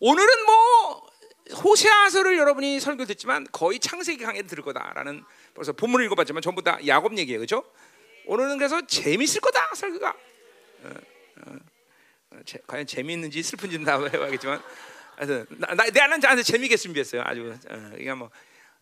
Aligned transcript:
오늘은 0.00 0.28
뭐 0.46 1.10
호세아서를 1.62 2.38
여러분이 2.38 2.80
설교 2.80 3.04
듣지만 3.04 3.46
거의 3.52 3.78
창세기 3.78 4.24
강의를 4.24 4.48
들을 4.48 4.64
거다라는 4.64 5.22
벌써 5.54 5.72
본문을 5.72 6.06
읽어봤지만 6.06 6.42
전부 6.42 6.62
다 6.62 6.78
야곱 6.86 7.18
얘기예요, 7.18 7.38
그렇죠? 7.38 7.64
오늘은 8.26 8.56
그래서 8.56 8.80
재밌을 8.86 9.40
거다 9.40 9.74
설교가. 9.74 10.10
어, 10.84 10.88
어, 10.88 11.56
어, 12.30 12.36
제, 12.46 12.58
과연 12.66 12.86
재미있는지 12.86 13.42
슬픈지는 13.42 13.84
다 13.84 14.02
해봐야겠지만, 14.02 14.62
하여튼 15.16 15.46
나, 15.50 15.74
나, 15.74 15.84
나는 15.90 16.20
저한테 16.20 16.42
재미있게 16.44 16.76
준비했어요. 16.76 17.22
아주 17.24 17.54
어, 17.68 17.90
이게 17.98 18.14
뭐 18.14 18.30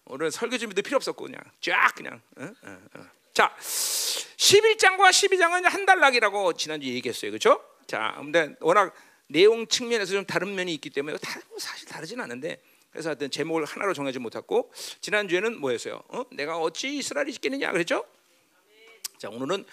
오늘 0.04 0.30
설교 0.30 0.56
준비도 0.58 0.82
필요 0.82 0.96
없었고 0.96 1.24
그냥 1.24 1.40
쫙 1.60 1.94
그냥. 1.96 2.20
어? 2.36 2.44
어, 2.62 2.78
어. 2.94 3.06
자, 3.32 3.56
11장과 3.58 5.10
12장은 5.10 5.62
한 5.64 5.86
달락이라고 5.86 6.52
지난주에 6.52 6.92
얘기했어요, 6.94 7.32
그렇죠? 7.32 7.64
자, 7.86 8.14
근데 8.18 8.54
워낙 8.60 8.94
내용 9.29 9.66
측면에서 9.66 10.12
좀 10.12 10.24
다른 10.24 10.54
면이 10.54 10.74
있기 10.74 10.90
때문에 10.90 11.16
다, 11.18 11.40
사실 11.58 11.86
다르진 11.88 12.20
않은데 12.20 12.60
그래서 12.91 13.10
하여튼 13.10 13.30
제목을 13.30 13.64
하나로 13.64 13.95
정하지 13.95 14.18
못했고 14.18 14.73
지난주에는 15.01 15.60
뭐였어요? 15.60 16.02
어? 16.09 16.24
내가 16.32 16.59
어찌 16.59 16.96
이스라엘이 16.96 17.32
지겠느냐 17.32 17.70
그랬죠? 17.73 18.04
자 19.18 19.28
오늘은 19.28 19.64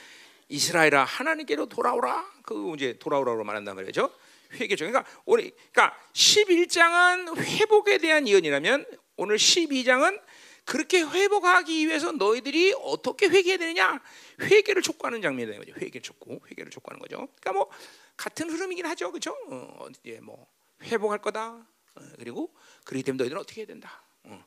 이스라엘아 0.50 1.04
하나님께로 1.04 1.68
돌아오라 1.68 2.26
그 2.44 2.74
이제 2.76 2.98
돌아오라고 3.00 3.44
말한단 3.44 3.76
말이죠. 3.76 4.12
회개죠. 4.54 4.86
그러니까 4.86 5.10
오늘 5.26 5.52
그러니까 5.72 5.98
11장은 6.14 7.38
회복에 7.38 7.98
대한 7.98 8.28
예언이라면 8.28 8.86
오늘 9.18 9.38
12장은 9.38 10.22
그렇게 10.66 11.02
회복하기 11.02 11.88
위해서 11.88 12.12
너희들이 12.12 12.74
어떻게 12.80 13.28
회개해야 13.28 13.58
되느냐? 13.58 14.02
회개를 14.42 14.82
촉구하는 14.82 15.22
장면이 15.22 15.52
되는 15.52 15.64
거죠. 15.64 15.80
회개 15.80 16.00
촉구, 16.00 16.40
회개를 16.50 16.72
촉구하는 16.72 17.00
거죠. 17.00 17.28
그러니까 17.40 17.54
뭐 17.54 17.70
같은 18.18 18.50
흐름이긴 18.50 18.86
하죠, 18.86 19.12
그렇죠? 19.12 19.36
어, 19.50 19.88
예, 20.06 20.20
뭐 20.20 20.48
회복할 20.84 21.20
거다. 21.20 21.68
어, 21.96 22.02
그리고 22.18 22.54
그렇기 22.86 23.04
때문에 23.04 23.24
너희들은 23.24 23.42
어떻게 23.42 23.62
해야 23.62 23.68
된다. 23.68 24.04
어, 24.24 24.46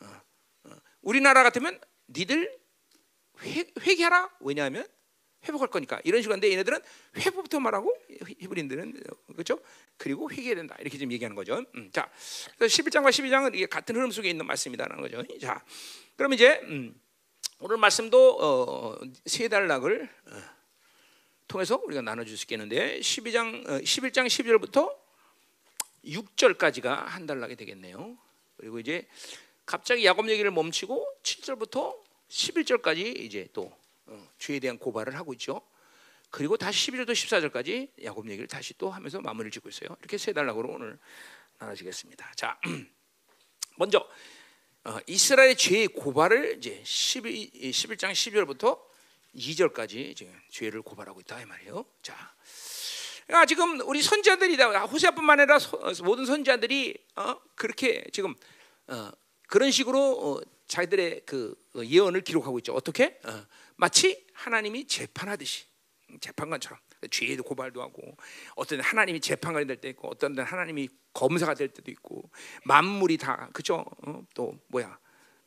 어, 0.00 0.06
어. 0.64 0.70
우리나라 1.02 1.42
같으면 1.42 1.80
니들 2.08 2.58
회, 3.42 3.64
회개하라. 3.80 4.30
왜냐하면 4.40 4.86
회복할 5.46 5.68
거니까 5.68 6.00
이런 6.04 6.22
식으로 6.22 6.32
하는데 6.34 6.50
얘네들은 6.50 6.80
회복부터 7.18 7.60
말하고 7.60 7.94
히브리인들은 8.38 9.02
그렇죠? 9.32 9.60
그리고 9.96 10.30
회개해야 10.30 10.56
된다 10.56 10.76
이렇게 10.80 10.98
지금 10.98 11.12
얘기하는 11.12 11.36
거죠. 11.36 11.64
음, 11.74 11.90
자, 11.92 12.10
11장과 12.58 13.10
12장은 13.10 13.54
이게 13.54 13.66
같은 13.66 13.94
흐름 13.94 14.10
속에 14.10 14.28
있는 14.28 14.46
말씀이다라는 14.46 15.02
거죠. 15.02 15.22
자, 15.38 15.64
그럼 16.16 16.32
이제 16.32 16.60
음, 16.64 16.98
오늘 17.60 17.76
말씀도 17.76 18.38
어, 18.40 18.98
세 19.24 19.48
단락을 19.48 20.08
어, 20.26 20.55
통해서 21.48 21.80
우리가 21.84 22.02
나눠줄 22.02 22.36
수 22.36 22.44
있겠는데 22.44 23.00
12장, 23.00 23.68
어, 23.68 23.78
11장 23.80 24.26
12절부터 24.26 24.94
6절까지가 26.04 26.86
한 26.86 27.26
단락이 27.26 27.56
되겠네요. 27.56 28.16
그리고 28.56 28.78
이제 28.78 29.06
갑자기 29.64 30.04
야곱 30.04 30.28
얘기를 30.28 30.50
멈추고 30.50 31.06
7절부터 31.22 31.96
11절까지 32.28 33.18
이제 33.20 33.48
또 33.52 33.72
어, 34.06 34.28
주에 34.38 34.58
대한 34.60 34.78
고발을 34.78 35.16
하고 35.16 35.32
있죠. 35.34 35.60
그리고 36.30 36.56
다시 36.56 36.90
11절부터 36.90 37.10
14절까지 37.10 38.04
야곱 38.04 38.28
얘기를 38.28 38.46
다시 38.46 38.74
또 38.78 38.90
하면서 38.90 39.20
마무리를 39.20 39.50
짓고 39.52 39.68
있어요. 39.68 39.96
이렇게 40.00 40.18
세 40.18 40.32
단락으로 40.32 40.70
오늘 40.70 40.98
나눠지겠습니다. 41.58 42.32
자, 42.36 42.58
먼저 43.76 44.08
어, 44.84 44.98
이스라엘의 45.06 45.56
죄의 45.56 45.88
고발을 45.88 46.58
이제 46.58 46.80
12, 46.84 47.50
11장 47.72 48.12
12절부터 48.12 48.85
2절까지 49.34 49.94
이제 49.96 50.32
죄를 50.50 50.82
고발하고 50.82 51.20
있다 51.20 51.40
이 51.40 51.44
말이에요. 51.44 51.84
자, 52.02 52.34
그러니까 53.26 53.46
지금 53.46 53.80
우리 53.80 54.02
선지자들이다 54.02 54.84
호세아뿐만 54.86 55.40
아니라 55.40 55.58
소, 55.58 55.78
모든 56.04 56.24
선지자들이 56.26 56.96
어, 57.16 57.40
그렇게 57.54 58.04
지금 58.12 58.34
어, 58.86 59.10
그런 59.48 59.70
식으로 59.70 59.98
어, 60.00 60.40
자기들의 60.68 61.22
그 61.26 61.54
예언을 61.76 62.22
기록하고 62.22 62.58
있죠. 62.58 62.72
어떻게? 62.74 63.18
어, 63.24 63.46
마치 63.76 64.26
하나님이 64.32 64.86
재판하듯이 64.86 65.66
재판관처럼 66.20 66.78
죄에도 67.10 67.42
고발도 67.42 67.82
하고 67.82 68.16
어떤 68.54 68.80
하나님이 68.80 69.20
재판관이 69.20 69.66
될 69.66 69.80
때 69.80 69.88
있고 69.90 70.08
어떤 70.08 70.34
데 70.34 70.42
하나님이 70.42 70.88
검사가 71.12 71.54
될 71.54 71.68
때도 71.68 71.90
있고 71.90 72.30
만물이 72.64 73.18
다 73.18 73.48
그죠? 73.52 73.84
어? 74.06 74.22
또 74.34 74.58
뭐야 74.68 74.98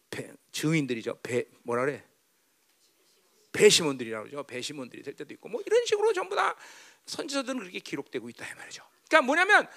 배, 0.09 0.31
증인들이죠. 0.51 1.19
배 1.21 1.45
뭐라 1.63 1.85
그래? 1.85 2.03
배심원들이라고 3.51 4.25
그러죠. 4.25 4.43
배심원들이 4.43 5.03
될 5.03 5.15
때도 5.15 5.33
있고 5.35 5.49
뭐 5.49 5.61
이런 5.65 5.85
식으로 5.85 6.13
전부 6.13 6.35
다 6.35 6.55
선지서들은 7.05 7.59
그렇게 7.59 7.79
기록되고 7.79 8.29
있다 8.29 8.47
이 8.47 8.53
말이죠. 8.55 8.83
그러니까 9.07 9.25
뭐냐면 9.25 9.67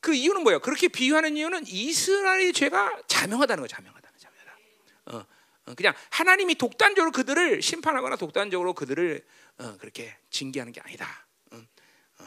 그 0.00 0.14
이유는 0.14 0.42
뭐예요? 0.42 0.60
그렇게 0.60 0.88
비유하는 0.88 1.36
이유는 1.36 1.66
이스라엘의 1.66 2.52
죄가 2.52 3.02
자명하다는 3.06 3.62
거 3.62 3.68
자명하다는 3.68 4.18
자명하다. 4.18 4.58
어, 5.06 5.26
어, 5.66 5.74
그냥 5.74 5.94
하나님이 6.10 6.56
독단적으로 6.56 7.12
그들을 7.12 7.62
심판하거나 7.62 8.16
독단적으로 8.16 8.74
그들을 8.74 9.24
어, 9.58 9.76
그렇게 9.78 10.16
징계하는 10.30 10.72
게 10.72 10.80
아니다. 10.80 11.26
어, 11.52 11.56
어, 12.18 12.24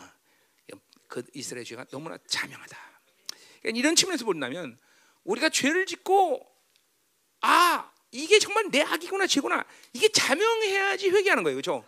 그 1.08 1.24
이스라엘 1.34 1.66
죄가 1.66 1.86
너무나 1.86 2.18
자명하다. 2.28 2.78
그러니까 3.62 3.80
이런 3.80 3.96
측면에서 3.96 4.26
본다면 4.26 4.78
우리가 5.24 5.50
죄를 5.50 5.86
짓고 5.86 6.46
아 7.42 7.92
이게 8.16 8.40
정말 8.40 8.70
내 8.72 8.82
악이구나 8.82 9.28
죄구나 9.28 9.66
이게 9.94 10.08
자명해야지 10.10 11.10
회개하는 11.10 11.44
거예요, 11.44 11.56
그렇죠? 11.56 11.84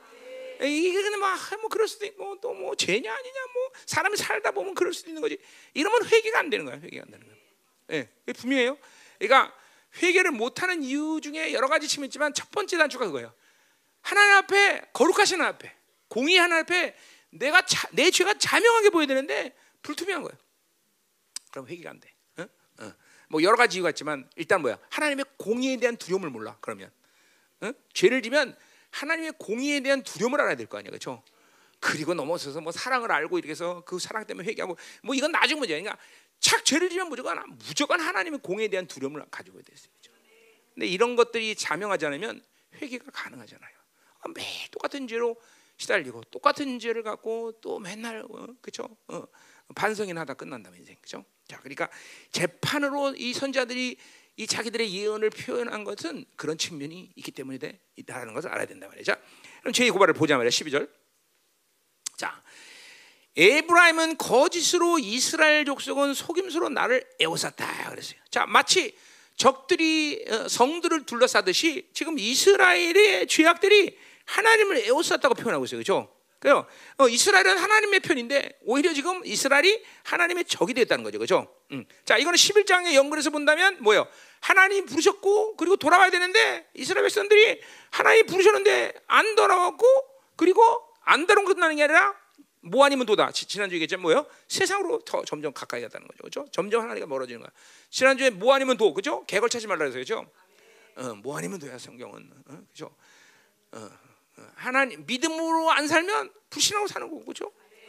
이게 0.61 0.91
근데 1.01 1.17
막뭐 1.17 1.69
그럴 1.69 1.87
수도 1.87 2.05
있고 2.05 2.39
또 2.41 2.53
뭐 2.53 2.75
죄냐 2.75 3.13
아니냐 3.13 3.39
뭐 3.53 3.71
사람이 3.85 4.17
살다 4.17 4.51
보면 4.51 4.73
그럴 4.73 4.93
수도 4.93 5.09
있는 5.09 5.21
거지. 5.21 5.37
이러면 5.73 6.05
회개가 6.05 6.39
안 6.39 6.49
되는 6.49 6.65
거야. 6.65 6.75
회개가 6.79 7.03
안 7.05 7.11
되는 7.11 7.25
거야. 7.25 7.35
예, 7.91 8.09
네, 8.25 8.33
분명해요. 8.33 8.77
그러니까 9.19 9.55
회개를 10.01 10.31
못하는 10.31 10.83
이유 10.83 11.19
중에 11.21 11.53
여러 11.53 11.67
가지 11.67 11.87
측면이 11.87 12.07
있지만 12.07 12.33
첫 12.33 12.51
번째 12.51 12.77
단추가 12.77 13.05
그거예요. 13.05 13.33
하나님 14.01 14.33
앞에 14.35 14.89
거룩하신 14.93 15.39
하나님 15.39 15.55
앞에 15.55 15.75
공의 16.07 16.37
하나님 16.37 16.63
앞에 16.63 16.95
내가 17.29 17.65
자, 17.65 17.87
내 17.91 18.09
죄가 18.11 18.33
자명하게 18.37 18.89
보여야 18.89 19.07
되는데 19.07 19.55
불투명한 19.83 20.23
거예요. 20.23 20.37
그럼 21.51 21.67
회개가 21.67 21.91
안 21.91 21.99
돼. 21.99 22.11
뭐 23.29 23.41
여러 23.43 23.55
가지 23.57 23.77
이유가 23.77 23.89
있지만 23.89 24.29
일단 24.35 24.61
뭐야? 24.61 24.77
하나님의 24.89 25.25
공의에 25.37 25.77
대한 25.77 25.97
두려움을 25.97 26.29
몰라. 26.29 26.57
그러면 26.61 26.91
어? 27.61 27.71
죄를 27.93 28.21
지면 28.21 28.55
하나님의 28.91 29.33
공의에 29.37 29.79
대한 29.81 30.03
두려움을 30.03 30.39
알아야 30.41 30.55
될 30.55 30.67
거 30.67 30.77
아니야, 30.77 30.89
그렇죠? 30.91 31.21
그리고 31.79 32.13
넘어서서 32.13 32.61
뭐 32.61 32.71
사랑을 32.71 33.11
알고 33.11 33.37
이렇게 33.37 33.51
해서 33.51 33.83
그 33.85 33.99
사랑 33.99 34.25
때문에 34.25 34.47
회개하고 34.49 34.77
뭐 35.03 35.13
이건 35.15 35.31
나중 35.31 35.59
문제야. 35.59 35.79
그러니까 35.79 36.01
착 36.39 36.65
죄를 36.65 36.89
지면 36.89 37.09
무조건 37.09 37.37
무조건 37.67 37.99
하나님의 37.99 38.39
공에 38.41 38.67
대한 38.67 38.87
두려움을 38.87 39.23
가지고 39.29 39.59
있어야 39.59 39.75
되죠. 40.01 40.11
근데 40.73 40.87
이런 40.87 41.15
것들이 41.15 41.55
자명하지 41.55 42.05
않으면 42.07 42.43
회개가 42.75 43.11
가능하잖아요. 43.11 43.75
아, 44.19 44.27
매 44.33 44.67
똑같은 44.71 45.07
죄로 45.07 45.35
시달리고 45.77 46.23
똑같은 46.31 46.79
죄를 46.79 47.03
갖고 47.03 47.51
또 47.61 47.77
맨날 47.79 48.23
어, 48.27 48.47
그죠? 48.61 48.87
어, 49.07 49.23
반성이나 49.75 50.21
하다 50.21 50.33
끝난다면 50.35 50.79
인생 50.79 50.95
그죠? 51.01 51.23
자, 51.47 51.59
그러니까 51.59 51.89
재판으로 52.31 53.15
이 53.15 53.33
선자들이 53.33 53.97
이 54.39 54.47
자기들의 54.47 54.93
예언을 54.93 55.31
표현한 55.31 55.83
것은 55.83 56.25
그런 56.35 56.57
측면이 56.57 57.11
있기 57.15 57.31
때문에 57.31 57.79
있다는 57.95 58.33
것을 58.33 58.51
알아야 58.51 58.67
된다 58.67 58.87
말이죠. 58.87 59.15
그럼 59.61 59.73
제 59.73 59.89
고발을 59.89 60.13
보자 60.13 60.37
말이야. 60.37 60.49
12절. 60.49 60.89
자, 62.17 62.43
에브라임은 63.35 64.17
거짓으로 64.17 64.99
이스라엘 64.99 65.65
족속은 65.65 66.13
속임수로 66.13 66.69
나를 66.69 67.03
에워쌌다 67.19 67.89
그랬어요. 67.89 68.19
자, 68.29 68.45
마치 68.45 68.95
적들이 69.35 70.25
어, 70.29 70.47
성들을 70.47 71.05
둘러싸듯이 71.05 71.89
지금 71.93 72.17
이스라엘의 72.17 73.27
죄악들이 73.27 73.97
하나님을 74.25 74.77
에워쌌다고 74.85 75.35
표현하고 75.35 75.65
있어요. 75.65 75.77
그렇죠? 75.77 76.16
그래요. 76.39 76.65
어, 76.97 77.07
이스라엘은 77.07 77.57
하나님의 77.57 77.99
편인데 78.01 78.59
오히려 78.61 78.93
지금 78.93 79.25
이스라엘이 79.25 79.83
하나님의 80.03 80.45
적이 80.45 80.75
됐다는 80.75 81.03
거죠. 81.03 81.17
그렇죠? 81.17 81.47
음. 81.71 81.85
자, 82.05 82.17
이거는 82.17 82.37
11장의 82.37 82.93
연결해서 82.93 83.29
본다면 83.31 83.77
뭐예요? 83.81 84.07
하나님 84.39 84.85
부르셨고 84.85 85.57
그리고 85.57 85.77
돌아와야 85.77 86.11
되는데 86.11 86.69
이스라엘 86.75 87.03
백성들이 87.05 87.59
하나님 87.89 88.25
부르셨는데 88.27 88.93
안 89.07 89.35
돌아왔고 89.35 89.85
그리고 90.35 90.61
안 91.01 91.25
돌아온 91.25 91.45
끝나는 91.45 91.75
게 91.75 91.83
아니라 91.83 92.15
뭐 92.61 92.85
아니면 92.85 93.05
도다. 93.05 93.31
지난주에 93.31 93.77
얘기했잖아요. 93.77 94.01
뭐예요? 94.03 94.25
세상으로 94.47 94.99
더 95.05 95.23
점점 95.25 95.53
가까이 95.53 95.81
갔다는 95.81 96.07
거죠. 96.07 96.17
그렇죠? 96.21 96.47
점점 96.51 96.83
하나님과 96.83 97.07
멀어지는 97.07 97.41
거야. 97.41 97.49
지난주에 97.89 98.29
뭐 98.29 98.53
아니면 98.53 98.77
도. 98.77 98.93
그죠? 98.93 99.25
개걸 99.25 99.49
찾지 99.49 99.67
말라 99.67 99.79
그래서 99.79 99.97
그죠? 99.97 100.29
어, 100.95 101.15
뭐 101.15 101.37
아니면 101.37 101.59
도야 101.59 101.77
성경은. 101.77 102.29
어, 102.47 102.61
그죠? 102.69 102.93
어, 103.71 103.79
어, 103.79 104.06
하나님 104.55 105.05
믿음으로 105.05 105.71
안 105.71 105.87
살면 105.87 106.31
불신하고 106.49 106.87
사는 106.87 107.09
거고. 107.09 107.33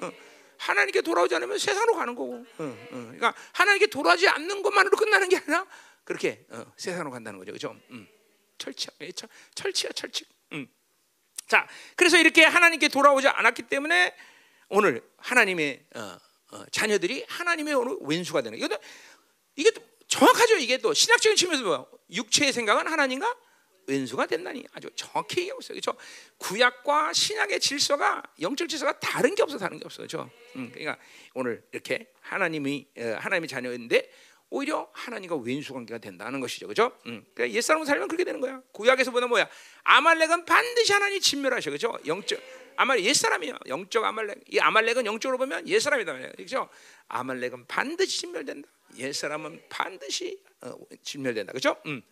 어, 0.01 0.13
하나님께 0.59 1.03
돌아오지 1.03 1.35
않으면 1.35 1.59
세상으로 1.59 1.95
가는 1.95 2.15
거고. 2.15 2.35
어, 2.35 2.45
어. 2.59 2.77
그러니까 2.91 3.35
하나님께 3.53 3.87
돌아오지 3.89 4.29
않는 4.29 4.63
것만으로 4.63 4.97
끝나는 4.97 5.29
게 5.29 5.37
아니라 5.37 5.67
그렇게 6.05 6.45
어, 6.51 6.73
세상으로 6.77 7.11
간다는 7.11 7.39
거죠. 7.39 7.53
그죠? 7.53 7.77
음. 7.91 8.09
철치야. 8.59 8.91
철, 9.15 9.29
철치야, 9.55 9.93
철칙. 9.93 10.29
음. 10.53 10.67
자, 11.47 11.67
그래서 11.97 12.19
이렇게 12.19 12.45
하나님께 12.45 12.89
돌아오지 12.89 13.29
않았기 13.29 13.63
때문에 13.63 14.15
오늘 14.69 15.03
하나님의 15.17 15.87
자녀들이 16.73 17.25
하나님의 17.29 17.75
어느 17.75 17.97
왼수가 18.01 18.43
되는. 18.43 18.59
이것도 18.59 18.79
이게 19.57 19.71
또 19.71 19.81
정확하죠. 20.09 20.57
이게 20.57 20.79
또 20.79 20.93
신학적인 20.93 21.37
측면에서 21.37 21.65
뭐야? 21.65 21.87
육체의 22.11 22.53
생각은 22.53 22.87
하나님과 22.87 23.35
왼수가 23.89 24.27
된다니 24.27 24.65
아주 24.73 24.91
정확히 24.95 25.41
얘기하고 25.41 25.61
있어요. 25.61 25.81
그렇죠? 25.81 25.99
구약과 26.37 27.13
신약의 27.13 27.59
질서가 27.59 28.23
영적 28.41 28.69
질서가 28.69 29.01
다른 29.01 29.35
게 29.35 29.43
없어 29.43 29.59
다른 29.59 29.79
게 29.79 29.85
없어. 29.85 29.99
그렇죠? 29.99 30.31
음, 30.57 30.71
그러니까 30.71 30.99
오늘 31.35 31.63
이렇게 31.73 32.07
하나님이 32.21 32.87
어, 32.99 33.17
하나님의 33.19 33.49
자녀인데 33.49 34.11
오히려 34.51 34.89
하나님과 34.93 35.37
왼수 35.37 35.73
관계가 35.73 35.99
된다는 35.99 36.41
것이죠. 36.41 36.69
그죠? 36.69 36.93
음. 37.07 37.25
그러니까 37.35 37.57
옛사람 37.57 37.85
살면 37.85 38.09
그렇게 38.09 38.25
되는 38.25 38.41
거야. 38.41 38.63
구약에서 38.73 39.11
보면 39.11 39.29
뭐야? 39.31 39.49
아말렉은 39.85 40.45
반드시 40.45 40.93
하나님 40.93 41.21
진멸하셔. 41.21 41.71
그죠? 41.71 41.99
영적 42.07 42.41
아말렉 42.77 43.05
옛사람이야. 43.07 43.59
영적 43.67 44.05
아말렉. 44.05 44.39
이 44.49 44.59
아말렉은 44.59 45.05
영적으로 45.07 45.39
보면 45.39 45.67
옛사람이다 45.67 46.13
말이야. 46.13 46.33
그죠? 46.37 46.69
아말렉은 47.09 47.67
반드시 47.67 48.21
진멸된다. 48.21 48.69
옛사람은 48.97 49.63
반드시 49.69 50.39
어, 50.61 50.75
진멸된다. 51.03 51.53
그죠? 51.53 51.77
음. 51.87 52.03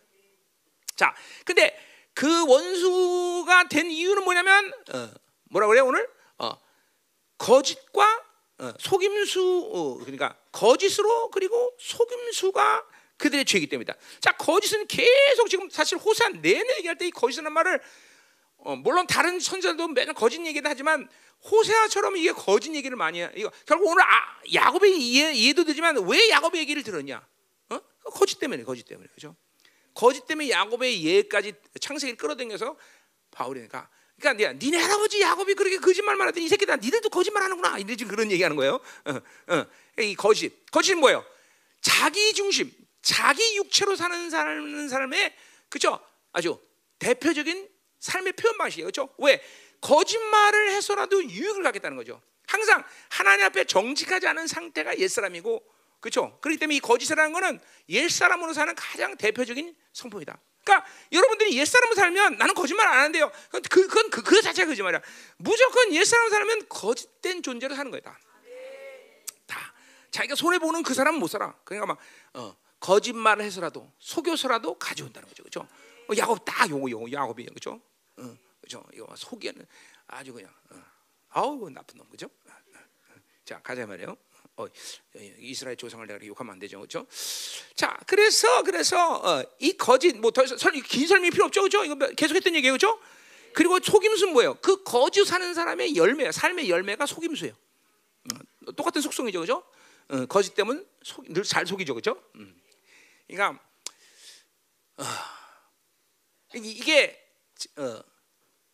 자, 0.97 1.15
근데 1.45 1.77
그 2.13 2.45
원수가 2.47 3.69
된 3.69 3.89
이유는 3.89 4.23
뭐냐면 4.23 4.73
어, 4.93 5.09
뭐라 5.51 5.67
그래요 5.67 5.85
오늘? 5.85 6.09
어, 6.39 6.51
거짓과 7.37 8.23
어, 8.59 8.73
속임수 8.79 9.69
어, 9.71 9.97
그러니까 9.99 10.35
거짓으로 10.51 11.29
그리고 11.29 11.73
속임수가 11.79 12.85
그들의 13.17 13.45
죄이기 13.45 13.67
때문이다. 13.67 13.95
자, 14.19 14.31
거짓은 14.33 14.87
계속 14.87 15.47
지금 15.49 15.69
사실 15.69 15.97
호세아 15.97 16.29
내내 16.41 16.77
얘기할 16.77 16.97
때 16.97 17.05
이 17.07 17.11
거짓이라는 17.11 17.51
말을 17.51 17.79
어, 18.57 18.75
물론 18.75 19.05
다른 19.07 19.39
선자들도 19.39 19.87
맨날 19.89 20.13
거짓 20.15 20.43
얘기도 20.43 20.67
하지만 20.67 21.07
호세아처럼 21.51 22.17
이게 22.17 22.31
거짓 22.31 22.73
얘기를 22.73 22.97
많이 22.97 23.21
해. 23.21 23.29
이거 23.35 23.51
결국 23.67 23.89
오늘 23.91 24.01
아, 24.03 24.41
야곱의 24.51 24.99
이해, 24.99 25.33
이해도 25.33 25.63
되지만 25.63 25.95
왜 26.07 26.29
야곱의 26.29 26.59
얘기를 26.61 26.81
들었냐? 26.81 27.25
어? 27.69 27.79
거짓 28.11 28.39
때문에 28.39 28.63
거짓 28.63 28.85
때문에 28.85 29.07
그죠? 29.13 29.35
거짓 29.97 30.27
때문에 30.27 30.51
야곱의 30.51 31.03
예까지 31.03 31.53
창세기를 31.81 32.17
끌어당겨서 32.17 32.77
바울이니까 33.31 33.89
그러니까 34.19 34.53
니네 34.53 34.77
할아버지 34.77 35.19
야곱이 35.19 35.55
그렇게 35.55 35.77
거짓말만 35.77 36.27
하더니 36.27 36.45
이 36.45 36.49
새끼들 36.49 36.77
니들도 36.77 37.09
거짓말 37.09 37.41
하는구나 37.41 37.79
이제 37.79 37.95
지금 37.95 38.11
그런 38.11 38.31
얘기하는 38.31 38.55
거예요. 38.55 38.79
어, 39.05 39.55
어. 39.55 39.65
이 39.99 40.15
거짓 40.15 40.53
거짓은 40.71 40.99
뭐예요? 40.99 41.25
자기 41.81 42.31
중심, 42.33 42.71
자기 43.01 43.55
육체로 43.55 43.95
사는 43.95 44.29
사는 44.29 44.87
사람의 44.87 45.33
그죠? 45.67 45.99
아주 46.31 46.59
대표적인 46.99 47.67
삶의 47.99 48.33
표현 48.33 48.55
방식이에요. 48.59 48.85
그렇죠? 48.91 49.09
왜 49.17 49.41
거짓말을 49.81 50.73
해서라도 50.73 51.23
유익을 51.23 51.63
갖겠다는 51.63 51.97
거죠. 51.97 52.21
항상 52.45 52.83
하나님 53.09 53.45
앞에 53.45 53.63
정직하지 53.63 54.27
않은 54.27 54.45
상태가 54.45 54.99
옛사람이고 54.99 55.63
그렇죠? 56.07 56.37
그렇기 56.39 56.57
때문에 56.57 56.77
이 56.77 56.79
거짓이라는 56.79 57.33
거는 57.33 57.59
옛 57.89 58.09
사람으로 58.09 58.53
사는 58.53 58.73
가장 58.75 59.17
대표적인 59.17 59.75
성품이다. 59.91 60.39
그러니까 60.63 60.87
여러분들이 61.11 61.57
옛 61.57 61.65
사람으로 61.65 61.95
살면 61.95 62.37
나는 62.37 62.53
거짓말 62.53 62.87
안 62.87 62.99
하는데요. 62.99 63.29
그건 63.45 63.61
그, 63.69 63.87
그건 63.87 64.09
그, 64.09 64.21
그 64.21 64.41
자체가 64.41 64.69
거짓말이야. 64.69 65.01
무조건 65.37 65.93
옛 65.93 66.03
사람으로 66.05 66.29
살면 66.31 66.69
거짓된 66.69 67.43
존재로 67.43 67.75
사는 67.75 67.91
거야. 67.91 67.99
다. 68.01 68.17
다. 69.45 69.73
자기가 70.11 70.35
손해 70.35 70.59
보는 70.59 70.83
그 70.83 70.93
사람은 70.93 71.19
못 71.19 71.27
살아. 71.27 71.53
그러니까 71.65 71.87
막 71.87 71.97
어, 72.33 72.55
거짓말을 72.79 73.43
해서라도 73.43 73.91
속여서라도 73.99 74.77
가져온다는 74.77 75.27
거죠. 75.27 75.43
그죠? 75.43 75.67
어, 76.09 76.13
야곱 76.17 76.45
딱 76.45 76.69
요거 76.69 76.89
요거 76.89 77.11
야곱이에요. 77.11 77.49
그죠? 77.53 77.81
어, 78.17 78.37
그죠? 78.61 78.83
이거 78.93 79.13
속이는 79.15 79.65
아주 80.07 80.33
그냥 80.33 80.53
어. 80.69 80.81
아우 81.29 81.69
나쁜 81.69 81.97
놈 81.97 82.07
어, 82.07 82.11
어. 82.13 83.15
자 83.43 83.61
가자 83.61 83.85
말이에요. 83.85 84.15
어, 84.57 84.65
이스라엘 85.39 85.77
조상을 85.77 86.05
내가 86.07 86.25
욕하면 86.25 86.53
안 86.53 86.59
되죠, 86.59 86.79
그렇죠? 86.79 87.05
자, 87.75 87.95
그래서 88.07 88.63
그래서 88.63 89.15
어, 89.17 89.43
이 89.59 89.77
거짓 89.77 90.17
뭐더긴 90.17 90.57
설명이 90.57 91.29
필요 91.29 91.45
없죠, 91.45 91.61
그렇죠? 91.61 91.85
이거 91.85 91.95
계속했던 91.95 92.55
얘기예요, 92.55 92.73
그렇죠? 92.73 92.99
그리고 93.53 93.79
속임수는 93.79 94.33
뭐예요? 94.33 94.55
그 94.55 94.83
거짓 94.83 95.25
사는 95.25 95.53
사람의 95.53 95.95
열매, 95.95 96.31
삶의 96.31 96.69
열매가 96.69 97.05
속임수예요. 97.05 97.53
어, 98.65 98.71
똑같은 98.73 99.01
속성이죠, 99.01 99.39
그렇죠? 99.39 99.63
어, 100.09 100.25
거짓 100.25 100.55
때문에 100.55 100.81
늘 101.29 101.43
잘 101.43 101.65
속이죠, 101.67 101.93
그렇죠? 101.93 102.21
음. 102.35 102.59
그러니까 103.27 103.61
어, 104.97 105.03
이게 106.55 107.29
어, 107.77 108.01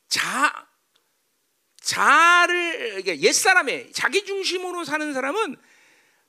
자 0.08 0.68
자를 1.82 3.00
이게 3.00 3.20
옛 3.20 3.34
사람의 3.34 3.92
자기 3.92 4.24
중심으로 4.24 4.86
사는 4.86 5.14
사람은 5.14 5.58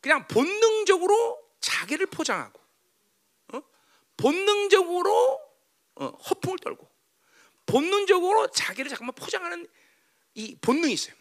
그냥 0.05 0.29
본능적으로 0.29 1.43
자기를 1.61 2.05
포장하고 2.09 2.61
어? 3.55 3.62
본능적으로 4.19 5.41
어, 5.95 6.09
허풍을 6.09 6.59
떨고 6.59 6.87
본능적으로 7.65 8.51
자기를 8.51 8.91
잠깐만 8.91 9.15
포장하는 9.15 9.67
이 10.35 10.59
본능이 10.61 10.93
있어요. 10.93 11.15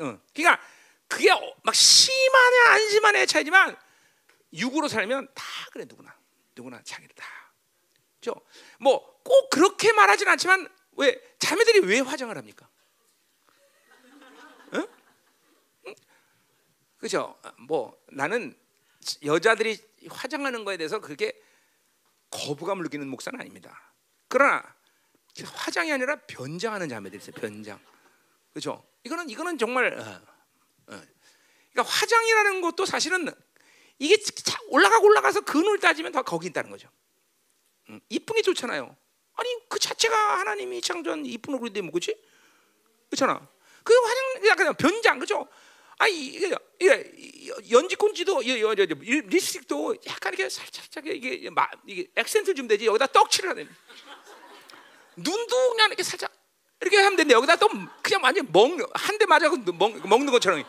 어, 0.00 0.20
그러니까 0.34 0.60
그게 1.06 1.28
막 1.62 1.72
심하냐 1.72 2.70
안 2.72 2.88
심하냐의 2.88 3.28
차이지만 3.28 3.76
육으로 4.52 4.88
살면 4.88 5.28
다 5.32 5.44
그래 5.70 5.84
누구나 5.86 6.18
누구나 6.56 6.82
자기를 6.82 7.14
다. 7.14 7.24
뭐꼭 8.80 9.50
그렇게 9.50 9.92
말하진 9.92 10.26
않지만 10.26 10.68
왜 10.96 11.16
자매들이 11.38 11.86
왜 11.86 12.00
화장을 12.00 12.36
합니까? 12.36 12.68
그죠? 17.04 17.38
뭐 17.58 18.02
나는 18.12 18.58
여자들이 19.22 19.78
화장하는 20.08 20.64
거에 20.64 20.78
대해서 20.78 21.00
그게 21.00 21.38
거부감을 22.30 22.82
느끼는 22.84 23.06
목사는 23.08 23.38
아닙니다. 23.38 23.92
그러나 24.26 24.64
화장이 25.44 25.92
아니라 25.92 26.16
변장하는 26.26 26.88
자매들 26.88 27.18
있어요. 27.18 27.34
변장. 27.34 27.78
그죠? 28.54 28.82
이거는 29.02 29.28
이거는 29.28 29.58
정말 29.58 29.92
어, 29.92 30.00
어. 30.00 31.02
그러니까 31.72 31.82
화장이라는 31.82 32.62
것도 32.62 32.86
사실은 32.86 33.30
이게 33.98 34.16
올라가고 34.68 35.06
올라가서 35.06 35.42
근을 35.42 35.80
따지면 35.80 36.10
다 36.10 36.22
거기 36.22 36.46
있다는 36.46 36.70
거죠. 36.70 36.88
음, 37.90 38.00
이쁜 38.08 38.36
게 38.36 38.40
좋잖아요. 38.40 38.96
아니 39.34 39.68
그 39.68 39.78
자체가 39.78 40.38
하나님이 40.38 40.80
창조한 40.80 41.26
이쁜 41.26 41.52
얼굴인데 41.52 41.82
뭐 41.82 41.90
그렇지? 41.90 42.18
그렇잖아. 43.10 43.46
그 43.82 43.92
화장 43.94 44.48
약간 44.48 44.74
변장 44.76 45.18
그죠? 45.18 45.46
아니 45.98 46.26
이게, 46.26 46.52
이게 46.80 47.52
연지콘지도 47.70 48.40
립스틱도 48.40 49.96
약간 50.06 50.32
이렇게 50.32 50.48
살짝 50.48 51.06
이게 51.06 51.50
마, 51.50 51.68
이게 51.86 52.08
액센트 52.16 52.54
좀 52.54 52.66
되지 52.66 52.86
여기다 52.86 53.06
떡칠을 53.06 53.50
하는 53.50 53.68
눈도 55.16 55.70
그냥 55.70 55.88
이렇게 55.88 56.02
살짝 56.02 56.32
이렇게 56.80 56.96
하면 56.96 57.16
되는데 57.16 57.34
여기다 57.34 57.56
또 57.56 57.68
그냥 58.02 58.22
완전 58.22 58.50
먹는 58.50 58.86
한대 58.94 59.26
맞아서 59.26 59.56
먹, 59.56 60.06
먹는 60.06 60.32
것처럼 60.32 60.64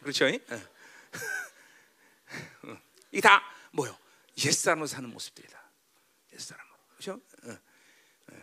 그렇죠? 0.00 0.26
이게 0.28 0.44
다 3.22 3.42
뭐요? 3.72 3.96
옛사람으로 4.44 4.86
사는 4.86 5.08
모습들이다. 5.10 5.70
옛사람으로 6.32 6.76
그렇죠? 6.96 7.20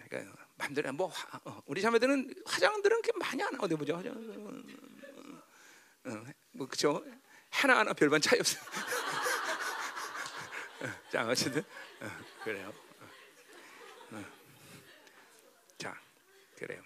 그러니까 0.10 0.41
맘대로 0.62 0.94
뭐 0.94 1.12
어, 1.44 1.64
우리 1.66 1.82
자매들은 1.82 2.36
화장들은 2.46 3.02
그렇게 3.02 3.18
많이 3.18 3.42
안 3.42 3.52
하거든 3.56 3.78
보죠. 3.78 3.96
화장. 3.96 4.14
어, 6.06 6.10
어, 6.10 6.26
뭐 6.52 6.68
그죠? 6.68 7.04
하나 7.50 7.80
하나 7.80 7.94
별반 7.94 8.22
차이 8.22 8.40
없어. 8.40 8.60
자 11.12 11.28
어쨌든 11.28 11.64
그래요. 12.44 12.72
자 15.78 16.00
그래요. 16.56 16.82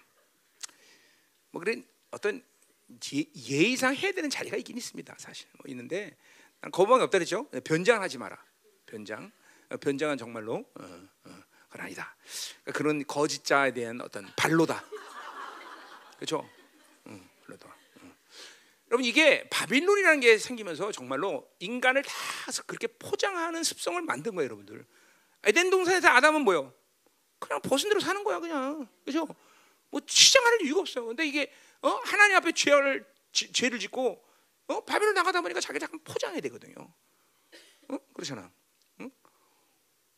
뭐 1.50 1.60
그래 1.60 1.82
어떤 2.10 2.42
예, 3.12 3.56
의상 3.56 3.94
해야 3.94 4.12
되는 4.12 4.30
자리가 4.30 4.56
있긴 4.56 4.78
있습니다. 4.78 5.14
사실 5.18 5.48
뭐 5.58 5.64
있는데 5.68 6.16
난 6.60 6.70
거부감이 6.70 7.02
없다 7.04 7.18
그랬죠. 7.18 7.48
변장하지 7.50 8.16
마라. 8.18 8.42
변장. 8.86 9.30
변장은 9.80 10.16
정말로 10.16 10.64
어, 10.74 11.08
어. 11.24 11.42
그건 11.68 11.86
아니다. 11.86 12.16
그러니까 12.62 12.78
그런 12.78 13.06
거짓자에 13.06 13.72
대한 13.72 14.00
어떤 14.00 14.26
발로다. 14.36 14.84
그렇죠? 16.16 16.48
응, 17.06 17.28
발로다. 17.44 17.76
응. 18.02 18.14
여러분 18.90 19.04
이게 19.04 19.48
바빌론이라는 19.50 20.20
게 20.20 20.38
생기면서 20.38 20.92
정말로 20.92 21.48
인간을 21.58 22.02
다 22.02 22.12
그렇게 22.66 22.86
포장하는 22.86 23.62
습성을 23.62 24.00
만든 24.02 24.34
거예요, 24.34 24.46
여러분들. 24.46 24.86
에덴 25.44 25.70
동산에서 25.70 26.08
아담은 26.08 26.42
뭐요? 26.42 26.72
그냥 27.38 27.60
벗은 27.62 27.88
대로 27.88 28.00
사는 28.00 28.22
거야, 28.24 28.40
그냥. 28.40 28.88
그죠? 29.04 29.26
뭐 29.90 30.00
시장할 30.06 30.62
이유가 30.62 30.80
없어요. 30.80 31.06
근데 31.06 31.26
이게 31.26 31.52
어? 31.82 31.88
하나님 32.04 32.36
앞에 32.36 32.52
죄를 32.52 33.06
지, 33.32 33.52
죄를 33.52 33.78
짓고 33.78 34.24
어? 34.68 34.84
바빌론 34.84 35.14
나가다 35.14 35.40
보니까 35.40 35.60
자기 35.60 35.78
잠깐 35.78 36.00
포장해야 36.02 36.40
되거든요. 36.40 36.74
어? 37.88 37.98
그렇잖아. 38.14 38.50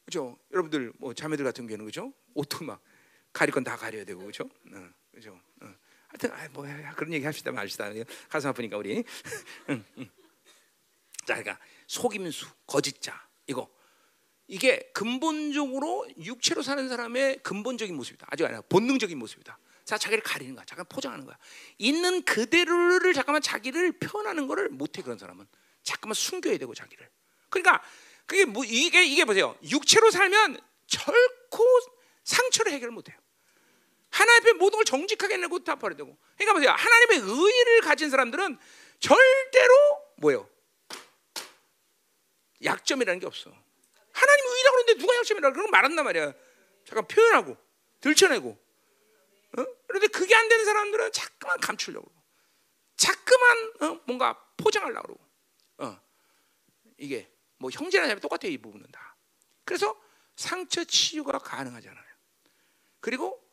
그죠? 0.09 0.39
여러분들 0.53 0.91
뭐 0.97 1.13
자매들 1.13 1.45
같은 1.45 1.67
경우는 1.67 1.85
그죠? 1.85 2.15
옷도 2.33 2.65
막 2.65 2.83
가릴 3.31 3.53
건 3.53 3.63
다 3.63 3.77
가려야 3.77 4.07
되고 4.07 4.25
그죠? 4.25 4.49
어, 4.73 4.89
그죠? 5.13 5.39
어. 5.61 5.75
하여튼 6.09 6.33
아, 6.33 6.49
뭐 6.51 6.65
그런 6.97 7.13
얘기 7.13 7.27
합시다 7.27 7.53
말시다. 7.53 7.91
가슴 8.31 8.49
아프니까 8.49 8.79
우리. 8.79 9.05
응, 9.69 9.85
응. 9.99 10.11
자, 11.27 11.35
그러니까 11.35 11.59
속임수, 11.87 12.47
거짓자 12.67 13.29
이거 13.47 13.69
이게 14.47 14.91
근본적으로 14.95 16.09
육체로 16.25 16.63
사는 16.63 16.89
사람의 16.89 17.41
근본적인 17.43 17.95
모습이다. 17.95 18.29
아주 18.31 18.47
아니라 18.47 18.63
본능적인 18.63 19.19
모습이다. 19.19 19.59
자, 19.85 19.99
자기를 19.99 20.23
가리는 20.23 20.55
거야. 20.55 20.65
잠깐 20.65 20.87
포장하는 20.89 21.27
거야. 21.27 21.37
있는 21.77 22.23
그대로를 22.23 23.13
잠깐만 23.13 23.43
자기를 23.43 23.93
표현하는 23.99 24.47
거를 24.47 24.71
못해 24.71 25.03
그런 25.03 25.19
사람은 25.19 25.47
잠깐만 25.83 26.15
숨겨야 26.15 26.57
되고 26.57 26.75
자기를. 26.75 27.11
그러니까 27.51 27.83
그게 28.29 28.45
뭐 28.45 28.63
이게 28.65 29.05
이게 29.05 29.25
보세요. 29.25 29.59
육체로 29.63 30.11
살면 30.11 30.61
결코 30.87 31.65
상처를 32.25 32.73
해결 32.73 32.91
못 32.91 33.09
해요. 33.09 33.19
하나님 34.11 34.43
앞에 34.43 34.53
모든 34.53 34.77
걸 34.77 34.85
정직하게 34.85 35.39
내고 35.39 35.65
다 35.65 35.77
버려야 35.77 35.97
되고. 35.97 36.17
그러니까 36.37 36.53
보세요. 36.53 36.71
하나님의 36.71 37.21
의를 37.21 37.81
가진 37.81 38.11
사람들은 38.11 38.59
절대로 39.01 39.75
뭐예요? 40.19 40.49
약점이라는 42.63 43.19
게 43.19 43.27
없어. 43.27 43.51
하나님 44.13 44.47
의라고 44.47 44.77
그러는데 44.77 45.01
누가 45.01 45.17
약점이라고 45.17 45.55
그런 45.55 45.67
거 45.67 45.71
말한단 45.71 46.05
말이야. 46.05 46.35
잠깐 46.85 47.09
표현하고 47.09 47.57
들춰내고. 48.01 48.51
어? 48.51 49.67
그런데 49.87 50.07
그게 50.09 50.35
안 50.35 50.49
되는 50.51 50.67
사람들은 50.67 51.13
자꾸만 51.13 51.61
감추려고. 51.61 52.13
자꾸만 52.95 53.73
어? 53.81 54.01
뭔가 54.05 54.39
포장하려고 54.59 55.07
그러고. 55.07 55.25
어. 55.79 56.01
이게 56.99 57.31
뭐 57.59 57.71
형제나 57.71 58.07
자매 58.07 58.21
똑같아 58.21 58.49
이 58.49 58.57
부분은 58.59 58.87
다. 58.91 59.17
그래서 59.65 60.01
상처 60.37 60.85
치유가 60.85 61.37
가능하잖아요. 61.39 62.05
그리고 63.01 63.45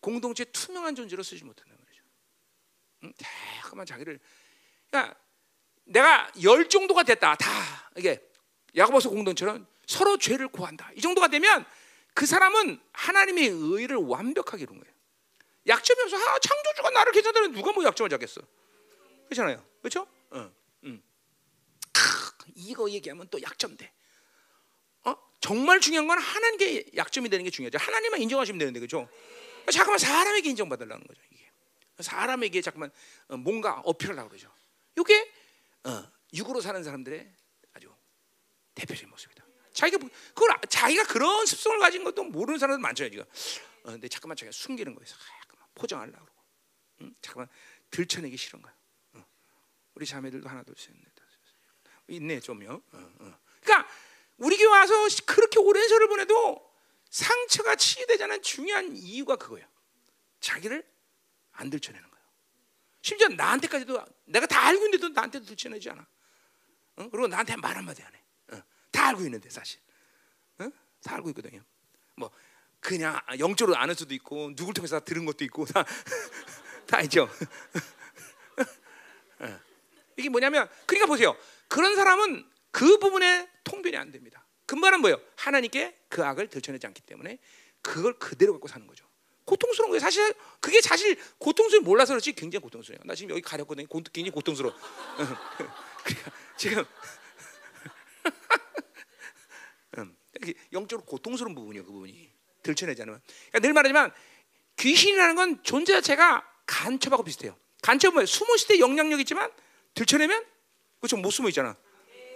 공동체 0.00 0.44
투명한 0.44 0.94
존재로 0.94 1.22
쓰지 1.22 1.44
못한다는 1.44 1.82
거죠. 1.84 2.02
응? 3.04 3.12
자꾸만 3.62 3.86
자기를 3.86 4.20
그러니까 4.90 5.18
내가 5.84 6.30
열 6.42 6.68
정도가 6.68 7.02
됐다. 7.02 7.34
다 7.36 7.90
이게 7.96 8.22
야고보서 8.76 9.08
공동체는 9.10 9.66
서로 9.86 10.18
죄를 10.18 10.48
구한다. 10.48 10.90
이 10.94 11.00
정도가 11.00 11.28
되면 11.28 11.64
그 12.14 12.26
사람은 12.26 12.80
하나님의 12.92 13.48
의를 13.48 13.96
완벽하게 13.96 14.62
이룬 14.62 14.78
거예요. 14.78 14.94
약점이 15.66 16.02
없어. 16.02 16.16
아, 16.16 16.38
창조주가 16.38 16.90
나를 16.90 17.12
괜찮다는 17.12 17.52
누가 17.52 17.72
뭐 17.72 17.84
약점을 17.84 18.08
잡겠어? 18.10 18.40
그렇잖아요. 19.26 19.64
그렇죠? 19.80 20.06
응. 20.34 20.54
응. 22.56 22.62
이거 22.62 22.90
얘기하면 22.90 23.28
또 23.30 23.40
약점돼. 23.40 23.92
어? 25.04 25.16
정말 25.40 25.80
중요한 25.80 26.06
건 26.06 26.18
하나님께 26.18 26.92
약점이 26.96 27.28
되는 27.28 27.44
게 27.44 27.50
중요하죠. 27.50 27.78
하나님만 27.78 28.20
인정하시면 28.22 28.58
되는데 28.58 28.80
그죠? 28.80 29.08
잠깐만 29.70 29.98
사람에게 29.98 30.50
인정받으려는 30.50 31.06
거죠. 31.06 31.20
이게 31.30 31.50
사람에게 32.00 32.60
잠깐만 32.60 32.90
어, 33.28 33.36
뭔가 33.36 33.80
어필하려고 33.84 34.28
그러죠. 34.28 34.52
이게 34.98 35.32
어, 35.84 36.04
육으로 36.32 36.60
사는 36.60 36.82
사람들의 36.82 37.32
아주 37.74 37.94
대표적인 38.74 39.08
모습이다. 39.10 39.44
자기가 39.72 39.98
뭐, 39.98 40.08
그걸 40.34 40.56
자기가 40.68 41.04
그런 41.04 41.46
습성을 41.46 41.78
가진 41.80 42.04
것도 42.04 42.24
모르는 42.24 42.58
사람들 42.58 42.80
많잖아요. 42.80 43.10
지금. 43.10 43.24
어, 43.84 43.90
근데 43.92 44.08
잠깐만 44.08 44.36
자기가 44.36 44.52
숨기는 44.52 44.94
거예요. 44.94 45.06
잠깐만 45.06 45.68
포장하려고 45.74 46.24
그러고, 46.24 46.42
응? 47.02 47.14
잠깐만 47.20 47.48
들춰내기 47.90 48.36
싫은 48.36 48.62
거야. 48.62 48.74
어. 49.14 49.24
우리 49.94 50.06
자매들도 50.06 50.48
하나 50.48 50.62
둘 50.62 50.74
셋. 50.78 50.92
넷. 50.92 51.13
있네 52.08 52.40
좀요. 52.40 52.82
어, 52.92 53.12
어. 53.20 53.38
그러니까 53.60 53.88
우리 54.36 54.56
교회 54.56 54.66
와서 54.66 54.94
그렇게 55.26 55.58
오랜 55.58 55.86
세월을 55.88 56.08
보내도 56.08 56.74
상처가 57.10 57.76
치유되지 57.76 58.24
않은 58.24 58.42
중요한 58.42 58.96
이유가 58.96 59.36
그거예요. 59.36 59.66
자기를 60.40 60.84
안 61.52 61.70
들춰내는 61.70 62.10
거예요. 62.10 62.24
심지어 63.00 63.28
나한테까지도 63.28 64.04
내가 64.24 64.46
다 64.46 64.66
알고 64.66 64.84
있는데도 64.86 65.10
나한테도 65.10 65.46
들춰내지 65.46 65.90
않아. 65.90 66.06
어? 66.96 67.08
그리고 67.10 67.28
나한테 67.28 67.56
말 67.56 67.76
한마디 67.76 68.02
안 68.02 68.14
해. 68.14 68.22
어. 68.52 68.62
다 68.90 69.08
알고 69.08 69.22
있는데 69.22 69.48
사실. 69.50 69.80
어? 70.58 70.68
다 71.02 71.14
알고 71.14 71.28
있거든요. 71.30 71.62
뭐 72.16 72.30
그냥 72.80 73.18
영적으로 73.38 73.76
아는 73.76 73.94
수도 73.94 74.14
있고 74.14 74.54
누굴 74.54 74.74
통해서 74.74 75.00
들은 75.00 75.24
것도 75.24 75.44
있고 75.44 75.64
다, 75.64 75.84
다 76.86 77.00
있죠. 77.02 77.28
어. 79.40 79.60
이게 80.16 80.28
뭐냐면 80.28 80.68
그러니까 80.86 81.06
보세요. 81.06 81.36
그런 81.74 81.96
사람은 81.96 82.48
그 82.70 82.98
부분에 82.98 83.50
통변이 83.64 83.96
안 83.96 84.12
됩니다. 84.12 84.46
그 84.64 84.76
말은 84.76 85.00
뭐예요? 85.00 85.20
하나님께 85.34 86.02
그 86.08 86.24
악을 86.24 86.46
들춰내지 86.46 86.86
않기 86.86 87.02
때문에 87.02 87.40
그걸 87.82 88.16
그대로 88.16 88.52
갖고 88.52 88.68
사는 88.68 88.86
거죠. 88.86 89.04
고통스러운 89.44 89.90
거예요. 89.90 89.98
사실 89.98 90.32
그게 90.60 90.80
사실 90.80 91.18
고통스러운 91.38 91.82
몰라서 91.84 92.12
그렇지 92.12 92.32
굉장히 92.34 92.62
고통스러워요. 92.62 93.02
나 93.04 93.16
지금 93.16 93.30
여기 93.30 93.42
가렸거든요. 93.42 93.88
굉장히 94.12 94.30
고통스러워. 94.30 94.72
지금 96.56 96.84
영적으로 100.72 101.04
고통스러운 101.06 101.56
부분이에요. 101.56 101.84
그 101.84 101.90
부분이 101.90 102.30
들춰내지 102.62 103.02
않으면. 103.02 103.20
그러니까 103.26 103.58
늘 103.58 103.72
말하지만 103.72 104.12
귀신이라는 104.76 105.34
건 105.34 105.60
존재 105.64 105.92
자체가 105.94 106.48
간첩하고 106.66 107.24
비슷해요. 107.24 107.58
간첩은 107.82 108.14
뭐예요? 108.14 108.26
숨었을 108.26 108.68
때 108.68 108.78
영향력 108.78 109.18
있지만 109.18 109.50
들춰내면 109.94 110.53
그렇죠 111.04 111.18
못 111.18 111.30
숨어 111.30 111.48
있잖아. 111.48 111.76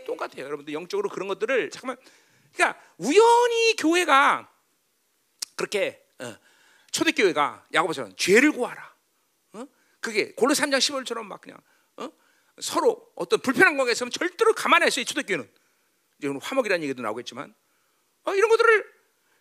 똑같아요. 0.06 0.44
여러분들 0.44 0.74
영적으로 0.74 1.08
그런 1.08 1.26
것들을 1.28 1.70
잠깐만 1.70 1.96
그러니까 2.52 2.78
우연히 2.98 3.76
교회가 3.76 4.50
그렇게 5.56 6.04
어, 6.18 6.36
초대교회가 6.90 7.66
야고보처럼 7.72 8.14
죄를 8.16 8.52
구하라. 8.52 8.94
어? 9.54 9.66
그게 10.00 10.32
골로 10.34 10.52
3장 10.54 10.78
15절처럼 10.78 11.22
막 11.24 11.40
그냥 11.40 11.58
어? 11.96 12.10
서로 12.60 13.10
어떤 13.14 13.40
불편한 13.40 13.76
관계에 13.76 13.92
있으면 13.92 14.10
절대로 14.10 14.52
가만히 14.52 14.86
있어요. 14.88 15.04
초대교회는. 15.06 15.50
이제 16.18 16.28
화목이라는 16.28 16.82
얘기도 16.82 17.02
나오겠지만 17.02 17.54
어, 18.24 18.34
이런 18.34 18.50
것들을 18.50 18.92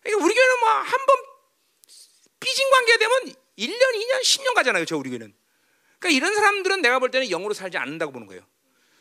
그러니까 0.02 0.24
우리 0.24 0.34
교회는 0.34 0.60
뭐 0.60 0.68
한 0.70 1.06
번 1.06 1.16
삐진 2.40 2.70
관계 2.70 2.96
되면 2.98 3.34
1년, 3.58 3.82
2년, 3.82 4.22
10년 4.22 4.54
가잖아요. 4.54 4.84
저 4.86 4.96
우리 4.96 5.10
교회는. 5.10 5.34
그러니까 5.98 6.16
이런 6.16 6.34
사람들은 6.34 6.80
내가 6.82 7.00
볼 7.00 7.10
때는 7.10 7.26
영으로 7.28 7.52
살지 7.52 7.76
않는다고 7.76 8.12
보는 8.12 8.28
거예요. 8.28 8.46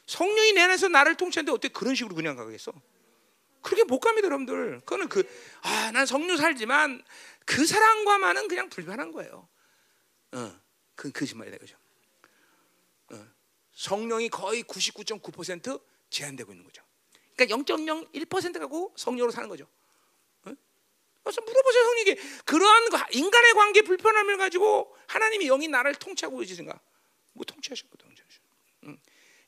성령이 0.08 0.54
내 0.54 0.62
안에서 0.62 0.88
나를 0.88 1.16
통치하는데 1.16 1.52
어떻게 1.52 1.68
그런 1.68 1.94
식으로 1.94 2.16
그냥 2.16 2.36
가겠어? 2.36 2.74
그렇게 3.62 3.84
못 3.84 4.00
갑니다, 4.00 4.28
여러분들. 4.28 4.80
그거는 4.80 5.10
그, 5.10 5.30
아, 5.62 5.92
난 5.92 6.06
성령 6.06 6.38
살지만 6.38 7.04
그 7.46 7.66
사람과만은 7.66 8.48
그냥 8.48 8.70
불편한 8.70 9.12
거예요. 9.12 9.48
어, 10.32 10.60
그 10.96 11.12
거짓말이다, 11.12 11.58
그죠? 11.58 11.76
어, 13.12 13.28
성령이 13.74 14.30
거의 14.30 14.64
99.9% 14.64 15.82
제한되고 16.10 16.52
있는 16.54 16.64
거죠. 16.64 16.82
그러니까 17.36 17.76
0.01% 17.76 18.60
가고 18.60 18.94
성령으로 18.96 19.32
사는 19.32 19.50
거죠. 19.50 19.68
어? 20.46 20.54
그래서 21.24 21.42
물어보세요, 21.42 21.84
성령에게. 21.84 22.16
그러한 22.46 22.88
인간의 23.12 23.54
관계 23.54 23.82
불편함을 23.82 24.38
가지고 24.38 24.96
하나님이 25.08 25.48
영이 25.48 25.68
나를 25.68 25.96
통치하고 25.96 26.38
계시는가? 26.38 26.80
뭐 27.34 27.46
통치하셨거든요. 27.46 28.16
응. 28.17 28.17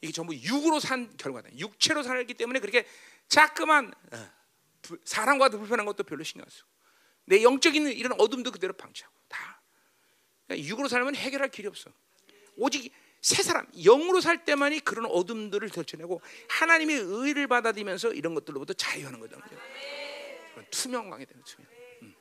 이게 0.01 0.11
전부 0.13 0.33
육으로 0.33 0.79
산 0.79 1.15
결과다. 1.17 1.49
육체로 1.57 2.03
살기 2.03 2.33
때문에 2.35 2.59
그렇게 2.59 2.87
자꾸만 3.27 3.93
어, 4.11 4.29
사람과 5.03 5.49
불편한 5.49 5.85
것도 5.85 6.03
별로 6.03 6.23
신경 6.23 6.45
안 6.45 6.49
쓰고 6.49 6.67
내 7.25 7.43
영적인 7.43 7.87
이런 7.87 8.13
어둠도 8.19 8.51
그대로 8.51 8.73
방치하고 8.73 9.13
다 9.27 9.61
그러니까 10.47 10.67
육으로 10.67 10.87
살면 10.87 11.15
해결할 11.15 11.49
길이 11.49 11.67
없어. 11.67 11.91
오직 12.55 12.91
새 13.21 13.43
사람 13.43 13.67
영으로 13.73 14.21
살 14.21 14.45
때만이 14.45 14.79
그런 14.79 15.05
어둠들을 15.05 15.69
덜쳐내고 15.69 16.21
하나님의 16.47 16.97
의를 16.97 17.47
받아들이면서 17.47 18.13
이런 18.13 18.33
것들로부터 18.33 18.73
자유하는 18.73 19.19
거죠. 19.19 19.37
투명하게 20.71 21.25
되는 21.25 21.43
투명. 21.43 21.69
음. 22.03 22.15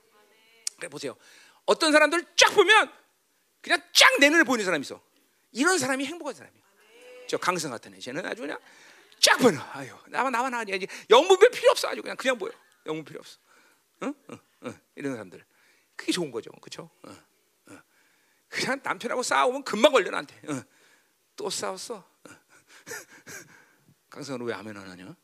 그래 0.76 0.88
보세요. 0.88 1.16
어떤 1.64 1.92
사람들 1.92 2.24
쫙 2.36 2.50
보면 2.54 2.92
그냥 3.60 3.82
쫙 3.92 4.18
내 4.18 4.28
눈에 4.28 4.42
보이는 4.42 4.64
사람이 4.64 4.82
있어. 4.82 5.00
이런 5.52 5.78
사람이 5.78 6.04
행복한 6.04 6.34
사람이야. 6.34 6.62
저 7.28 7.36
강성 7.36 7.70
같은 7.70 7.94
애, 7.94 7.98
쟤는 8.00 8.24
아주 8.26 8.42
그냥 8.42 8.58
쫙 9.20 9.36
보여. 9.36 9.58
아유, 9.72 9.94
나와 10.06 10.30
나와 10.30 10.48
나와. 10.50 10.62
이제 10.62 10.86
영문별 11.10 11.50
필요 11.50 11.70
없어. 11.70 11.88
아주 11.88 12.02
그냥 12.02 12.16
그냥 12.16 12.38
보여. 12.38 12.50
영문 12.86 13.04
필요 13.04 13.20
없어. 13.20 13.38
응? 14.02 14.14
응, 14.30 14.38
응. 14.64 14.80
이런 14.96 15.12
사람들 15.12 15.44
그게 15.94 16.10
좋은 16.12 16.30
거죠, 16.30 16.50
그렇죠? 16.52 16.90
응, 17.06 17.16
응. 17.68 17.82
그냥 18.48 18.80
남편하고 18.82 19.22
싸우면 19.22 19.64
금방 19.64 19.92
걸려 19.92 20.10
나한테. 20.10 20.40
응. 20.48 20.62
또 21.36 21.50
싸웠어. 21.50 22.08
강성은 24.10 24.46
왜 24.46 24.54
아멘 24.54 24.76
안 24.76 24.88
하냐? 24.88 25.14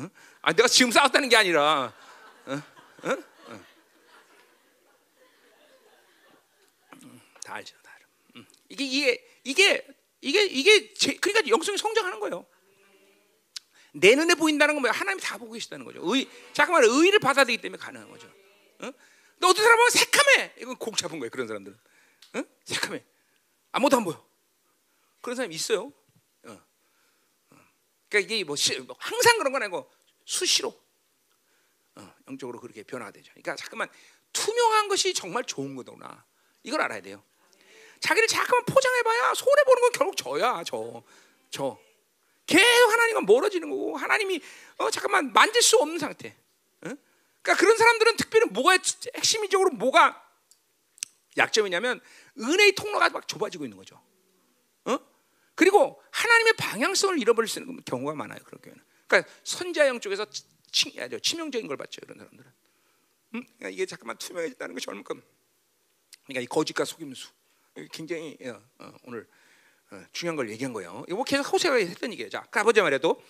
응? 0.00 0.10
아, 0.42 0.52
내가 0.52 0.66
지금 0.68 0.90
싸웠다는 0.90 1.28
게 1.28 1.36
아니라, 1.36 1.92
응? 2.48 2.62
응? 3.04 3.24
응. 3.50 3.64
다 7.44 7.54
알죠, 7.54 7.76
다 7.82 7.92
알아. 7.94 8.04
응. 8.36 8.46
이게 8.68 8.84
이게 8.84 9.40
이게 9.44 9.86
이게 10.20 10.44
이게 10.44 10.94
제, 10.94 11.14
그러니까 11.16 11.48
영성이 11.48 11.78
성장하는 11.78 12.20
거예요. 12.20 12.46
내 13.92 14.14
눈에 14.14 14.34
보인다는 14.34 14.74
건 14.74 14.82
뭐야? 14.82 14.92
하나님이 14.92 15.22
다 15.22 15.38
보고 15.38 15.52
계시다는 15.52 15.84
거죠. 15.84 16.00
의, 16.02 16.28
잠깐만 16.52 16.84
의를 16.84 17.18
받아들이기 17.18 17.62
때문에 17.62 17.80
가능한 17.80 18.10
거죠. 18.10 18.26
어? 18.26 18.90
근데 18.90 19.46
어떤 19.46 19.56
사람은 19.56 19.90
새카매. 19.90 20.54
이건 20.58 20.76
공 20.76 20.94
잡은 20.94 21.18
거예요. 21.18 21.30
그런 21.30 21.46
사람들은. 21.46 21.78
어? 22.34 22.42
새카매. 22.64 23.04
아무도 23.72 23.96
안 23.96 24.04
보여. 24.04 24.26
그런 25.20 25.36
사람이 25.36 25.54
있어요. 25.54 25.92
그러니까 28.08 28.34
이게 28.34 28.44
뭐, 28.44 28.56
시, 28.56 28.78
뭐 28.80 28.96
항상 28.98 29.38
그런 29.38 29.52
건 29.52 29.62
아니고 29.62 29.90
수시로 30.24 30.80
어, 31.96 32.14
영적으로 32.28 32.60
그렇게 32.60 32.82
변화가 32.82 33.10
되죠. 33.12 33.32
그러니까 33.32 33.56
잠깐만 33.56 33.88
투명한 34.32 34.88
것이 34.88 35.14
정말 35.14 35.44
좋은 35.44 35.74
거구나. 35.76 36.24
이걸 36.62 36.80
알아야 36.82 37.00
돼요. 37.00 37.24
자기를 38.06 38.28
잠깐만 38.28 38.64
포장해봐야 38.66 39.34
손해 39.34 39.64
보는 39.64 39.82
건 39.82 39.92
결국 39.92 40.16
저야 40.16 40.62
저 40.64 41.02
저. 41.50 41.78
계속 42.46 42.92
하나님과 42.92 43.22
멀어지는 43.22 43.68
거고 43.68 43.96
하나님이 43.96 44.40
어, 44.78 44.88
잠깐만 44.88 45.32
만질 45.32 45.60
수 45.62 45.78
없는 45.78 45.98
상태. 45.98 46.28
어? 46.82 46.94
그러니까 47.42 47.56
그런 47.56 47.76
사람들은 47.76 48.16
특별히 48.16 48.46
뭐가 48.50 48.78
핵심적으로 49.16 49.70
뭐가 49.70 50.22
약점이냐면 51.36 52.00
은혜의 52.38 52.76
통로가 52.76 53.08
막 53.08 53.26
좁아지고 53.26 53.64
있는 53.64 53.76
거죠. 53.76 54.00
어? 54.84 54.96
그리고 55.56 56.00
하나님의 56.12 56.52
방향성을 56.56 57.18
잃어버릴 57.18 57.48
수 57.48 57.58
있는 57.58 57.82
경우가 57.84 58.14
많아요. 58.14 58.38
그런 58.44 58.62
경우는. 58.62 58.84
그러니까 59.08 59.32
선자형 59.42 59.98
쪽에서 59.98 60.26
치, 60.70 60.94
치명적인 61.20 61.66
걸 61.66 61.76
받죠. 61.76 62.00
이런 62.04 62.18
사람들은. 62.18 62.52
음? 63.34 63.42
그러니까 63.42 63.70
이게 63.70 63.86
잠깐만 63.86 64.16
투명해졌다는 64.18 64.76
것이 64.76 64.88
얼마큼 64.88 65.20
그러니까 66.26 66.40
이 66.42 66.46
거짓과 66.46 66.84
속임수 66.84 67.30
굉장히 67.92 68.36
어, 68.44 68.60
어, 68.78 68.92
오늘 69.04 69.26
어, 69.90 70.02
중요한 70.12 70.36
걸 70.36 70.50
얘기한 70.50 70.72
거예요. 70.72 71.04
이거 71.08 71.22
계속 71.24 71.52
호세가 71.52 71.76
했던 71.76 72.12
얘기예요. 72.12 72.30
자, 72.30 72.42
가보자 72.50 72.82
말해도 72.82 73.22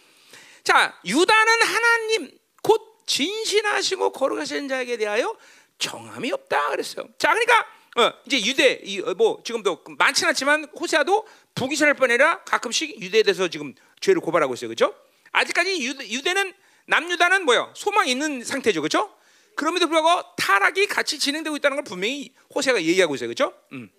자 0.65 0.99
유다는 1.05 1.63
하나님 1.63 2.39
곧 2.63 3.03
진실하시고 3.07 4.13
거룩하신 4.13 4.69
자에게 4.69 4.97
대하여 4.97 5.37
정함이 5.79 6.33
없다 6.33 6.71
그랬어요. 6.71 7.09
자, 7.19 7.33
그러니까 7.33 7.67
어, 7.97 8.13
이제 8.27 8.45
유대 8.45 8.81
이, 8.83 9.01
어, 9.01 9.15
뭐 9.15 9.43
지금도 9.45 9.83
많지는 9.99 10.31
않지만 10.31 10.65
호세아도 10.79 11.27
북이스라엘 11.55 11.95
뿐 11.95 12.11
아니라 12.11 12.43
가끔씩 12.45 13.01
유대에 13.01 13.23
대해서 13.23 13.49
지금 13.49 13.75
죄를 14.01 14.21
고발하고 14.21 14.55
있어요, 14.55 14.69
그렇죠? 14.69 14.95
아직까지 15.33 15.83
유대, 15.83 16.09
유대는 16.09 16.53
남유다는 16.87 17.45
뭐요? 17.45 17.73
소망이 17.75 18.11
있는 18.11 18.45
상태죠, 18.45 18.81
그렇죠? 18.81 19.15
그럼에도 19.55 19.89
불구하고 19.89 20.35
타락이 20.37 20.87
같이 20.87 21.19
진행되고 21.19 21.57
있다는 21.57 21.77
걸 21.77 21.85
분명히 21.85 22.35
호세가 22.55 22.83
얘기하고 22.83 23.15
있어요, 23.15 23.29
그렇죠? 23.29 23.55
음. 23.73 23.91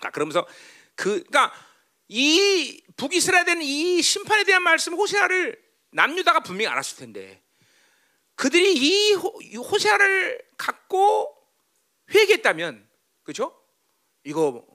자, 0.00 0.10
그러면서 0.10 0.46
그, 0.94 1.22
그러니까 1.24 1.52
이 2.08 2.82
북이스라엘은 2.96 3.62
이 3.62 4.02
심판에 4.02 4.44
대한 4.44 4.62
말씀 4.62 4.94
호세아를 4.94 5.62
남유다가 5.92 6.40
분명히 6.40 6.66
알았을 6.66 6.98
텐데 6.98 7.42
그들이 8.34 8.74
이 8.74 9.12
호, 9.14 9.78
세아를 9.78 10.42
갖고 10.58 11.34
회개했다면 12.12 12.88
그죠? 13.22 13.56
이거 14.24 14.66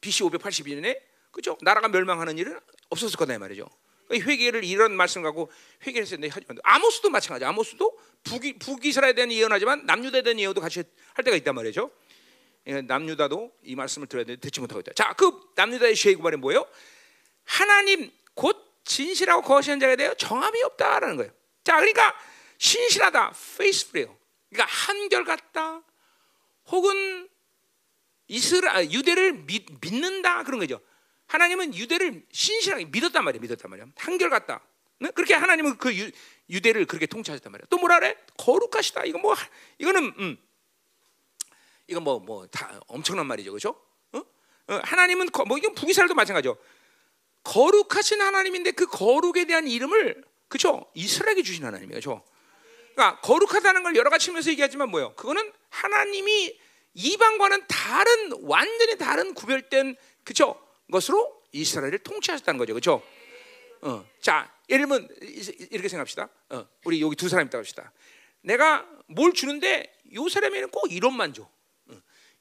BC 0.00 0.24
582년에 0.24 1.00
그죠? 1.30 1.56
나라가 1.62 1.88
멸망하는 1.88 2.38
일은 2.38 2.58
없었을 2.90 3.16
거다 3.16 3.34
이 3.34 3.38
말이죠. 3.38 3.68
회개를 4.10 4.64
이런 4.64 4.96
말씀 4.96 5.22
갖고 5.22 5.50
회개를 5.86 6.06
했는데 6.06 6.30
아모스도 6.62 7.10
마찬가지. 7.10 7.44
아모스도 7.44 7.98
북이 8.24 8.58
북이스라엘에 8.58 9.14
대한 9.14 9.32
예언하지만 9.32 9.84
남유다에 9.86 10.22
대한 10.22 10.38
예언도 10.38 10.60
같이 10.60 10.82
할 11.14 11.24
때가 11.24 11.36
있단 11.36 11.54
말이죠. 11.54 11.90
예, 12.68 12.82
남유다도 12.82 13.52
이 13.62 13.74
말씀을 13.74 14.06
들어야 14.08 14.24
되는데 14.24 14.40
듣지 14.40 14.60
못하고 14.60 14.80
있다. 14.80 14.92
자, 14.94 15.14
그 15.14 15.52
남유다의 15.56 15.96
죄의 15.96 16.16
구발이 16.16 16.36
뭐예요? 16.36 16.66
하나님 17.44 18.10
곧 18.34 18.82
진실하고 18.84 19.42
거시한 19.42 19.80
자에 19.80 19.96
대해 19.96 20.14
정함이 20.16 20.62
없다라는 20.62 21.16
거예요. 21.16 21.32
자, 21.64 21.76
그러니까 21.76 22.14
신실하다, 22.58 23.34
페이스풀이에요. 23.56 24.16
그러니까 24.50 24.72
한결같다, 24.72 25.82
혹은 26.66 27.28
이스라 28.26 28.76
아, 28.76 28.84
유대를 28.84 29.32
믿, 29.46 29.66
믿는다 29.80 30.42
그런 30.44 30.60
거죠. 30.60 30.80
하나님은 31.26 31.74
유대를 31.74 32.22
신실하게 32.30 32.86
믿었단 32.86 33.24
말이에요. 33.24 33.40
믿었단 33.40 33.70
말이에요. 33.70 33.90
한결같다. 33.96 34.60
네? 35.00 35.10
그렇게 35.10 35.34
하나님은 35.34 35.78
그 35.78 35.96
유, 35.96 36.10
유대를 36.50 36.84
그렇게 36.86 37.06
통치하셨단 37.06 37.52
말이에요. 37.52 37.66
또 37.70 37.78
뭐라 37.78 38.00
그래? 38.00 38.16
거룩하시다. 38.36 39.04
이거 39.04 39.18
뭐 39.18 39.34
이거는 39.78 40.14
음, 40.18 40.38
이건 41.88 42.04
뭐 42.04 42.18
뭐 42.20 42.46
다 42.50 42.78
엄청난 42.86 43.26
말이죠, 43.26 43.50
그렇죠? 43.50 43.80
어? 44.12 44.18
어, 44.18 44.80
하나님은 44.84 45.30
거, 45.30 45.44
뭐 45.44 45.58
이건 45.58 45.74
북이스라엘도 45.74 46.14
마찬가지죠. 46.14 46.56
거룩하신 47.44 48.20
하나님인데 48.20 48.72
그 48.72 48.86
거룩에 48.86 49.46
대한 49.46 49.66
이름을 49.66 50.22
그렇죠? 50.48 50.86
이스라엘에게 50.94 51.42
주신 51.42 51.64
하나님이에요, 51.64 52.00
그렇죠? 52.00 52.24
그러니까 52.94 53.20
거룩하다는 53.20 53.82
걸 53.82 53.96
여러 53.96 54.10
가지 54.10 54.26
측면에서 54.26 54.50
얘기하지만 54.50 54.90
뭐요? 54.90 55.14
그거는 55.14 55.52
하나님이 55.70 56.58
이방과는 56.94 57.66
다른 57.68 58.32
완전히 58.42 58.98
다른 58.98 59.34
구별된 59.34 59.96
그렇죠? 60.24 60.60
것으로 60.90 61.42
이스라엘을 61.52 61.98
통치하셨다는 62.00 62.58
거죠, 62.58 62.74
그렇죠? 62.74 63.02
어, 63.82 64.04
자, 64.20 64.52
예를 64.68 64.86
들면 64.86 65.08
이렇게 65.70 65.88
생각합시다. 65.88 66.28
어, 66.50 66.66
우리 66.84 67.00
여기 67.00 67.14
두 67.16 67.28
사람 67.28 67.46
있다 67.46 67.58
합시다. 67.58 67.92
내가 68.42 68.86
뭘 69.06 69.32
주는데 69.32 69.94
요 70.14 70.28
사람에는 70.28 70.70
꼭 70.70 70.88
1원만 70.88 71.34
줘. 71.34 71.48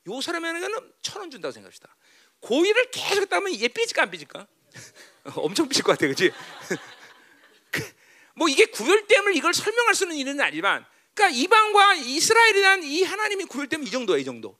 요 0.07 0.21
사람에게는 0.21 0.93
천 1.01 1.21
원 1.21 1.31
준다고 1.31 1.51
생각합시다. 1.51 1.95
고의를 2.39 2.91
계속 2.91 3.21
했다면 3.21 3.59
얘 3.59 3.67
삐질까 3.67 4.03
안 4.03 4.11
삐질까? 4.11 4.47
엄청 5.35 5.67
삐질 5.67 5.83
것 5.83 5.93
같아, 5.93 6.05
그렇지? 6.05 6.31
뭐 8.35 8.47
이게 8.47 8.65
구별됨을 8.67 9.35
이걸 9.35 9.53
설명할 9.53 9.95
수는 9.95 10.15
있는 10.15 10.39
아니지만, 10.39 10.85
그러니까 11.13 11.37
이방과 11.39 11.95
이스라엘에 11.95 12.53
대한 12.53 12.83
이 12.83 13.03
하나님이 13.03 13.45
구별됨 13.45 13.83
이 13.83 13.89
정도야, 13.89 14.17
이 14.17 14.23
정도. 14.23 14.57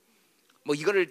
뭐 0.64 0.76
이거를 0.76 1.10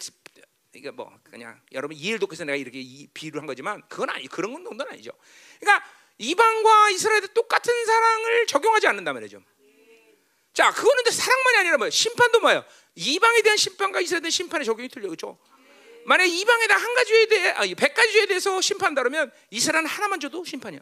이게 0.75 0.90
뭐 0.90 1.11
그냥 1.22 1.59
여러분 1.72 1.96
이해를 1.96 2.18
돕기 2.18 2.35
위해서 2.35 2.44
내가 2.44 2.57
이렇게 2.57 2.83
비유를 3.14 3.40
한 3.40 3.46
거지만 3.46 3.83
그건 3.88 4.11
아니 4.11 4.27
그런 4.27 4.53
건 4.53 4.64
정도는 4.64 4.92
아니죠. 4.92 5.12
그러니까 5.59 5.87
이방과 6.18 6.90
이스라엘에 6.90 7.29
똑같은 7.33 7.72
사랑을 7.87 8.46
적용하지 8.46 8.87
않는다 8.88 9.14
말이죠. 9.14 9.42
자, 10.57 10.73
그거는 10.73 11.05
사랑만이 11.12 11.59
아니라 11.59 11.77
뭐예요? 11.77 11.90
심판도 11.90 12.40
뭐예요? 12.40 12.64
이방에 12.95 13.42
대한 13.42 13.59
심판과 13.59 14.01
이스라엘에 14.01 14.23
대한 14.23 14.31
심판의 14.31 14.64
적용이 14.64 14.88
틀려 14.88 15.07
그렇죠? 15.07 15.38
만약 16.07 16.25
이방에 16.25 16.66
대한 16.66 16.81
한 16.83 16.95
가지 16.95 17.11
죄에 17.11 17.27
대해 17.27 17.49
아니 17.51 17.75
백 17.75 17.92
가지 17.92 18.11
죄에 18.14 18.25
대해서 18.25 18.59
심판다 18.62 19.03
그러면 19.03 19.31
이스라엘은 19.51 19.87
하나만 19.87 20.19
줘도 20.19 20.42
심판이야. 20.47 20.81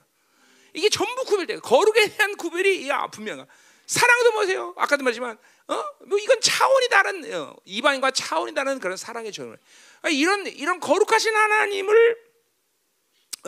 이게 0.74 0.88
전부 0.88 1.24
구별돼. 1.24 1.58
거룩에 1.58 2.06
대한 2.06 2.36
구별이 2.36 2.88
야 2.88 3.08
분명하. 3.08 3.48
사랑도 3.86 4.30
보세요. 4.34 4.74
아까도 4.76 5.02
말했지만 5.02 5.36
어? 5.66 5.84
뭐 6.06 6.18
이건 6.20 6.40
차원이 6.40 6.88
다른 6.88 7.34
어, 7.34 7.56
이방인과 7.64 8.12
차원이 8.12 8.54
다른 8.54 8.78
그런 8.78 8.96
사랑의 8.96 9.32
정을. 9.32 9.58
아, 10.02 10.08
이런 10.08 10.46
이런 10.46 10.78
거룩하신 10.78 11.34
하나님을 11.34 12.16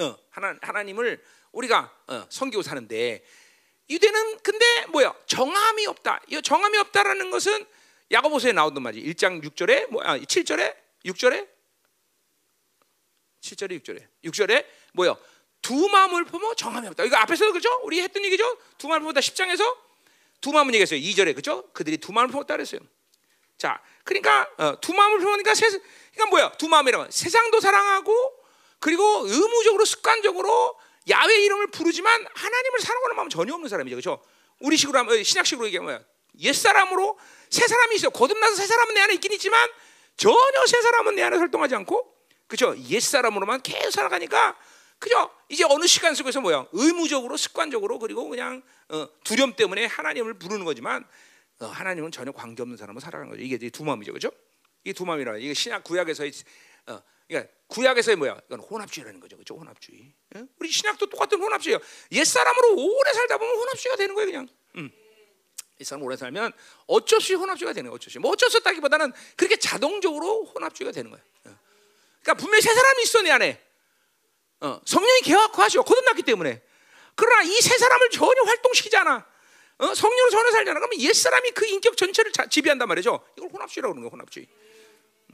어, 0.00 0.16
하나 0.30 0.56
하나님을 0.60 1.22
우리가 1.52 1.96
어, 2.08 2.26
섬기고 2.30 2.62
사는데 2.62 3.24
유대는 3.88 4.38
근데 4.38 4.65
뭐야? 4.90 5.14
정함이 5.26 5.86
없다. 5.86 6.20
이 6.28 6.40
정함이 6.42 6.78
없다라는 6.78 7.30
것은 7.30 7.66
야고보서에 8.10 8.52
나오던 8.52 8.82
말이 8.82 9.02
1장 9.12 9.42
6절에 9.42 9.88
뭐 9.90 10.02
아, 10.04 10.16
7절에 10.18 10.76
6절에 11.04 11.48
7절에 13.40 13.82
6절에 13.82 14.06
6절에 14.24 14.66
뭐요? 14.92 15.16
두 15.62 15.88
마음을 15.88 16.24
품어 16.24 16.54
정함이 16.54 16.86
없다. 16.88 17.04
이거 17.04 17.16
앞에서도 17.16 17.52
그죠? 17.52 17.68
우리 17.82 18.00
했던 18.00 18.24
얘기죠? 18.24 18.58
두 18.78 18.88
마음을 18.88 19.00
품었다 19.00 19.20
10장에서 19.20 19.76
두 20.40 20.52
마음을 20.52 20.72
얘기했어요. 20.74 21.00
2절에 21.00 21.34
그죠? 21.34 21.68
그들이 21.72 21.96
두 21.98 22.12
마음을 22.12 22.30
품었다 22.30 22.54
그랬어요. 22.54 22.80
자, 23.58 23.82
그러니까 24.04 24.48
어, 24.58 24.80
두 24.80 24.92
마음을 24.92 25.18
품으니까 25.18 25.54
세, 25.54 25.68
그러니까 25.68 26.26
뭐야? 26.30 26.52
두 26.52 26.68
마음이라면 26.68 27.10
세상도 27.10 27.60
사랑하고 27.60 28.34
그리고 28.78 29.02
의무적으로 29.26 29.84
습관적으로 29.84 30.78
야외 31.08 31.44
이름을 31.44 31.68
부르지만 31.68 32.26
하나님을 32.34 32.80
사랑하는 32.80 33.16
마음 33.16 33.28
전혀 33.28 33.54
없는 33.54 33.68
사람이죠. 33.68 33.96
그렇죠? 33.96 34.22
우리식으로 34.60 34.98
하면 35.00 35.22
신학식으로 35.22 35.66
얘기하면 35.66 36.04
옛 36.40 36.52
사람으로 36.52 37.18
새 37.50 37.66
사람이 37.66 37.96
있어. 37.96 38.10
거듭나서 38.10 38.54
새 38.54 38.66
사람은 38.66 38.94
내 38.94 39.00
안에 39.00 39.14
있긴 39.14 39.32
있지만 39.32 39.68
전혀 40.16 40.66
새 40.66 40.80
사람은 40.80 41.16
내 41.16 41.22
안에 41.22 41.36
활동하지 41.36 41.74
않고 41.76 42.14
그죠? 42.46 42.74
옛 42.88 43.00
사람으로만 43.00 43.62
계속 43.62 43.90
살아가니까 43.90 44.56
그죠? 44.98 45.30
이제 45.48 45.64
어느 45.68 45.86
시간 45.86 46.14
속에서 46.14 46.40
뭐야? 46.40 46.66
의무적으로 46.72 47.36
습관적으로 47.36 47.98
그리고 47.98 48.28
그냥 48.28 48.62
어, 48.88 49.08
두려움 49.24 49.54
때문에 49.54 49.86
하나님을 49.86 50.34
부르는 50.34 50.64
거지만 50.64 51.04
어, 51.60 51.66
하나님은 51.66 52.12
전혀 52.12 52.32
관계 52.32 52.62
없는 52.62 52.76
사람으로 52.76 53.00
살아가는 53.00 53.30
거죠. 53.30 53.42
이게 53.42 53.58
두 53.70 53.84
마음이죠. 53.84 54.12
그죠? 54.12 54.30
이게 54.84 54.92
두 54.92 55.04
마음이라 55.04 55.38
이게 55.38 55.52
신약 55.52 55.84
구약에서의 55.84 56.32
어, 56.88 57.02
그러니까 57.28 57.52
구약에서의 57.68 58.16
뭐야? 58.16 58.40
이건 58.46 58.60
혼합주의라는 58.60 59.20
거죠. 59.20 59.36
그죠? 59.36 59.56
혼합주의. 59.56 60.12
예? 60.36 60.44
우리 60.58 60.70
신약도 60.70 61.06
똑같은 61.06 61.40
혼합주의예요. 61.40 61.80
옛 62.12 62.24
사람으로 62.24 62.74
오래 62.76 63.12
살다 63.12 63.38
보면 63.38 63.54
혼합주의가 63.56 63.96
되는 63.96 64.14
거예요, 64.14 64.26
그냥. 64.26 64.48
음. 64.76 64.90
이 65.78 65.84
사람 65.84 66.02
오래 66.04 66.16
살면 66.16 66.52
어쩔 66.86 67.20
수 67.20 67.32
없이 67.32 67.34
혼합주의가 67.34 67.72
되는 67.72 67.90
거예요. 67.90 67.96
어쩔 67.96 68.04
수 68.10 68.18
없이. 68.18 68.18
뭐 68.20 68.30
어쩔 68.32 68.48
수 68.50 68.56
없다기보다는 68.58 69.12
그렇게 69.36 69.56
자동적으로 69.56 70.44
혼합주의가 70.46 70.92
되는 70.92 71.10
거예요. 71.10 71.24
예. 71.48 71.50
그러니까 72.22 72.34
분명히 72.34 72.62
세 72.62 72.72
사람이 72.72 73.02
있어 73.02 73.22
내 73.22 73.30
안에. 73.30 73.62
어, 74.60 74.80
성령이 74.86 75.20
개혁하시고 75.22 75.84
거듭났기 75.84 76.22
때문에. 76.22 76.62
그러나 77.14 77.42
이 77.42 77.60
세 77.60 77.76
사람을 77.76 78.10
전혀 78.10 78.42
활동시키지 78.42 78.96
않아. 78.98 79.26
어? 79.78 79.94
성령으로 79.94 80.30
전혀 80.30 80.50
살지 80.52 80.70
않아. 80.70 80.80
그러면 80.80 81.00
옛 81.00 81.12
사람이 81.12 81.50
그 81.50 81.66
인격 81.66 81.96
전체를 81.96 82.32
자, 82.32 82.46
지배한단 82.46 82.88
말이죠. 82.88 83.22
이걸 83.36 83.50
혼합주의라고 83.50 83.92
그러는 83.94 84.02
거예요. 84.08 84.12
혼합주의. 84.12 84.46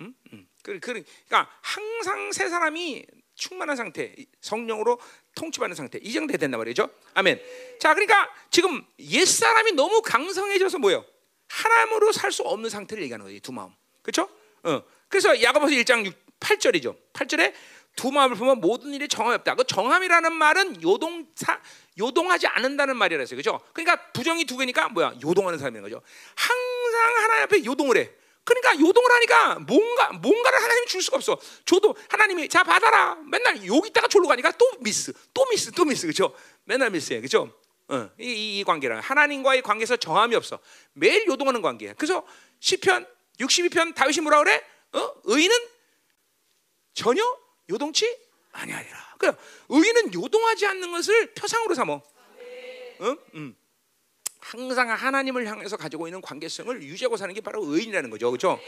음? 0.00 0.14
음. 0.32 0.48
그, 0.62 0.78
그, 0.78 0.92
그러니까 0.92 1.50
항상 1.60 2.32
새 2.32 2.48
사람이 2.48 3.04
충만한 3.34 3.76
상태, 3.76 4.14
성령으로 4.40 4.98
통치받는 5.34 5.74
상태 5.74 5.98
이 6.02 6.12
정도 6.12 6.36
된단 6.36 6.58
말이죠. 6.58 6.88
아멘. 7.14 7.40
자, 7.80 7.94
그러니까 7.94 8.30
지금 8.50 8.84
옛 9.00 9.24
사람이 9.24 9.72
너무 9.72 10.02
강성해져서 10.02 10.78
뭐요? 10.78 11.04
하나님으로 11.48 12.12
살 12.12 12.32
수 12.32 12.42
없는 12.42 12.70
상태를 12.70 13.02
얘기하는 13.04 13.24
거예요. 13.26 13.40
두 13.40 13.52
마음. 13.52 13.70
그렇죠? 14.02 14.28
어. 14.62 14.82
그래서 15.08 15.42
야고보서 15.42 15.74
1장 15.74 16.06
6, 16.06 16.14
8절이죠. 16.40 16.96
8절에 17.12 17.52
두 17.94 18.10
마음을 18.10 18.36
보면 18.36 18.60
모든 18.60 18.94
일이 18.94 19.06
정함이 19.06 19.34
없다. 19.36 19.54
그 19.54 19.64
정함이라는 19.64 20.32
말은 20.32 20.82
요동사 20.82 21.60
요동하지 21.98 22.46
않는다는 22.46 22.96
말이라 22.96 23.20
했어요. 23.20 23.36
그죠? 23.36 23.60
그러니까 23.74 24.10
부정이 24.12 24.44
두 24.46 24.56
개니까 24.56 24.88
뭐야? 24.88 25.14
요동하는 25.22 25.58
사람인 25.58 25.82
거죠. 25.82 26.00
항상 26.34 27.16
하나님 27.22 27.42
앞에 27.44 27.64
요동을 27.64 27.98
해. 27.98 28.10
그러니까 28.44 28.78
요동을 28.80 29.12
하니까 29.12 29.58
뭔가 29.60 30.12
뭔가를 30.12 30.62
하나님이 30.62 30.86
줄 30.86 31.02
수가 31.02 31.16
없어. 31.16 31.38
저도 31.64 31.94
하나님이 32.08 32.48
자 32.48 32.64
받아라. 32.64 33.16
맨날 33.30 33.64
여기 33.66 33.88
있다가 33.88 34.08
졸로 34.08 34.26
가니까 34.26 34.50
또 34.52 34.68
미스, 34.80 35.12
또 35.32 35.44
미스, 35.50 35.70
또 35.72 35.84
미스. 35.84 36.06
그죠? 36.06 36.34
맨날 36.64 36.90
미스해. 36.90 37.20
그죠? 37.20 37.52
어, 37.88 38.10
이, 38.18 38.24
이, 38.24 38.60
이 38.60 38.64
관계라 38.64 39.00
하나님과의 39.00 39.62
관계에서 39.62 39.96
정함이 39.96 40.34
없어. 40.34 40.58
매일 40.92 41.26
요동하는 41.26 41.62
관계야. 41.62 41.94
그래서 41.94 42.26
시편 42.60 43.06
62편 43.38 43.94
다윗이 43.94 44.20
뭐라 44.20 44.38
그래? 44.42 44.64
어? 44.92 45.14
의인은 45.24 45.56
전혀 46.94 47.22
요동치 47.70 48.18
아니하리라. 48.52 49.14
그래 49.18 49.32
의인은 49.68 50.14
요동하지 50.14 50.66
않는 50.66 50.90
것을 50.90 51.34
표상으로 51.34 51.74
삼어. 51.74 52.02
응? 53.02 53.16
음. 53.34 53.56
항상 54.42 54.90
하나님을 54.90 55.46
향해서 55.46 55.76
가지고 55.76 56.08
있는 56.08 56.20
관계성을 56.20 56.82
유지하고 56.82 57.16
사는 57.16 57.32
게 57.32 57.40
바로 57.40 57.64
의인이라는 57.64 58.10
거죠, 58.10 58.30
그렇죠? 58.30 58.60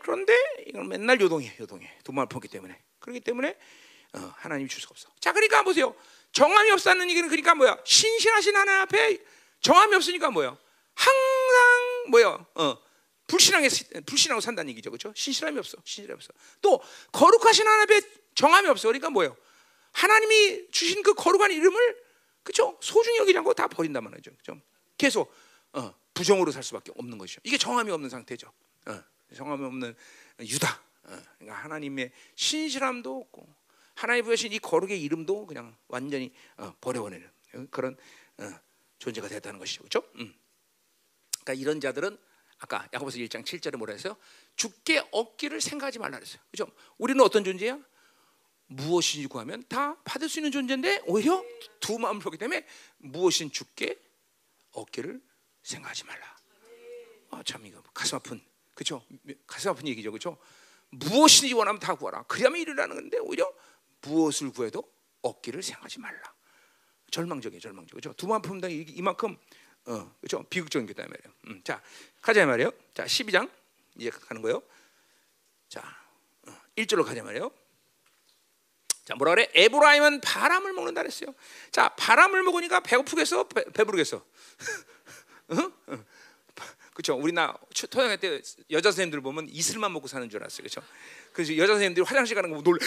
그런데 0.00 0.34
이건 0.66 0.88
맨날 0.88 1.20
요동해, 1.20 1.54
요동해. 1.60 1.98
돈만 2.02 2.28
벌기 2.28 2.48
때문에. 2.48 2.80
그렇기 2.98 3.20
때문에 3.20 3.56
어, 4.14 4.34
하나님이 4.38 4.68
줄 4.68 4.80
수가 4.80 4.92
없어. 4.92 5.08
자, 5.20 5.32
그러니까 5.32 5.62
보세요. 5.62 5.94
정함이 6.32 6.70
없다는 6.72 7.10
얘기는 7.10 7.28
그러니까 7.28 7.54
뭐야? 7.54 7.78
신실하신 7.84 8.56
하나님 8.56 8.80
앞에 8.82 9.18
정함이 9.60 9.94
없으니까 9.94 10.30
뭐야? 10.30 10.56
항상 10.94 12.10
뭐야? 12.10 12.46
어, 12.54 12.78
불신하게 13.26 13.68
불신하고 14.06 14.40
산다는 14.40 14.70
얘기죠, 14.70 14.90
그렇죠? 14.90 15.12
신실함이 15.14 15.58
없어, 15.58 15.76
신실함이 15.84 16.16
없어. 16.16 16.32
또 16.62 16.82
거룩하신 17.12 17.66
하나님 17.66 17.82
앞에 17.82 18.00
정함이 18.34 18.68
없어. 18.68 18.88
그러니까 18.88 19.10
뭐예요? 19.10 19.36
하나님이 19.92 20.68
주신 20.70 21.02
그 21.02 21.12
거룩한 21.14 21.52
이름을 21.52 22.02
그죠? 22.42 22.78
소중히 22.80 23.18
여기지 23.18 23.36
않고 23.38 23.52
다 23.54 23.68
버린단 23.68 24.02
말이죠. 24.02 24.32
그죠? 24.36 24.58
계속 24.98 25.32
어, 25.72 25.94
부정으로 26.14 26.52
살 26.52 26.62
수밖에 26.62 26.92
없는 26.96 27.18
것이죠. 27.18 27.40
이게 27.44 27.58
정함이 27.58 27.90
없는 27.90 28.10
상태죠. 28.10 28.52
어, 28.86 29.02
정함이 29.34 29.64
없는 29.64 29.94
유다. 30.40 30.82
어, 31.04 31.22
그러니까 31.38 31.62
하나님의 31.62 32.12
신실함도 32.34 33.20
없고 33.20 33.46
하나님 33.94 34.24
부여신 34.24 34.52
이 34.52 34.58
거룩의 34.58 35.00
이름도 35.02 35.46
그냥 35.46 35.76
완전히 35.88 36.32
어, 36.56 36.74
버려버리는 36.80 37.28
그런 37.70 37.96
어, 38.38 38.50
존재가 38.98 39.28
됐다는 39.28 39.58
것이죠. 39.58 39.82
그렇죠? 39.82 40.08
음. 40.16 40.34
그러니까 41.42 41.54
이런 41.54 41.80
자들은 41.80 42.16
아까 42.58 42.88
야고보서 42.92 43.18
1장 43.18 43.44
7절에 43.44 43.76
뭐라 43.76 43.92
했어요? 43.94 44.16
죽게 44.54 45.08
얻기를 45.10 45.60
생각하지 45.60 45.98
말라 45.98 46.18
그랬어요. 46.18 46.40
그죠? 46.50 46.66
우리는 46.98 47.20
어떤 47.24 47.42
존재야? 47.42 47.78
무엇이지 48.66 49.26
구하면 49.26 49.64
다 49.68 49.96
받을 50.04 50.28
수 50.28 50.38
있는 50.38 50.50
존재인데 50.50 51.02
오히려 51.06 51.44
두 51.80 51.98
마음을 51.98 52.22
보기 52.22 52.38
때문에 52.38 52.64
무엇인 52.98 53.50
죽게 53.50 53.98
얻기를 54.72 55.20
생각하지 55.62 56.04
말라. 56.04 56.36
아, 57.30 57.42
참 57.44 57.64
이거 57.66 57.82
가슴 57.94 58.16
아픈 58.16 58.40
그죠? 58.74 59.04
가슴 59.46 59.70
아픈 59.70 59.86
얘기죠, 59.88 60.12
그죠? 60.12 60.38
무엇이든지 60.90 61.54
원하면 61.54 61.80
다 61.80 61.94
구하라. 61.94 62.24
그래야만 62.24 62.60
이르라는 62.60 62.96
건데 62.96 63.18
오히려 63.18 63.50
무엇을 64.02 64.52
구해도 64.52 64.90
얻기를 65.22 65.62
생각하지 65.62 66.00
말라. 66.00 66.34
절망적이에요, 67.10 67.60
절망적. 67.60 67.94
그죠? 67.94 68.12
두 68.14 68.26
마음 68.26 68.42
품다 68.42 68.68
이만큼 68.68 69.36
어, 69.86 70.14
그죠? 70.20 70.42
비극적인 70.48 70.86
게다 70.86 71.06
말이에요. 71.06 71.34
음, 71.48 71.62
자, 71.64 71.82
가자 72.20 72.46
말이에요. 72.46 72.70
자, 72.94 73.04
12장 73.04 73.50
이제 73.96 74.10
가는 74.10 74.40
거예요. 74.42 74.62
자, 75.68 75.82
어, 76.46 76.52
1절로 76.76 77.04
가자 77.04 77.22
말이에요. 77.22 77.50
자, 79.04 79.14
뭐라 79.16 79.34
그래? 79.34 79.50
에브라임은 79.54 80.20
바람을 80.20 80.72
먹는다 80.72 81.02
그랬어요. 81.02 81.34
자, 81.70 81.88
바람을 81.96 82.42
먹으니까 82.44 82.80
배고프겠어? 82.80 83.44
배, 83.48 83.64
배부르겠어? 83.64 84.24
그렇죠. 86.94 87.14
우리 87.16 87.32
나 87.32 87.54
토양할 87.90 88.18
때 88.18 88.40
여자 88.70 88.90
선생님들 88.90 89.22
보면 89.22 89.48
이슬만 89.48 89.92
먹고 89.92 90.06
사는 90.08 90.28
줄 90.28 90.40
알았어요. 90.40 90.58
그렇죠. 90.58 90.82
그래서 91.32 91.56
여자 91.56 91.72
선생님들이 91.72 92.04
화장실 92.04 92.34
가는 92.34 92.50
거 92.50 92.60
놀래. 92.60 92.78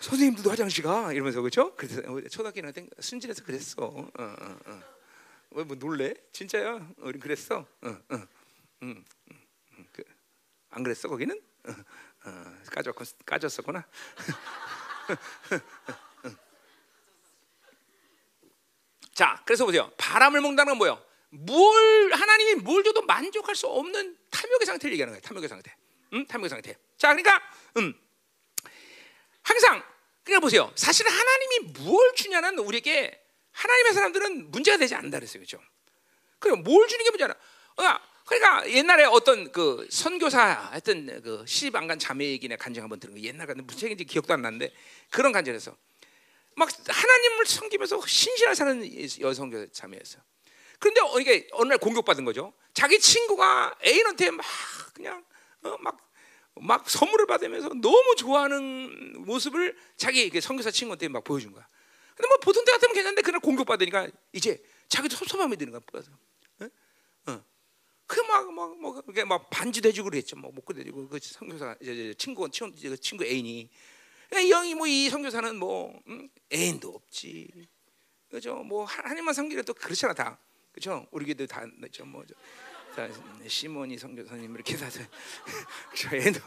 선생님들도 0.00 0.50
화장실 0.50 0.82
가 0.82 1.12
이러면서 1.12 1.40
그렇죠. 1.40 1.74
그래서 1.76 2.02
초등학교 2.28 2.72
때 2.72 2.86
순진해서 2.98 3.44
그랬어. 3.44 3.84
어, 3.84 4.08
어, 4.18 4.58
어. 4.66 4.82
왜뭐 5.52 5.76
놀래? 5.76 6.14
진짜야? 6.32 6.84
우리 6.98 7.20
그랬어. 7.20 7.64
어, 7.82 7.88
어, 7.88 8.22
음, 8.82 9.04
음, 9.30 9.86
그, 9.92 10.02
안 10.70 10.82
그랬어 10.82 11.08
거기는? 11.08 11.40
어, 11.68 11.70
어, 12.26 12.56
까졌 12.72 12.94
까졌었구나. 13.24 13.86
자, 19.14 19.40
그래서 19.44 19.64
보세요. 19.64 19.90
바람을 19.96 20.40
먹는다는 20.40 20.72
건 20.72 20.78
뭐예요? 20.78 21.04
뭘 21.30 22.12
하나님이 22.12 22.56
뭘 22.56 22.84
줘도 22.84 23.02
만족할 23.02 23.56
수 23.56 23.66
없는 23.66 24.16
탐욕의 24.30 24.66
상태를 24.66 24.92
얘기하는 24.94 25.12
거예요. 25.12 25.22
탐욕의 25.22 25.48
상태. 25.48 25.74
음? 26.12 26.26
탐욕의 26.26 26.50
상태. 26.50 26.76
자, 26.96 27.14
그러니까 27.14 27.40
음. 27.76 27.94
항상 29.42 29.82
그러니까 30.24 30.40
보세요. 30.40 30.72
사실 30.74 31.06
하나님이 31.06 31.58
뭘 31.80 32.14
주냐는 32.14 32.58
우리에게 32.58 33.20
하나님의 33.52 33.92
사람들은 33.92 34.50
문제가 34.50 34.78
되지 34.78 34.94
않는다 34.94 35.18
그랬어요. 35.18 35.40
그렇죠? 35.40 35.60
그럼 36.38 36.62
뭘 36.62 36.88
주는 36.88 37.04
게 37.04 37.10
문제냐? 37.10 37.34
그러니까 37.76 38.02
옛날에 38.74 39.04
어떤 39.04 39.52
그 39.52 39.86
선교사 39.90 40.70
했던 40.74 41.06
그 41.22 41.44
시집 41.46 41.76
안간 41.76 41.98
자매 41.98 42.26
얘기나 42.26 42.56
간증 42.56 42.82
한번 42.82 42.98
들은 42.98 43.14
거 43.14 43.20
옛날 43.20 43.46
같은 43.46 43.66
무슨 43.66 43.80
책인지 43.80 44.04
기억도 44.04 44.34
안 44.34 44.42
나는데 44.42 44.72
그런 45.10 45.32
간증에서 45.32 45.76
막 46.56 46.68
하나님을 46.86 47.46
섬기면서 47.46 48.04
신실하게 48.06 48.54
사는 48.54 49.20
여성교 49.20 49.70
자매였어요. 49.72 50.22
그런데 50.78 51.00
이게 51.20 51.48
어느 51.52 51.68
날 51.70 51.78
공격받은 51.78 52.24
거죠. 52.24 52.52
자기 52.72 52.98
친구가 52.98 53.76
애인한테 53.84 54.30
막 54.30 54.44
그냥 54.94 55.24
어, 55.62 55.76
막, 55.80 55.96
막 56.56 56.88
선물을 56.88 57.26
받으면서 57.26 57.68
너무 57.68 58.14
좋아하는 58.16 59.22
모습을 59.24 59.76
자기 59.96 60.40
선교사 60.40 60.70
친구한테 60.70 61.08
막 61.08 61.24
보여준 61.24 61.52
거야. 61.52 61.66
근데 62.14 62.28
뭐 62.28 62.38
보통 62.38 62.64
때 62.64 62.72
같으면 62.72 62.94
괜찮은데 62.94 63.22
그날 63.22 63.40
공격받으니까 63.40 64.08
이제 64.32 64.62
자기도 64.88 65.16
섭섭함이 65.16 65.56
드는 65.56 65.72
거야. 65.72 66.02
어. 68.04 68.06
그막막뭐 68.06 68.74
뭐, 68.76 69.00
그게 69.02 69.24
막 69.24 69.48
반지도 69.50 69.88
해주고 69.88 70.10
그랬죠. 70.10 70.36
뭐 70.36 70.50
목도 70.52 70.78
해주고 70.80 71.08
그 71.08 71.18
선교사 71.20 71.74
친구 72.18 72.48
친구 72.50 72.74
그 72.80 72.96
친구 73.00 73.24
애인이 73.24 73.70
이 74.36 74.50
형이 74.50 74.74
뭐 74.74 74.86
이 74.86 75.08
선교사는 75.10 75.56
뭐 75.56 75.98
음? 76.08 76.28
애인도 76.52 76.90
없지. 76.90 77.50
그죠? 78.30 78.56
뭐 78.56 78.84
하나님만 78.84 79.32
섬기려 79.34 79.62
또 79.62 79.74
그렇잖아 79.74 80.12
다. 80.12 80.38
그죠? 80.72 81.06
우리 81.12 81.24
교도 81.26 81.46
다 81.46 81.64
그죠? 81.80 82.04
뭐 82.04 82.24
저, 82.26 82.34
자, 82.96 83.08
시몬이 83.46 83.96
선교사님 83.96 84.54
이렇게 84.54 84.76
다 84.76 84.88
저 84.90 86.16
애도 86.16 86.40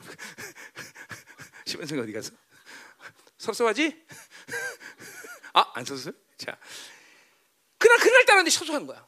시몬 1.65 1.85
선 1.85 1.99
어디 1.99 2.11
갔어? 2.11 2.31
섭섭하지? 3.37 4.05
아, 5.53 5.71
안 5.75 5.85
섭섭? 5.85 6.13
자, 6.37 6.57
그날 7.77 7.97
그날 7.99 8.25
따라는데 8.25 8.49
섭섭한 8.51 8.85
거야. 8.85 9.07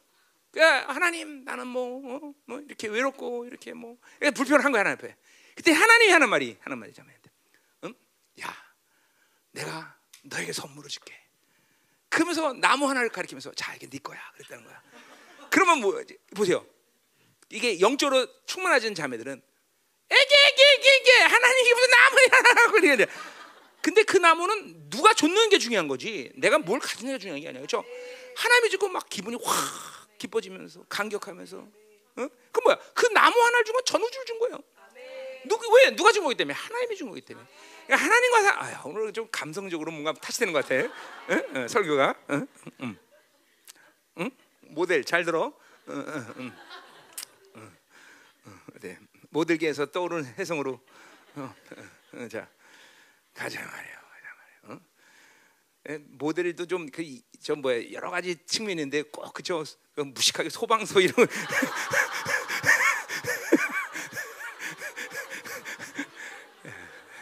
하나님 0.88 1.44
나는 1.44 1.68
뭐, 1.68 2.16
어, 2.16 2.34
뭐 2.46 2.60
이렇게 2.60 2.88
외롭고 2.88 3.46
이렇게 3.46 3.74
뭐 3.74 3.98
불편한 4.36 4.72
거야 4.72 4.82
하나님 4.82 4.98
앞에. 4.98 5.16
그때 5.56 5.72
하나님이 5.72 6.12
하는 6.12 6.30
말이 6.30 6.58
하는 6.62 6.78
말이잖아요. 6.80 7.16
응? 7.86 7.94
야, 8.42 8.56
내가 9.52 9.98
너에게 10.24 10.54
선물을 10.54 10.90
줄게. 10.90 11.14
그러면서 12.10 12.54
나무 12.54 12.90
하나를 12.90 13.10
가리키면서 13.10 13.54
자 13.54 13.76
이게 13.76 13.88
네 13.88 14.00
거야 14.00 14.20
그랬다는 14.34 14.64
거야. 14.64 14.82
그러면 15.52 15.80
뭐 15.80 16.02
보세요. 16.36 16.66
이게 17.50 17.80
영적으로 17.80 18.28
충만하진 18.46 18.96
자매들은 18.96 19.42
에게 20.12 20.36
에게 20.48 20.64
에게 20.78 20.90
에게 20.96 21.12
하나님이 21.24 21.74
무슨 21.74 21.90
나무야 21.90 22.72
그러는데 22.72 23.06
근데 23.82 24.04
그 24.04 24.18
나무는 24.18 24.90
누가 24.90 25.14
줬는 25.14 25.50
게 25.50 25.58
중요한 25.58 25.88
거지 25.88 26.32
내가 26.36 26.58
뭘 26.58 26.80
가지는 26.80 27.14
게 27.14 27.20
중요한 27.20 27.42
게 27.42 27.48
아니야 27.48 27.60
그렇죠? 27.62 27.84
하나님이 28.36 28.70
주고 28.70 28.90
막 28.90 29.08
기분이 29.10 29.38
확 29.44 29.99
기뻐지면서 30.20 30.84
감격하면서 30.88 31.58
어? 31.58 32.28
그 32.52 32.60
뭐야 32.62 32.78
그 32.94 33.08
나무 33.08 33.36
하나를 33.42 33.66
준 33.66 33.74
건 33.74 33.84
전 33.86 34.04
우주를 34.04 34.26
준 34.26 34.40
거예요 34.40 34.60
누구 35.48 35.74
왜 35.74 35.96
누가 35.96 36.12
준 36.12 36.24
거기 36.24 36.36
때문에 36.36 36.54
하나님이 36.54 36.96
준 36.96 37.08
거기 37.10 37.22
때문에 37.22 37.48
그러니까 37.88 38.06
하나님과 38.06 38.42
사, 38.44 38.60
아, 38.60 38.82
오늘 38.84 39.12
좀 39.14 39.28
감성적으로 39.32 39.92
뭔가 39.92 40.14
타치되는 40.14 40.54
것 40.54 40.68
같아 40.68 40.76
응? 41.30 41.44
응, 41.56 41.68
설교가 41.68 42.16
응? 42.32 42.48
응. 42.82 42.98
응? 44.20 44.32
모델 44.64 45.04
잘 45.04 45.24
들어 45.24 45.54
네. 48.82 48.98
모델계에서 49.30 49.88
떠오르는 49.88 50.26
혜성으로 50.38 50.80
어, 51.36 51.56
어, 52.14 52.28
자 52.28 52.48
가자 53.34 53.60
말이야. 53.66 53.99
어? 55.90 55.92
에, 55.92 55.98
모델도 55.98 56.68
좀그좀 56.68 57.62
뭐야 57.62 57.92
여러 57.92 58.12
가지 58.12 58.36
측면인데 58.46 59.04
꼭 59.04 59.34
그저 59.34 59.64
그 59.96 60.02
무식하게 60.02 60.50
소방서 60.50 61.00
이런 61.02 61.16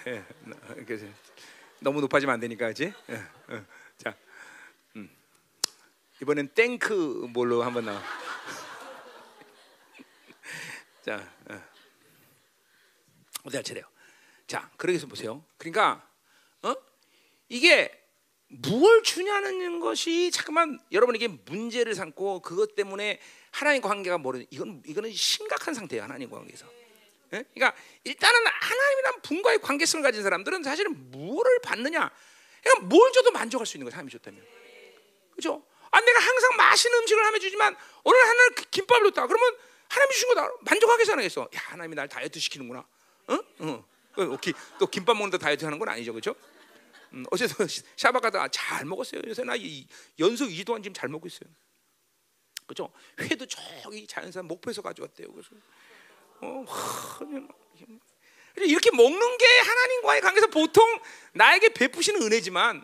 예, 0.07 0.23
나- 0.41 0.57
그래서 0.85 1.05
너무 1.79 2.01
높아지면 2.01 2.33
안 2.33 2.39
되니까, 2.39 2.67
그지? 2.67 2.93
예, 3.09 3.15
어. 3.53 3.65
자, 3.97 4.15
음. 4.95 5.09
이번엔 6.21 6.53
땡크 6.53 7.27
뭘로 7.29 7.63
한번 7.63 7.85
나와. 7.85 8.01
자, 11.03 11.31
어. 11.49 11.61
어디 13.43 13.57
할 13.57 13.63
차례요? 13.63 13.85
자, 14.47 14.69
그러게 14.77 14.95
해서 14.95 15.07
보세요. 15.07 15.43
그러니까, 15.57 16.07
어? 16.63 16.73
이게 17.49 18.06
무엇 18.49 19.03
주냐는 19.03 19.79
것이 19.79 20.31
잠깐만 20.31 20.79
여러분에게 20.91 21.27
문제를 21.27 21.95
삼고 21.95 22.41
그것 22.41 22.75
때문에 22.75 23.19
하나님과 23.51 23.89
관계가 23.89 24.17
모르는 24.17 24.45
이건 24.49 24.81
이거는 24.85 25.11
심각한 25.11 25.73
상태예요 25.73 26.03
하나님과 26.03 26.37
관계에서. 26.37 26.65
예? 27.33 27.43
그러니까 27.53 27.75
일단은 28.05 28.39
하나님이란 28.45 29.21
분과의 29.21 29.59
관계성을 29.59 30.01
가진 30.03 30.23
사람들은 30.23 30.63
사실은 30.63 31.11
뭐를 31.11 31.59
받느냐? 31.61 32.09
그러니까 32.63 32.85
뭘 32.87 33.11
줘도 33.11 33.31
만족할 33.31 33.65
수 33.65 33.75
있는 33.75 33.85
거예요. 33.85 33.95
하나님이 33.95 34.11
줬다면. 34.13 34.45
그죠? 35.35 35.61
아, 35.91 35.99
내가 35.99 36.19
항상 36.19 36.55
맛있는 36.55 36.99
음식을 36.99 37.25
하면 37.25 37.39
주지만 37.41 37.75
오늘 38.03 38.21
하나는 38.21 38.55
그 38.55 38.63
김밥을 38.69 39.11
줬다. 39.11 39.27
그러면 39.27 39.57
하나님이 39.89 40.13
주신 40.13 40.29
거다. 40.29 40.49
만족하게 40.61 41.05
살아야겠어. 41.05 41.41
야, 41.41 41.47
하나님이 41.65 41.95
날 41.95 42.07
다이어트 42.07 42.39
시키는구나. 42.39 42.85
어? 43.27 43.39
어. 43.59 43.85
그, 44.13 44.37
기- 44.41 44.53
또 44.79 44.87
김밥 44.87 45.15
먹는다 45.15 45.37
다이어트 45.37 45.65
하는 45.65 45.77
건 45.79 45.89
아니죠. 45.89 46.13
그죠? 46.13 46.33
음, 47.13 47.23
어제도 47.31 47.65
샤바 47.95 48.19
가다 48.19 48.47
잘 48.49 48.85
먹었어요. 48.85 49.21
요새 49.27 49.43
나 49.43 49.55
이- 49.55 49.87
연속 50.19 50.47
2주 50.49 50.65
동안 50.65 50.83
지금 50.83 50.93
잘 50.93 51.09
먹고 51.09 51.27
있어요. 51.27 51.49
그죠? 52.65 52.91
회도 53.19 53.45
저기 53.45 54.05
자연산 54.05 54.45
목포에서 54.45 54.81
가져왔대요. 54.81 55.31
그래서 55.31 55.49
어, 56.41 56.63
하, 56.67 57.17
그냥 57.19 57.47
그래서 58.53 58.69
이렇게 58.71 58.91
먹는 58.91 59.37
게 59.37 59.45
하나님과의 59.59 60.21
관계에서 60.21 60.47
보통 60.47 60.83
나에게 61.33 61.69
베푸시는 61.69 62.21
은혜지만 62.23 62.83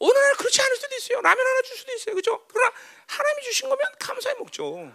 어느 0.00 0.12
날 0.18 0.34
그렇지 0.36 0.60
않을 0.62 0.76
수도 0.76 0.94
있어요. 0.96 1.20
라면 1.20 1.44
하나 1.46 1.62
줄 1.62 1.76
수도 1.76 1.92
있어요. 1.92 2.14
그죠? 2.14 2.44
그러나 2.48 2.72
하나님이 3.08 3.42
주신 3.44 3.68
거면 3.68 3.84
감사히 3.98 4.36
먹죠. 4.38 4.92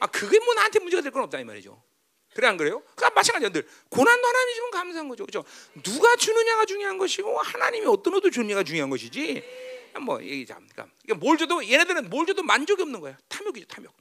아, 0.00 0.06
그게 0.06 0.38
뭐 0.38 0.54
나한테 0.54 0.78
문제가 0.78 1.02
될 1.02 1.10
건 1.10 1.24
없다 1.24 1.40
이 1.40 1.44
말이죠. 1.44 1.82
그래 2.34 2.46
안 2.46 2.56
그래요? 2.56 2.82
그러니까 2.94 3.10
마찬가지로 3.10 3.52
늘 3.52 3.68
고난도 3.88 4.26
하나님이 4.26 4.54
주면 4.54 4.70
감사한 4.70 5.08
거죠. 5.08 5.26
그죠? 5.26 5.44
누가 5.82 6.14
주느냐가 6.16 6.66
중요한 6.66 6.98
것이고 6.98 7.38
하나님이 7.38 7.86
어떤 7.86 8.14
옷도 8.14 8.30
주느냐가 8.30 8.62
중요한 8.62 8.90
것이지. 8.90 9.42
뭐 10.00 10.22
얘기자. 10.22 10.54
그러니까 10.54 10.88
이게 11.04 11.14
뭘 11.14 11.36
줘도 11.36 11.66
얘네들은 11.66 12.10
뭘 12.10 12.26
줘도 12.26 12.42
만족이 12.42 12.82
없는 12.82 13.00
거야. 13.00 13.16
탐욕이죠, 13.28 13.66
탐욕. 13.66 13.92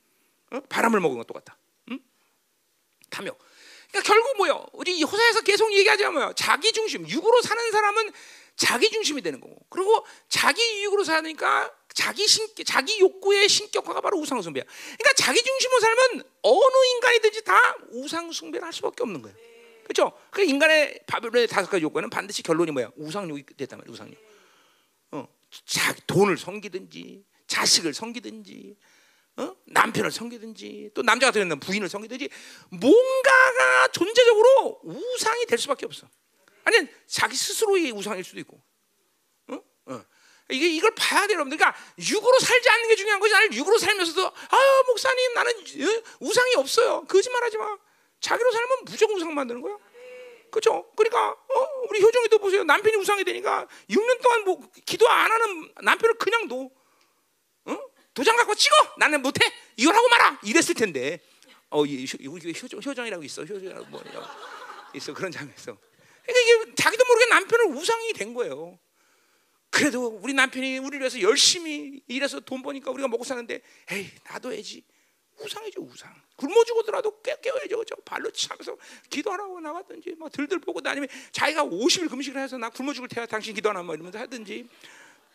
어? 0.52 0.60
바람을 0.70 1.00
먹은 1.00 1.18
것 1.18 1.26
똑같다. 1.28 1.58
응? 1.92 2.00
탐욕. 3.10 3.38
그러니까 3.90 4.13
결국 4.13 4.38
뭐요? 4.38 4.66
우리 4.74 4.98
이 4.98 5.04
호사에서 5.04 5.42
계속 5.42 5.74
얘기하자면 5.74 6.13
뭐요? 6.13 6.34
자기 6.36 6.72
중심, 6.72 7.08
육으로 7.08 7.42
사는 7.42 7.72
사람은 7.72 8.12
자기 8.56 8.90
중심이 8.90 9.22
되는 9.22 9.40
거고. 9.40 9.58
그리고 9.70 10.06
자기 10.30 10.84
육으로 10.84 11.04
사니까 11.04 11.72
자기 11.97 12.27
신 12.27 12.47
자기 12.63 12.99
욕구의 12.99 13.49
신격화가 13.49 14.01
바로 14.01 14.19
우상 14.19 14.39
숭배야. 14.39 14.63
그러니까 14.63 15.13
자기 15.17 15.41
중심으로 15.41 15.79
살면 15.79 16.23
어느 16.43 16.86
인간이든지 16.93 17.43
다 17.43 17.75
우상 17.89 18.31
숭배를 18.31 18.63
할 18.63 18.71
수밖에 18.71 19.01
없는 19.01 19.23
거예요. 19.23 19.36
그렇죠? 19.83 20.15
그 20.29 20.43
인간의 20.43 21.05
바벨론의 21.07 21.47
다섯 21.47 21.71
가지 21.71 21.83
욕구는 21.83 22.12
반드시 22.12 22.43
결론이 22.43 22.69
뭐야? 22.69 22.91
우상욕이 22.97 23.45
됐단 23.57 23.79
말이야. 23.79 23.91
우상욕. 23.91 24.15
어, 25.13 25.27
자, 25.65 25.95
돈을 26.05 26.38
섬기든지 26.38 27.25
자식을 27.47 27.95
섬기든지 27.95 28.75
어? 29.38 29.55
남편을 29.65 30.12
섬기든지 30.12 30.91
또 30.93 31.01
남자가 31.01 31.31
되는 31.31 31.60
부인을 31.60 31.89
섬기든지 31.89 32.29
뭔가가 32.69 33.88
존재적으로 33.91 34.81
우상이 34.83 35.47
될 35.47 35.57
수밖에 35.57 35.88
없어. 35.88 36.07
아니 36.63 36.77
자기 37.07 37.36
스스로의 37.36 37.91
우상일 37.91 38.23
수도 38.23 38.39
있고. 38.41 38.62
이게 40.49 40.67
이걸 40.69 40.91
봐야 40.95 41.27
돼요, 41.27 41.36
여러분들. 41.36 41.57
그러니까 41.57 41.77
육으로 41.99 42.39
살지 42.39 42.69
않는 42.69 42.88
게 42.89 42.95
중요한 42.95 43.19
거지. 43.19 43.36
아니 43.36 43.55
육으로 43.55 43.77
살면서도 43.77 44.25
아 44.27 44.83
목사님 44.88 45.33
나는 45.33 45.51
어? 45.51 46.03
우상이 46.21 46.55
없어요. 46.55 47.03
거짓말하지 47.07 47.57
마. 47.57 47.77
자기로 48.21 48.51
살면 48.51 48.77
무조건 48.86 49.17
우상 49.17 49.33
만드는 49.33 49.62
거야. 49.62 49.77
그렇죠? 50.49 50.89
그러니까 50.95 51.31
어? 51.31 51.67
우리 51.89 52.01
효정이도 52.01 52.39
보세요. 52.39 52.63
남편이 52.63 52.95
우상이 52.97 53.23
되니까 53.25 53.67
6년 53.89 54.21
동안 54.21 54.43
뭐 54.45 54.62
기도 54.86 55.07
안 55.10 55.29
하는 55.31 55.71
남편을 55.81 56.15
그냥 56.17 56.47
놓. 56.47 56.71
어? 57.65 57.77
도장 58.13 58.36
갖고 58.38 58.55
찍어. 58.55 58.75
나는 58.97 59.21
못해. 59.21 59.41
이걸 59.75 59.93
하고 59.95 60.07
말아. 60.07 60.39
이랬을 60.43 60.73
텐데. 60.75 61.19
어, 61.69 61.86
이 61.86 62.05
효- 62.05 62.31
효정, 62.39 62.79
효정이라고 62.83 63.23
있어. 63.25 63.43
효정이라고 63.43 63.86
뭐 63.88 64.01
있어. 64.93 65.13
그런 65.13 65.29
장면 65.31 65.53
있어. 65.57 65.77
그러니까 66.25 66.39
이게 66.65 66.75
자기도 66.75 67.03
모르게 67.05 67.25
남편을 67.25 67.65
우상이 67.75 68.13
된 68.13 68.33
거예요. 68.33 68.79
그래도 69.69 70.08
우리 70.21 70.34
남편이 70.34 70.80
우리를 70.80 70.99
위해서 70.99 71.21
열심히 71.21 72.01
일해서 72.08 72.39
돈 72.39 72.62
버니까 72.62 72.91
우리가 72.91 73.08
먹고 73.08 73.23
사는데 73.23 73.62
에이 73.91 74.10
나도 74.25 74.51
해지 74.51 74.84
우상이죠 75.39 75.82
우상 75.82 76.13
굶어 76.36 76.63
죽어더라도 76.63 77.21
깨, 77.21 77.36
깨워야죠 77.41 77.77
그죠 77.77 77.95
발로 78.03 78.32
차면서 78.32 78.77
기도하라고 79.10 79.60
나왔든지 79.60 80.15
뭐 80.17 80.30
들들 80.30 80.60
보고 80.60 80.80
아니면 80.84 81.08
자기가 81.32 81.65
50일 81.65 82.10
금식을 82.10 82.41
해서 82.41 82.58
나 82.58 82.69
굶어 82.69 82.93
죽을 82.93 83.08
테야 83.08 83.25
당신 83.25 83.53
기도하나 83.53 83.84
뭐 83.84 83.93
이러면서 83.93 84.17
하든지 84.19 84.67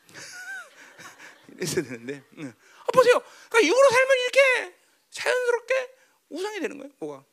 이랬어야 1.54 1.84
되는데 1.84 2.22
응. 2.38 2.52
아, 2.80 2.92
보세요 2.92 3.22
그러니까 3.48 3.68
육으로 3.68 3.90
살면 3.90 4.16
이렇게 4.18 4.76
자연스럽게 5.10 5.94
우상이 6.30 6.60
되는 6.60 6.78
거예요 6.78 6.92
뭐가 6.98 7.24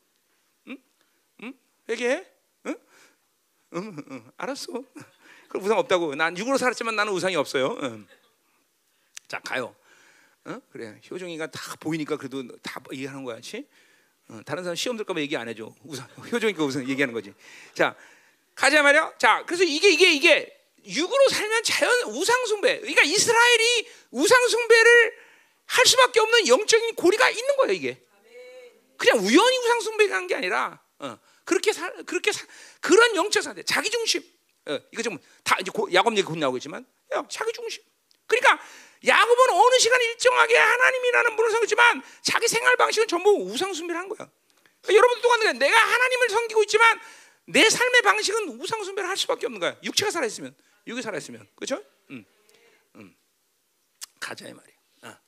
응? 0.68 0.78
응? 1.42 1.54
얘기해? 1.88 2.26
응? 2.66 2.76
응, 3.74 3.96
응, 4.10 4.32
알았어. 4.36 4.84
그 5.50 5.58
우상 5.58 5.78
없다고. 5.78 6.14
난 6.14 6.38
육으로 6.38 6.56
살았지만 6.56 6.94
나는 6.94 7.12
우상이 7.12 7.34
없어요. 7.34 7.76
응. 7.82 8.06
자 9.26 9.40
가요. 9.40 9.74
어? 10.44 10.60
그래 10.72 11.00
효정이가 11.10 11.48
다 11.48 11.76
보이니까 11.80 12.16
그래도 12.16 12.44
다 12.62 12.80
얘기하는 12.92 13.24
거야, 13.24 13.40
지 13.40 13.66
어, 14.28 14.40
다른 14.46 14.62
사람 14.62 14.76
시험 14.76 14.96
들까봐 14.96 15.20
얘기 15.20 15.36
안 15.36 15.48
해줘. 15.48 15.74
우상 15.84 16.08
효정이가 16.32 16.64
우상 16.64 16.88
얘기하는 16.88 17.12
거지. 17.12 17.34
자 17.74 17.96
가자 18.54 18.82
말이야. 18.82 19.14
자 19.18 19.44
그래서 19.44 19.64
이게 19.64 19.90
이게 19.90 20.12
이게 20.12 20.56
육으로 20.86 21.28
살면 21.28 21.64
자연 21.64 22.02
우상 22.04 22.46
숭배. 22.46 22.78
그러니까 22.78 23.02
이스라엘이 23.02 23.88
우상 24.12 24.48
숭배를 24.48 25.14
할 25.66 25.84
수밖에 25.84 26.20
없는 26.20 26.46
영적인 26.46 26.94
고리가 26.94 27.28
있는 27.28 27.56
거예요, 27.56 27.72
이게. 27.72 28.00
그냥 28.96 29.18
우연히 29.18 29.58
우상 29.58 29.80
숭배가 29.80 30.14
한게 30.14 30.36
아니라 30.36 30.80
어, 31.00 31.18
그렇게 31.44 31.72
살 31.72 32.04
그렇게 32.04 32.30
사, 32.30 32.46
그런 32.80 33.16
영적 33.16 33.42
상태, 33.42 33.64
자기 33.64 33.90
중심. 33.90 34.22
어, 34.66 34.78
이거 34.92 35.02
좀 35.02 35.18
다 35.44 35.56
이제 35.60 35.70
고, 35.70 35.92
야곱 35.92 36.12
얘기 36.12 36.22
곧 36.22 36.38
나오겠지만, 36.38 36.86
야, 37.14 37.24
자기 37.28 37.52
중심. 37.52 37.82
그러니까 38.26 38.62
야곱은 39.04 39.50
어느 39.50 39.78
시간 39.80 40.00
일정하게 40.00 40.56
하나님이라는 40.56 41.36
분을 41.36 41.50
섬기지만 41.50 42.02
자기 42.22 42.46
생활 42.46 42.76
방식은 42.76 43.08
전부 43.08 43.30
우상 43.30 43.74
숭배를 43.74 43.98
한 44.00 44.08
거야. 44.08 44.30
그러니까 44.82 44.94
여러분도 44.98 45.22
똑같은. 45.22 45.58
내가 45.58 45.76
하나님을 45.76 46.28
섬기고 46.30 46.62
있지만 46.64 47.00
내 47.46 47.68
삶의 47.68 48.02
방식은 48.02 48.60
우상 48.60 48.84
숭배를 48.84 49.08
할 49.08 49.16
수밖에 49.16 49.46
없는 49.46 49.58
거야. 49.58 49.76
육체가 49.82 50.10
살아 50.12 50.26
있으면, 50.26 50.54
육이 50.86 51.02
살아 51.02 51.18
있으면, 51.18 51.48
그렇죠? 51.56 51.82
음, 52.10 52.24
음. 52.94 53.16
가자 54.20 54.46
이 54.46 54.52
말이야. 54.52 54.74
어. 55.02 55.18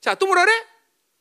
자, 0.00 0.14
또 0.14 0.26
뭐라 0.26 0.44
그래? 0.44 0.66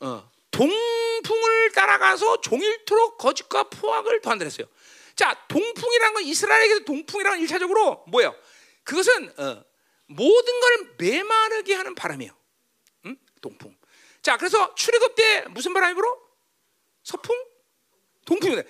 어. 0.02 0.32
동풍을 0.52 1.72
따라가서 1.72 2.42
종일토록 2.42 3.18
거짓과 3.18 3.64
포악을 3.70 4.22
더한다 4.22 4.46
했어요. 4.46 4.68
자, 5.20 5.36
동풍이라는 5.50 6.14
건 6.14 6.24
이스라엘에게서 6.24 6.86
동풍이라는 6.86 7.38
건 7.40 7.42
일차적으로 7.42 8.06
뭐예요? 8.08 8.34
그것은 8.86 9.30
어, 9.38 9.66
모든 10.06 10.60
걸 10.62 10.96
메마르게 10.98 11.74
하는 11.76 11.94
바람이에요. 11.94 12.32
응? 13.06 13.18
동풍. 13.42 13.76
자, 14.22 14.38
그래서 14.38 14.74
출애굽 14.76 15.16
때 15.16 15.44
무슨 15.50 15.74
바람이 15.74 15.94
불어? 15.96 16.18
서풍? 17.04 17.36
동풍이 18.26 18.64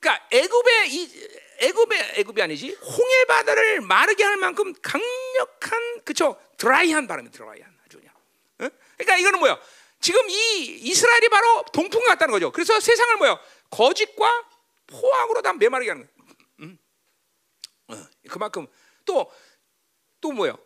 그러니까 0.00 0.28
애굽의 0.30 0.94
이 0.94 1.28
애굽의 1.60 2.12
애굽이 2.20 2.40
아니지 2.40 2.70
홍해 2.70 3.24
바다를 3.26 3.82
마르게 3.82 4.24
할 4.24 4.38
만큼 4.38 4.72
강력한 4.80 6.04
그쵸 6.06 6.40
드라이한 6.56 7.06
바람이 7.06 7.30
드라이한 7.32 7.70
아주 7.84 7.98
그냥. 7.98 8.14
응? 8.62 8.70
그러니까 8.96 9.18
이거는 9.18 9.40
뭐야? 9.40 9.60
지금 10.00 10.30
이 10.30 10.78
이스라엘이 10.84 11.28
바로 11.28 11.66
동풍 11.70 12.02
같다는 12.06 12.32
거죠. 12.32 12.50
그래서 12.50 12.80
세상을 12.80 13.16
뭐요? 13.18 13.38
거짓과 13.68 14.51
포악으로 15.00 15.42
다 15.42 15.52
메마르게 15.54 15.90
하는 15.90 16.06
거예요. 16.06 16.26
음. 16.60 16.78
어, 17.88 17.94
그만큼 18.28 18.66
또 19.04 19.30
또 20.22 20.32
뭐요? 20.32 20.56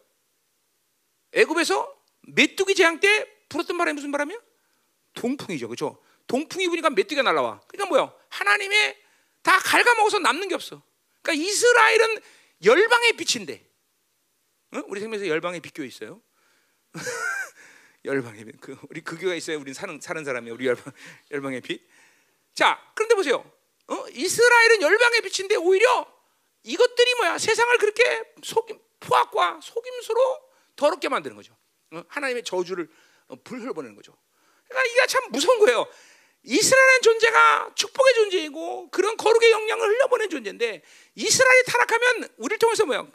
애굽에서 1.33 2.03
메뚜기 2.29 2.77
재앙 2.77 3.01
때 3.01 3.27
불었던 3.49 3.77
바람이 3.77 3.97
무슨 3.97 4.13
바람이야? 4.13 4.39
동풍이죠, 5.15 5.67
그렇죠? 5.67 6.01
동풍이 6.29 6.69
부니까 6.69 6.91
메뚜기가 6.91 7.23
날라와. 7.23 7.61
그러니까 7.67 7.89
뭐요? 7.89 8.21
하나님의 8.29 9.03
다 9.43 9.59
갉아먹어서 9.59 10.21
남는 10.21 10.49
게 10.49 10.55
없어. 10.55 10.83
그러니까 11.23 11.45
이스라엘은 11.45 12.21
열방의 12.65 13.17
빛인데, 13.17 13.67
어? 14.75 14.83
우리 14.89 15.01
생명에서 15.01 15.27
열방의 15.27 15.61
빛교회 15.61 15.87
있어요. 15.87 16.23
열방의 18.05 18.45
빛. 18.45 18.61
그 18.61 18.77
우리 18.91 19.01
그 19.01 19.19
교회 19.19 19.37
있어요. 19.37 19.59
우리 19.59 19.73
사는 19.73 19.99
사는 20.01 20.25
사람이 20.25 20.51
우리 20.51 20.67
열방 20.67 20.93
열방의 21.31 21.61
빛. 21.63 21.89
자, 22.55 22.81
그런데 22.95 23.15
보세요. 23.15 23.51
어? 23.89 24.05
이스라엘은 24.11 24.83
열방의 24.83 25.21
빛인데 25.23 25.57
오히려 25.57 26.07
이것들이 26.63 27.15
뭐야? 27.17 27.39
세상을 27.39 27.79
그렇게 27.79 28.33
속임 28.43 28.81
포악과 29.01 29.61
속임수로 29.63 30.41
더럽게 30.75 31.09
만드는 31.09 31.37
거죠. 31.37 31.57
어? 31.93 32.03
하나님의 32.09 32.45
저주를 32.45 32.89
어, 33.29 33.37
불 33.45 33.61
흘러보내는 33.61 33.95
거죠. 33.95 34.17
그러니까 34.69 34.93
이게 34.93 35.07
참 35.07 35.31
무서운 35.31 35.59
거예요. 35.61 35.87
이스라엘은 36.43 37.03
존재가 37.03 37.73
축복의 37.75 38.15
존재이고 38.15 38.91
그런 38.91 39.17
거룩의 39.17 39.51
영향을 39.51 39.89
흘려보낸 39.89 40.31
존재인데 40.31 40.83
이스라엘이 41.15 41.65
타락하면 41.67 42.29
우리를 42.37 42.59
통해서 42.59 42.87
뭐야? 42.87 43.07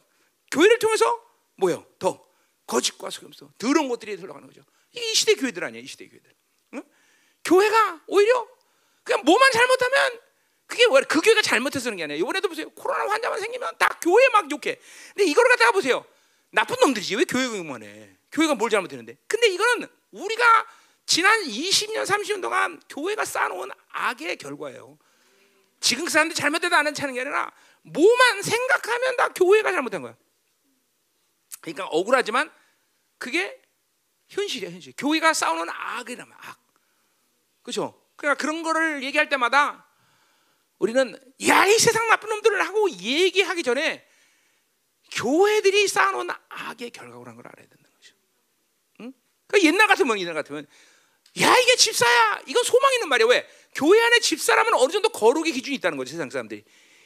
교회를 0.51 0.79
통해서 0.79 1.25
뭐요? 1.55 1.85
더 1.99 2.25
거짓과 2.67 3.09
속임수, 3.09 3.51
더러운 3.57 3.89
것들이 3.89 4.15
흘러가는 4.15 4.47
거죠. 4.47 4.61
이 4.93 4.99
시대 5.13 5.35
교회들 5.35 5.63
아니에요, 5.63 5.83
이 5.83 5.87
시대 5.87 6.07
교회들. 6.07 6.33
응? 6.75 6.83
교회가 7.43 8.03
오히려 8.07 8.47
그냥 9.03 9.23
뭐만 9.23 9.51
잘못하면 9.51 10.19
그게 10.71 10.85
그 11.05 11.19
교회가 11.19 11.41
잘못해서 11.41 11.83
그런 11.83 11.97
게 11.97 12.03
아니에요. 12.05 12.21
이번에도 12.21 12.47
보세요. 12.47 12.69
코로나 12.69 13.05
환자만 13.11 13.41
생기면 13.41 13.77
다 13.77 13.89
교회 14.01 14.29
막 14.29 14.49
욕해. 14.49 14.79
근데 15.09 15.25
이걸 15.25 15.49
갖다가 15.49 15.73
보세요. 15.73 16.05
나쁜 16.49 16.77
놈들이지 16.79 17.17
왜 17.17 17.25
교회 17.25 17.43
응원해? 17.43 18.15
교회가 18.31 18.55
뭘 18.55 18.69
잘못했는데? 18.69 19.17
근데 19.27 19.47
이거는 19.47 19.89
우리가 20.11 20.65
지난 21.05 21.41
20년, 21.41 22.05
30년 22.05 22.41
동안 22.41 22.81
교회가 22.87 23.25
쌓아놓은 23.25 23.69
악의 23.89 24.37
결과예요. 24.37 24.97
지금 25.81 26.05
그 26.05 26.11
사람들이 26.11 26.37
잘못해도 26.37 26.73
안 26.73 26.93
차는 26.93 27.15
게 27.15 27.19
아니라 27.19 27.51
뭐만 27.81 28.41
생각하면 28.41 29.17
다 29.17 29.27
교회가 29.33 29.73
잘못한 29.73 30.01
거야. 30.01 30.15
그러니까 31.59 31.85
억울하지만 31.87 32.49
그게 33.17 33.61
현실이야, 34.29 34.71
현실. 34.71 34.93
교회가 34.95 35.33
싸우는 35.33 35.67
악이라면 35.69 36.33
악. 36.39 36.57
그렇죠? 37.61 38.01
그러니까 38.15 38.41
그런 38.41 38.63
거를 38.63 39.03
얘기할 39.03 39.27
때마다 39.27 39.90
우리는 40.81 41.15
야 41.47 41.67
이 41.67 41.77
세상 41.77 42.07
나쁜 42.07 42.29
놈들을 42.29 42.59
하고 42.65 42.89
얘기하기 42.89 43.61
전에 43.61 44.03
교회들이 45.11 45.87
쌓아놓은 45.87 46.27
악의 46.49 46.89
결과라는 46.89 47.35
걸 47.35 47.47
알아야 47.47 47.67
된다는 47.67 47.91
거죠. 47.93 48.15
응? 49.01 49.13
그 49.47 49.63
옛날 49.63 49.87
같으면 49.87 50.19
옛날 50.19 50.33
같으면 50.33 50.65
야 51.39 51.55
이게 51.55 51.75
집사야. 51.75 52.41
이건 52.47 52.63
소망 52.63 52.91
있는 52.93 53.09
말이야. 53.09 53.27
왜? 53.27 53.47
교회 53.75 54.01
안에 54.01 54.19
집사라면 54.21 54.73
어느 54.73 54.91
정도 54.91 55.09
거룩의 55.09 55.51
기준이 55.53 55.75
있다는 55.77 55.97
거지 55.97 56.13
세상 56.13 56.29
사람들이. 56.31 56.63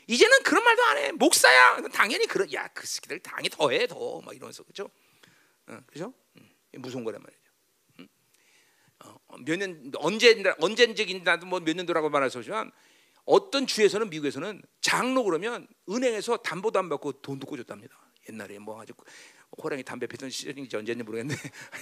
이제는 0.07 0.43
그런 0.43 0.63
말도 0.63 0.83
안 0.85 0.97
해. 0.97 1.11
목사야. 1.11 1.81
당연히 1.91 2.27
그런 2.27 2.51
야그 2.53 2.87
새끼들 2.87 3.19
당연히 3.19 3.49
더해 3.49 3.87
더 3.87 4.21
막 4.21 4.33
이러면서 4.35 4.63
그죠 4.63 4.89
응, 5.69 5.83
그죠? 5.87 6.13
응. 6.37 6.49
무서운 6.75 7.03
거란 7.03 7.21
말이죠. 7.21 7.41
응? 7.99 8.07
어, 9.03 9.17
몇년 9.39 9.91
언제 9.97 10.41
언젠적인다도 10.59 11.45
뭐 11.45 11.59
몇 11.59 11.75
년도라고 11.75 12.09
말하지만 12.09 12.71
어떤 13.25 13.67
주에서는 13.67 14.09
미국에서는 14.09 14.61
장로 14.81 15.23
그러면 15.23 15.67
은행에서 15.89 16.37
담보도 16.37 16.79
안 16.79 16.89
받고 16.89 17.21
돈도 17.21 17.47
꿔줬답니다 17.47 17.95
옛날에 18.29 18.59
뭐 18.59 18.81
아주 18.81 18.93
호랑이 19.61 19.83
담배 19.83 20.07
피던 20.07 20.29
시절인지 20.29 20.75
언제인지 20.75 21.03
모르겠는데 21.03 21.41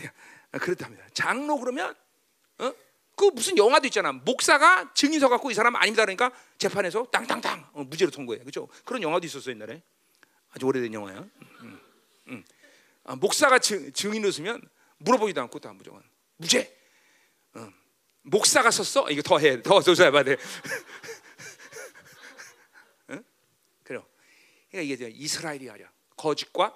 그렇답니다 0.60 1.06
장로 1.14 1.58
그러면 1.58 1.96
어? 2.60 2.74
그 3.16 3.26
무슨 3.26 3.58
영화도 3.58 3.88
있잖아. 3.88 4.12
목사가 4.12 4.92
증인서 4.94 5.30
갖고 5.30 5.52
이 5.52 5.54
사람 5.54 5.76
아닙니다 5.76 6.04
그러니까 6.04 6.32
재판에서 6.58 7.06
땅땅땅 7.12 7.70
어, 7.74 7.84
무죄로 7.84 8.12
통고해. 8.12 8.40
그렇죠? 8.40 8.68
그런 8.86 9.04
영화도 9.04 9.26
있었어 9.26 9.52
옛날에. 9.52 9.82
아주 10.50 10.66
오래된 10.66 10.94
영화야. 10.94 11.20
음, 11.20 11.32
음. 11.62 11.80
음. 12.28 12.46
아, 13.04 13.16
목사가 13.16 13.60
증, 13.60 13.92
증인을 13.92 14.32
쓰면 14.32 14.62
물어보지도 14.98 15.42
않고 15.42 15.60
다 15.60 15.74
무조건 15.74 16.02
무죄. 16.38 16.76
어. 17.54 17.70
목사가 18.24 18.72
썼어? 18.72 19.10
이거 19.10 19.22
더 19.22 19.38
해, 19.40 19.62
더 19.62 19.82
조사해봐야 19.82 20.24
돼. 20.24 20.38
어? 23.10 23.20
그래요. 23.84 24.06
그러니까 24.74 24.94
이게 24.94 25.10
이스라엘이 25.16 25.70
아니야. 25.70 25.92
거짓과 26.18 26.76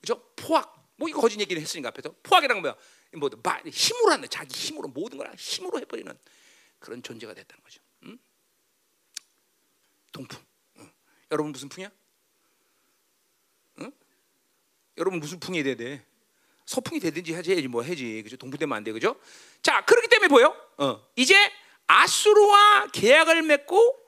그죠? 0.00 0.22
포악. 0.36 0.92
뭐 0.96 1.08
이거 1.08 1.20
거짓 1.20 1.40
얘기를 1.40 1.60
했으니까 1.62 1.88
앞에서 1.88 2.14
포악이란 2.22 2.60
뭐야? 2.60 2.76
뭐 3.14 3.30
힘으로 3.70 4.12
하는 4.12 4.28
자기 4.28 4.54
힘으로 4.54 4.88
모든 4.88 5.16
걸 5.16 5.32
힘으로 5.34 5.80
해버리는 5.80 6.18
그런 6.78 7.02
존재가 7.02 7.32
됐다는 7.32 7.64
거죠. 7.64 7.80
응? 8.04 8.18
동풍. 10.12 10.38
응. 10.76 10.92
여러분 11.30 11.52
무슨 11.52 11.70
풍이야? 11.70 11.90
응? 13.80 13.92
여러분 14.98 15.18
무슨 15.18 15.40
풍이 15.40 15.62
돼야 15.62 15.74
돼? 15.74 16.04
서풍이 16.66 17.00
되든지 17.00 17.32
해야지 17.32 17.66
뭐 17.66 17.82
해지 17.82 18.20
그죠? 18.22 18.36
동풍 18.36 18.58
되면 18.58 18.76
안 18.76 18.84
돼, 18.84 18.92
그죠? 18.92 19.18
자 19.62 19.82
그렇기 19.86 20.08
때문에 20.08 20.28
보여. 20.28 20.54
어. 20.76 21.08
이제 21.16 21.34
아수르와 21.86 22.88
계약을 22.88 23.40
맺고 23.40 24.06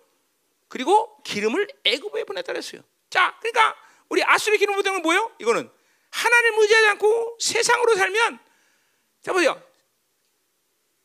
그리고 0.68 1.22
기름을 1.22 1.68
애굽에 1.84 2.24
보냈다 2.24 2.52
그랬어요. 2.52 2.82
자, 3.10 3.36
그러니까 3.40 3.76
우리 4.08 4.22
아수르 4.24 4.56
기름 4.56 4.74
부은 4.74 4.82
건 4.84 5.02
뭐예요? 5.02 5.34
이거는 5.40 5.70
하나님 6.10 6.58
의지하지 6.58 6.86
않고 6.88 7.36
세상으로 7.40 7.96
살면 7.96 8.38
자 9.22 9.32
보세요. 9.32 9.62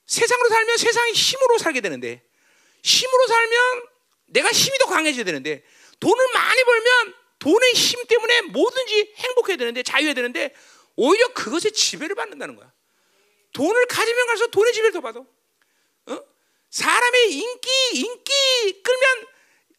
세상으로 0.06 0.50
살면 0.50 0.78
세상의 0.78 1.14
힘으로 1.14 1.58
살게 1.58 1.82
되는데 1.82 2.24
힘으로 2.84 3.28
살면 3.28 3.88
내가 4.28 4.50
힘이 4.50 4.78
더 4.78 4.86
강해져야 4.86 5.24
되는데 5.24 5.64
돈을 6.00 6.28
많이 6.34 6.64
벌면 6.64 7.16
돈의 7.40 7.74
힘 7.74 8.06
때문에 8.06 8.42
뭐든지 8.42 9.14
행복해야 9.18 9.58
되는데 9.58 9.84
자유해야 9.84 10.14
되는데 10.14 10.54
오히려 10.96 11.28
그것에 11.34 11.72
지배를 11.72 12.16
받는다는 12.16 12.56
거야. 12.56 12.72
돈을 13.54 13.86
가지면 13.88 14.28
갈수록 14.28 14.52
돈의 14.52 14.74
지배를 14.74 14.92
더 14.94 15.02
받아. 15.02 15.20
어? 15.20 16.24
사람의 16.70 17.34
인기 17.34 17.70
인기 17.94 18.82
끌면 18.84 19.28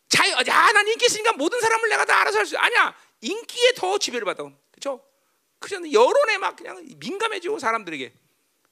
자유. 0.09 0.33
야, 0.33 0.73
난 0.73 0.87
인기 0.89 1.07
있으니까 1.07 1.33
모든 1.33 1.61
사람을 1.61 1.89
내가 1.89 2.05
다 2.05 2.21
알아서 2.21 2.39
할 2.39 2.47
수. 2.47 2.57
아니야. 2.59 2.95
인기에 3.21 3.73
더 3.77 3.99
지배를 3.99 4.25
받아. 4.25 4.45
그렇죠? 4.73 5.05
그냥 5.59 5.93
여론에 5.93 6.39
막 6.39 6.57
그냥 6.57 6.85
민감해지고 6.99 7.59
사람들에게. 7.59 8.13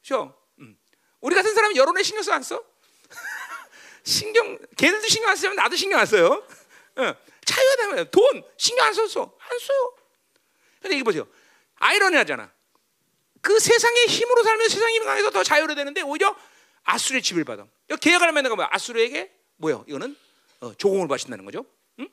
그렇죠? 0.03 0.37
음. 0.59 0.79
우리 1.21 1.35
같은 1.35 1.55
사람은 1.55 1.77
여론에 1.77 2.03
신경 2.03 2.23
써 2.23 2.33
안 2.33 2.43
써? 2.43 2.63
신경 4.05 4.59
걔들도 4.77 5.09
신경 5.09 5.31
안 5.31 5.37
쓰면 5.37 5.57
나도 5.57 5.77
신경 5.77 5.99
안 5.99 6.07
써요. 6.07 6.47
어. 6.97 7.15
차이가 7.45 7.77
나면 7.87 8.11
돈 8.11 8.45
신경 8.57 8.87
안 8.87 8.95
썼어 8.95 9.23
안 9.39 9.59
써요. 9.59 9.95
근데 10.81 10.97
이게 10.97 11.05
보세요. 11.05 11.27
아이러니하잖아. 11.77 12.53
그 13.41 13.59
세상의 13.59 14.07
힘으로 14.07 14.43
살면 14.43 14.69
세상이 14.69 14.99
강해서 15.01 15.31
더 15.31 15.43
자유로 15.43 15.75
되는데 15.75 16.01
오히려 16.03 16.35
아수르의 16.85 17.23
집을 17.23 17.45
받아. 17.45 17.67
계약을 18.01 18.29
하면 18.29 18.43
내가 18.43 18.55
뭐야? 18.55 18.69
아수르에게 18.73 19.31
뭐요? 19.57 19.85
이거는 19.89 20.13
어, 20.13 20.24
조공을 20.75 21.09
바친다는 21.09 21.45
거죠. 21.45 21.67
응? 21.99 22.09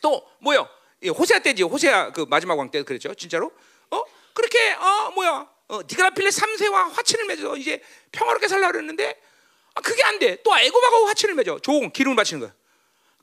또 0.00 0.28
뭐요? 0.40 0.68
호세아 1.06 1.38
때지 1.40 1.62
호세아 1.62 2.12
그 2.12 2.26
마지막 2.28 2.58
왕 2.58 2.70
때 2.70 2.82
그랬죠. 2.82 3.14
진짜로? 3.14 3.52
어 3.90 4.02
그렇게 4.34 4.72
어 4.72 5.10
뭐야? 5.14 5.48
어, 5.68 5.86
디그라필레 5.86 6.28
3세와 6.28 6.92
화친을 6.92 7.24
맺어 7.26 7.56
이제 7.56 7.80
평화롭게 8.12 8.46
살라 8.48 8.70
그랬는데 8.72 9.20
아, 9.74 9.80
그게 9.80 10.02
안 10.04 10.18
돼. 10.18 10.42
또 10.42 10.56
애굽하고 10.58 11.06
화친을 11.06 11.34
맺어. 11.34 11.58
조공 11.60 11.92
기름을 11.92 12.16
바치는 12.16 12.40
거야. 12.40 12.54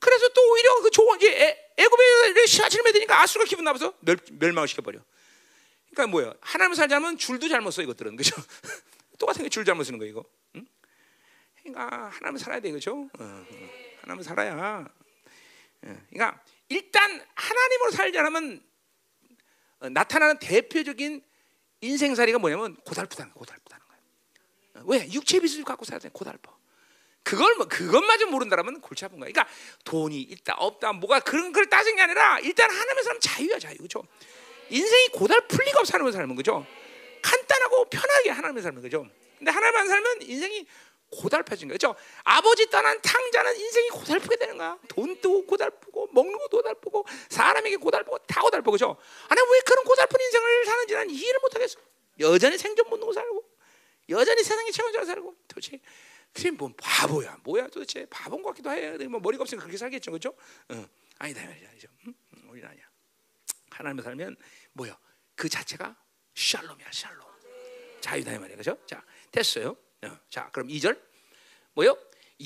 그래서 0.00 0.28
또 0.30 0.50
오히려 0.50 0.80
그 0.82 0.90
조공 0.90 1.16
이제 1.16 1.72
애굽에 1.76 2.04
화친을 2.62 2.82
맺으니까 2.84 3.20
아수가 3.22 3.44
기분 3.44 3.64
나빠서 3.64 3.92
멸, 4.00 4.16
멸망을 4.32 4.66
시켜버려. 4.68 4.98
그러니까 5.90 6.06
뭐야? 6.10 6.34
하나님 6.40 6.74
살자면 6.74 7.18
줄도 7.18 7.48
잘못 7.48 7.70
써 7.70 7.82
이것들은 7.82 8.16
그죠? 8.16 8.34
똑같은 9.18 9.42
게 9.44 9.48
줄 9.48 9.64
잘못 9.64 9.84
쓰는 9.84 9.98
거 9.98 10.04
이거. 10.06 10.24
응? 10.56 10.66
그러니까 11.62 12.08
하나님 12.14 12.38
살아야 12.38 12.58
돼 12.60 12.70
그죠? 12.72 13.08
어, 13.18 13.22
어. 13.22 13.46
하나님 14.02 14.22
살아야. 14.22 14.86
어, 15.82 15.96
그러니까 16.10 16.42
일단 16.68 17.24
하나님으로 17.34 17.90
살자면 17.90 18.62
어, 19.80 19.88
나타나는 19.88 20.38
대표적인 20.38 21.22
인생살이가 21.80 22.38
뭐냐면 22.38 22.76
고달프다는 22.84 23.32
거야. 23.32 23.38
고달프다는 23.38 23.86
거야. 23.86 24.84
왜? 24.86 25.12
육체 25.12 25.40
빚을 25.40 25.64
갖고 25.64 25.84
살아야 25.84 26.00
돼. 26.00 26.10
고달퍼. 26.12 26.58
그걸 27.22 27.54
뭐 27.56 27.66
그것마저 27.68 28.26
모른다라면 28.26 28.80
골치 28.80 29.04
아픈 29.04 29.18
거야. 29.18 29.30
그러니까 29.30 29.52
돈이 29.84 30.20
있다 30.20 30.54
없다 30.54 30.92
뭐가 30.94 31.20
그런 31.20 31.52
걸 31.52 31.66
따진 31.68 31.96
게 31.96 32.02
아니라 32.02 32.38
일단 32.40 32.70
하나님의 32.70 33.04
사람 33.04 33.20
자유야 33.20 33.58
자유 33.58 33.76
그죠? 33.76 34.02
인생이 34.70 35.08
고달플 35.08 35.64
리가 35.66 35.80
없어 35.80 35.94
하나님의 35.94 36.12
삶은 36.12 36.36
그죠? 36.36 36.66
간단하고 37.22 37.84
편하게 37.86 38.30
하나님의 38.30 38.62
삶은 38.62 38.82
그죠? 38.82 39.06
근데 39.38 39.50
하나님만 39.50 39.88
살면 39.88 40.22
인생이 40.22 40.66
고달파진 41.10 41.68
거죠. 41.68 41.94
아버지 42.22 42.68
떠난 42.70 43.00
탕자는 43.02 43.56
인생이 43.58 43.88
고달프게 43.90 44.36
되는 44.36 44.56
거야. 44.56 44.78
돈도 44.88 45.46
고달프고 45.46 46.08
먹는 46.12 46.38
것도 46.38 46.58
고달프고 46.58 47.04
사람에게 47.28 47.76
고달프고 47.76 48.18
다 48.26 48.40
고달프고 48.42 48.72
그죠. 48.72 48.96
아니 49.28 49.40
왜 49.40 49.60
그런 49.60 49.84
고달픈 49.84 50.20
인생을 50.20 50.64
사는지 50.64 50.94
난 50.94 51.10
이해를 51.10 51.40
못 51.40 51.54
하겠어. 51.54 51.78
여전히 52.20 52.56
생존 52.58 52.88
본능으로 52.88 53.12
살고 53.12 53.44
여전히 54.10 54.42
세상의 54.42 54.72
최선을 54.72 55.06
살고 55.06 55.34
도대체 55.48 55.80
그게 56.32 56.50
뭐 56.50 56.70
바보야 56.76 57.36
뭐야 57.42 57.66
도대체 57.68 58.06
바본 58.08 58.42
것 58.42 58.50
같기도 58.50 58.70
해. 58.70 58.96
뭐 59.08 59.20
머리가 59.20 59.42
없으니까 59.42 59.64
그렇게 59.64 59.78
살겠죠 59.78 60.12
그죠. 60.12 60.34
어. 60.68 60.86
아니다 61.18 61.44
말이죠. 61.44 61.88
응? 62.06 62.14
우리는 62.48 62.68
아니야. 62.68 62.84
하나님을 63.70 64.04
살면 64.04 64.36
뭐요? 64.72 64.96
그 65.34 65.48
자체가 65.48 65.96
샬롬이야, 66.34 66.86
샬롬. 66.92 67.20
자유다 68.00 68.32
이 68.32 68.38
말이야, 68.38 68.56
그죠? 68.56 68.78
자, 68.86 69.04
됐어요. 69.30 69.76
어, 70.04 70.18
자, 70.30 70.48
그럼 70.52 70.68
2절 70.68 70.98
뭐요? 71.74 71.96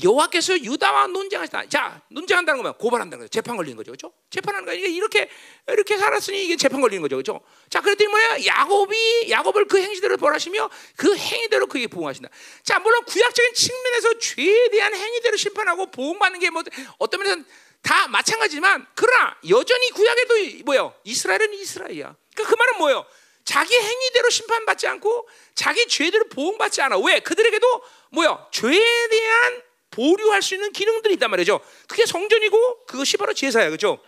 여호와께서 0.03 0.59
유다와 0.59 1.07
논쟁하시다. 1.07 1.69
자, 1.69 2.03
논쟁한다는 2.09 2.59
거면 2.59 2.77
고발한다는 2.79 3.25
거죠. 3.27 3.31
재판 3.31 3.57
걸리는 3.57 3.77
거죠, 3.77 3.93
그렇죠? 3.93 4.13
재판하는. 4.29 4.75
이게 4.75 4.89
이렇게 4.89 5.31
이렇게 5.69 5.97
살았으니 5.97 6.45
이게 6.45 6.57
재판 6.57 6.81
걸리는 6.81 7.01
거죠, 7.01 7.15
그렇죠? 7.15 7.41
자, 7.71 7.81
그랬더니 7.81 8.09
뭐야? 8.09 8.45
야곱이 8.45 9.31
야곱을 9.31 9.67
그 9.67 9.81
행실대로 9.81 10.17
벌하시며 10.17 10.69
그 10.97 11.17
행위대로 11.17 11.69
그에게 11.69 11.87
보응하신다. 11.87 12.29
자, 12.65 12.81
물론 12.81 13.05
구약적인 13.05 13.55
측면에서 13.55 14.19
죄에 14.19 14.69
대한 14.71 14.95
행위대로 14.95 15.37
심판하고 15.37 15.91
보응받는 15.93 16.41
게 16.41 16.51
뭐 16.51 16.65
어떤 16.99 17.21
면에서는 17.21 17.45
다 17.83 18.09
마찬가지지만 18.09 18.85
그러나 18.97 19.37
여전히 19.49 19.91
구약에도 19.91 20.65
뭐요? 20.65 20.93
이스라엘은 21.05 21.55
이스라엘이야. 21.55 22.17
그러니까 22.35 22.51
그 22.51 22.59
말은 22.59 22.79
뭐예요? 22.79 23.07
자기 23.45 23.75
행위대로 23.75 24.31
심판받지 24.31 24.87
않고 24.87 25.29
자기 25.55 25.87
죄대로 25.87 26.25
보응받지 26.29 26.81
않아. 26.83 26.99
왜? 26.99 27.21
그들에게도 27.21 27.83
뭐요? 28.11 28.49
죄에 28.51 29.09
대한 29.09 29.63
보류할 29.91 30.43
수 30.43 30.55
있는 30.55 30.73
기능들이 30.73 31.15
있단 31.15 31.31
말이죠. 31.31 31.61
그게 31.87 32.07
성전이고 32.07 32.87
그것이 32.87 33.17
바로 33.17 33.33
제사야, 33.33 33.69
그렇죠? 33.69 33.99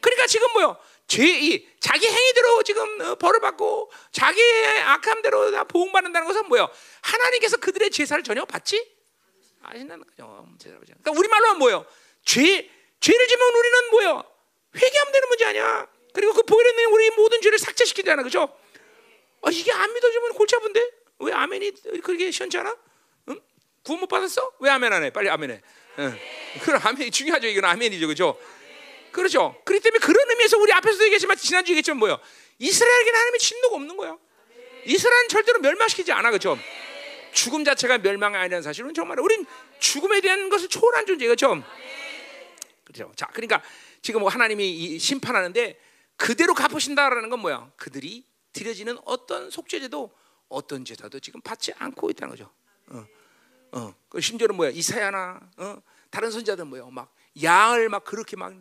그러니까 0.00 0.26
지금 0.26 0.52
뭐요? 0.52 0.76
죄, 1.06 1.24
이 1.24 1.66
자기 1.80 2.06
행위대로 2.06 2.62
지금 2.62 3.00
어, 3.00 3.14
벌을 3.14 3.40
받고 3.40 3.90
자기의 4.12 4.80
악함대로 4.80 5.52
다 5.52 5.64
보응받는다는 5.64 6.26
것은 6.26 6.48
뭐요? 6.48 6.68
하나님께서 7.00 7.56
그들의 7.56 7.90
제사를 7.90 8.22
전혀 8.22 8.44
받지 8.44 8.86
아신다는 9.62 10.04
거죠. 10.04 10.46
받지. 10.90 11.02
그러니까 11.02 11.12
우리 11.18 11.28
말로 11.28 11.46
하면 11.46 11.58
뭐요? 11.58 11.86
죄 12.24 12.70
죄를 13.00 13.28
지면 13.28 13.54
우리는 13.54 13.90
뭐요? 13.90 14.24
회개하면 14.76 15.12
되는 15.12 15.28
문제 15.28 15.44
아니야. 15.46 15.86
그리고 16.12 16.32
그 16.34 16.42
보혈의 16.42 16.72
능력 16.74 16.92
우리 16.92 17.10
모든 17.10 17.40
죄를 17.40 17.58
삭제시키잖아, 17.58 18.22
그렇죠? 18.22 18.52
아, 19.42 19.50
이게 19.50 19.72
안 19.72 19.92
믿어지면 19.92 20.32
골치 20.34 20.56
아픈데 20.56 20.90
왜 21.20 21.32
아멘이 21.32 21.72
그렇게 22.02 22.30
시원찮아? 22.30 22.76
응? 23.28 23.40
구원 23.82 24.00
못 24.00 24.06
받았어? 24.06 24.52
왜 24.60 24.70
아멘 24.70 24.92
안 24.92 25.04
해? 25.04 25.10
빨리 25.10 25.28
아멘 25.28 25.50
해. 25.50 25.62
응. 25.98 26.18
그럼 26.62 26.80
아멘이 26.84 27.10
중요하죠. 27.10 27.46
이건 27.48 27.64
아멘이죠, 27.64 28.06
그렇죠? 28.06 28.38
그렇죠. 29.12 29.60
그렇기 29.64 29.82
때문에 29.82 29.98
그런 30.00 30.30
의미에서 30.30 30.58
우리 30.58 30.72
앞에서도 30.72 31.04
얘기했지만 31.04 31.36
지난주 31.36 31.72
얘기했지만 31.72 31.98
뭐요? 31.98 32.18
이스라엘에게는 32.58 33.18
하나님의 33.18 33.38
진노가 33.38 33.76
없는 33.76 33.96
거야. 33.96 34.16
이스라엘은 34.84 35.28
절대로 35.28 35.58
멸망시키지 35.60 36.12
않아, 36.12 36.30
그렇죠? 36.30 36.58
죽음 37.32 37.64
자체가 37.64 37.98
멸망이 37.98 38.36
아니라는 38.36 38.62
사실은 38.62 38.94
정말 38.94 39.20
우린 39.20 39.44
죽음에 39.78 40.20
대한 40.20 40.48
것을 40.48 40.68
초월한 40.68 41.06
존재, 41.06 41.26
그렇죠? 41.26 41.62
그렇죠. 42.84 43.12
자, 43.16 43.26
그러니까 43.32 43.62
지금 44.02 44.20
뭐 44.20 44.30
하나님이 44.30 44.70
이 44.70 44.98
심판하는데 44.98 45.78
그대로 46.16 46.54
갚으신다라는 46.54 47.28
건 47.28 47.40
뭐야? 47.40 47.70
그들이 47.76 48.24
드려지는 48.58 48.98
어떤 49.04 49.50
속죄제도 49.50 50.12
어떤 50.48 50.84
제사도 50.84 51.20
지금 51.20 51.40
받지 51.40 51.72
않고 51.74 52.10
있다는 52.10 52.34
거죠. 52.34 52.50
어, 52.88 53.06
어. 53.72 53.94
그 54.08 54.20
심지어는 54.20 54.56
뭐야? 54.56 54.70
이사야나 54.70 55.40
어? 55.58 55.82
다른 56.10 56.30
선자들 56.30 56.64
뭐야? 56.64 56.86
막 56.90 57.14
양을 57.40 57.88
막 57.88 58.02
그렇게 58.04 58.36
막 58.36 58.52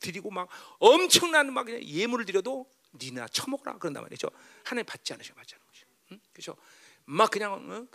드리고 0.00 0.30
막 0.30 0.48
엄청난 0.78 1.52
막 1.52 1.68
예물을 1.68 2.24
드려도 2.24 2.66
니나 2.94 3.26
처먹어라 3.28 3.78
그런단 3.78 4.04
말이죠. 4.04 4.28
하나님 4.62 4.86
받지 4.86 5.12
않으셔, 5.12 5.34
받지 5.34 5.54
않은 5.56 5.66
거죠. 5.66 5.86
응? 6.12 6.20
그죠? 6.32 6.56
막 7.04 7.30
그냥 7.30 7.86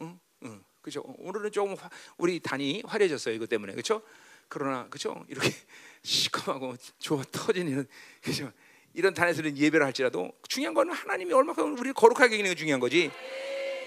어? 0.00 0.20
응. 0.44 0.64
그죠? 0.82 1.02
오늘은 1.18 1.50
조금 1.50 1.74
화, 1.74 1.90
우리 2.16 2.38
단이 2.38 2.82
화려해졌어요 2.86 3.34
이것 3.34 3.48
때문에 3.48 3.74
그죠? 3.74 4.02
그러나 4.48 4.88
그죠? 4.88 5.24
이렇게 5.28 5.50
시커하고 6.02 6.76
좋아 7.00 7.24
터지는 7.32 7.88
그죠? 8.22 8.52
이런 8.96 9.12
단에서는 9.12 9.56
예배를 9.58 9.84
할지라도 9.84 10.32
중요한 10.48 10.72
건 10.74 10.90
하나님이 10.90 11.32
얼마큼 11.34 11.74
우리를 11.74 11.92
거룩하게 11.92 12.38
기는 12.38 12.50
게 12.50 12.54
중요한 12.54 12.80
거지. 12.80 13.10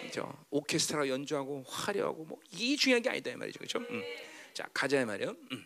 그죠? 0.03 0.31
오케스트라 0.51 1.07
연주하고 1.07 1.63
화려하고 1.67 2.25
뭐 2.25 2.39
이 2.51 2.77
중요한 2.77 3.01
게 3.01 3.09
아니다 3.09 3.31
이 3.31 3.35
말이죠, 3.35 3.57
그렇죠? 3.57 3.79
음. 3.79 4.03
자 4.53 4.65
가자 4.73 5.01
이 5.01 5.05
말이요. 5.05 5.35
음. 5.51 5.65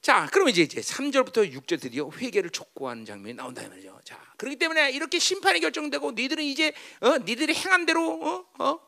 자, 0.00 0.28
그럼 0.30 0.48
이제 0.48 0.62
이제 0.62 0.80
3절부터 0.80 1.50
6절 1.52 1.80
드디어 1.80 2.08
회개를 2.10 2.50
촉구하는 2.50 3.04
장면이 3.04 3.34
나온다 3.34 3.62
이 3.62 3.68
말이죠. 3.68 3.98
자, 4.04 4.20
그렇기 4.36 4.56
때문에 4.56 4.90
이렇게 4.92 5.18
심판이 5.18 5.58
결정되고 5.60 6.12
니들은 6.12 6.44
이제 6.44 6.72
어, 7.00 7.16
니들이 7.18 7.54
행한 7.54 7.86
대로 7.86 8.20
어, 8.22 8.46
어, 8.58 8.80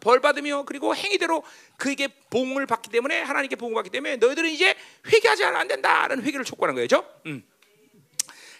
벌 0.00 0.20
받으며 0.20 0.64
그리고 0.66 0.94
행위대로 0.94 1.42
그에게 1.78 2.08
복을 2.28 2.66
받기 2.66 2.90
때문에 2.90 3.22
하나님께 3.22 3.56
복을 3.56 3.74
받기 3.74 3.90
때문에 3.90 4.16
너희들은 4.16 4.50
이제 4.50 4.74
회개하지 5.06 5.44
않으면 5.44 5.60
안 5.60 5.68
된다라는 5.68 6.24
회개를 6.24 6.44
촉구하는 6.44 6.74
거죠. 6.80 7.08
음. 7.26 7.44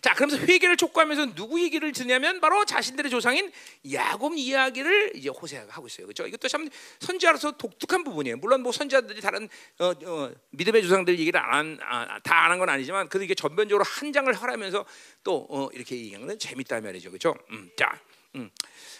자, 0.04 0.12
그러면서 0.12 0.44
회개를 0.44 0.76
촉구하면서 0.76 1.34
누구 1.34 1.62
얘기를 1.62 1.90
듣냐면 1.92 2.38
바로 2.38 2.66
자신들의 2.66 3.10
조상인 3.10 3.50
야곱 3.90 4.36
이야기를 4.36 5.12
이제 5.14 5.30
호세아가 5.30 5.72
하고 5.72 5.86
있어요. 5.86 6.06
그렇죠? 6.06 6.26
이것도 6.26 6.46
참 6.46 6.68
선지자로서 7.00 7.52
독특한 7.52 8.04
부분이에요. 8.04 8.36
물론 8.36 8.62
뭐 8.62 8.70
선지자들이 8.70 9.22
다른 9.22 9.48
어, 9.78 9.94
어, 10.04 10.30
믿음의 10.50 10.82
조상들 10.82 11.18
얘기를 11.18 11.40
안, 11.40 11.78
아, 11.80 12.18
다 12.18 12.44
아는 12.44 12.58
건 12.58 12.68
아니지만 12.68 13.08
그들 13.08 13.24
이게 13.24 13.34
전면적으로 13.34 13.82
한 13.82 14.12
장을 14.12 14.30
하라면서 14.30 14.84
또 15.22 15.46
어, 15.48 15.70
이렇게 15.72 15.96
얘기하는 15.96 16.26
건 16.26 16.38
재밌다 16.38 16.82
말이죠. 16.82 17.08
그렇죠? 17.08 17.34
음, 17.52 17.70
자, 17.74 17.98
음. 18.34 18.50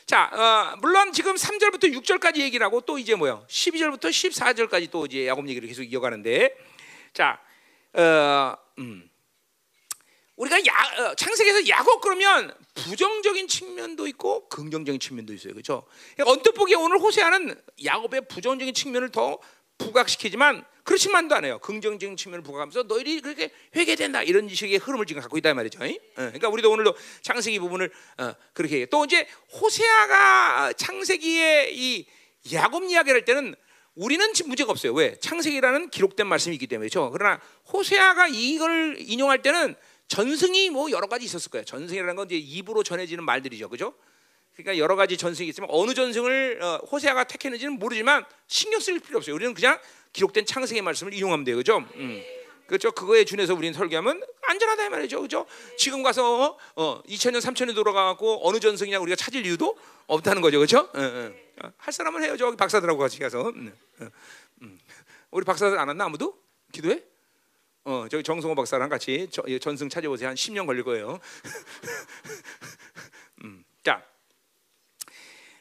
자, 0.06 0.30
어, 0.32 0.78
물론 0.80 1.12
지금 1.12 1.34
3절부터 1.34 1.92
6절까지 2.02 2.38
얘기를 2.38 2.64
하고 2.64 2.80
또 2.80 2.96
이제 2.96 3.14
뭐요? 3.14 3.44
12절부터 3.50 4.04
14절까지 4.08 4.90
또 4.90 5.04
이제 5.04 5.26
야곱 5.26 5.50
얘기를 5.50 5.68
계속 5.68 5.82
이어가는데, 5.82 6.56
자, 7.12 7.38
어, 7.92 8.56
음. 8.78 9.10
우리가 10.36 10.58
야, 10.66 10.72
어, 10.98 11.14
창세기에서 11.14 11.68
야곱 11.68 12.00
그러면 12.00 12.52
부정적인 12.74 13.46
측면도 13.46 14.06
있고 14.08 14.48
긍정적인 14.48 14.98
측면도 15.00 15.32
있어요, 15.32 15.52
그렇죠? 15.52 15.86
언뜻 16.24 16.52
보기에 16.52 16.76
오늘 16.76 16.98
호세아는 16.98 17.54
야곱의 17.84 18.22
부정적인 18.28 18.74
측면을 18.74 19.10
더 19.10 19.38
부각시키지만 19.78 20.64
그렇지만도 20.82 21.34
않아요. 21.36 21.58
긍정적인 21.60 22.16
측면을 22.16 22.42
부각하면서 22.42 22.84
너희들이 22.84 23.20
그렇게 23.20 23.50
회개된다 23.74 24.22
이런 24.22 24.48
식의 24.48 24.78
흐름을 24.78 25.06
지금 25.06 25.22
갖고 25.22 25.38
있다 25.38 25.54
말이죠. 25.54 25.82
어, 25.82 25.88
그러니까 26.14 26.48
우리도 26.48 26.70
오늘도 26.70 26.94
창세기 27.22 27.58
부분을 27.60 27.90
어, 28.18 28.34
그렇게 28.52 28.78
해요. 28.78 28.86
또 28.90 29.04
이제 29.04 29.26
호세아가 29.52 30.72
창세기의 30.74 31.76
이 31.76 32.06
야곱 32.52 32.84
이야기를 32.84 33.20
할 33.20 33.24
때는 33.24 33.54
우리는 33.94 34.32
문제가 34.44 34.72
없어요. 34.72 34.92
왜? 34.92 35.16
창세기라는 35.20 35.90
기록된 35.90 36.26
말씀이 36.26 36.56
있기 36.56 36.66
때문에 36.66 36.88
그렇죠. 36.88 37.10
그러나 37.12 37.40
호세아가 37.72 38.26
이걸 38.28 38.96
인용할 38.98 39.40
때는 39.40 39.76
전승이 40.08 40.70
뭐 40.70 40.90
여러 40.90 41.06
가지 41.06 41.24
있었을 41.24 41.50
거예요. 41.50 41.64
전승이라는 41.64 42.16
건 42.16 42.26
이제 42.26 42.36
입으로 42.36 42.82
전해지는 42.82 43.24
말들이죠, 43.24 43.68
그죠? 43.68 43.94
그러니까 44.54 44.78
여러 44.78 44.94
가지 44.96 45.16
전승이 45.16 45.48
있지만 45.48 45.68
어느 45.72 45.94
전승을 45.94 46.62
어, 46.62 46.76
호세아가 46.90 47.24
택했는지는 47.24 47.78
모르지만 47.78 48.24
신경 48.46 48.80
쓸 48.80 49.00
필요 49.00 49.18
없어요. 49.18 49.34
우리는 49.34 49.52
그냥 49.54 49.78
기록된 50.12 50.46
창세기 50.46 50.80
말씀을 50.82 51.12
인용하면 51.14 51.44
돼요, 51.44 51.56
그죠? 51.56 51.78
음. 51.96 52.22
그렇죠. 52.66 52.92
그거에 52.92 53.24
준해서 53.24 53.54
우리는 53.54 53.74
설교하면 53.74 54.22
안전하다 54.42 54.88
말이죠, 54.90 55.20
그죠? 55.20 55.46
지금 55.76 56.02
가서 56.02 56.56
어, 56.76 57.02
2000년, 57.02 57.40
3000년 57.40 57.74
돌아가고 57.74 58.46
어느 58.48 58.58
전승이냐 58.58 59.00
우리가 59.00 59.16
찾을 59.16 59.44
이유도 59.44 59.76
없다는 60.06 60.40
거죠, 60.40 60.60
그죠? 60.60 60.88
어, 60.94 60.98
어. 60.98 61.72
할 61.76 61.92
사람은 61.92 62.22
해요, 62.22 62.36
저기 62.36 62.56
박사들하고 62.56 62.98
같이 62.98 63.18
가서. 63.18 63.48
음, 63.50 63.76
음. 64.62 64.78
우리 65.30 65.44
박사들 65.44 65.78
안 65.78 65.88
왔나 65.88 66.04
아무도? 66.04 66.38
기도해? 66.72 67.02
어, 67.84 68.06
저기 68.10 68.22
정성호 68.22 68.54
박사랑 68.54 68.88
같이 68.88 69.28
저, 69.30 69.42
전승 69.60 69.90
찾아보세요. 69.90 70.30
한 70.30 70.34
10년 70.34 70.66
걸릴 70.66 70.84
거예요. 70.84 71.20
음, 73.44 73.62
자, 73.82 74.02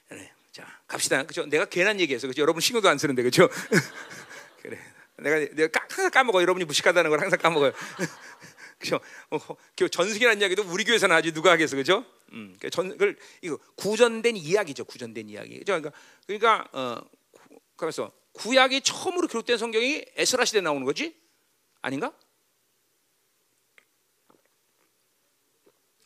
네, 0.10 0.32
자 0.52 0.66
갑시다. 0.88 1.24
그죠? 1.24 1.46
내가 1.46 1.66
괜한 1.66 2.00
얘기해서 2.00 2.28
그죠? 2.28 2.42
여러분 2.42 2.62
신경도 2.62 2.88
안 2.88 2.98
쓰는데 2.98 3.24
그죠? 3.24 3.50
그래. 4.64 4.80
내가 5.18 5.54
내가 5.54 5.82
항상 5.90 6.12
까먹어. 6.12 6.42
여러분이 6.42 6.64
무식하다는 6.64 7.10
걸 7.10 7.20
항상 7.20 7.38
까먹어요. 7.40 7.74
그죠? 8.80 9.02
어, 9.30 9.38
그 9.78 9.90
전승이라는 9.90 10.42
이야기도 10.42 10.64
우리 10.64 10.86
교회에서는 10.86 11.14
아직 11.14 11.34
누가 11.34 11.52
하겠어, 11.52 11.76
그죠? 11.76 12.06
음, 12.32 12.56
그 12.60 12.70
전, 12.70 12.98
그 12.98 13.16
이거 13.42 13.58
구전된 13.76 14.38
이야기죠, 14.38 14.86
구전된 14.86 15.30
이야기. 15.30 15.60
그죠? 15.60 15.74
그러니까, 15.74 15.92
그러니까 16.26 16.68
어, 16.72 17.02
그래서 17.76 18.12
구약이 18.34 18.82
처음으로 18.82 19.28
기록된 19.28 19.58
성경이 19.58 20.06
에스라 20.16 20.46
시대 20.46 20.60
에 20.60 20.62
나오는 20.62 20.86
거지? 20.86 21.23
아닌가? 21.84 22.18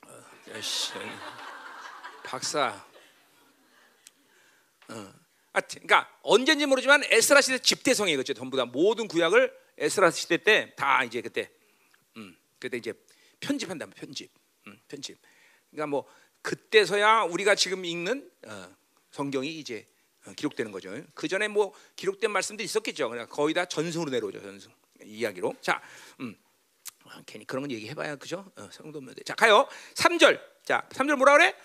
어, 0.07 0.23
박사. 2.23 2.83
어. 4.89 5.13
아, 5.53 5.61
그러니까 5.61 6.19
언제인지 6.23 6.65
모르지만 6.65 7.03
에스라 7.05 7.41
시대 7.41 7.59
집대성이에요, 7.59 8.17
그죠? 8.17 8.33
전부 8.33 8.57
다 8.57 8.65
모든 8.65 9.07
구약을 9.07 9.55
에스라 9.77 10.09
시대 10.11 10.37
때 10.37 10.73
다 10.75 11.03
이제 11.03 11.21
그때, 11.21 11.51
음, 12.17 12.35
그때 12.59 12.77
이제 12.77 12.93
편집한다, 13.39 13.85
편집, 13.91 14.31
음, 14.65 14.79
편집. 14.87 15.19
그러니까 15.69 15.87
뭐 15.87 16.07
그때서야 16.41 17.21
우리가 17.23 17.53
지금 17.53 17.85
읽는 17.85 18.31
어, 18.47 18.75
성경이 19.11 19.59
이제 19.59 19.87
어, 20.25 20.33
기록되는 20.33 20.71
거죠. 20.71 20.89
그 21.13 21.27
전에 21.27 21.47
뭐 21.47 21.71
기록된 21.95 22.31
말씀도 22.31 22.63
있었겠죠. 22.63 23.09
그냥 23.09 23.27
거의 23.29 23.53
다 23.53 23.65
전승으로 23.65 24.09
내려오죠, 24.09 24.41
전승. 24.41 24.71
이야기로. 25.07 25.55
자, 25.61 25.81
음. 26.19 26.35
아, 27.05 27.21
괜히 27.25 27.45
그런 27.45 27.63
건 27.63 27.71
얘기해봐야 27.71 28.15
그죠? 28.17 28.51
어, 28.55 28.69
성도 28.71 28.99
없는데. 28.99 29.23
자 29.23 29.33
가요. 29.35 29.67
3절. 29.95 30.39
자 30.65 30.87
3절 30.91 31.15
뭐라 31.15 31.33
그래? 31.33 31.55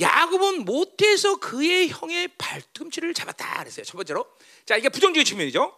야곱은 0.00 0.64
못해서 0.64 1.36
그의 1.36 1.88
형의 1.88 2.28
발꿈치를 2.38 3.12
잡았다 3.12 3.58
그랬어요. 3.60 3.84
첫 3.84 3.96
번째로. 3.96 4.26
자 4.64 4.76
이게 4.76 4.88
부정적인 4.88 5.24
측면이죠. 5.24 5.76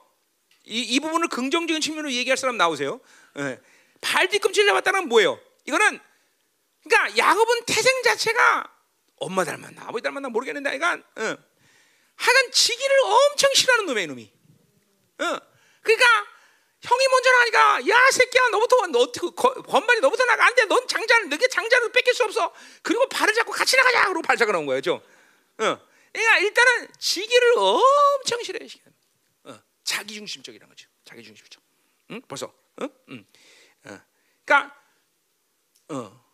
이, 0.66 0.80
이 0.80 1.00
부분을 1.00 1.28
긍정적인 1.28 1.80
측면으로 1.80 2.12
얘기할 2.12 2.36
사람 2.36 2.56
나오세요. 2.56 3.00
예. 3.38 3.60
발 4.00 4.28
뒤꿈치를 4.28 4.68
잡았다는 4.68 5.08
뭐예요? 5.08 5.40
이거는 5.66 5.98
그러니까 6.84 7.16
야곱은 7.16 7.64
태생 7.66 8.02
자체가 8.02 8.70
엄마 9.16 9.44
닮았나 9.44 9.84
아버지 9.86 10.02
닮았나 10.02 10.28
모르겠는데 10.28 10.78
그러니까 10.78 11.06
어. 11.16 11.36
하여간 12.16 12.50
지기를 12.52 12.96
엄청 13.04 13.50
싫어하는 13.54 13.86
놈의 13.86 14.06
놈이. 14.06 14.32
어. 15.18 15.38
그러니까 15.82 16.26
형이 16.84 17.08
먼저 17.08 17.30
나가니까 17.30 17.88
야 17.88 18.10
새끼야 18.12 18.48
너부터 18.50 18.86
너 18.88 18.98
어떻게 19.00 19.26
건반이 19.30 20.00
너부터 20.00 20.24
나가 20.26 20.46
안돼 20.46 20.66
넌 20.66 20.86
장자를 20.86 21.30
너게 21.30 21.48
장자를 21.48 21.90
뺏길 21.92 22.14
수 22.14 22.24
없어 22.24 22.52
그리고 22.82 23.08
발을 23.08 23.32
잡고 23.32 23.52
같이 23.52 23.76
나가자 23.76 24.02
그러고 24.08 24.20
발 24.20 24.36
잡아 24.36 24.52
놓은 24.52 24.66
거예요 24.66 24.80
어. 24.80 25.78
그러니까 26.12 26.38
일단은 26.38 26.88
지기를 26.98 27.54
엄청 27.56 28.42
싫어해 28.42 28.68
어. 29.44 29.58
자기 29.82 30.14
중심적이라는 30.14 30.68
거죠 30.68 30.88
자기 31.04 31.22
중심적 31.22 31.62
응? 32.10 32.20
벌써 32.28 32.52
응? 32.82 32.88
응. 33.08 33.26
어. 33.86 34.00
그러니까 34.44 34.76
어. 35.88 36.24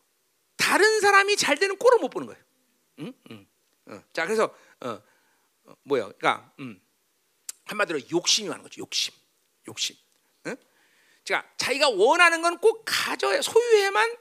다른 0.56 1.00
사람이 1.00 1.36
잘 1.36 1.56
되는 1.58 1.76
꼴을 1.76 1.98
못 1.98 2.08
보는 2.08 2.26
거예요 2.26 2.42
응? 2.98 3.12
응. 3.30 3.46
어. 3.86 4.02
자 4.12 4.26
그래서 4.26 4.52
어. 4.80 5.00
어, 5.64 5.74
뭐야 5.84 6.06
그러니까 6.06 6.52
음. 6.58 6.84
한마디로 7.66 8.00
욕심이 8.10 8.48
많은 8.48 8.64
거죠 8.64 8.80
욕심 8.80 9.14
욕심 9.68 9.94
자, 11.24 11.44
자기가 11.56 11.90
원하는 11.90 12.42
건 12.42 12.56
꼭 12.58 12.84
가져야 12.86 13.40
소유해만 13.40 14.16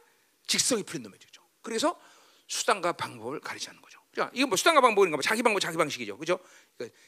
직성이 0.47 0.83
풀린 0.83 1.03
놈이죠. 1.03 1.27
그래서 1.61 1.99
수단과 2.47 2.93
방법을 2.93 3.39
가르치는 3.39 3.81
거죠. 3.81 3.99
자, 4.15 4.31
이건 4.33 4.49
뭐 4.49 4.57
수단과 4.57 4.81
방법인가 4.81 5.17
뭐 5.17 5.21
자기 5.21 5.43
방법 5.43 5.59
자기 5.59 5.77
방식이죠. 5.77 6.17
그죠? 6.17 6.39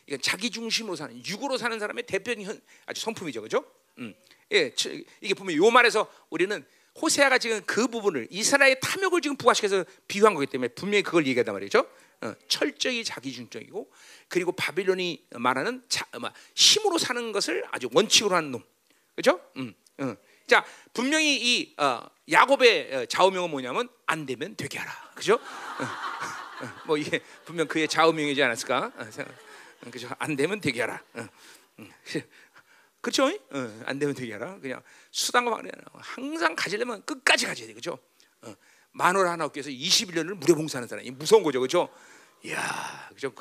이건 0.07 0.21
자기 0.21 0.49
중심으로 0.49 0.95
사는 0.95 1.25
육으로 1.25 1.57
사는 1.57 1.77
사람의 1.79 2.05
대표적인 2.05 2.61
아주 2.85 3.01
성품이죠. 3.01 3.41
그죠? 3.41 3.65
음. 3.97 4.13
예, 4.51 4.73
이게 5.21 5.33
보면 5.33 5.55
요 5.55 5.69
말에서 5.71 6.11
우리는 6.29 6.65
호세아가 7.01 7.37
지금 7.37 7.61
그 7.65 7.87
부분을 7.87 8.27
이스라엘의 8.29 8.79
탐욕을 8.81 9.21
지금 9.21 9.37
부각시켜서 9.37 9.85
비유한 10.07 10.33
거기 10.33 10.45
때문에 10.45 10.67
분명히 10.69 11.03
그걸 11.03 11.25
얘기하단 11.25 11.53
말이죠. 11.55 11.87
어, 12.21 12.35
철저히 12.47 13.03
자기중적이고 13.03 13.91
그리고 14.27 14.51
바빌론이 14.51 15.25
말하는 15.31 15.83
자, 15.89 16.05
뭐, 16.19 16.31
힘으로 16.53 16.97
사는 16.97 17.31
것을 17.31 17.65
아주 17.71 17.89
원칙으로 17.93 18.35
하는 18.35 18.51
놈, 18.51 18.63
그렇죠? 19.15 19.41
음. 19.57 19.73
어. 20.01 20.15
자 20.47 20.65
분명히 20.93 21.35
이 21.35 21.75
어, 21.77 22.01
야곱의 22.29 22.95
어, 22.95 23.05
좌우명은 23.05 23.49
뭐냐면 23.49 23.89
안 24.05 24.25
되면 24.25 24.55
되게 24.55 24.77
하라, 24.79 24.91
그죠? 25.15 25.35
어, 25.35 25.83
어, 26.63 26.81
뭐 26.85 26.97
이게 26.97 27.21
분명 27.45 27.67
그의 27.67 27.87
좌우명이지 27.87 28.41
않았을까? 28.43 28.91
그죠? 29.91 30.09
안 30.19 30.35
되면 30.35 30.59
되게 30.59 30.81
하라. 30.81 31.01
음. 31.15 31.27
그렇죠? 33.01 33.31
안 33.85 33.97
되면 33.97 34.13
되게 34.13 34.33
하라. 34.33 34.59
그냥 34.59 34.83
수단과 35.09 35.51
방법 35.55 35.71
항상 35.93 36.55
가지려면 36.55 37.03
끝까지 37.03 37.47
가져야 37.47 37.67
돼, 37.67 37.73
그죠? 37.73 37.97
만월 38.91 39.27
하나 39.27 39.45
얻기 39.45 39.59
위해서 39.59 39.69
21년을 39.69 40.35
무료 40.35 40.55
봉사하는 40.55 40.87
사람이 40.87 41.09
무서운 41.11 41.43
거죠, 41.43 41.59
그죠? 41.61 41.89
이야, 42.43 43.09
그죠? 43.09 43.33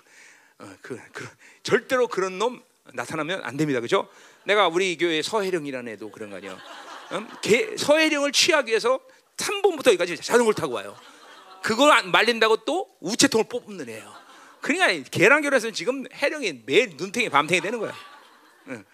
어, 0.58 0.76
그, 0.82 0.98
그, 1.12 1.28
절대로 1.62 2.06
그런 2.06 2.38
놈 2.38 2.62
나타나면 2.94 3.42
안 3.44 3.56
됩니다, 3.56 3.80
그죠? 3.80 4.08
내가 4.44 4.68
우리 4.68 4.96
교회 4.96 5.22
서해령이라는 5.22 5.92
애도 5.92 6.10
그런 6.10 6.30
거 6.30 6.36
아니야. 6.36 6.58
음? 7.12 7.28
서해령을 7.76 8.32
취하기 8.32 8.70
위해서 8.70 9.00
3번부터 9.36 9.88
여기까지 9.88 10.16
자전거를 10.16 10.54
타고 10.54 10.74
와요. 10.74 10.96
그걸 11.62 11.90
안 11.92 12.10
말린다고 12.10 12.64
또 12.64 12.88
우체통을 13.00 13.46
뽑는 13.48 13.88
애예요. 13.88 14.14
그러니까 14.60 15.10
계란교에서는 15.10 15.72
지금 15.72 16.04
해령이 16.12 16.62
매일 16.66 16.96
눈탱이 16.96 17.28
밤탱이 17.28 17.60
되는 17.60 17.78
거야. 17.78 17.94
응. 18.68 18.84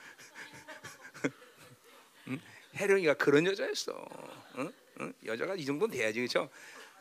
응? 2.28 2.40
해령이가 2.76 3.14
그런 3.14 3.46
여자였어. 3.46 3.92
응? 4.58 4.72
응? 5.00 5.12
여자가 5.24 5.54
이 5.54 5.64
정도는 5.64 5.96
돼야지 5.96 6.20
그렇죠? 6.20 6.48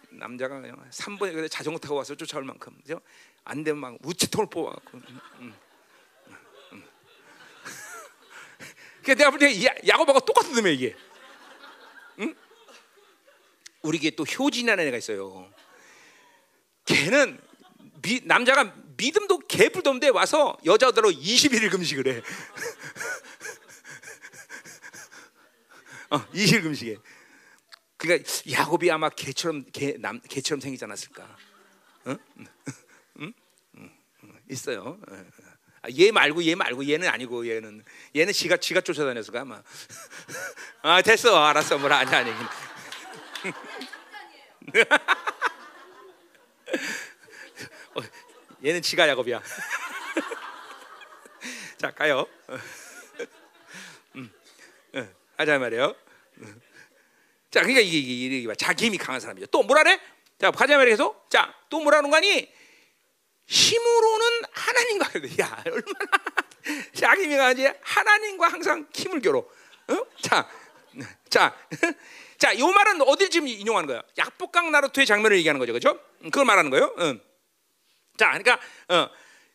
남자가 0.09 0.61
그냥 0.61 0.77
3번에 0.89 1.49
자전거 1.49 1.79
타고 1.79 1.95
와서 1.95 2.15
쫓아올 2.15 2.43
만큼 2.43 2.73
그죠? 2.81 2.99
안 3.43 3.63
되면 3.63 3.79
막 3.79 3.97
우체통을 4.03 4.49
뽑아갖고 4.49 4.99
그러니까 9.05 9.13
내가 9.13 9.29
볼 9.29 9.39
때 9.39 9.53
야곱하고 9.87 10.19
똑같은 10.21 10.53
놈이야 10.53 10.73
이게. 10.73 10.95
응? 12.19 12.35
우리 13.83 13.97
에게 13.97 14.09
또 14.11 14.23
효진이라는 14.23 14.87
애가 14.87 14.97
있어요. 14.97 15.53
걔는 16.85 17.39
미, 18.01 18.21
남자가 18.23 18.73
믿음도 18.97 19.39
개뿔도 19.39 19.91
없는데 19.91 20.09
와서 20.09 20.57
여자들로 20.65 21.11
21일 21.11 21.69
금식을 21.71 22.07
해. 22.07 22.21
어, 26.09 26.25
20일 26.31 26.63
금식에. 26.63 26.97
그러니까 27.97 28.29
야곱이 28.51 28.89
아마 28.89 29.09
개처럼 29.09 29.65
개, 29.71 29.95
남, 29.99 30.19
개처럼 30.21 30.61
생기지 30.61 30.83
않았을까? 30.85 31.37
응? 32.07 32.17
응? 33.19 33.33
응? 33.77 34.39
있어요. 34.49 34.99
아, 35.85 35.87
얘 35.99 36.11
말고 36.11 36.43
얘 36.43 36.55
말고 36.55 36.87
얘는 36.87 37.07
아니고 37.07 37.47
얘는 37.47 37.85
얘는 38.15 38.33
지가 38.33 38.57
지가 38.57 38.81
쫓아다녔을까 38.81 39.41
아마. 39.41 39.61
아 40.81 41.03
됐어 41.03 41.37
알았어 41.37 41.77
뭐라 41.77 41.99
아니 41.99 42.15
아니. 42.15 42.31
어, 47.93 48.01
얘는 48.65 48.81
지가 48.81 49.07
야곱이야. 49.09 49.39
자 51.77 51.91
가요. 51.91 52.25
음, 54.15 54.33
음, 54.95 55.15
하자 55.37 55.59
말이에요. 55.59 55.95
자 57.51 57.61
그러니까 57.61 57.81
이게 57.81 57.99
이게, 57.99 58.39
이게 58.39 58.55
자기 58.55 58.87
힘이 58.87 58.97
강한 58.97 59.21
사람이죠. 59.21 59.45
또 59.47 59.61
뭐라 59.61 59.83
그래? 59.83 59.99
자 60.39 60.49
가자 60.49 60.77
말이에서 60.77 61.27
자또 61.29 61.81
뭐라는 61.81 62.09
거니? 62.09 62.51
힘으로는 63.47 64.41
하나님과 64.51 65.05
야 65.39 65.63
얼마나 65.65 66.35
자기가 66.93 67.37
강하지 67.37 67.71
하나님과 67.81 68.47
항상 68.47 68.87
힘을 68.93 69.21
겨뤄. 69.21 69.39
어? 69.39 70.05
자, 70.21 70.49
자, 71.29 71.55
자, 72.37 72.57
요 72.57 72.67
말은 72.67 73.01
어딜 73.01 73.29
지금 73.29 73.47
인용하는 73.47 73.87
거야? 73.87 74.01
약복강 74.17 74.71
나루토의 74.71 75.05
장면을 75.05 75.37
얘기하는 75.37 75.59
거죠, 75.59 75.73
그렇죠? 75.73 75.99
그걸 76.23 76.45
말하는 76.45 76.71
거예요. 76.71 76.93
응. 76.99 77.21
자, 78.17 78.31
그러니까 78.31 78.59
어, 78.89 79.09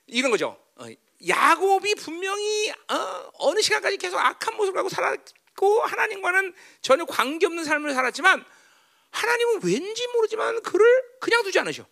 이런 0.06 0.30
거죠. 0.30 0.56
어, 0.76 0.86
야곱이 1.26 1.96
분명히 1.96 2.72
어, 2.88 3.54
느 3.54 3.60
시간까지 3.60 3.96
계속 3.96 4.18
악한 4.18 4.56
모습을 4.56 4.78
하고 4.78 4.88
살았고 4.88 5.82
하나님과는 5.82 6.54
전혀 6.80 7.04
관계 7.04 7.46
없는 7.46 7.64
삶을 7.64 7.92
살았지만 7.92 8.44
하나님은 9.10 9.60
왠지 9.64 10.06
모르지만 10.14 10.62
그를 10.62 10.86
그냥 11.20 11.42
두지 11.42 11.58
않으셔. 11.58 11.84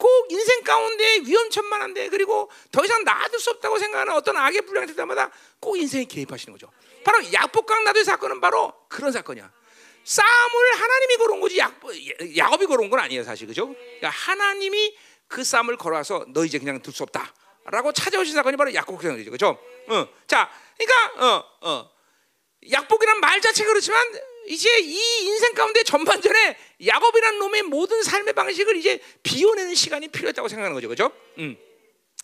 꼭 0.00 0.32
인생 0.32 0.62
가운데 0.64 1.18
위험천만한데 1.26 2.08
그리고 2.08 2.50
더 2.72 2.82
이상 2.84 3.04
놔둘 3.04 3.38
수 3.38 3.50
없다고 3.50 3.78
생각하는 3.78 4.14
어떤 4.14 4.36
악의 4.36 4.62
불량이 4.62 4.86
될 4.86 4.96
때마다 4.96 5.30
꼭 5.60 5.76
인생에 5.76 6.04
개입하시는 6.04 6.52
거죠. 6.52 6.72
바로 7.04 7.20
약복강 7.32 7.84
나도의 7.84 8.04
사건은 8.04 8.40
바로 8.40 8.72
그런 8.88 9.12
사건이야. 9.12 9.52
싸움을 10.02 10.80
하나님이 10.80 11.16
걸은 11.18 11.40
거지 11.40 11.58
약, 11.58 11.78
야곱이 12.36 12.66
걸은 12.66 12.88
건 12.88 12.98
아니에요 13.00 13.22
사실 13.22 13.46
그죠? 13.46 13.68
그러니까 13.68 14.08
하나님이 14.08 14.96
그 15.28 15.44
싸움을 15.44 15.76
걸어서 15.76 16.24
너 16.28 16.44
이제 16.44 16.58
그냥 16.58 16.80
둘 16.80 16.94
수 16.94 17.02
없다라고 17.04 17.92
찾아오신 17.92 18.34
사건이 18.34 18.56
바로 18.56 18.72
약복강이죠 18.72 19.30
그죠? 19.30 19.58
어, 19.88 20.08
자, 20.26 20.50
그러니까 20.78 21.26
어, 21.26 21.44
어, 21.60 21.90
약복이란 22.70 23.20
말 23.20 23.40
자체가 23.42 23.68
그렇지만 23.68 24.02
이제 24.46 24.68
이 24.80 25.24
인생 25.24 25.54
가운데 25.54 25.82
전반전에 25.82 26.56
야곱이라는 26.86 27.38
놈의 27.38 27.62
모든 27.64 28.02
삶의 28.02 28.34
방식을 28.34 28.76
이제 28.76 29.00
비워내는 29.22 29.74
시간이 29.74 30.08
필요했다고 30.08 30.48
생각하는 30.48 30.74
거죠, 30.74 30.88
그렇죠? 30.88 31.12
음. 31.38 31.56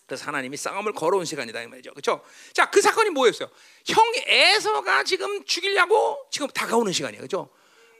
그래서 0.06 0.24
하나님이 0.26 0.56
싸움을 0.56 0.92
걸어온 0.92 1.24
시간이다 1.24 1.62
이 1.62 1.66
말이죠, 1.66 1.90
그렇죠? 1.90 2.22
자, 2.52 2.70
그 2.70 2.80
사건이 2.80 3.10
뭐였어요? 3.10 3.48
형 3.86 4.04
에서가 4.26 5.02
지금 5.04 5.44
죽이려고 5.44 6.18
지금 6.30 6.48
다가오는 6.48 6.92
시간이에요, 6.92 7.20
그렇죠? 7.20 7.50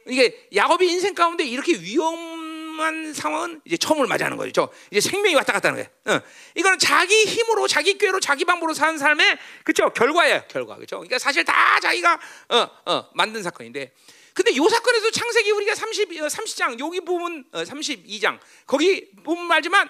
이게 0.07 0.49
야곱이 0.55 0.87
인생 0.89 1.15
가운데 1.15 1.45
이렇게 1.45 1.75
위험 1.75 2.36
한 2.81 3.13
상황은 3.15 3.61
이제 3.65 3.77
처음을 3.77 4.07
맞이하는 4.07 4.37
거죠. 4.37 4.69
이제 4.91 5.01
생명이 5.01 5.35
왔다 5.35 5.53
갔다 5.53 5.69
하는 5.71 5.83
거예요. 6.05 6.17
어. 6.17 6.23
이거는 6.55 6.79
자기 6.79 7.25
힘으로, 7.25 7.67
자기 7.67 7.99
꾀로, 7.99 8.21
자기 8.21 8.45
방법으로 8.45 8.75
사는 8.75 8.99
삶의 8.99 9.39
그렇죠 9.65 9.93
결과예요, 9.93 10.45
결과 10.49 10.77
그렇죠. 10.77 10.97
그러니까 10.99 11.19
사실 11.19 11.45
다 11.45 11.81
자기가 11.81 12.19
어, 12.51 12.71
어, 12.87 13.09
만든 13.15 13.43
사건인데 13.43 13.93
근데 14.35 14.51
이 14.51 14.57
사건에서 14.57 15.11
창세기 15.11 15.51
우리가 15.51 15.75
30, 15.75 16.11
30장 16.11 16.75
어, 16.75 16.77
여기 16.79 17.01
보면 17.01 17.45
32장 17.53 18.35
어, 18.37 18.41
거기 18.67 19.11
보면 19.25 19.47
말지만 19.47 19.89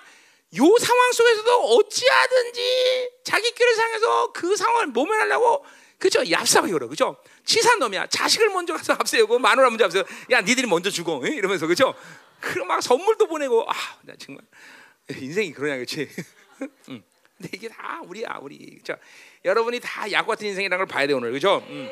요 0.56 0.76
상황 0.78 1.12
속에서도 1.12 1.76
어찌하든지 1.76 3.10
자기 3.24 3.50
길을 3.52 3.74
상해서 3.74 4.32
그 4.32 4.56
상황을 4.56 4.86
모면하려고 4.88 5.64
그죠? 5.98 6.20
얍삽하게 6.20 6.72
그러 6.72 6.88
그죠? 6.88 7.16
치사한 7.44 7.78
놈이야. 7.78 8.06
자식을 8.08 8.50
먼저 8.50 8.74
가서 8.74 8.92
앞세우고 9.00 9.38
마누라 9.38 9.70
먼저 9.70 9.86
앞세우고 9.86 10.08
야 10.30 10.40
니들이 10.40 10.66
먼저 10.66 10.90
응? 11.24 11.32
이러면서 11.32 11.66
그죠? 11.66 11.94
그럼 12.40 12.68
막 12.68 12.80
선물도 12.82 13.26
보내고 13.26 13.68
아, 13.68 13.74
나 14.02 14.14
정말 14.18 14.42
인생이 15.10 15.52
그러냐 15.52 15.76
그렇지? 15.76 16.08
응. 16.88 17.02
근데 17.36 17.50
이게 17.52 17.68
다 17.68 18.00
우리야 18.02 18.38
우리. 18.40 18.80
자, 18.82 18.96
여러분이 19.44 19.78
다 19.80 20.10
야구 20.10 20.28
같은 20.28 20.46
인생이라는 20.46 20.78
걸 20.78 20.86
봐야 20.86 21.06
돼 21.06 21.12
오늘 21.12 21.32
그죠? 21.32 21.62
응. 21.68 21.90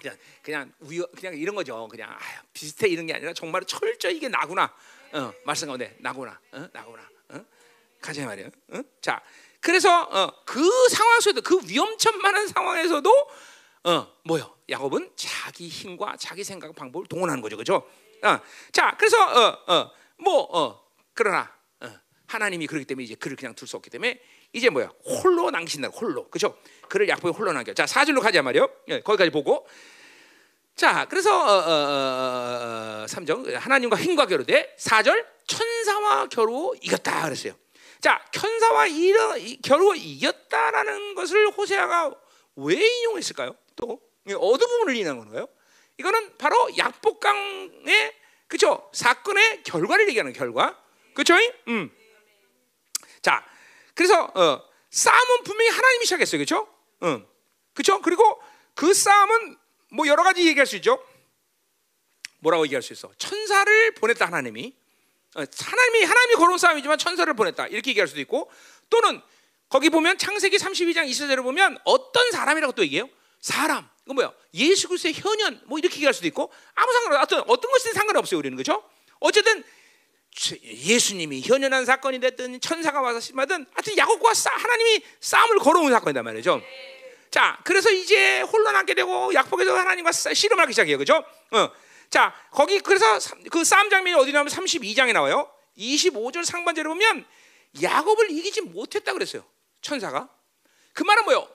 그냥 0.00 0.16
그냥 0.42 0.72
우여 0.80 1.06
그냥 1.14 1.34
이런 1.34 1.54
거죠. 1.54 1.86
그냥 1.88 2.10
아유, 2.10 2.38
비슷해 2.54 2.88
이런 2.88 3.06
게 3.06 3.14
아니라 3.14 3.34
정말 3.34 3.64
철저히 3.64 4.16
이게 4.16 4.28
나구나. 4.28 4.74
어, 5.12 5.32
말씀 5.44 5.66
가운데 5.66 5.94
나구나. 5.98 6.40
어? 6.52 6.68
나구나. 6.72 7.02
어? 7.30 7.44
가자 8.00 8.24
말이야. 8.24 8.48
어? 8.72 8.82
자, 9.02 9.20
그래서 9.60 10.04
어, 10.04 10.32
그 10.46 10.62
상황 10.88 11.20
속에도 11.20 11.42
그 11.42 11.60
위험천만한 11.68 12.48
상황에서도 12.48 13.10
어, 13.84 14.06
뭐요? 14.24 14.54
야곱은 14.68 15.10
자기 15.16 15.68
힘과 15.68 16.16
자기 16.18 16.44
생각 16.44 16.74
방법을 16.74 17.06
동원하는 17.06 17.42
거죠, 17.42 17.56
그렇죠? 17.56 17.86
어, 18.22 18.40
자, 18.72 18.96
그래서 18.98 19.16
어, 19.18 19.58
어, 19.74 19.90
뭐 20.18 20.42
어, 20.50 20.84
그러나 21.14 21.52
어, 21.80 21.88
하나님이 22.26 22.66
그렇기 22.66 22.84
때문에 22.86 23.04
이제 23.04 23.14
그를 23.14 23.36
그냥 23.36 23.54
둘 23.54 23.66
수 23.68 23.76
없기 23.76 23.90
때문에 23.90 24.20
이제 24.52 24.68
뭐야? 24.68 24.90
홀로 25.04 25.50
남기신다, 25.50 25.88
홀로, 25.88 26.28
그렇죠? 26.28 26.56
그를 26.88 27.08
약속에 27.08 27.30
홀로 27.32 27.52
남겨. 27.52 27.72
자, 27.72 27.86
사절로 27.86 28.20
가자 28.20 28.42
말이요. 28.42 28.68
예, 28.88 29.00
거기까지 29.00 29.30
보고. 29.30 29.66
자, 30.74 31.06
그래서 31.06 31.30
어, 31.38 31.58
어, 31.58 33.02
어, 33.02 33.06
3절 33.06 33.52
하나님과 33.54 33.96
힘과 33.96 34.26
겨루되 34.26 34.76
4절 34.78 35.24
천사와 35.46 36.26
겨루 36.28 36.74
이겼다 36.80 37.22
그랬어요. 37.24 37.52
자, 38.00 38.24
천사와 38.32 38.86
이러, 38.86 39.34
겨루 39.62 39.94
이겼다라는 39.94 41.14
것을 41.14 41.50
호세아가 41.50 42.12
왜 42.56 42.74
인용했을까요? 42.74 43.54
또 43.76 44.00
어느 44.26 44.58
부분을 44.58 44.96
인용한 44.96 45.18
건가요? 45.18 45.46
이거는 46.00 46.38
바로 46.38 46.56
약복강의 46.78 48.14
그죠 48.48 48.90
사건의 48.92 49.62
결과를 49.62 50.08
얘기하는 50.08 50.32
결과, 50.32 50.82
그렇죠? 51.14 51.34
음. 51.68 51.90
자, 53.20 53.46
그래서 53.94 54.24
어, 54.24 54.62
싸움은 54.90 55.44
분명히 55.44 55.70
하나님이 55.70 56.04
시작했어요, 56.06 56.38
그렇죠? 56.38 56.66
음. 57.02 57.26
그렇죠? 57.74 58.00
그리고 58.00 58.42
그 58.74 58.94
싸움은 58.94 59.58
뭐 59.92 60.06
여러 60.06 60.22
가지 60.22 60.46
얘기할 60.46 60.66
수 60.66 60.76
있죠. 60.76 61.04
뭐라고 62.38 62.64
얘기할 62.64 62.82
수 62.82 62.94
있어? 62.94 63.12
천사를 63.18 63.94
보냈다 63.94 64.24
하나님이. 64.26 64.74
어, 65.36 65.40
하나님이 65.40 66.04
하나님이 66.04 66.34
걸어온 66.36 66.58
싸움이지만 66.58 66.98
천사를 66.98 67.32
보냈다 67.34 67.68
이렇게 67.68 67.90
얘기할 67.90 68.08
수도 68.08 68.20
있고 68.22 68.50
또는 68.88 69.20
거기 69.68 69.90
보면 69.90 70.18
창세기 70.18 70.56
32장 70.56 71.08
20절에 71.08 71.42
보면 71.42 71.78
어떤 71.84 72.32
사람이라고 72.32 72.72
또 72.72 72.82
얘기해요? 72.82 73.08
사람. 73.40 73.88
그 74.10 74.14
뭐야? 74.14 74.32
예수 74.54 74.88
그리스도의 74.88 75.14
현현 75.14 75.60
뭐 75.66 75.78
이렇게 75.78 75.94
얘기할 75.94 76.12
수도 76.12 76.26
있고 76.26 76.52
아무 76.74 76.92
상관없어. 76.92 77.22
어떤 77.22 77.44
어떤 77.48 77.70
것이든 77.70 77.92
상관없어요 77.92 78.40
우리는 78.40 78.56
그죠? 78.56 78.82
어쨌든 79.20 79.62
예수님이 80.64 81.42
현현한 81.42 81.84
사건이 81.84 82.18
됐든 82.18 82.60
천사가 82.60 83.02
와서 83.02 83.20
심하든 83.20 83.66
하여튼 83.72 83.96
야곱과 83.96 84.34
싸, 84.34 84.50
하나님이 84.50 85.04
싸움을 85.20 85.58
걸어온 85.58 85.92
사건이단 85.92 86.24
말이죠. 86.24 86.60
자, 87.30 87.60
그래서 87.62 87.88
이제 87.92 88.40
혼란하게 88.40 88.94
되고 88.94 89.32
약복에서 89.32 89.76
하나님과 89.76 90.10
씨름을 90.10 90.60
하기 90.64 90.72
시작해요. 90.72 90.98
그죠? 90.98 91.24
어. 91.52 91.70
자, 92.10 92.34
거기 92.50 92.80
그래서 92.80 93.06
그 93.48 93.62
싸움 93.62 93.90
장면이 93.90 94.18
어디 94.18 94.32
나오면 94.32 94.52
32장에 94.52 95.12
나와요. 95.12 95.48
25절 95.78 96.44
상반절에 96.44 96.88
보면 96.88 97.24
야곱을 97.80 98.32
이기지 98.32 98.62
못했다 98.62 99.12
그랬어요. 99.12 99.44
천사가. 99.82 100.28
그 100.94 101.04
말은 101.04 101.26
뭐요? 101.26 101.48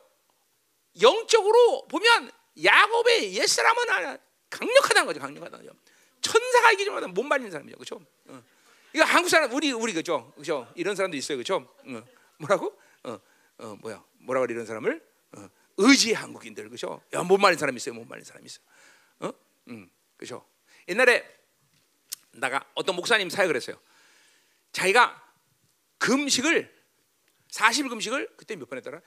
영적으로 1.01 1.85
보면 1.89 2.31
야곱의 2.63 3.35
옛사람은 3.35 4.17
강력하다는 4.49 5.05
거죠. 5.07 5.19
강력하다는 5.19 5.65
거죠. 5.65 5.79
천사가 6.21 6.71
이기지 6.71 6.89
못하면 6.89 7.13
못 7.13 7.23
말리는 7.23 7.51
사람이죠. 7.51 7.77
그렇죠? 7.77 8.05
어. 8.27 8.43
이거 8.93 9.03
한국 9.03 9.29
사람 9.29 9.51
우리 9.53 9.71
우리 9.71 9.93
그죠? 9.93 10.31
그죠? 10.37 10.71
이런 10.75 10.95
사람도 10.95 11.17
있어요. 11.17 11.37
그죠? 11.37 11.67
어. 11.85 12.03
뭐라고? 12.37 12.79
어. 13.03 13.19
어 13.57 13.75
뭐야? 13.81 14.03
뭐라고 14.19 14.45
이런 14.49 14.65
사람을 14.65 15.05
어. 15.37 15.49
의지의 15.77 16.15
한국인들 16.15 16.69
그죠? 16.69 17.01
야, 17.13 17.23
못 17.23 17.37
말리는 17.37 17.59
사람 17.59 17.75
있어요. 17.75 17.93
못 17.95 18.05
말리는 18.07 18.25
사람 18.25 18.45
있어. 18.45 18.59
어? 19.19 19.31
음. 19.67 19.89
그죠? 20.17 20.45
옛날에 20.87 21.23
나가 22.31 22.65
어떤 22.73 22.95
목사님 22.95 23.29
사역을 23.29 23.55
했어요. 23.55 23.77
자기가 24.71 25.21
금식을 25.97 26.73
40일 27.51 27.89
금식을 27.89 28.35
그때 28.37 28.55
몇 28.55 28.69
번 28.69 28.77
했더라? 28.77 29.01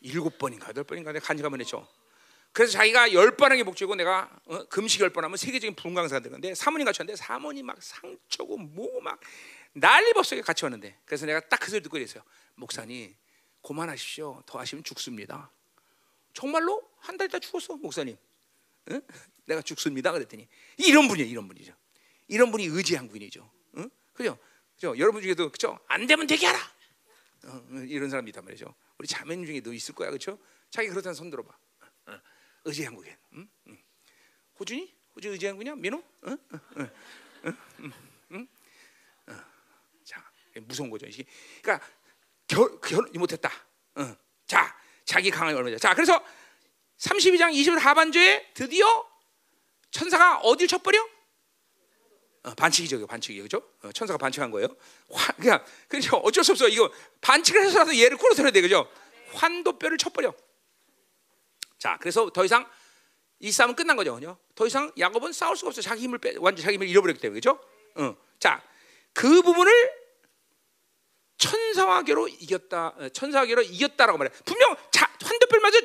일곱 0.00 0.38
번인가 0.38 0.68
여덟 0.68 0.84
번인가 0.84 1.12
간직하면 1.18 1.60
했죠. 1.60 1.86
그래서 2.54 2.72
자기가 2.72 3.12
열 3.12 3.36
번하게 3.36 3.64
목주고 3.64 3.96
내가 3.96 4.30
어, 4.46 4.64
금식 4.68 5.00
열번 5.02 5.24
하면 5.24 5.36
세계적인 5.36 5.74
분강사가 5.74 6.20
되는데 6.20 6.54
사모님 6.54 6.84
같이 6.86 7.02
왔는데 7.02 7.16
사모님 7.16 7.66
막 7.66 7.82
상처고 7.82 8.56
뭐 8.56 9.00
막 9.02 9.20
난리 9.76 10.12
법석에 10.14 10.40
같이 10.40 10.64
왔는데 10.64 10.96
그래서 11.04 11.26
내가 11.26 11.40
딱 11.40 11.58
그 11.60 11.70
소리 11.70 11.82
듣고 11.82 11.96
이랬어요. 11.98 12.22
목사님 12.54 13.14
그만하십시오. 13.62 14.42
더 14.46 14.58
하시면 14.60 14.84
죽습니다. 14.84 15.50
정말로 16.32 16.88
한 17.00 17.16
달 17.18 17.26
있다 17.28 17.38
죽었어 17.40 17.76
목사님. 17.76 18.16
응? 18.92 19.02
내가 19.46 19.60
죽습니다. 19.62 20.12
그랬더니 20.12 20.46
이런 20.78 21.08
분이에요. 21.08 21.28
이런 21.28 21.48
분이죠. 21.48 21.74
이런 22.28 22.50
분이 22.50 22.66
의지한 22.66 23.08
분이죠. 23.08 23.50
응? 23.78 23.90
그죠? 24.14 24.38
그죠? 24.76 24.96
여러분 24.98 25.22
중에도 25.22 25.50
그죠? 25.50 25.78
안 25.88 26.06
되면 26.06 26.26
되게 26.26 26.46
하라. 26.46 26.58
어, 27.46 27.62
이런 27.88 28.10
사람이 28.10 28.30
있단 28.30 28.44
말이죠. 28.44 28.72
우리 28.98 29.06
자매님 29.08 29.44
중에도 29.46 29.72
있을 29.74 29.94
거야, 29.94 30.08
그렇죠? 30.10 30.38
자기 30.70 30.88
그렇다는 30.88 31.14
손 31.14 31.30
들어봐. 31.30 31.50
어, 31.50 31.86
어. 32.12 32.20
의지 32.64 32.84
한국인. 32.84 33.14
응? 33.34 33.48
응. 33.68 33.78
호준이? 34.58 34.94
호준 35.14 35.32
의지 35.32 35.46
한국이냐? 35.46 35.74
민호? 35.76 36.02
응? 36.26 36.38
응? 36.76 36.90
응? 37.80 37.92
응? 38.32 38.48
자, 40.04 40.24
무서운 40.62 40.90
거죠. 40.90 41.06
이게. 41.06 41.24
그러니까 41.62 41.86
결, 42.46 42.80
결 42.80 43.10
못했다. 43.14 43.50
응. 43.98 44.16
자, 44.46 44.76
자기 45.04 45.30
강함이 45.30 45.56
얼마냐. 45.56 45.78
자, 45.78 45.94
그래서 45.94 46.24
32장 46.98 47.52
20절 47.52 47.78
하반주에 47.78 48.50
드디어 48.54 48.86
천사가 49.90 50.38
어디를 50.38 50.68
쳐버려? 50.68 51.08
어, 52.44 52.54
반칙이죠, 52.54 53.06
반칙이 53.06 53.40
그죠? 53.40 53.62
어, 53.82 53.92
천사가 53.92 54.18
반칙한 54.18 54.50
거예요. 54.50 54.68
화, 55.10 55.32
그냥 55.34 55.64
그렇죠. 55.88 56.16
어쩔 56.16 56.44
수 56.44 56.52
없어. 56.52 56.68
이거 56.68 56.92
반칙을 57.20 57.64
해서라도 57.64 57.96
얘를 57.98 58.18
끌어들여야 58.18 58.50
돼, 58.50 58.60
그죠? 58.60 58.90
환도뼈를 59.32 59.96
쳐버려. 59.96 60.34
자, 61.84 61.98
그래서 62.00 62.30
더 62.30 62.46
이상 62.46 62.66
이 63.40 63.52
싸움은 63.52 63.74
끝난 63.74 63.94
거죠? 63.94 64.18
더 64.54 64.66
이상 64.66 64.90
야곱은 64.98 65.34
싸울 65.34 65.54
수가 65.54 65.68
없어. 65.68 65.82
자기 65.82 66.04
힘을 66.04 66.16
빼, 66.16 66.34
완전 66.38 66.62
자기 66.64 66.76
힘을 66.76 66.88
잃어버렸기 66.88 67.20
때문에, 67.20 67.36
그죠? 67.36 67.62
어. 67.96 68.16
자, 68.38 68.62
그 69.12 69.42
부분을 69.42 69.70
천사와 71.36 72.04
겨로 72.04 72.26
이겼다. 72.26 72.86
어, 72.96 73.08
천사와 73.10 73.44
겨로 73.44 73.60
이겼다라고 73.60 74.16
말해. 74.16 74.32
분명 74.46 74.74
자, 74.90 75.06
환도뼈를 75.22 75.60
맞아 75.60 75.78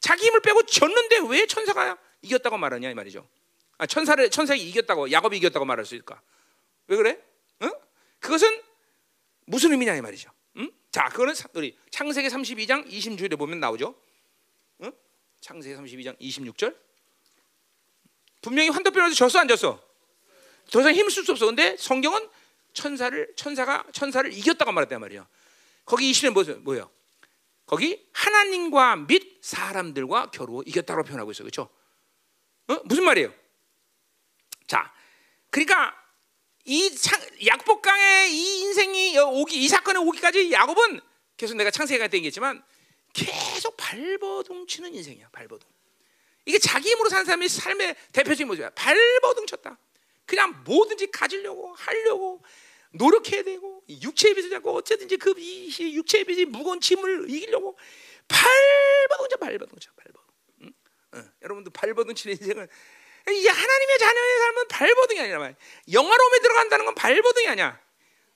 자기 0.00 0.26
힘을 0.26 0.40
빼고 0.40 0.64
졌는데 0.64 1.20
왜 1.28 1.46
천사가 1.46 1.98
이겼다고 2.22 2.58
말하냐 2.58 2.90
이 2.90 2.94
말이죠. 2.94 3.24
아, 3.78 3.86
천사를 3.86 4.28
천사가 4.30 4.56
이겼다고 4.56 5.12
야곱이 5.12 5.36
이겼다고 5.36 5.64
말할 5.64 5.86
수 5.86 5.94
있을까? 5.94 6.20
왜 6.88 6.96
그래? 6.96 7.22
응? 7.62 7.70
그것은 8.18 8.60
무슨 9.46 9.70
의미냐 9.70 9.94
이 9.94 10.00
말이죠. 10.00 10.32
응? 10.56 10.68
자, 10.90 11.04
그거는 11.10 11.32
우리 11.52 11.78
창세기 11.90 12.26
32장 12.26 12.90
26절에 12.90 13.38
보면 13.38 13.60
나오죠. 13.60 13.94
응? 14.82 14.92
창세기 15.44 15.76
32장 15.76 16.18
26절. 16.18 16.74
분명히 18.40 18.70
환도뼈에서 18.70 19.14
졌어 19.14 19.38
안 19.38 19.46
졌어? 19.46 19.78
더 20.70 20.80
이상 20.80 20.94
힘을 20.94 21.10
쓸수 21.10 21.32
없어. 21.32 21.44
근데 21.44 21.76
성경은 21.76 22.30
천사를 22.72 23.30
천사가 23.36 23.84
천사를 23.92 24.32
이겼다고 24.32 24.72
말했단 24.72 24.98
말이야. 24.98 25.28
거기 25.84 26.10
20년 26.10 26.32
뭐예요? 26.32 26.56
뭐예요? 26.60 26.90
거기 27.66 28.08
하나님과 28.12 28.96
및 28.96 29.38
사람들과 29.42 30.30
겨루 30.30 30.62
이겼다고 30.64 31.02
표현하고 31.02 31.30
있어. 31.32 31.42
그렇죠? 31.42 31.68
어? 32.68 32.80
무슨 32.86 33.04
말이에요? 33.04 33.30
자, 34.66 34.94
그러니까 35.50 35.94
이 36.64 36.90
약복강의 37.44 38.32
이 38.32 38.60
인생이 38.62 39.18
오기 39.18 39.62
이 39.62 39.68
사건에 39.68 39.98
오기까지 39.98 40.52
야곱은 40.52 41.02
계속 41.36 41.56
내가 41.56 41.70
창세기가 41.70 42.08
때 42.08 42.16
얘기했지만 42.16 42.64
계속 43.14 43.76
발버둥 43.76 44.66
치는 44.66 44.92
인생이야. 44.94 45.30
발버둥. 45.32 45.66
이게 46.44 46.58
자기 46.58 46.90
힘으로 46.90 47.08
사는 47.08 47.24
사람의 47.24 47.48
삶의 47.48 47.96
대표적인 48.12 48.46
모습이야. 48.46 48.70
발버둥 48.70 49.46
쳤다. 49.46 49.78
그냥 50.26 50.62
뭐든지 50.64 51.10
가지려고 51.10 51.74
하려고 51.74 52.42
노력해야 52.90 53.42
되고 53.42 53.82
육체의 53.88 54.34
빚을 54.34 54.50
잡고 54.50 54.74
어쨌든지 54.74 55.16
그 55.16 55.34
육체의 55.78 56.24
빚이 56.24 56.44
무거운 56.44 56.80
짐을 56.80 57.30
이기려고 57.30 57.78
발버둥 58.28 59.78
쳐 59.80 59.90
발버둥. 59.96 60.22
응? 60.62 60.72
응. 61.14 61.32
여러분도 61.42 61.70
발버둥 61.70 62.14
치는 62.14 62.36
인생은 62.38 62.68
이제 63.30 63.48
하나님의 63.48 63.98
자녀의 63.98 64.38
삶은 64.38 64.68
발버둥이 64.68 65.20
아니라 65.20 65.38
말. 65.38 65.56
영화로움에 65.90 66.38
들어간다는 66.40 66.84
건 66.84 66.94
발버둥이 66.94 67.48
아니야. 67.48 67.80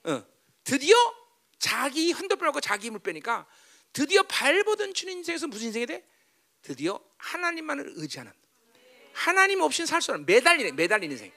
어. 0.04 0.24
드디어 0.64 0.96
자기 1.58 2.12
흔들빼고 2.12 2.60
자기 2.60 2.86
힘을 2.86 3.00
빼니까 3.00 3.46
드디어 3.93 4.22
발버둥 4.24 4.93
치는 4.95 5.14
인생에서 5.18 5.47
무슨 5.47 5.66
인생이 5.68 5.86
돼? 5.86 6.05
드디어 6.62 7.01
하나님만을 7.16 7.93
의지하는 7.97 8.32
하나님 9.12 9.61
없이는 9.61 9.86
살 9.86 10.01
수 10.01 10.12
없는 10.12 10.26
매달리는 10.26 10.76
매달리는 10.76 11.12
인생. 11.16 11.32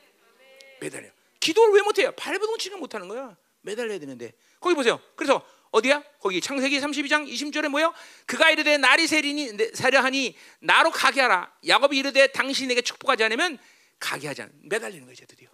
매달려. 0.79 1.09
기도를 1.39 1.73
왜 1.73 1.81
못해요? 1.81 2.11
발버둥 2.11 2.57
치는 2.57 2.79
못하는 2.79 3.07
거야. 3.07 3.35
매달려야 3.61 3.99
되는데 3.99 4.33
거기 4.59 4.75
보세요. 4.75 5.01
그래서 5.15 5.45
어디야? 5.71 6.03
거기 6.19 6.41
창세기 6.41 6.79
32장 6.79 7.27
20절에 7.31 7.69
뭐요? 7.69 7.93
그가 8.25 8.51
이르되 8.51 8.77
날이 8.77 9.07
세리니 9.07 9.57
세려하니 9.73 10.35
나로 10.59 10.91
가게 10.91 11.21
하라. 11.21 11.51
야곱이 11.65 11.97
이르되 11.97 12.27
당신에게 12.27 12.81
축복하지 12.81 13.23
않으면 13.23 13.57
가게 13.99 14.27
하지 14.27 14.41
않. 14.43 14.51
매달리는 14.63 15.05
거야 15.05 15.13
이제 15.13 15.25
드디어. 15.25 15.49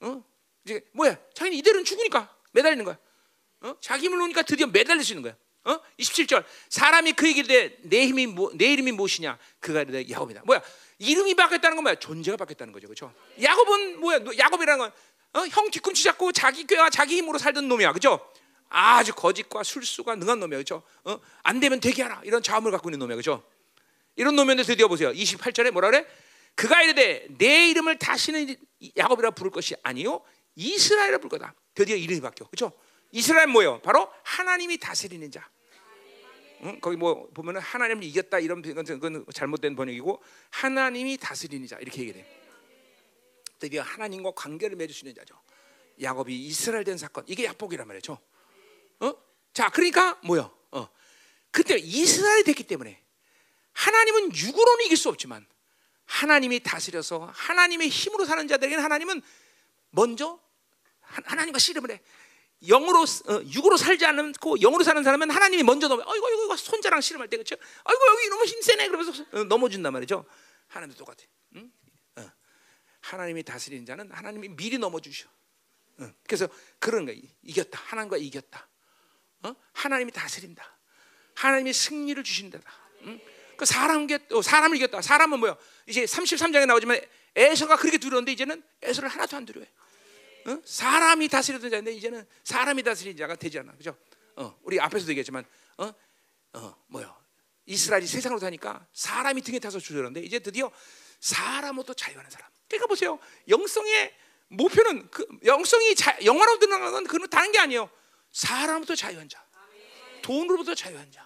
어? 0.00 0.24
이제 0.64 0.84
뭐야? 0.92 1.16
자기는 1.34 1.56
이대로는 1.58 1.84
죽으니까 1.84 2.34
매달리는 2.52 2.84
거야. 2.84 2.98
어? 3.60 3.76
자기 3.80 4.08
놓으니까 4.08 4.42
드디어 4.42 4.66
매달릴 4.66 5.04
수 5.04 5.12
있는 5.12 5.22
거야. 5.22 5.36
어? 5.64 5.80
27절 5.98 6.44
사람이 6.68 7.12
그에게 7.12 7.40
이르되 7.40 7.76
내 7.82 8.06
힘이 8.06 8.26
뭐, 8.26 8.50
내 8.54 8.72
이름이 8.72 8.92
무엇이냐? 8.92 9.38
그가 9.60 9.82
이르되 9.82 10.10
야곱이다. 10.10 10.42
뭐야? 10.44 10.60
이름이 10.98 11.34
바뀌었다는 11.34 11.76
건 11.76 11.84
뭐야? 11.84 11.94
존재가 11.96 12.36
바뀌었다는 12.36 12.72
거죠, 12.72 12.88
그렇죠? 12.88 13.12
야곱은 13.40 14.00
뭐야? 14.00 14.20
야곱이라는 14.38 14.78
건 14.78 14.92
어? 15.34 15.46
형 15.46 15.70
뒤꿈치 15.70 16.02
잡고 16.02 16.32
자기 16.32 16.66
꾀와 16.66 16.90
자기 16.90 17.16
힘으로 17.16 17.38
살던 17.38 17.68
놈이야, 17.68 17.92
그렇죠? 17.92 18.28
아주 18.68 19.14
거짓과 19.14 19.62
술수가 19.62 20.16
능한 20.16 20.40
놈이야, 20.40 20.58
그렇죠? 20.58 20.82
어? 21.04 21.18
안 21.42 21.60
되면 21.60 21.78
되게 21.80 22.02
하라 22.02 22.22
이런 22.24 22.42
자음을 22.42 22.70
갖고 22.72 22.88
있는 22.88 22.98
놈이야, 22.98 23.16
그렇죠? 23.16 23.44
이런 24.16 24.36
놈인데 24.36 24.62
드디어 24.64 24.88
보세요. 24.88 25.12
28절에 25.12 25.70
뭐라 25.70 25.90
그래? 25.90 26.06
그가 26.54 26.82
이르되 26.82 27.26
내 27.38 27.70
이름을 27.70 27.98
다시는 27.98 28.56
야곱이라 28.96 29.30
부를 29.30 29.50
것이 29.50 29.74
아니요 29.82 30.22
이스라엘이라 30.56 31.18
부를 31.18 31.30
거다. 31.38 31.54
드디어 31.74 31.96
이름이 31.96 32.20
바뀌어, 32.20 32.46
그렇죠? 32.48 32.72
이스라엘 33.12 33.46
뭐예요? 33.48 33.80
바로 33.82 34.10
하나님이 34.24 34.78
다스리는 34.78 35.30
자. 35.30 35.48
응? 36.62 36.80
거기 36.80 36.96
뭐 36.96 37.28
보면은 37.34 37.60
하나님을 37.60 38.02
이겼다 38.04 38.38
이런 38.38 38.62
그건 38.62 39.24
잘못된 39.32 39.76
번역이고 39.76 40.22
하나님이 40.50 41.18
다스리는 41.18 41.66
자 41.66 41.76
이렇게 41.78 42.02
얘기돼. 42.02 42.40
드디어 43.58 43.82
하나님과 43.82 44.32
관계를 44.32 44.76
맺을 44.76 44.94
수 44.94 45.04
있는 45.04 45.14
자죠. 45.14 45.40
야곱이 46.00 46.34
이스라엘 46.46 46.84
된 46.84 46.96
사건 46.96 47.24
이게 47.28 47.44
약복이란 47.44 47.86
말이죠. 47.86 48.18
어? 49.00 49.14
자, 49.52 49.68
그러니까 49.68 50.18
뭐요? 50.24 50.52
어. 50.70 50.88
그때 51.50 51.76
이스라엘이 51.76 52.44
됐기 52.44 52.64
때문에 52.64 53.00
하나님은 53.72 54.34
육으로는 54.34 54.86
이길 54.86 54.96
수 54.96 55.08
없지만 55.10 55.46
하나님이 56.06 56.60
다스려서 56.60 57.30
하나님의 57.34 57.88
힘으로 57.88 58.24
사는 58.24 58.46
자들에게는 58.48 58.82
하나님은 58.82 59.22
먼저 59.90 60.40
하나님과 61.00 61.58
씨름을 61.58 61.90
해. 61.90 62.00
영으로 62.66 63.02
어, 63.02 63.42
육으로 63.52 63.76
살지 63.76 64.04
않고 64.06 64.58
영으로 64.58 64.84
사는 64.84 65.02
사람은 65.02 65.30
하나님이 65.30 65.62
먼저 65.62 65.88
넘어. 65.88 66.02
어이구 66.04 66.44
이거 66.44 66.56
손자랑 66.56 67.00
씨름할 67.00 67.28
때 67.28 67.36
그렇죠? 67.36 67.56
어이구 67.84 68.06
여기 68.08 68.28
너무 68.28 68.44
힘세네 68.44 68.88
그러면서 68.88 69.24
어, 69.32 69.44
넘어준단 69.44 69.92
말이죠. 69.92 70.24
하나님도 70.68 70.98
똑같아. 70.98 71.24
응? 71.56 71.72
어. 72.16 72.30
하나님이 73.00 73.42
다스리는 73.42 73.84
자는 73.84 74.10
하나님이 74.10 74.48
미리 74.50 74.78
넘어 74.78 75.00
주셔. 75.00 75.28
응. 76.00 76.14
그래서 76.26 76.48
그런 76.78 77.04
거 77.04 77.12
이겼다. 77.42 77.80
하나님과 77.84 78.16
이겼다. 78.16 78.68
어? 79.44 79.54
하나님이 79.72 80.12
다스린다. 80.12 80.78
하나님이 81.34 81.72
승리를 81.72 82.22
주신다다. 82.22 82.70
응? 83.02 83.20
그 83.56 83.64
사람 83.64 84.06
어, 84.32 84.42
사람을 84.42 84.76
이겼다. 84.76 85.02
사람은 85.02 85.38
뭐야? 85.40 85.56
이제 85.86 86.04
33장에 86.04 86.66
나오지만 86.66 87.00
에서가 87.34 87.76
그렇게 87.76 87.98
두려운데 87.98 88.32
이제는 88.32 88.62
에서를 88.82 89.08
하나도 89.08 89.36
안 89.36 89.46
두려워해. 89.46 89.70
어? 90.46 90.60
사람이 90.64 91.28
다스리던 91.28 91.70
자인데 91.70 91.92
이제는 91.92 92.26
사람이 92.44 92.82
다스리는 92.82 93.16
자가 93.16 93.36
되지 93.36 93.58
않아. 93.60 93.72
그죠? 93.72 93.96
어, 94.36 94.58
우리 94.62 94.80
앞에서도 94.80 95.10
얘기했지만 95.12 95.44
어? 95.78 95.92
어, 96.54 96.76
뭐야? 96.88 97.16
이스라엘이 97.66 98.06
세상으로 98.06 98.40
사니까 98.40 98.86
사람이 98.92 99.42
등에 99.42 99.58
타서 99.58 99.78
주저는데 99.78 100.20
이제 100.20 100.38
드디어 100.38 100.70
사람으로도 101.20 101.94
자유하는 101.94 102.30
사람. 102.30 102.48
그러니까 102.68 102.86
보세요. 102.86 103.18
영성의 103.48 104.14
목표는 104.48 105.10
그 105.10 105.26
영성이 105.44 105.94
자, 105.94 106.16
영화로 106.24 106.58
드러나는 106.58 106.92
건 106.92 107.04
그는 107.04 107.28
다른 107.28 107.52
게 107.52 107.58
아니에요. 107.58 107.88
사람부터 108.32 108.94
자유한 108.94 109.28
자, 109.28 109.44
돈으로부터 110.22 110.74
자유한 110.74 111.10
자, 111.10 111.24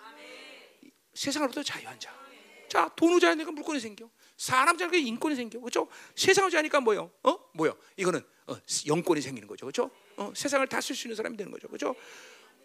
세상으로부터 1.14 1.62
자유한 1.62 1.98
자. 1.98 2.14
자, 2.68 2.90
돈으로 2.96 3.18
자유하니까 3.20 3.52
물건이 3.52 3.80
생겨. 3.80 4.08
사람 4.36 4.76
자니까 4.76 4.98
인권이 4.98 5.34
생겨. 5.36 5.58
그렇죠? 5.60 5.88
세상을 6.14 6.50
자니까 6.50 6.80
뭐요? 6.80 7.10
어? 7.22 7.38
뭐요? 7.54 7.76
이거는 7.96 8.22
어, 8.46 8.56
영권이 8.86 9.20
생기는 9.20 9.48
거죠. 9.48 9.66
그렇죠? 9.66 9.90
어, 10.16 10.32
세상을 10.34 10.66
다 10.68 10.78
쓸 10.80 10.94
수 10.94 11.06
있는 11.08 11.16
사람이 11.16 11.36
되는 11.36 11.50
거죠. 11.50 11.68
그렇죠? 11.68 11.94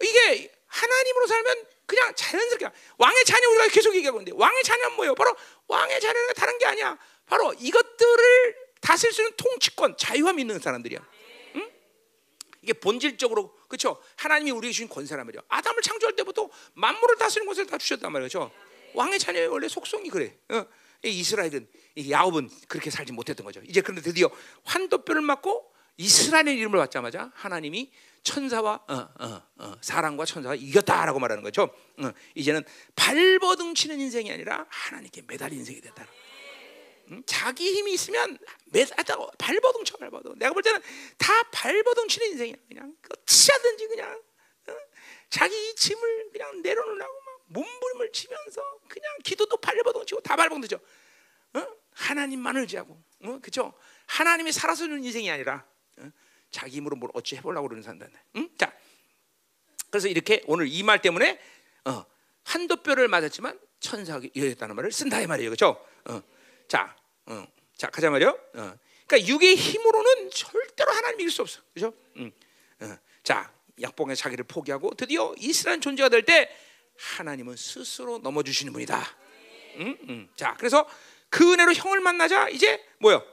이게 0.03 0.51
하나님으로 0.67 1.27
살면 1.27 1.65
그냥 1.85 2.13
자연스럽게 2.15 2.69
왕의 2.97 3.23
자녀 3.25 3.49
우리가 3.49 3.67
계속 3.69 3.95
얘기하고 3.95 4.19
있는데 4.19 4.37
왕의 4.39 4.63
자녀는 4.63 4.95
뭐예요? 4.95 5.15
바로 5.15 5.35
왕의 5.67 5.99
자녀는 6.01 6.33
다른 6.35 6.57
게 6.57 6.65
아니야. 6.65 6.97
바로 7.25 7.53
이것들을 7.59 8.55
다스릴 8.81 9.13
수 9.13 9.21
있는 9.21 9.33
통치권, 9.37 9.97
자유함 9.97 10.39
있는 10.39 10.59
사람들이야. 10.59 10.99
응? 11.55 11.71
이게 12.63 12.73
본질적으로 12.73 13.55
그렇죠? 13.67 14.01
하나님이 14.17 14.51
우리에게 14.51 14.73
주신 14.73 14.89
권세란 14.89 15.25
말이야. 15.25 15.41
아담을 15.47 15.81
창조할 15.81 16.15
때부터 16.15 16.49
만물을 16.73 17.17
다스리는 17.17 17.47
것을 17.47 17.65
다 17.67 17.77
주셨단 17.77 18.11
말이죠. 18.11 18.51
왕의 18.95 19.19
자녀의 19.19 19.47
원래 19.47 19.67
속성이 19.67 20.09
그래. 20.09 20.35
어? 20.49 20.65
이스라엘은 21.03 21.67
야곱은 22.09 22.49
그렇게 22.67 22.89
살지 22.89 23.11
못했던 23.13 23.45
거죠. 23.45 23.61
이제 23.67 23.81
그런데 23.81 24.01
드디어 24.01 24.29
환도뼈를 24.63 25.21
맞고 25.21 25.71
이스라엘의 25.97 26.57
이름을 26.57 26.79
받자마자 26.79 27.31
하나님이 27.35 27.91
천사와 28.23 28.83
어, 28.87 28.93
어, 28.93 29.41
어, 29.57 29.75
사람과 29.81 30.25
천사가 30.25 30.55
이겼다라고 30.55 31.19
말하는 31.19 31.43
거죠. 31.43 31.73
어, 31.97 32.11
이제는 32.35 32.63
발버둥 32.95 33.73
치는 33.73 33.99
인생이 33.99 34.31
아니라 34.31 34.65
하나님께 34.69 35.23
매달린 35.27 35.59
인생이. 35.59 35.81
응? 37.11 37.23
자기 37.25 37.73
힘이 37.73 37.93
있으면 37.93 38.37
매달다 38.65 39.17
발버둥 39.37 39.83
쳐 39.85 39.97
발버둥. 39.97 40.35
내가 40.37 40.53
볼 40.53 40.61
때는 40.61 40.79
다 41.17 41.43
발버둥 41.51 42.07
치는 42.07 42.27
인생이야. 42.31 42.55
그냥 42.67 42.95
어찌하든지 43.09 43.87
그냥 43.87 44.21
어? 44.67 44.73
자기 45.29 45.75
짐을 45.75 46.29
그냥 46.31 46.61
내려놓으려고 46.61 47.13
막 47.13 47.20
몸부림을 47.51 48.11
치면서 48.11 48.61
그냥 48.87 49.11
기도도 49.23 49.57
발버둥 49.57 50.05
치고 50.05 50.21
다 50.21 50.35
치죠. 50.61 50.79
어? 51.53 51.67
하나님만을 51.93 52.67
지하고, 52.67 53.01
어? 53.23 53.39
그죠? 53.41 53.73
하나님이 54.07 54.51
살아서 54.51 54.87
는 54.87 55.03
인생이 55.03 55.29
아니라 55.29 55.65
어? 55.97 56.09
자기 56.49 56.77
힘으로 56.77 56.95
뭘 56.95 57.11
어찌 57.13 57.35
해보려고 57.35 57.67
그러는 57.67 57.83
산다. 57.83 58.07
응? 58.35 58.49
자, 58.57 58.73
그래서 59.89 60.07
이렇게 60.07 60.41
오늘 60.47 60.67
이 60.67 60.83
말 60.83 61.01
때문에 61.01 61.39
어, 61.85 62.05
한도뼈를 62.43 63.07
맞았지만 63.07 63.59
천사가 63.79 64.25
이어졌다는 64.33 64.75
말을 64.75 64.91
쓴다 64.91 65.19
이 65.21 65.27
말이에요, 65.27 65.49
그렇죠? 65.49 65.85
어, 66.05 66.21
자, 66.67 66.95
어, 67.25 67.45
자 67.75 67.87
가자 67.87 68.09
말이요. 68.09 68.29
어. 68.29 68.77
그러니까 69.07 69.27
육의 69.27 69.55
힘으로는 69.55 70.29
절대로 70.31 70.91
하나님 70.91 71.19
이길 71.21 71.31
수 71.31 71.41
없어, 71.41 71.61
그렇죠? 71.73 71.93
음, 72.15 72.31
어. 72.81 72.97
자, 73.23 73.53
약봉의 73.81 74.15
자기를 74.15 74.45
포기하고 74.45 74.93
드디어 74.95 75.33
이스라엘 75.37 75.81
존재가 75.81 76.09
될 76.09 76.23
때 76.23 76.49
하나님은 76.97 77.55
스스로 77.55 78.19
넘어주시는 78.19 78.73
분이다. 78.73 79.01
음, 79.77 79.97
음. 80.09 80.29
자, 80.35 80.55
그래서 80.57 80.87
그 81.29 81.53
은혜로 81.53 81.73
형을 81.73 82.01
만나자 82.01 82.49
이제 82.49 82.83
뭐요? 82.99 83.23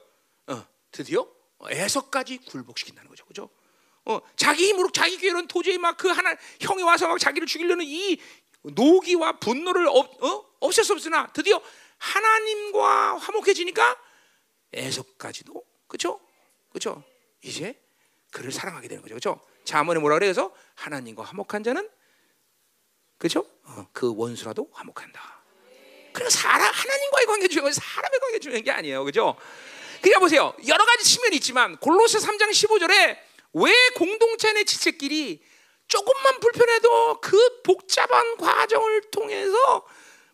어, 0.47 0.67
드디어 0.91 1.29
애서까지 1.71 2.39
굴복시킨다는 2.39 3.09
거죠, 3.11 3.25
그죠? 3.27 3.51
어, 4.05 4.21
자기 4.37 4.69
힘으로 4.69 4.91
자기 4.91 5.19
기회로는 5.19 5.49
도저히 5.49 5.77
막 5.79 5.97
그 5.99 6.09
하나 6.09 6.35
형이 6.61 6.83
와서 6.83 7.09
막 7.09 7.19
자기를 7.19 7.47
죽이려는 7.47 7.85
이 7.87 8.19
노기와 8.63 9.39
분노를 9.39 9.87
없, 9.89 10.23
어? 10.23 10.45
없앨 10.61 10.85
수 10.85 10.93
없으나 10.93 11.27
드디어 11.33 11.61
하나님과 11.99 13.19
화목해지니까 13.19 13.97
애서까지도 14.75 15.63
그죠? 15.89 16.21
그죠? 16.73 17.03
이제 17.43 17.81
그를 18.31 18.53
사랑하게 18.53 18.89
되는 18.89 19.03
거죠, 19.03 19.15
그죠? 19.15 19.41
자문에 19.65 20.01
뭐라 20.01 20.19
그래서 20.19 20.55
하나님과 20.77 21.25
화목한 21.25 21.65
자는 21.65 21.89
그죠? 23.19 23.45
어, 23.65 23.87
그 23.93 24.15
원수라도 24.17 24.71
화목한다. 24.73 25.39
그러니까 26.13 26.31
사람 26.31 26.73
하나님과의 26.73 27.27
관계 27.27 27.49
중요한 27.49 27.73
사람의 27.73 28.21
관계 28.21 28.39
중요한 28.39 28.65
게 28.65 28.71
아니에요, 28.71 29.05
그죠? 29.05 29.37
그러니까 30.01 30.21
보세요. 30.21 30.55
여러 30.67 30.85
가지 30.85 31.05
측면이 31.05 31.37
있지만 31.37 31.77
골로새 31.79 32.19
3장 32.19 32.51
15절에 32.51 33.19
왜 33.55 33.73
공동체 33.97 34.53
내 34.53 34.65
지체끼리 34.65 35.43
조금만 35.89 36.39
불편해도 36.41 37.21
그 37.21 37.63
복잡한 37.63 38.37
과정을 38.37 39.11
통해서 39.11 39.87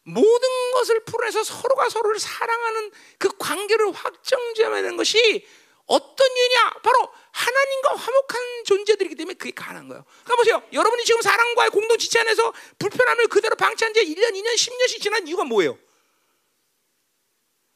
모든 0.02 0.72
것을 0.74 1.04
풀어내서 1.04 1.44
서로가 1.44 1.88
서로를 1.88 2.18
사랑하는 2.18 2.90
그 3.18 3.30
관계를 3.38 3.92
확정지어내는 3.92 4.96
것이 4.96 5.46
어떤 5.86 6.28
이유냐? 6.36 6.70
바로 6.82 7.12
하나님과 7.32 7.96
화목한 7.96 8.64
존재들이기 8.64 9.14
때문에 9.16 9.34
그게 9.34 9.50
가능한 9.50 9.88
거예요. 9.88 10.04
그러니까 10.24 10.36
보세요. 10.36 10.62
여러분이 10.72 11.04
지금 11.04 11.20
사랑과의 11.20 11.70
공동 11.70 11.98
지체 11.98 12.20
안에서 12.20 12.52
불편함을 12.78 13.28
그대로 13.28 13.54
방치한 13.56 13.92
지 13.92 14.00
1년, 14.00 14.32
2년, 14.32 14.54
10년씩 14.54 15.02
지난 15.02 15.26
이유가 15.26 15.44
뭐예요? 15.44 15.78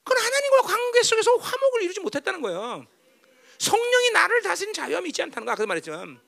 그건 0.04 0.24
하나님과 0.24 0.62
관계 0.62 1.02
속에서 1.02 1.36
화목을 1.36 1.82
이루지 1.82 2.00
못했다는 2.00 2.40
거예요. 2.40 2.86
성령이 3.59 4.11
나를 4.12 4.42
다스리는 4.42 4.72
자유함이 4.72 5.11
있지 5.11 5.22
않다는 5.22 5.44
거 5.44 5.52
아까 5.52 5.66
말했지만 5.66 6.20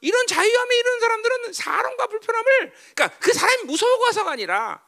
이런 0.00 0.26
자유함이 0.26 0.76
이런 0.76 1.00
사람들은 1.00 1.52
사람과 1.52 2.06
불편함을 2.06 2.72
그러니까 2.94 3.18
그 3.18 3.32
사람이 3.32 3.64
무서워서가 3.64 4.30
아니라 4.32 4.82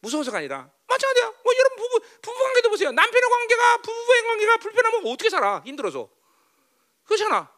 무서워서가 0.00 0.38
아니라 0.38 0.58
막 0.58 0.75
마찬가지야. 0.88 1.32
뭐 1.44 1.54
여러분 1.56 1.78
부부 1.78 2.00
부부 2.22 2.42
관계도 2.44 2.70
보세요. 2.70 2.92
남편의 2.92 3.30
관계가 3.30 3.76
부부의 3.78 4.22
관계가 4.22 4.56
불편하면 4.58 5.06
어떻게 5.06 5.30
살아? 5.30 5.62
힘들어서. 5.64 6.08
그렇잖아. 7.04 7.52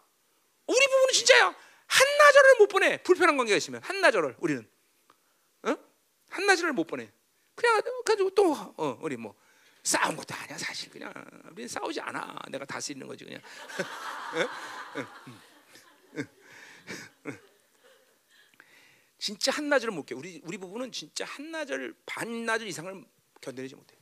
우리 0.67 0.87
부부는 0.87 1.13
진짜야. 1.13 1.55
한나절을 1.87 2.55
못 2.59 2.69
보내. 2.69 3.03
불편한 3.03 3.37
관계가 3.37 3.57
있으면 3.57 3.83
한나절을 3.83 4.37
우리는. 4.39 4.69
어? 5.63 5.77
한나절을 6.31 6.73
못 6.73 6.87
보내. 6.87 7.11
그냥 7.55 7.83
가지고 8.05 8.31
또 8.31 8.53
어, 8.53 8.99
우리 9.01 9.17
뭐 9.17 9.35
싸운 9.83 10.17
것도 10.17 10.35
아니야 10.35 10.59
사실 10.59 10.91
그냥 10.91 11.13
우리는 11.51 11.69
싸우지 11.69 12.01
않아. 12.01 12.37
내가 12.51 12.65
다스리는 12.65 13.07
거지 13.07 13.25
그냥. 13.25 13.41
진짜 19.19 19.51
한나절을 19.53 19.93
못 19.93 20.07
겨. 20.07 20.17
우리 20.17 20.41
우리 20.45 20.57
부부는 20.57 20.93
진짜 20.93 21.25
한나절 21.25 21.95
반나절 22.07 22.69
이상을 22.69 23.05
견뎌내지 23.41 23.75
못해. 23.75 23.97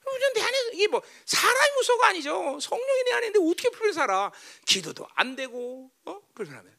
그럼 0.00 0.32
내 0.34 0.40
안에 0.40 0.58
이게 0.74 0.86
뭐 0.86 1.02
사람이 1.24 1.74
무서가 1.76 2.08
아니죠. 2.08 2.58
성령이 2.60 3.04
내 3.04 3.12
안에 3.12 3.26
있는데 3.26 3.50
어떻게 3.50 3.70
불편 3.70 3.92
살아? 3.92 4.30
기도도 4.64 5.06
안 5.14 5.36
되고 5.36 5.90
어? 6.04 6.20
불편하면 6.34 6.76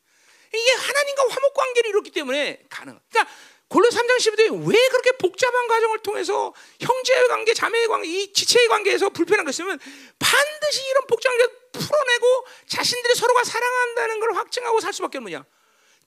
이게 0.53 0.71
하나님과 0.71 1.27
화목 1.29 1.53
관계를 1.53 1.89
이뤘기 1.89 2.11
때문에 2.11 2.63
가능. 2.69 2.99
그러니까 3.09 3.33
골로 3.67 3.89
3장 3.89 4.17
12절에 4.17 4.69
왜 4.69 4.87
그렇게 4.87 5.11
복잡한 5.17 5.67
과정을 5.67 5.99
통해서 5.99 6.53
형제의 6.79 7.27
관계, 7.27 7.53
자매의 7.53 7.87
관계, 7.87 8.07
이 8.07 8.31
지체의 8.31 8.69
관계에서 8.69 9.09
불편한 9.09 9.45
것 9.45 9.51
있으면 9.51 9.77
반드시 10.19 10.89
이런 10.89 11.05
복잡한 11.05 11.37
걸 11.37 11.49
풀어내고 11.73 12.45
자신들이 12.67 13.13
서로가 13.15 13.43
사랑한다는 13.43 14.19
걸 14.21 14.35
확증하고 14.35 14.79
살 14.79 14.93
수밖에 14.93 15.17
없느냐. 15.17 15.43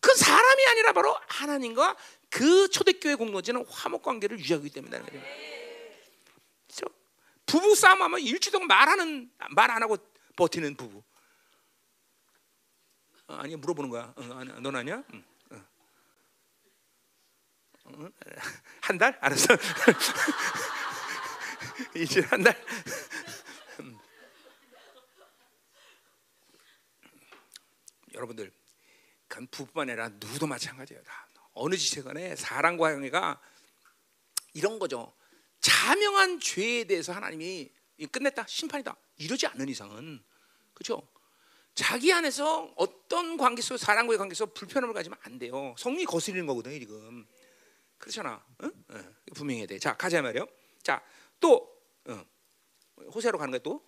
그 0.01 0.15
사람이 0.15 0.67
아니라 0.69 0.93
바로 0.95 1.15
하나님과 1.27 1.97
그 2.31 2.69
초대교회 2.71 3.17
공동체는 3.17 3.67
화목 3.69 4.03
관계를 4.03 4.39
유지하기 4.39 4.71
때문에 4.71 4.99
거죠. 5.01 5.19
부부 7.51 7.75
싸움하면 7.75 8.21
일주일 8.21 8.53
동안 8.53 8.69
말하는 8.69 9.31
말 9.51 9.71
안 9.71 9.83
하고 9.83 9.97
버티는 10.37 10.77
부부. 10.77 11.03
어, 13.29 13.35
아니 13.35 13.57
물어보는 13.57 13.91
거야. 13.91 14.13
어, 14.17 14.23
넌 14.61 14.77
아니야? 14.77 15.03
응. 15.13 15.25
어. 17.85 18.09
한 18.83 18.99
달? 18.99 19.17
알았어. 19.21 19.49
이제 21.97 22.21
한 22.23 22.43
달. 22.43 22.55
여러분들 28.15 28.53
간 29.29 29.47
부부만 29.49 29.89
아니라 29.91 30.09
누구도 30.09 30.47
마찬가지예요. 30.47 31.03
다. 31.05 31.27
어느 31.53 31.77
지체간에 31.77 32.37
사랑과 32.37 32.93
형애가 32.93 33.41
이런 34.55 34.79
거죠. 34.79 35.15
자명한 35.61 36.41
죄에 36.41 36.85
대해서 36.85 37.13
하나님이 37.13 37.71
끝냈다 38.11 38.47
심판이다 38.47 38.97
이러지 39.17 39.47
않는 39.47 39.69
이상은 39.69 40.23
그렇죠. 40.75 41.07
자기 41.75 42.13
안에서 42.13 42.73
어떤 42.77 43.37
관계 43.37 43.63
속 43.63 43.77
사랑과의 43.77 44.19
관계 44.19 44.35
속 44.35 44.55
불편함을 44.55 44.95
가지면 44.95 45.19
안 45.23 45.39
돼요. 45.39 45.75
성리 45.79 46.05
거스리는 46.05 46.47
거거든요 46.47 46.79
지금. 46.79 47.27
그렇잖아. 47.99 48.45
응? 48.63 48.73
응. 48.91 49.15
분명해야 49.35 49.67
돼. 49.67 49.79
자 49.79 49.97
가자 49.97 50.23
말이요. 50.23 50.47
자또 50.83 51.71
응. 52.09 52.25
호세로 53.15 53.39
가는 53.39 53.51
거야 53.51 53.61
또. 53.63 53.85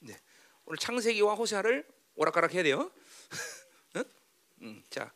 네. 0.00 0.18
오늘 0.66 0.78
창세기와 0.78 1.34
호세를 1.34 1.86
오락가락 2.16 2.54
해야 2.54 2.62
돼요. 2.62 2.90
음, 4.62 4.82
자, 4.88 5.12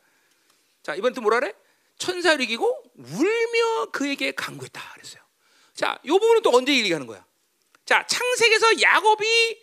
자 0.83 0.95
이번 0.95 1.15
또 1.15 1.21
뭐라 1.21 1.41
그래? 1.41 1.55
천사를 1.97 2.41
이기고 2.41 2.93
울며 2.97 3.91
그에게 3.93 4.33
강구했다 4.33 4.93
그랬어요. 4.95 5.28
자, 5.79 5.97
이 6.03 6.09
부분은 6.09 6.43
또 6.43 6.51
언제 6.57 6.75
얘기하는 6.77 7.07
거야? 7.07 7.25
자, 7.87 8.05
창세기에서 8.05 8.81
야곱이 8.83 9.63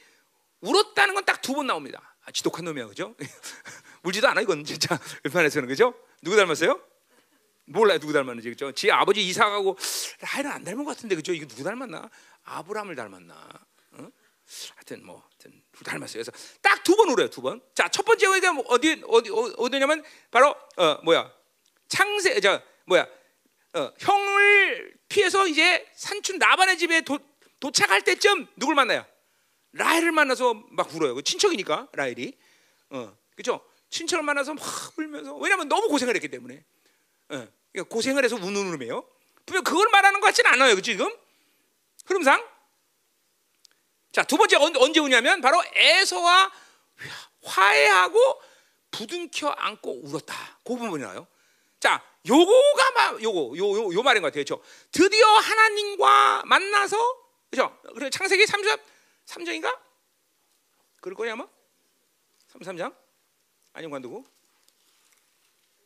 울었다는 0.62 1.14
건 1.14 1.26
딱 1.26 1.42
두 1.42 1.54
번 1.54 1.68
나옵니다. 1.68 2.16
아, 2.24 2.32
지독한 2.32 2.64
놈이야, 2.64 2.88
그죠? 2.88 3.14
울지도 4.04 4.26
않아 4.30 4.40
이건 4.40 4.64
진짜 4.64 4.98
웬만해서는 5.26 5.68
그죠? 5.68 5.94
누구 6.22 6.38
닮았어요? 6.38 6.80
몰라요 7.66 8.00
누구 8.00 8.14
닮았는지 8.14 8.50
그죠? 8.50 8.72
지 8.72 8.90
아버지 8.92 9.28
이삭하고 9.28 9.78
라헬은 10.22 10.52
안 10.52 10.64
닮은 10.64 10.86
것 10.86 10.96
같은데 10.96 11.18
그죠? 11.18 11.34
이거 11.34 11.46
누구 11.48 11.64
닮았나? 11.64 12.10
아브라함을 12.46 12.96
닮았나? 12.96 13.34
어? 13.92 14.08
하여튼 14.76 15.06
뭐 15.06 15.22
하여튼 15.28 15.62
닮았어요. 15.84 16.24
그래서 16.24 16.32
딱 16.62 16.82
두 16.86 16.96
번 16.96 17.10
울어요. 17.10 17.30
두 17.30 17.42
번. 17.42 17.60
자, 17.74 17.90
첫 17.90 18.06
번째 18.06 18.40
가뭐 18.40 18.64
어디 18.70 19.02
어디 19.08 19.30
어디냐면 19.58 20.02
바로 20.32 20.56
어 20.78 21.00
뭐야? 21.04 21.30
창세 21.90 22.40
저 22.40 22.62
뭐야? 22.86 23.06
어, 23.76 23.92
형을 24.00 24.94
피해서 25.10 25.46
이제 25.48 25.86
산춘 25.96 26.38
나반의 26.38 26.78
집에 26.78 27.02
도, 27.02 27.20
도착할 27.60 28.02
때쯤 28.04 28.48
누굴 28.56 28.74
만나요? 28.74 29.06
라헬을 29.74 30.14
만나서 30.14 30.54
막 30.72 30.94
울어요. 30.96 31.14
그 31.16 31.22
친척이니까 31.22 31.90
라헬이. 31.92 32.38
어, 32.92 33.18
그죠? 33.36 33.62
친척을 33.90 34.24
만나서 34.24 34.54
막 34.54 34.64
울면서 34.98 35.36
왜냐면 35.36 35.68
너무 35.68 35.90
고생을 35.90 36.16
했기 36.16 36.30
때문에. 36.30 36.64
어, 37.30 37.48
그러니까 37.72 37.94
고생을 37.94 38.24
해서 38.24 38.38
우는 38.38 38.56
울음이에요. 38.68 39.06
분명 39.46 39.64
그걸 39.64 39.90
말하는 39.92 40.22
것 40.22 40.28
같지는 40.28 40.52
않아요. 40.54 40.76
그치, 40.76 40.94
지금? 40.94 41.14
흐름상 42.06 42.44
자, 44.14 44.24
두 44.24 44.38
번째 44.38 44.56
언제 44.56 45.02
오냐면 45.02 45.42
바로 45.42 45.62
에서와 45.74 46.50
화해하고 47.44 48.42
부둥켜 48.92 49.50
안고 49.50 50.06
울었다. 50.06 50.60
그 50.64 50.78
부분이 50.78 51.04
나요. 51.04 51.28
자, 51.86 52.04
요거가 52.28 52.92
막 52.96 53.22
요거 53.22 53.56
요 53.58 53.76
요 53.78 53.94
요 53.94 54.02
말인 54.02 54.24
것 54.24 54.30
같아요. 54.34 54.44
그렇죠? 54.44 54.64
드디어 54.92 55.24
하나님과 55.28 56.42
만나서 56.46 56.98
그렇죠? 57.52 57.78
그래 57.94 58.10
창세기 58.10 58.46
3장 58.46 58.82
3장인가? 59.28 59.78
그럴 61.00 61.16
거냐 61.16 61.34
아마? 61.34 61.48
33장? 62.54 62.96
아니면 63.74 63.92
관두고. 63.92 64.26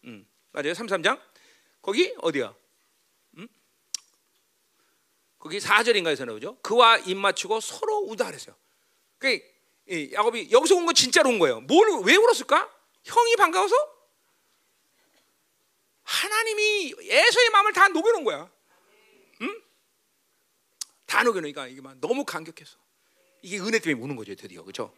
음, 0.05 0.25
맞아요. 0.53 0.71
33장. 0.71 1.19
거기 1.81 2.13
어디야? 2.19 2.55
거기 5.39 5.57
4절인가에서 5.59 6.25
나오죠. 6.25 6.57
그와 6.61 6.97
입 6.99 7.15
맞추고 7.15 7.59
서로 7.61 7.99
우다 7.99 8.25
그랬어요. 8.27 8.55
그 9.17 9.39
야곱이 10.13 10.49
여기서 10.51 10.75
온 10.75 10.85
건 10.85 10.93
진짜로 10.95 11.29
온 11.29 11.39
거예요. 11.39 11.59
뭘 11.61 12.03
왜 12.05 12.15
울었을까? 12.15 12.69
형이 13.03 13.35
반가워서 13.37 13.75
하나님이 16.09 16.95
에서의 17.01 17.49
마음을 17.51 17.71
다 17.71 17.87
녹여놓은 17.87 18.23
거야. 18.23 18.49
응? 19.41 19.61
다 21.05 21.23
녹여놓으니까 21.23 21.67
이게 21.67 21.81
막 21.81 21.97
너무 22.01 22.25
감격해서 22.25 22.77
이게 23.43 23.59
은혜 23.59 23.77
때문에 23.77 24.03
우는 24.03 24.15
거죠, 24.15 24.33
드디어 24.33 24.63
그렇죠? 24.63 24.93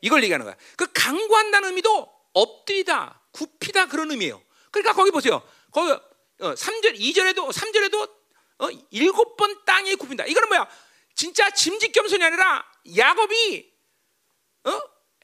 이걸 0.00 0.22
얘기하는 0.22 0.46
거야. 0.46 0.56
그 0.76 0.90
강구한다는 0.92 1.68
의미도 1.68 2.10
엎드리다, 2.32 3.20
굽히다 3.32 3.86
그런 3.88 4.10
의미예요. 4.10 4.42
그러니까 4.70 4.94
거기 4.94 5.10
보세요. 5.10 5.46
거기 5.70 5.90
어, 5.90 6.54
3절, 6.54 6.98
2절에도 6.98 7.52
3절에도 7.52 8.10
어, 8.58 8.68
일곱 8.90 9.36
번 9.36 9.62
땅에 9.66 9.94
굽힌다. 9.94 10.24
이거는 10.24 10.48
뭐야? 10.48 10.68
진짜 11.14 11.50
짐짓 11.50 11.92
겸손이 11.92 12.24
아니라 12.24 12.64
야곱이 12.96 13.72
어? 14.64 14.70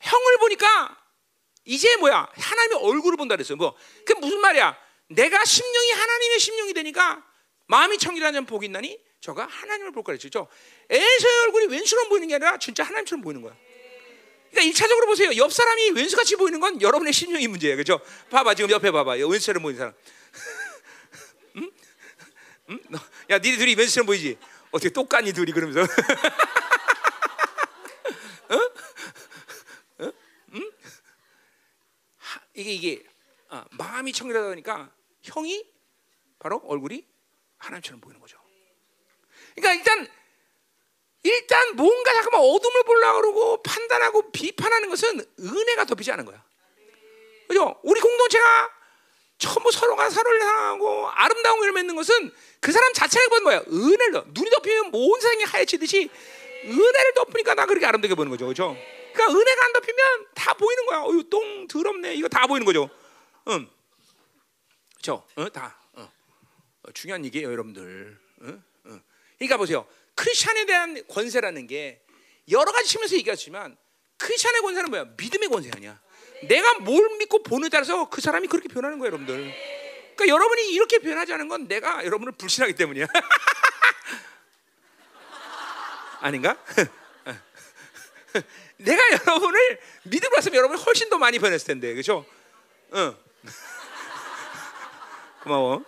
형을 0.02 0.38
보니까 0.38 0.98
이제 1.64 1.96
뭐야? 1.96 2.28
하나님의 2.34 2.78
얼굴을 2.82 3.16
본다 3.16 3.34
그랬어요. 3.36 3.56
뭐? 3.56 3.74
그 4.04 4.12
무슨 4.14 4.40
말이야? 4.40 4.91
내가 5.14 5.44
심령이 5.44 5.92
하나님의 5.92 6.40
심령이 6.40 6.74
되니까 6.74 7.24
마음이 7.66 7.98
청결한 7.98 8.46
복이 8.46 8.66
있나니 8.66 8.98
저가 9.20 9.46
하나님을 9.46 9.92
볼 9.92 10.02
거라 10.02 10.18
했죠. 10.20 10.48
에서의 10.90 11.42
얼굴이 11.44 11.66
왼수처럼 11.66 12.08
보이는 12.08 12.28
게 12.28 12.34
아니라 12.34 12.58
진짜 12.58 12.82
하나님처럼 12.82 13.22
보이는 13.22 13.40
거야. 13.40 13.56
그러니까 14.50 14.68
일차적으로 14.68 15.06
보세요. 15.06 15.34
옆 15.36 15.52
사람이 15.52 15.90
왼수같이 15.90 16.36
보이는 16.36 16.60
건 16.60 16.82
여러분의 16.82 17.12
심령이 17.12 17.48
문제예요. 17.48 17.76
그죠? 17.76 18.00
봐봐 18.30 18.54
지금 18.54 18.70
옆에 18.70 18.90
봐봐. 18.90 19.12
왼수처럼 19.12 19.62
보이는 19.62 19.78
사람. 19.78 19.94
응? 21.56 21.70
응? 22.70 22.80
야, 23.30 23.38
니네 23.38 23.56
둘이 23.56 23.74
왼수처럼 23.74 24.06
보이지? 24.06 24.36
어떻게 24.72 24.90
똑같니 24.90 25.32
둘이 25.32 25.52
그러면서? 25.52 25.82
어? 28.50 28.56
어? 30.04 30.12
응? 30.54 30.70
하, 32.18 32.40
이게 32.54 32.72
이게 32.72 33.04
아, 33.48 33.64
마음이 33.70 34.12
청결하다 34.12 34.48
보니까 34.48 34.90
형이 35.22 35.66
바로 36.38 36.60
얼굴이 36.66 37.06
하나님처럼 37.58 38.00
보이는 38.00 38.20
거죠. 38.20 38.38
그러니까 39.54 39.74
일단 39.74 40.08
일단 41.24 41.76
뭔가 41.76 42.12
잠깐만 42.14 42.40
어둠을 42.40 42.82
보려고 42.84 43.20
그러고 43.20 43.62
판단하고 43.62 44.32
비판하는 44.32 44.88
것은 44.88 45.24
은혜가 45.38 45.84
덮이지 45.84 46.10
않은 46.12 46.24
거야. 46.24 46.44
그죠? 47.46 47.78
우리 47.82 48.00
공동체가 48.00 48.70
전부 49.38 49.70
서로가 49.70 50.08
서로를 50.10 50.40
사랑하고 50.40 51.08
아름다운 51.10 51.60
걸 51.60 51.72
맺는 51.72 51.94
것은 51.96 52.32
그 52.60 52.72
사람 52.72 52.92
자체가 52.92 53.28
보는 53.28 53.44
거야. 53.44 53.62
은혜를 53.68 54.22
눈이 54.28 54.50
덮이면 54.50 54.90
온 54.92 55.20
세상이 55.20 55.44
하얘지듯이 55.44 56.10
은혜를 56.64 57.14
덮으니까 57.14 57.54
나 57.54 57.66
그렇게 57.66 57.86
아름답게 57.86 58.14
보는 58.14 58.30
거죠. 58.30 58.46
그죠? 58.46 58.76
그러니까 59.12 59.38
은혜가 59.38 59.64
안 59.64 59.72
덮이면 59.74 60.26
다 60.34 60.54
보이는 60.54 60.86
거야. 60.86 61.02
어유 61.02 61.28
똥 61.28 61.66
더럽네. 61.68 62.14
이거 62.14 62.28
다 62.28 62.46
보이는 62.46 62.64
거죠. 62.64 62.88
응. 63.48 63.68
그죠? 65.02 65.26
어, 65.34 65.50
다. 65.50 65.76
어. 65.94 66.08
어, 66.84 66.92
중요한 66.92 67.24
얘기예요, 67.24 67.50
여러분들. 67.50 68.16
어? 68.42 68.62
어. 68.84 69.00
그러니까 69.36 69.56
보세요. 69.56 69.84
크리스천에 70.14 70.64
대한 70.64 71.04
권세라는 71.08 71.66
게 71.66 72.00
여러 72.52 72.70
가지 72.70 72.88
측면에서 72.88 73.16
얘기하지만 73.16 73.76
크리스천의 74.18 74.62
권세는 74.62 74.90
뭐야? 74.90 75.06
믿음의 75.16 75.48
권세 75.48 75.72
아니야. 75.74 76.00
내가 76.48 76.78
뭘 76.78 77.18
믿고 77.18 77.42
보느냐에 77.42 77.68
따라서 77.68 78.08
그 78.08 78.20
사람이 78.20 78.46
그렇게 78.46 78.68
변하는 78.68 79.00
거예요, 79.00 79.08
여러분들. 79.08 79.52
그러니까 80.14 80.28
여러분이 80.28 80.72
이렇게 80.72 81.00
변하지 81.00 81.32
않은 81.32 81.48
건 81.48 81.66
내가 81.66 82.04
여러분을 82.04 82.34
불신하기 82.34 82.74
때문이야. 82.74 83.06
아닌가? 86.20 86.56
내가 88.78 89.02
여러분을 89.10 89.80
믿음으로 90.04 90.36
왔으면 90.36 90.58
여러분이 90.58 90.80
훨씬 90.80 91.10
더 91.10 91.18
많이 91.18 91.40
변했을 91.40 91.66
텐데, 91.66 91.92
그렇죠? 91.92 92.24
응. 92.94 93.16
고마워. 95.42 95.84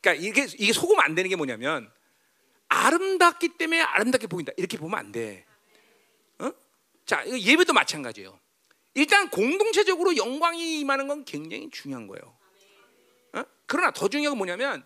그러니까 0.00 0.22
이게 0.22 0.46
이게 0.58 0.72
속으면 0.72 1.02
안 1.04 1.14
되는 1.14 1.28
게 1.28 1.36
뭐냐면 1.36 1.90
아름답기 2.68 3.56
때문에 3.56 3.80
아름답게 3.80 4.26
보인다 4.26 4.52
이렇게 4.56 4.76
보면 4.76 4.98
안 4.98 5.12
돼. 5.12 5.44
어? 6.38 6.50
자 7.06 7.26
예배도 7.26 7.72
마찬가지예요. 7.72 8.38
일단 8.94 9.28
공동체적으로 9.30 10.16
영광이 10.16 10.80
임하는 10.80 11.08
건 11.08 11.24
굉장히 11.24 11.70
중요한 11.70 12.06
거예요. 12.06 12.36
어? 13.32 13.44
그러나 13.66 13.90
더 13.92 14.08
중요한 14.08 14.32
건 14.32 14.38
뭐냐면 14.38 14.84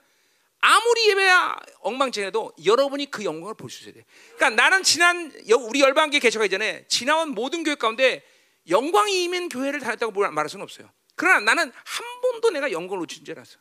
아무리 0.61 1.11
예배야 1.11 1.57
엉망진해도 1.81 2.53
여러분이 2.65 3.11
그 3.11 3.25
영광을 3.25 3.55
볼 3.55 3.71
수 3.71 3.83
있어야 3.83 3.95
돼. 3.95 4.05
그러니까 4.37 4.51
나는 4.51 4.83
지난 4.83 5.33
우리 5.69 5.81
열방계 5.81 6.19
개척하기 6.21 6.51
전에 6.51 6.85
지나온 6.89 7.31
모든 7.31 7.65
교회 7.65 7.75
가운데 7.75 8.25
영광이 8.69 9.25
임한 9.25 9.49
교회를 9.49 9.81
다녔다고 9.81 10.13
말할 10.13 10.49
수는 10.49 10.63
없어요. 10.63 10.91
그러나 11.15 11.41
나는 11.41 11.73
한 11.85 12.21
번도 12.21 12.51
내가 12.51 12.71
영광을 12.71 13.01
놓친 13.01 13.25
줄 13.25 13.37
알았어. 13.37 13.59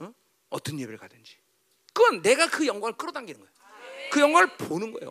어? 0.00 0.12
어떤 0.50 0.78
예배를 0.78 0.98
가든지. 0.98 1.36
그건 1.92 2.22
내가 2.22 2.48
그 2.48 2.66
영광을 2.66 2.96
끌어당기는 2.96 3.40
거예요. 3.40 3.52
그 4.10 4.20
영광을 4.20 4.56
보는 4.56 4.92
거예요. 4.92 5.10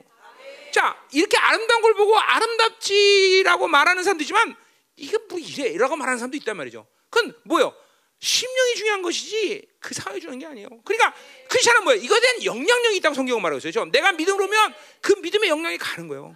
자, 0.71 0.97
이렇게 1.11 1.37
아름다운 1.37 1.81
걸 1.81 1.93
보고 1.95 2.17
아름답지라고 2.17 3.67
말하는 3.67 4.03
사람도 4.03 4.23
있지만 4.23 4.55
이게 4.95 5.17
뭐 5.29 5.37
이래? 5.37 5.77
라고 5.77 5.95
말하는 5.95 6.17
사람도 6.17 6.37
있단 6.37 6.55
말이죠. 6.55 6.87
그건 7.09 7.35
뭐요? 7.43 7.75
심령이 8.19 8.75
중요한 8.75 9.01
것이지 9.01 9.67
그 9.79 9.93
사회 9.95 10.19
중요한 10.19 10.39
게 10.39 10.45
아니에요. 10.45 10.69
그러니까 10.85 11.13
크리스천은 11.49 11.83
뭐예요? 11.83 12.01
이거에 12.01 12.19
대한 12.19 12.43
영향력이 12.43 12.97
있다고 12.97 13.15
성경은 13.15 13.41
말하고 13.41 13.67
있어요. 13.67 13.85
내가 13.85 14.11
믿음으로 14.11 14.45
오면 14.45 14.75
그 15.01 15.13
믿음의 15.13 15.49
영향이 15.49 15.77
가는 15.77 16.07
거예요. 16.07 16.35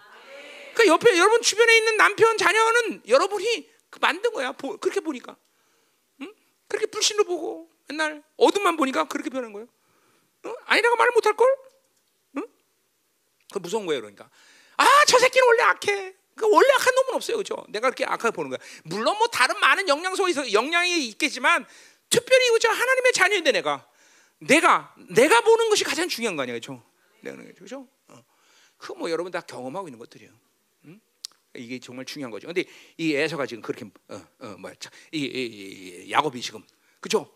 그러니까 0.75 0.93
옆에 0.93 1.17
여러분 1.17 1.41
주변에 1.41 1.77
있는 1.77 1.97
남편, 1.97 2.37
자녀는 2.37 3.03
여러분이 3.07 3.69
그 3.89 3.99
만든 3.99 4.31
거야. 4.33 4.51
보, 4.51 4.77
그렇게 4.77 4.99
보니까. 4.99 5.37
응? 6.21 6.33
그렇게 6.67 6.85
불신으로 6.85 7.23
보고 7.23 7.69
맨날 7.87 8.23
어둠만 8.37 8.75
보니까 8.75 9.05
그렇게 9.05 9.29
변한 9.29 9.53
거예요. 9.53 9.67
응? 10.45 10.55
아니라고 10.65 10.95
말 10.97 11.09
못할 11.11 11.35
걸? 11.35 11.47
응? 12.37 12.43
그 13.53 13.59
무서운 13.59 13.85
거예요, 13.85 14.01
그러니까. 14.01 14.29
아, 14.77 14.85
저 15.07 15.17
새끼는 15.17 15.47
원래 15.47 15.63
악해. 15.63 16.15
그 16.35 16.45
원래 16.51 16.69
악한 16.73 16.93
놈은 16.93 17.15
없어요, 17.15 17.37
그렇죠? 17.37 17.65
내가 17.69 17.89
그렇게 17.89 18.03
악하게 18.03 18.31
보는 18.31 18.49
거야. 18.49 18.59
물론 18.83 19.17
뭐 19.17 19.27
다른 19.27 19.57
많은 19.59 19.87
영향소에 19.87 20.33
서 20.33 20.51
영향이 20.51 21.07
있겠지만 21.07 21.65
특별히 22.09 22.49
그죠 22.49 22.67
하나님의 22.67 23.13
자녀인데 23.13 23.51
내가 23.53 23.87
내가 24.39 24.93
내가 25.09 25.39
보는 25.39 25.69
것이 25.69 25.85
가장 25.85 26.09
중요한 26.09 26.35
거 26.35 26.43
아니야, 26.43 26.53
그렇죠? 26.53 26.83
내가 27.21 27.37
그렇죠? 27.37 27.87
어. 28.09 28.21
그뭐 28.77 29.09
여러분 29.09 29.31
다 29.31 29.39
경험하고 29.39 29.87
있는 29.87 29.97
것들이에요. 29.97 30.33
응? 31.55 31.61
이게 31.61 31.79
정말 31.79 32.05
중요한 32.05 32.31
거죠. 32.31 32.47
근데 32.47 32.65
이 32.97 33.13
에서가 33.13 33.45
지금 33.45 33.61
그렇게 33.61 33.85
어, 34.09 34.21
어 34.39 34.55
뭐야? 34.57 34.73
이, 35.11 35.19
이, 35.19 36.05
이 36.05 36.11
야곱이 36.11 36.41
지금 36.41 36.61
그죠? 36.99 37.31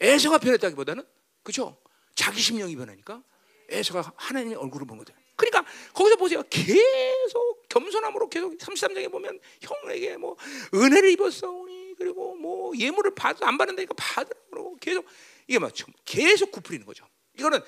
에서가 0.00 0.38
변했다기보다는 0.38 1.04
그죠? 1.42 1.76
자기 2.14 2.40
심령이 2.40 2.74
변하니까 2.76 3.22
에서가 3.68 4.12
하나님의 4.16 4.56
얼굴을 4.56 4.86
본 4.86 4.98
거죠. 4.98 5.14
그러니까 5.36 5.64
거기서 5.94 6.16
보세요. 6.16 6.42
계속 6.50 7.68
겸손함으로 7.68 8.28
계속 8.28 8.58
33장에 8.58 9.10
보면 9.10 9.38
형에게 9.62 10.16
뭐 10.16 10.36
은혜를 10.74 11.10
입었사오니 11.12 11.94
그리고 11.96 12.34
뭐 12.34 12.76
예물을 12.76 13.14
받, 13.14 13.42
안 13.42 13.56
받는다니까 13.56 13.94
받으라고 13.96 14.76
계속 14.80 15.06
이게 15.46 15.58
뭐 15.58 15.70
계속 16.04 16.50
구부리는 16.50 16.84
거죠. 16.84 17.06
이거는 17.38 17.60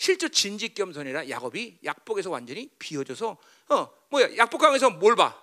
실제 0.00 0.30
진직 0.30 0.74
겸손이라 0.74 1.28
야곱이 1.28 1.80
약복에서 1.84 2.30
완전히 2.30 2.70
비워져서 2.78 3.36
어 3.68 3.88
뭐야 4.08 4.34
약복강에서 4.34 4.88
뭘 4.92 5.14
봐? 5.14 5.38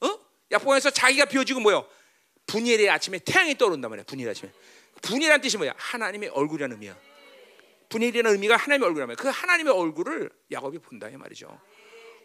어? 0.00 0.18
약복강에서 0.50 0.88
자기가 0.88 1.26
비워지고 1.26 1.60
뭐요? 1.60 1.86
분일의 2.46 2.88
아침에 2.88 3.18
태양이 3.18 3.58
떠오른단 3.58 3.90
말이야. 3.90 4.04
분일 4.04 4.26
아침에. 4.30 4.50
분이라는 5.02 5.42
뜻이 5.42 5.58
뭐야? 5.58 5.74
하나님의 5.76 6.30
얼굴이라는 6.30 6.76
의미야. 6.76 6.96
분일이라는 7.90 8.32
의미가 8.36 8.56
하나님의 8.56 8.86
얼굴이라면 8.86 9.16
그 9.16 9.28
하나님의 9.28 9.74
얼굴을 9.74 10.30
야곱이 10.50 10.78
본다 10.78 11.10
이 11.10 11.16
말이죠. 11.18 11.60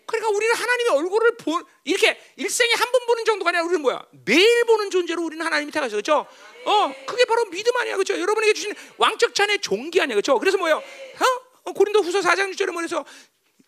그러니까 0.05 0.30
우리는 0.30 0.55
하나님의 0.55 0.93
얼굴을 0.93 1.36
보 1.38 1.61
이렇게 1.84 2.17
일생에 2.38 2.71
한 2.71 2.89
번 2.93 3.05
보는 3.05 3.26
정도가 3.26 3.49
아니라 3.49 3.63
우리는 3.65 3.82
뭐야? 3.82 4.01
매일 4.23 4.63
보는 4.63 4.91
존재로 4.91 5.21
우리는 5.26 5.45
하나님이 5.45 5.73
택하셔 5.73 5.91
그렇죠? 5.97 6.26
어, 6.63 6.95
그게 7.05 7.26
바로 7.26 7.43
믿음 7.49 7.76
아니야 7.76 7.95
그렇죠? 7.95 8.17
여러분에게 8.17 8.53
주신 8.53 8.73
왕적 8.97 9.36
찬의 9.36 9.59
종기 9.59 9.99
아니야 9.99 10.15
그렇죠? 10.15 10.39
그래서 10.39 10.57
뭐예요? 10.57 10.78
어? 10.78 11.44
고린도 11.74 12.01
후서 12.01 12.20
4장 12.22 12.51
6절에 12.53 12.72
뭐래서 12.72 13.05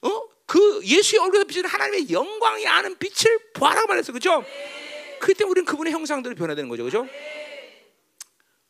어? 0.02 0.28
그 0.46 0.82
예수의 0.86 1.20
얼굴에서 1.22 1.46
비치는 1.46 1.70
하나님의 1.70 2.10
영광이 2.12 2.66
아는 2.68 2.98
빛을 2.98 3.52
보아라고 3.54 3.88
말했어 3.88 4.12
그렇죠? 4.14 4.44
그때 5.20 5.44
우리는 5.44 5.66
그분의 5.66 5.92
형상대로 5.94 6.36
변화되는 6.36 6.70
거죠 6.70 6.84
그렇죠? 6.84 7.08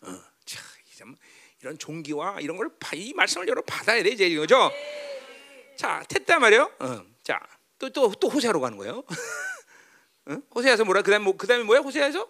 어, 0.01 0.23
참, 0.45 1.15
이런 1.61 1.77
종기와 1.77 2.39
이런 2.39 2.57
걸 2.57 2.69
이 2.93 3.13
말씀을 3.13 3.47
여러 3.47 3.61
받아야 3.63 4.01
돼 4.01 4.09
이제 4.09 4.33
그죠? 4.33 4.71
자, 5.75 6.03
됐단 6.07 6.39
말이요. 6.41 6.71
어, 6.79 7.05
자, 7.21 7.39
또 7.77 7.89
또 7.89 8.09
또 8.19 8.29
호세아로 8.29 8.59
가는 8.61 8.77
거예요. 8.77 9.03
어? 10.25 10.37
호세아서 10.55 10.85
뭐라? 10.85 11.01
그 11.03 11.11
다음 11.11 11.23
뭐 11.23 11.33
그 11.37 11.45
다음에 11.45 11.63
뭐야? 11.63 11.81
호세아서? 11.81 12.21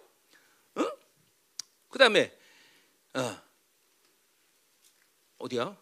어? 0.74 0.90
그 1.88 1.98
다음에 1.98 2.36
어. 3.14 3.40
어디야? 5.38 5.76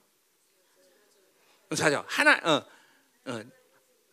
사자 1.75 2.05
하나 2.09 2.41
어. 2.45 2.65
어. 3.31 3.43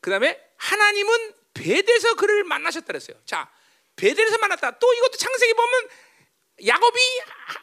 그 0.02 0.10
다음에 0.10 0.40
하나님은 0.58 1.34
베델에서 1.54 2.16
그를 2.16 2.44
만나셨다 2.44 2.88
그랬어요. 2.88 3.18
자, 3.26 3.50
베델에서 3.96 4.38
만났다. 4.40 4.80
또 4.80 4.94
이것도 4.94 5.18
창세기 5.18 5.54
보면 5.54 5.90
야곱이 6.66 7.00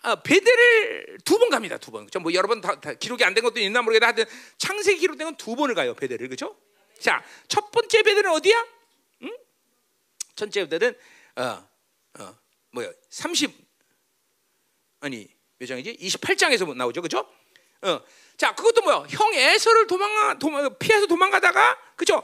어, 0.05 0.17
베델을 0.23 1.19
두 1.25 1.39
번 1.39 1.51
갑니다. 1.51 1.77
두 1.79 1.91
번. 1.91 2.05
그죠? 2.07 2.21
뭐 2.21 2.33
여러 2.33 2.47
번 2.49 2.61
다, 2.61 2.79
다 2.81 2.93
기록이 2.95 3.25
안 3.25 3.35
된 3.35 3.43
것도 3.45 3.59
있나 3.61 3.83
모르겠다. 3.83 4.07
하여튼 4.07 4.25
창세기 4.59 5.01
기록된 5.01 5.27
건 5.27 5.37
두 5.37 5.57
번을 5.57 5.75
가요. 5.75 5.95
베델을. 5.95 6.29
그죠? 6.29 6.57
자, 6.99 7.25
첫 7.49 7.71
번째 7.71 8.03
베델은 8.03 8.31
어디야? 8.31 8.67
응? 9.23 9.37
첫째 10.37 10.69
베델은 10.69 10.97
어, 11.37 11.69
어, 12.19 12.39
뭐야? 12.73 12.91
30 13.09 13.53
아니, 15.01 15.29
몇 15.59 15.67
장이지? 15.67 15.97
28장에서 15.97 16.77
나오죠. 16.77 17.01
그죠? 17.03 17.27
어. 17.83 18.01
자, 18.37 18.55
그것도 18.55 18.83
뭐야? 18.83 19.07
형 19.11 19.35
에서를 19.35 19.87
도망가 19.87 20.39
도망 20.39 20.75
피해서 20.79 21.07
도망가다가 21.07 21.77
그죠? 21.97 22.23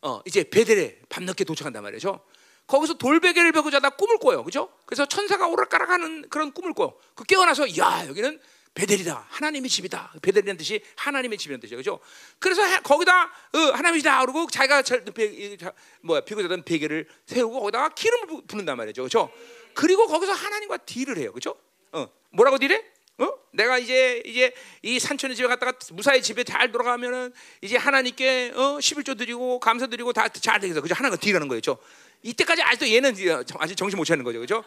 어, 0.00 0.20
이제 0.24 0.48
베델에 0.48 1.00
밤늦게 1.08 1.44
도착한단 1.44 1.82
말이죠. 1.82 2.20
거기서 2.66 2.94
돌베개를 2.94 3.52
베고 3.52 3.70
자다 3.70 3.90
꿈을 3.90 4.18
꿔요. 4.18 4.44
그죠? 4.44 4.70
그래서 4.86 5.06
천사가 5.06 5.46
오락가락하는 5.48 6.28
그런 6.28 6.52
꿈을 6.52 6.74
꿔요. 6.74 6.94
그 7.14 7.24
깨어나서 7.24 7.76
야 7.78 8.04
여기는 8.06 8.40
베델이다. 8.74 9.26
하나님의 9.28 9.68
집이다. 9.68 10.12
베델이라는 10.22 10.56
뜻이 10.56 10.80
하나님의 10.96 11.38
집이라는 11.38 11.60
뜻이죠. 11.60 11.76
그죠? 11.76 12.00
그래서 12.38 12.62
거기다 12.82 13.24
어, 13.24 13.58
하나님의 13.58 14.00
집이다. 14.00 14.20
그러고 14.20 14.46
자기가 14.50 14.82
베, 15.14 15.56
뭐야 16.02 16.20
비고 16.20 16.42
자던 16.42 16.62
베개를 16.62 17.08
세우고 17.26 17.60
거기다가 17.60 17.88
기름을 17.88 18.42
붓는단 18.46 18.76
말이죠. 18.76 19.02
그죠? 19.02 19.32
그리고 19.74 20.06
거기서 20.06 20.32
하나님과 20.32 20.78
딜을 20.78 21.16
해요. 21.16 21.32
그죠? 21.32 21.56
어, 21.92 22.06
뭐라고 22.30 22.58
딜해? 22.58 22.97
어? 23.18 23.32
내가 23.52 23.78
이제 23.78 24.22
이제 24.24 24.52
이 24.82 24.98
산천의 24.98 25.36
집에 25.36 25.48
갔다가 25.48 25.72
무사히 25.92 26.22
집에 26.22 26.44
잘 26.44 26.70
돌아가면은 26.70 27.32
이제 27.60 27.76
하나님께 27.76 28.52
어 28.54 28.78
11조 28.78 29.18
드리고 29.18 29.58
감사 29.60 29.86
드리고 29.88 30.12
다 30.12 30.28
잘 30.28 30.60
되겠어. 30.60 30.80
그죠? 30.80 30.94
하나님과 30.94 31.20
딜하는 31.20 31.48
거죠. 31.48 31.78
이때까지 32.22 32.62
아직도 32.62 32.88
얘는 32.92 33.14
아직 33.58 33.76
정신 33.76 33.96
못 33.96 34.04
차리는 34.04 34.24
거죠. 34.24 34.40
그죠? 34.40 34.64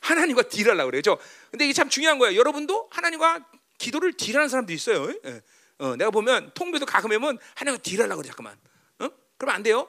하나님과 0.00 0.42
딜하려고 0.42 0.90
그래죠. 0.90 1.18
근데 1.50 1.64
이게 1.64 1.72
참 1.72 1.88
중요한 1.88 2.18
거예요. 2.18 2.38
여러분도 2.38 2.88
하나님과 2.90 3.46
기도를 3.78 4.12
딜하는 4.14 4.48
사람도 4.48 4.72
있어요. 4.72 5.12
예. 5.24 5.40
어, 5.78 5.96
내가 5.96 6.10
보면 6.10 6.52
통배도 6.54 6.84
가끔 6.86 7.12
하면 7.12 7.38
하나님과 7.54 7.82
딜하려고 7.82 8.20
그래 8.22 8.28
잠깐만. 8.28 8.56
어? 8.98 9.08
그러면 9.38 9.56
안 9.56 9.62
돼요. 9.62 9.88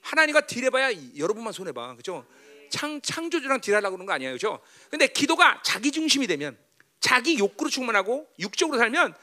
하나님과 0.00 0.46
딜해봐야 0.46 0.92
여러분만 1.16 1.52
손해 1.52 1.72
봐. 1.72 1.94
그죠? 1.96 2.24
창 2.70 3.00
창조주랑 3.02 3.60
딜하려고 3.60 3.96
그러는 3.96 4.06
거 4.06 4.12
아니에요. 4.12 4.32
그죠? 4.32 4.60
근데 4.90 5.06
기도가 5.08 5.60
자기 5.64 5.90
중심이 5.90 6.26
되면 6.26 6.56
자기 7.02 7.36
욕구로 7.38 7.68
충만하고 7.68 8.26
육적으로 8.38 8.78
살면 8.78 9.14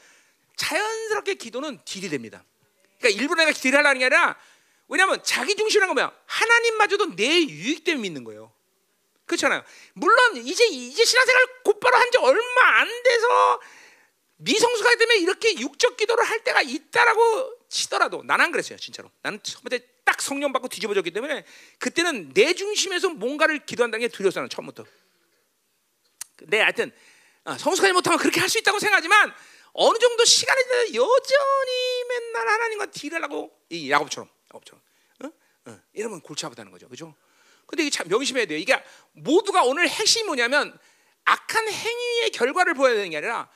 자연스럽게 0.56 1.34
기도는 1.34 1.80
딜이 1.84 2.08
됩니다. 2.10 2.44
그러니까 3.00 3.20
일부러 3.20 3.44
내가 3.44 3.58
딜하려는 3.58 3.98
게 3.98 4.04
아니라 4.04 4.38
왜냐하면 4.86 5.20
자기 5.24 5.56
중심이란 5.56 5.88
거면 5.88 6.10
하나님마저도 6.26 7.16
내 7.16 7.42
유익 7.42 7.82
때문에 7.84 8.02
믿는 8.02 8.22
거예요. 8.24 8.52
그렇잖아요. 9.24 9.62
물론 9.94 10.36
이제 10.36 10.66
이제 10.66 11.04
신앙생활 11.04 11.46
곧바로 11.64 11.96
한 11.96 12.10
지 12.10 12.18
얼마 12.18 12.80
안 12.80 13.02
돼서 13.04 13.60
미성숙하기 14.38 14.96
때문에 14.98 15.18
이렇게 15.20 15.58
육적 15.58 15.96
기도를 15.96 16.24
할 16.24 16.42
때가 16.44 16.60
있다라고 16.62 17.54
치더라도 17.68 18.22
나는 18.24 18.46
안 18.46 18.50
그랬어요, 18.52 18.78
진짜로. 18.78 19.10
나는 19.22 19.40
처음에 19.42 19.78
딱 20.04 20.20
성령 20.20 20.52
받고 20.52 20.68
뒤집어졌기 20.68 21.12
때문에 21.12 21.44
그때는 21.78 22.32
내 22.34 22.52
중심에서 22.54 23.10
뭔가를 23.10 23.64
기도한다는 23.64 24.06
게 24.06 24.08
두려웠어요, 24.08 24.48
처음부터. 24.48 24.84
네, 26.48 26.60
하여튼 26.60 26.90
어, 26.90 26.92
성숙하지 27.58 27.92
못하면 27.92 28.18
그렇게 28.18 28.40
할 28.40 28.48
수 28.48 28.58
있다고 28.58 28.78
생각하지만 28.78 29.32
어느 29.72 29.98
정도 29.98 30.24
시간이 30.24 30.62
되면 30.64 30.94
여전히 30.94 32.04
맨날 32.08 32.48
하나님과 32.48 32.86
딜을 32.86 33.22
하고 33.22 33.56
이 33.68 33.90
야곱처럼, 33.90 34.28
야곱처럼, 34.52 34.82
어? 35.24 35.30
어, 35.70 35.80
이러면 35.92 36.20
골치 36.20 36.44
아프다는 36.46 36.72
거죠, 36.72 36.88
그죠? 36.88 37.14
근데 37.66 37.84
이게 37.84 37.90
참 37.90 38.08
명심해야 38.08 38.46
돼요. 38.46 38.58
이게 38.58 38.82
모두가 39.12 39.62
오늘 39.62 39.88
핵심이 39.88 40.24
뭐냐면 40.24 40.76
악한 41.24 41.68
행위의 41.68 42.30
결과를 42.30 42.74
보여야 42.74 42.94
되는 42.94 43.10
게 43.10 43.18
아니라 43.18 43.48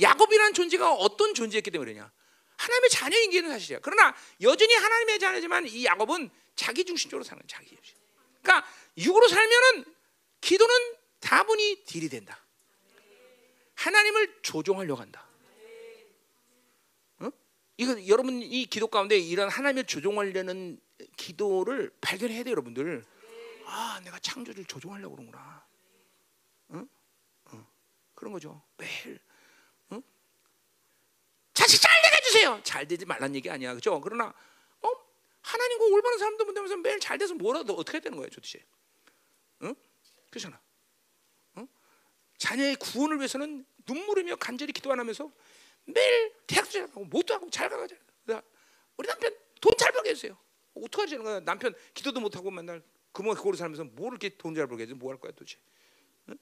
야곱이라는 0.00 0.54
존재가 0.54 0.92
어떤 0.94 1.34
존재였기 1.34 1.70
때문에 1.70 1.92
그러냐. 1.92 2.10
하나님의 2.56 2.90
자녀인 2.90 3.30
게 3.30 3.42
사실이야. 3.42 3.78
그러나 3.82 4.14
여전히 4.40 4.74
하나님의 4.74 5.18
자녀지만 5.20 5.66
이 5.68 5.84
야곱은 5.84 6.30
자기 6.56 6.84
중심적으로 6.84 7.22
사는 7.22 7.40
자기 7.46 7.68
중심. 7.68 7.96
그러니까 8.42 8.66
육으로 8.98 9.28
살면은 9.28 9.84
기도는 10.40 10.74
다분히 11.20 11.84
딜이 11.84 12.08
된다. 12.08 12.43
하나님을 13.74 14.42
조종하려고 14.42 15.00
한다. 15.00 15.26
어? 17.18 17.30
이거 17.76 18.06
여러분 18.06 18.42
이 18.42 18.66
기도 18.66 18.86
가운데 18.86 19.18
이런 19.18 19.48
하나님을 19.48 19.84
조종하려는 19.84 20.80
기도를 21.16 21.90
발견해야 22.00 22.44
돼요, 22.44 22.52
여러분들. 22.52 23.04
아, 23.66 24.00
내가 24.04 24.18
창조를 24.18 24.64
조종하려고 24.66 25.16
그러구나. 25.16 25.66
응? 26.70 26.88
응. 27.52 27.66
그런 28.14 28.32
거죠. 28.32 28.62
매일. 28.76 29.18
응? 29.92 30.02
자식 31.52 31.80
잘 31.80 31.90
되게 32.02 32.16
해주세요. 32.16 32.60
잘 32.62 32.86
되지 32.86 33.04
말란 33.06 33.34
얘기 33.34 33.50
아니야, 33.50 33.74
그죠? 33.74 34.00
그러나 34.00 34.32
어? 34.80 34.88
하나님과 35.42 35.84
올바른 35.86 36.18
사람도 36.18 36.44
만나면서 36.44 36.76
매일 36.76 37.00
잘 37.00 37.18
돼서 37.18 37.34
뭐라도 37.34 37.74
어떻게 37.74 38.00
되는 38.00 38.16
거예요, 38.16 38.30
도대체? 38.30 38.64
응? 39.62 39.74
그렇잖아. 40.30 40.60
응? 42.44 42.48
자녀의 42.48 42.76
구원을 42.76 43.16
위해서는 43.18 43.64
눈물이며 43.88 44.36
간절히 44.36 44.72
기도 44.72 44.92
안 44.92 45.00
하면서 45.00 45.32
매일 45.86 46.32
대학도 46.46 46.70
잘 46.70 46.86
가고 46.86 47.04
못도 47.04 47.34
하고 47.34 47.50
잘 47.50 47.68
가가자. 47.68 47.96
우리 48.96 49.08
남편 49.08 49.34
돈 49.60 49.72
잘 49.78 49.90
벌게 49.92 50.10
해주세요. 50.10 50.38
어떡하지? 50.74 51.18
남편 51.44 51.74
기도도 51.94 52.20
못하고 52.20 52.50
맨날 52.50 52.82
그만 53.12 53.34
그거로 53.34 53.56
살면서 53.56 53.84
뭘 53.84 54.12
이렇게 54.12 54.36
돈 54.36 54.54
잘 54.54 54.66
벌게 54.66 54.84
해서 54.84 54.94
뭐 54.94 55.10
할 55.10 55.18
거야 55.18 55.32
도대체? 55.32 55.58
응? 56.28 56.36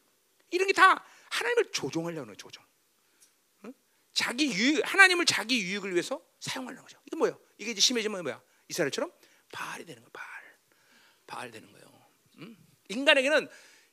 이런 0.50 0.66
게 0.66 0.72
다 0.72 1.05
하나님을 1.30 1.70
조종하려는 1.72 2.36
조종. 2.36 2.64
응? 3.64 3.72
자기 4.12 4.53
유익, 4.53 4.80
하나님을 4.84 5.24
자기 5.24 5.61
유익을 5.62 5.92
위해서 5.92 6.20
사용하려는 6.40 6.82
거죠. 6.82 6.98
이게 7.07 7.16
뭐예요? 7.16 7.38
이게 7.59 7.70
이제 7.70 7.80
심해지면 7.80 8.22
뭐야? 8.22 8.42
이스라엘처럼 8.68 9.12
바알이 9.53 9.84
되는 9.86 10.03
거야. 10.03 10.11
바알, 10.12 10.59
바알 11.26 11.50
되는 11.53 11.70
거예요. 11.72 11.86
응? 12.40 12.57
인간에게는 12.88 13.48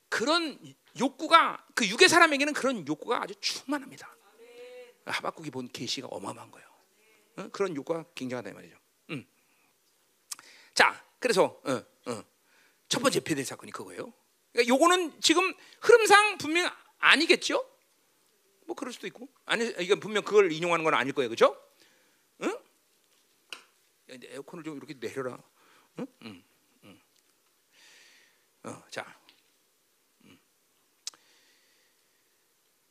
그런 0.10 0.60
욕구가 0.98 1.66
그 1.76 1.88
육의 1.88 2.10
사람에게는 2.10 2.54
그런 2.54 2.88
욕구가 2.88 3.24
아주 3.24 3.36
충만합니다. 3.36 4.16
하박국이 5.06 5.52
본 5.52 5.68
계시가 5.68 6.08
어마어마한 6.08 6.52
거예요. 6.52 6.70
응? 7.40 7.50
그런 7.52 7.76
욕구가 7.76 8.06
굉장하다 8.16 8.50
이 8.50 8.54
말이죠. 8.54 8.78
응. 9.12 9.26
자, 10.74 11.04
그래서 11.20 11.62
어, 11.64 12.12
어. 12.12 12.24
첫 12.88 13.02
번째 13.02 13.20
베델 13.22 13.46
사건이 13.46 13.72
그거예요. 13.72 14.14
그러니까 14.52 14.74
요거는 14.74 15.22
지금 15.22 15.54
흐름상 15.82 16.38
분명 16.38 16.72
아니겠죠? 16.98 17.66
뭐 18.66 18.76
그럴 18.76 18.94
수도 18.94 19.08
있고 19.08 19.28
아니 19.46 19.68
이건 19.80 20.00
분명 20.00 20.24
그걸 20.24 20.52
인용하는 20.52 20.84
건 20.84 20.94
아닐 20.94 21.14
거예요, 21.14 21.30
그렇죠? 21.30 21.60
응? 22.42 22.58
에어컨을 24.10 24.64
좀 24.64 24.78
이렇게 24.78 24.94
내려라. 25.00 25.38
응? 26.00 26.08
응. 26.24 26.44
응. 26.84 27.02
어, 28.64 28.84
자, 28.90 29.19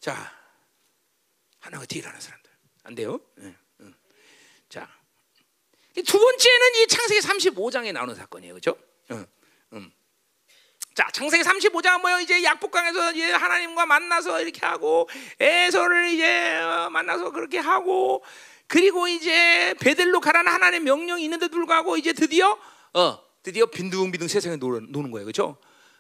자 0.01 0.39
하나가 1.61 1.85
딜하는 1.87 2.21
사람들 2.21 2.51
안 2.85 2.95
돼요? 2.95 3.21
응. 3.39 3.57
응. 3.81 3.95
자, 4.69 4.89
두 5.95 6.19
번째는 6.19 6.67
이 6.77 6.87
창세기 6.87 7.21
35장에 7.21 7.93
나오는 7.93 8.15
사건이에요, 8.15 8.55
그렇죠? 8.55 8.79
응. 9.11 9.27
음. 9.75 9.93
자, 10.95 11.09
창세기 11.13 11.45
35장은 11.45 12.01
뭐예요? 12.01 12.21
이제 12.21 12.43
약복강에서 12.43 13.13
이제 13.13 13.33
하나님과 13.33 13.87
만나서 13.87 14.41
이렇게 14.41 14.65
하고 14.65 15.09
에서를 15.39 16.09
이제 16.11 16.57
어, 16.57 16.89
만나서 16.91 17.31
그렇게 17.31 17.59
하고 17.59 18.25
그리고 18.67 19.07
이제 19.09 19.75
베델로 19.81 20.21
가라는 20.21 20.51
하나님의 20.51 20.81
명령이 20.81 21.25
있는데 21.25 21.49
불구하고 21.49 21.97
이제 21.97 22.13
드디어 22.13 22.59
어 22.95 23.19
드디어 23.43 23.67
빈둥빈둥 23.67 24.29
세상에 24.29 24.57
노는, 24.57 25.11
거예요, 25.11 25.25
그렇죠? 25.25 25.59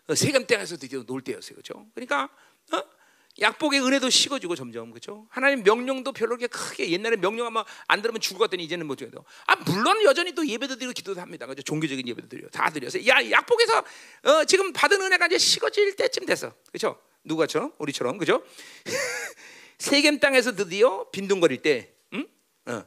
어, 0.08 0.14
세금 0.14 0.46
땅에서 0.46 0.76
드디어 0.76 1.04
놀 1.04 1.22
때였어요, 1.22 1.54
그렇죠? 1.54 1.86
그러니까 1.94 2.28
어? 2.72 2.97
약복의 3.40 3.80
은혜도 3.80 4.10
식어지고 4.10 4.56
점점 4.56 4.90
그렇죠. 4.90 5.26
하나님 5.30 5.62
명령도 5.62 6.12
별로 6.12 6.36
그렇게 6.36 6.46
크게 6.48 6.90
옛날에 6.90 7.16
명령 7.16 7.46
아마 7.46 7.64
안 7.86 8.02
들으면 8.02 8.20
죽을 8.20 8.38
것 8.38 8.44
같더니 8.44 8.64
이제는 8.64 8.86
뭐 8.86 8.94
어떻게 8.94 9.10
아 9.46 9.56
물론 9.56 10.02
여전히 10.04 10.32
또 10.32 10.46
예배도 10.46 10.76
드리고 10.76 10.92
기도도 10.92 11.20
합니다. 11.20 11.46
그죠? 11.46 11.62
종교적인 11.62 12.06
예배도 12.08 12.28
드려요. 12.28 12.48
다 12.50 12.70
드려서 12.70 13.04
야 13.06 13.30
약복에서 13.30 13.78
어, 14.24 14.44
지금 14.44 14.72
받은 14.72 15.00
은혜가 15.00 15.26
이제 15.26 15.38
식어질 15.38 15.94
때쯤 15.96 16.26
됐어. 16.26 16.52
그렇죠? 16.72 17.00
누가처럼 17.24 17.72
우리처럼 17.78 18.18
그죠? 18.18 18.42
세겜 19.78 20.18
땅에서 20.18 20.56
드디어 20.56 21.08
빈둥거릴 21.10 21.62
때, 21.62 21.92
응? 22.14 22.26
어. 22.66 22.84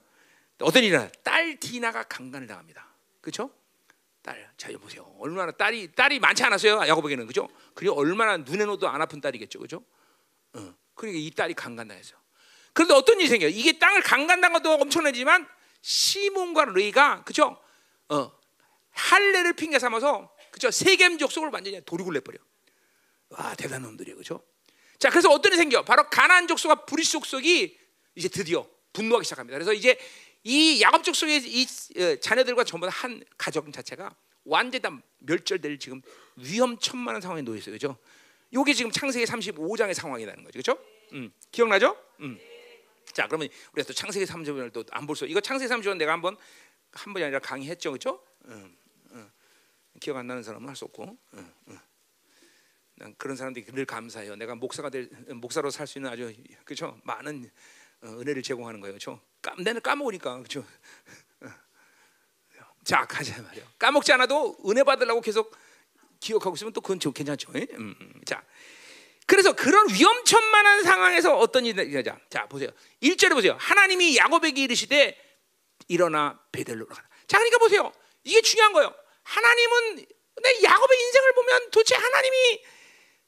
어떤 0.59 0.83
일이나 0.83 1.09
딸 1.23 1.57
디나가 1.57 2.03
강간을 2.03 2.47
당합니다. 2.47 2.85
그렇죠? 3.21 3.49
딸, 4.21 4.51
자 4.57 4.69
보세요. 4.79 5.09
얼마나 5.19 5.51
딸이 5.51 5.93
딸이 5.93 6.19
많지 6.19 6.43
않았어요. 6.43 6.87
야곱에게는 6.87 7.25
그죠? 7.25 7.49
그리고 7.73 7.95
얼마나 7.95 8.37
눈에 8.37 8.65
넣어도 8.65 8.87
안 8.87 9.01
아픈 9.01 9.19
딸이겠죠, 9.21 9.59
그죠? 9.59 9.83
어. 10.53 10.75
그러니까 10.93 11.19
이 11.19 11.31
딸이 11.31 11.53
강간당했어. 11.53 12.15
그런데 12.73 12.93
어떤 12.93 13.19
일이 13.19 13.27
생겨요? 13.29 13.49
이게 13.49 13.77
땅을 13.79 14.01
강간당한 14.01 14.61
것도 14.61 14.73
엄청나지만 14.75 15.47
시몬과 15.81 16.65
레이가 16.65 17.23
그죠? 17.23 17.61
어, 18.09 18.31
할례를 18.91 19.53
핑계 19.53 19.79
삼아서 19.79 20.33
그죠? 20.51 20.69
세겜 20.71 21.17
족속을 21.17 21.49
완전히 21.51 21.83
도륙을 21.85 22.13
내버려. 22.13 22.37
와 23.29 23.55
대단한 23.55 23.83
놈들이에요, 23.83 24.17
그죠? 24.17 24.43
자, 24.99 25.09
그래서 25.09 25.29
어떤 25.29 25.51
일이 25.51 25.57
생겨? 25.57 25.83
바로 25.83 26.09
가나안 26.09 26.47
족속과 26.47 26.85
브리 26.85 27.03
족속이 27.03 27.77
이제 28.15 28.27
드디어 28.27 28.67
분노하기 28.93 29.25
시작합니다. 29.25 29.57
그래서 29.57 29.73
이제 29.73 29.97
이 30.43 30.81
야곱 30.81 31.03
족속의 31.03 31.43
이 31.45 31.67
어, 31.97 32.15
자녀들과 32.17 32.63
전부 32.63 32.87
다한 32.87 33.23
가족 33.37 33.71
자체가 33.71 34.15
완전히 34.43 34.81
다 34.81 34.91
멸절될 35.19 35.79
지금 35.79 36.01
위험천만한 36.35 37.21
상황에 37.21 37.41
놓여 37.41 37.57
있어요, 37.57 37.73
그죠? 37.73 37.97
요게 38.53 38.73
지금 38.73 38.91
창세기 38.91 39.25
35장의 39.25 39.93
상황이라는 39.93 40.43
거죠. 40.43 40.51
그렇죠? 40.61 40.85
음, 41.13 41.31
기억나죠? 41.51 41.97
음. 42.21 42.39
자, 43.13 43.27
그러면 43.27 43.49
우리가 43.73 43.87
또 43.87 43.93
창세기 43.93 44.25
35장을 44.25 44.71
또 44.73 44.83
안 44.91 45.05
볼 45.07 45.15
수. 45.15 45.25
이거 45.25 45.39
창세기 45.41 45.71
35장 45.73 45.97
내가 45.97 46.13
한번 46.13 46.37
한 46.93 47.13
번이 47.13 47.23
아니라 47.23 47.39
강의했죠. 47.39 47.91
그렇죠? 47.91 48.23
음, 48.45 48.75
음. 49.11 49.31
기억 49.99 50.17
안 50.17 50.27
나는 50.27 50.43
사람은 50.43 50.67
할 50.67 50.75
수 50.75 50.85
없고. 50.85 51.17
음, 51.33 51.53
음. 51.67 51.79
난 52.95 53.15
그런 53.17 53.35
사람들이 53.35 53.65
늘 53.71 53.85
감사해요. 53.85 54.35
내가 54.35 54.53
목사가 54.55 54.89
될 54.89 55.09
목사로 55.29 55.69
살 55.71 55.87
수 55.87 55.97
있는 55.97 56.11
아주 56.11 56.33
그렇죠? 56.65 56.99
많은 57.03 57.49
어, 58.03 58.07
은혜를 58.07 58.43
제공하는 58.43 58.79
거예요. 58.79 58.93
그렇죠? 58.93 59.19
까, 59.41 59.55
내는 59.57 59.81
까먹으니까 59.81 60.37
그렇죠? 60.37 60.65
자, 62.83 63.05
가자 63.05 63.41
말이요. 63.41 63.63
까먹지 63.77 64.11
않아도 64.13 64.57
은혜 64.67 64.83
받으려고 64.83 65.21
계속 65.21 65.55
기억하고 66.21 66.55
있으면 66.55 66.71
또 66.71 66.79
그건 66.79 66.99
좀 66.99 67.11
괜찮죠. 67.11 67.51
음, 67.53 67.67
음. 67.99 68.21
자, 68.25 68.41
그래서 69.25 69.53
그런 69.53 69.89
위험천만한 69.89 70.83
상황에서 70.83 71.37
어떤 71.37 71.65
일이 71.65 72.03
자, 72.03 72.17
자 72.29 72.45
보세요. 72.47 72.69
1절에 73.01 73.33
보세요. 73.33 73.57
하나님이 73.59 74.17
야곱에게 74.17 74.63
이르시되 74.63 75.17
일어나 75.87 76.39
베델로 76.51 76.85
가라. 76.85 77.07
자, 77.27 77.37
그러니까 77.37 77.57
보세요. 77.57 77.91
이게 78.23 78.41
중요한 78.41 78.71
거예요. 78.71 78.93
하나님은 79.23 80.05
내 80.43 80.63
야곱의 80.63 80.99
인생을 80.99 81.33
보면 81.33 81.71
도대체 81.71 81.95
하나님이 81.95 82.63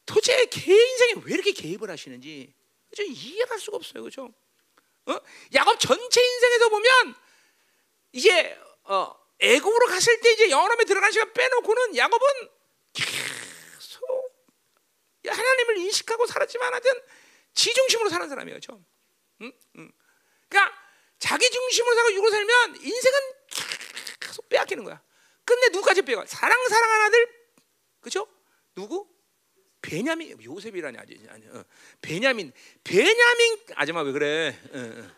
도대체 0.05 0.45
걔 0.45 0.73
인생에 0.73 1.13
왜 1.25 1.33
이렇게 1.33 1.51
개입을 1.51 1.89
하시는지 1.89 2.53
그죠? 2.89 3.03
이해할 3.03 3.59
수가 3.59 3.77
없어요. 3.77 4.03
그죠? 4.03 4.31
어? 5.05 5.19
야곱 5.53 5.79
전체 5.79 6.21
인생에서 6.21 6.69
보면 6.69 7.15
이제 8.11 8.57
어, 8.83 9.15
애굽으로 9.39 9.87
갔을 9.87 10.19
때 10.21 10.31
이제 10.31 10.49
영원함에 10.49 10.85
들어간 10.85 11.11
시간 11.11 11.33
빼놓고는 11.33 11.97
야곱은 11.97 12.49
계속 12.93 14.33
하나님을 15.27 15.77
인식하고 15.77 16.25
살았지만 16.25 16.73
하여튼 16.73 16.91
지중심으로 17.53 18.09
사는 18.09 18.27
사람이에요. 18.29 18.59
저. 18.59 18.79
응? 19.41 19.51
응. 19.77 19.91
그러니까 20.49 20.75
자기 21.19 21.49
중심으로 21.49 21.95
살고 21.95 22.13
육으로 22.13 22.31
살면 22.31 22.75
인생은 22.81 23.19
계속 24.19 24.49
빼앗기는 24.49 24.83
거야. 24.83 25.01
끝내 25.45 25.67
누구까지 25.69 26.01
빼가? 26.03 26.25
사랑 26.25 26.67
사랑하는 26.67 27.05
아들, 27.05 27.27
그죠? 28.01 28.27
누구? 28.75 29.07
베냐민 29.81 30.41
요셉이라니 30.41 30.97
아니 30.97 31.27
아니 31.27 31.47
어. 31.49 31.63
베냐민 32.01 32.53
베냐민 32.85 33.65
아줌마 33.75 34.01
왜 34.01 34.11
그래? 34.13 34.57
어, 34.71 34.79
어. 34.79 35.11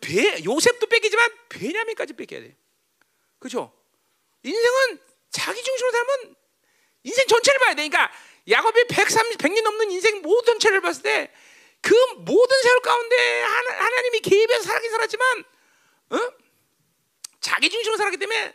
베 0.00 0.42
요셉도 0.42 0.86
뺏기지만 0.86 1.30
베냐민까지 1.50 2.14
뺏겨야 2.14 2.40
돼. 2.40 2.56
그렇죠? 3.38 3.72
인생은 4.42 5.00
자기 5.30 5.62
중심으로 5.62 5.92
살면 5.92 6.36
인생 7.04 7.26
전체를 7.26 7.60
봐야 7.60 7.74
돼. 7.74 7.88
그러니까 7.88 8.12
야곱이 8.48 8.86
130, 8.88 9.38
100년 9.38 9.62
넘는 9.62 9.90
인생 9.92 10.20
모든 10.22 10.54
전체를 10.54 10.80
봤을 10.80 11.02
때 11.02 11.30
그 11.84 11.94
모든 12.16 12.62
세월 12.62 12.80
가운데 12.80 13.42
하나, 13.42 14.02
님이 14.04 14.20
개입해서 14.20 14.62
살긴 14.62 14.90
살았지만 14.90 15.44
어? 16.10 16.18
자기 17.40 17.68
중심으로 17.68 17.98
살았기 17.98 18.16
때문에 18.16 18.54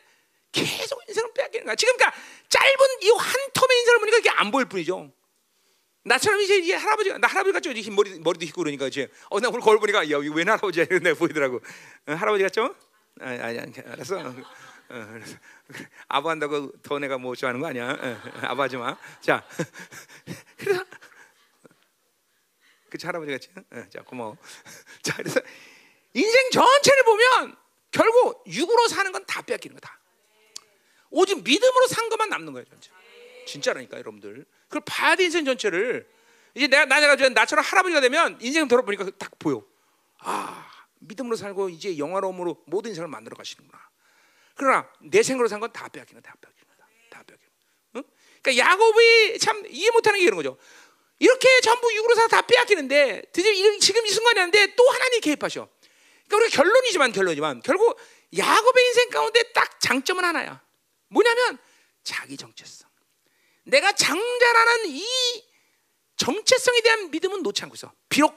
계속 0.52 1.00
인생을 1.08 1.32
빼앗기는 1.36 1.66
거야. 1.68 1.76
지금 1.76 1.96
그러니까 1.96 2.20
짧은 2.50 2.88
이 3.04 3.10
한 3.12 3.34
텀의 3.54 3.72
인생을 3.72 4.00
보니까 4.00 4.18
이게 4.18 4.30
안 4.32 4.50
보일 4.50 4.66
뿐이죠. 4.66 5.14
나처럼 6.06 6.42
이제 6.42 6.58
이 6.58 6.72
할아버지가 6.72 7.20
나 7.20 7.28
할아버지 7.28 7.54
같죠? 7.54 7.70
이제 7.70 7.92
머리 7.92 8.18
머리도 8.20 8.46
his고 8.46 8.64
그러니까 8.64 8.88
이제 8.88 9.08
어나 9.30 9.50
오늘 9.50 9.60
거울 9.60 9.80
보니까 9.80 10.00
야 10.10 10.18
이거 10.24 10.34
웬 10.34 10.50
할아버지야 10.50 10.86
이런 10.90 11.04
내 11.04 11.14
보이더라고. 11.14 11.58
어, 12.08 12.12
할아버지 12.14 12.44
같죠? 12.46 12.74
아니 13.20 13.40
아니, 13.40 13.74
알았어. 13.86 14.18
어, 14.18 14.34
그래서 14.90 15.38
아부 16.08 16.30
한다고 16.30 16.72
더 16.82 17.00
내가 17.00 17.18
뭐 17.18 17.36
좋아하는 17.36 17.62
거 17.62 17.68
아니야? 17.68 17.92
어, 17.92 18.22
아부 18.42 18.62
하지 18.62 18.78
마. 18.78 18.98
자, 19.22 19.44
그래서 20.58 20.84
그 22.90 22.98
할아버지 23.04 23.32
같지? 23.32 23.50
어, 23.72 23.84
자 23.90 24.02
고마워. 24.04 24.38
자 25.04 25.16
그래서 25.18 25.40
인생 26.14 26.50
전체를 26.52 27.04
보면 27.04 27.56
결국 27.92 28.44
육으로 28.48 28.88
사는 28.88 29.12
건 29.12 29.24
다 29.26 29.42
빼앗기는 29.44 29.76
거다. 29.76 30.00
오직 31.12 31.44
믿음으로 31.44 31.88
산 31.88 32.10
것만 32.10 32.30
남는 32.30 32.54
거예요, 32.54 32.66
전체. 32.66 32.92
진짜라니까 33.48 33.98
여러분들. 33.98 34.46
그걸 34.68 34.82
봐야 34.86 35.16
돼 35.16 35.26
인생 35.26 35.46
전체를. 35.46 36.08
이제 36.56 36.68
내가 36.68 36.86
나가 36.86 37.16
나처럼 37.16 37.64
할아버지가 37.64 38.02
되면 38.02 38.38
인생 38.42 38.68
돌아보니까 38.68 39.10
딱 39.18 39.38
보여. 39.40 39.64
아 40.20 40.68
믿음으로 41.00 41.36
살고 41.36 41.70
이제 41.70 41.98
영화로움으로 41.98 42.64
모든 42.66 42.90
인생을 42.90 43.08
만들어 43.08 43.36
가시는구나. 43.36 43.80
그러나 44.60 44.92
내 45.00 45.24
생으로 45.24 45.48
산 45.48 45.62
건 45.62 45.72
다 45.72 45.88
빼앗기는 45.88 46.22
다 46.22 46.36
빼앗기는 46.42 46.68
거다. 46.76 46.90
다 47.10 47.24
빼앗기는. 47.24 47.52
응? 47.96 48.04
그러니까 48.44 48.66
야곱이 48.70 49.40
참 49.40 49.64
이해 49.70 49.90
못하는 49.92 50.20
게 50.20 50.26
이런 50.26 50.36
거죠. 50.36 50.58
이렇게 51.18 51.48
전부 51.62 51.94
육으로 51.96 52.14
사다 52.16 52.42
빼앗기는데 52.44 53.24
드디어 53.32 53.54
지금 53.80 54.06
이 54.06 54.10
순간이 54.10 54.38
왔는데 54.40 54.76
또 54.76 54.90
하나님이 54.90 55.22
개입하셔. 55.22 55.70
그러니까 56.28 56.38
우리 56.38 56.50
결론이지만 56.50 57.12
결론이지만 57.14 57.62
결국 57.62 57.98
야곱의 58.38 58.86
인생 58.88 59.10
가운데 59.10 59.42
딱 59.54 59.80
장점은 59.80 60.24
하나야. 60.26 60.62
뭐냐면 61.08 61.58
자기 62.04 62.36
정체성. 62.36 62.90
내가 63.64 63.94
장자라는 63.94 64.88
이 64.88 65.06
정체성에 66.18 66.82
대한 66.82 67.12
믿음은 67.12 67.44
놓지 67.44 67.64
않고 67.64 67.76
있어. 67.76 67.94
비록 68.10 68.36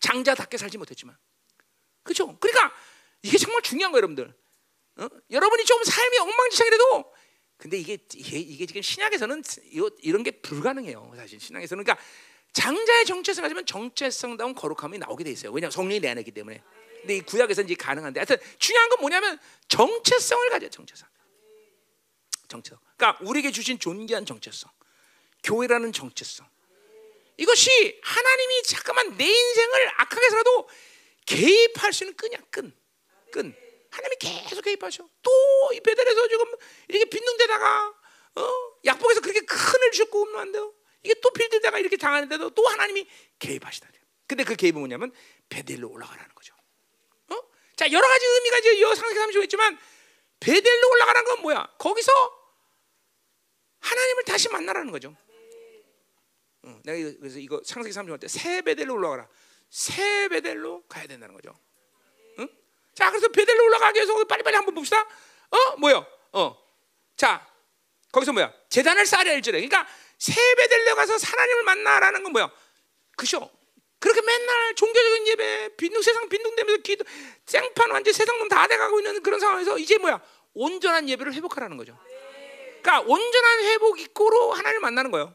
장자답게 0.00 0.58
살지 0.58 0.76
못했지만. 0.78 1.16
그렇죠? 2.02 2.36
그러니까 2.38 2.74
이게 3.22 3.38
정말 3.38 3.62
중요한 3.62 3.92
거예요, 3.92 3.98
여러분들. 3.98 4.34
어? 4.96 5.08
여러분이 5.30 5.64
좀 5.64 5.82
삶이 5.82 6.18
엉망진창이라도 6.18 7.12
근데 7.56 7.78
이게, 7.78 7.96
이게, 8.14 8.66
지금 8.66 8.82
신약에서는 8.82 9.42
이런 10.00 10.24
게 10.24 10.32
불가능해요. 10.32 11.12
사실 11.16 11.38
신약에서는 11.38 11.84
그러니까 11.84 12.04
장자의 12.52 13.06
정체성 13.06 13.42
가지면 13.42 13.66
정체성다운 13.66 14.54
거룩함이 14.54 14.98
나오게 14.98 15.22
돼 15.22 15.30
있어요. 15.30 15.52
왜냐하면 15.52 15.70
성령이 15.70 16.00
내 16.00 16.08
안에 16.08 16.22
있기 16.22 16.32
때문에. 16.32 16.60
근데 17.00 17.16
이 17.16 17.20
구약에서는 17.20 17.70
이제 17.70 17.76
가능한데 17.76 18.18
하여튼 18.18 18.36
중요한 18.58 18.88
건 18.88 19.00
뭐냐면 19.00 19.38
정체성을 19.68 20.50
가져 20.50 20.68
정체성. 20.68 21.08
정체성. 22.48 22.78
그러니까 22.96 23.24
우리에게 23.24 23.52
주신 23.52 23.78
존귀한 23.78 24.26
정체성. 24.26 24.68
교회라는 25.44 25.92
정체성. 25.92 26.46
이것이 27.36 28.00
하나님이 28.02 28.62
잠깐만 28.64 29.16
내 29.16 29.24
인생을 29.24 29.88
악하게 29.98 30.30
살아도 30.30 30.68
개입할 31.26 31.92
수 31.92 32.04
있는 32.04 32.16
끈이야, 32.16 32.38
끈. 32.50 32.74
끈. 33.30 33.54
하나님이 33.92 34.16
계속 34.18 34.62
개입하셔. 34.62 35.06
또이 35.22 35.80
베델에서 35.80 36.28
지금 36.28 36.46
이렇게 36.88 37.04
빈둥대다가 37.04 37.94
어? 38.36 38.50
약복에서 38.84 39.20
그렇게 39.20 39.40
큰을 39.40 39.90
주셨고 39.92 40.38
안 40.38 40.50
돼요. 40.50 40.72
이게 41.02 41.14
또 41.20 41.30
빌드다가 41.30 41.78
이렇게 41.78 41.96
당하는데도 41.96 42.50
또 42.50 42.66
하나님이 42.68 43.06
개입하시다. 43.38 43.88
근데 44.26 44.44
그 44.44 44.56
개입은 44.56 44.80
뭐냐면 44.80 45.12
베델로 45.50 45.90
올라가라는 45.90 46.34
거죠. 46.34 46.54
어? 47.28 47.36
자 47.76 47.90
여러 47.92 48.08
가지 48.08 48.24
의미가 48.26 48.58
이제 48.58 48.80
여 48.80 48.94
상세 48.94 49.14
30에 49.20 49.44
있지만 49.44 49.78
베델로 50.40 50.90
올라가는 50.90 51.24
건 51.24 51.42
뭐야? 51.42 51.74
거기서 51.78 52.10
하나님을 53.80 54.24
다시 54.24 54.48
만나라는 54.48 54.90
거죠. 54.90 55.14
어, 56.62 56.80
내가 56.84 57.18
그래서 57.18 57.38
이거 57.38 57.60
창세기 57.60 57.94
30할 57.94 58.20
때새 58.20 58.62
베델로 58.62 58.94
올라가라. 58.94 59.28
새 59.68 60.28
베델로 60.28 60.84
가야 60.88 61.06
된다는 61.06 61.34
거죠. 61.34 61.58
응? 62.92 62.94
자, 62.94 63.10
그래서 63.10 63.28
베델로 63.28 63.64
올라가기 63.64 63.98
위해서 63.98 64.24
빨리빨리 64.24 64.56
한번 64.56 64.74
봅시다. 64.74 65.06
어, 65.50 65.76
뭐요? 65.78 66.06
어, 66.32 66.56
자, 67.16 67.46
거기서 68.10 68.32
뭐야? 68.32 68.52
재단을 68.68 69.06
쌓아야 69.06 69.32
할지래. 69.32 69.58
그러니까 69.60 69.86
새 70.18 70.34
베델로 70.54 70.94
가서 70.94 71.14
하나님을 71.16 71.62
만나라는 71.64 72.22
건 72.22 72.32
뭐야? 72.32 72.50
그죠? 73.16 73.50
그렇게 73.98 74.20
맨날 74.20 74.74
종교적인 74.74 75.26
예배, 75.28 75.76
빈둥 75.76 76.02
세상 76.02 76.28
빈둥대면서 76.28 76.82
기도, 76.82 77.04
생판 77.46 77.90
완전 77.90 78.12
세상 78.12 78.36
놈다 78.38 78.66
돼가고 78.66 78.98
있는 78.98 79.22
그런 79.22 79.38
상황에서 79.38 79.78
이제 79.78 79.96
뭐야? 79.98 80.20
온전한 80.54 81.08
예배를 81.08 81.32
회복하라는 81.34 81.76
거죠. 81.76 81.96
그러니까 82.82 83.00
온전한 83.00 83.64
회복 83.64 84.00
입고로 84.00 84.52
하나님을 84.52 84.80
만나는 84.80 85.10
거예요. 85.12 85.34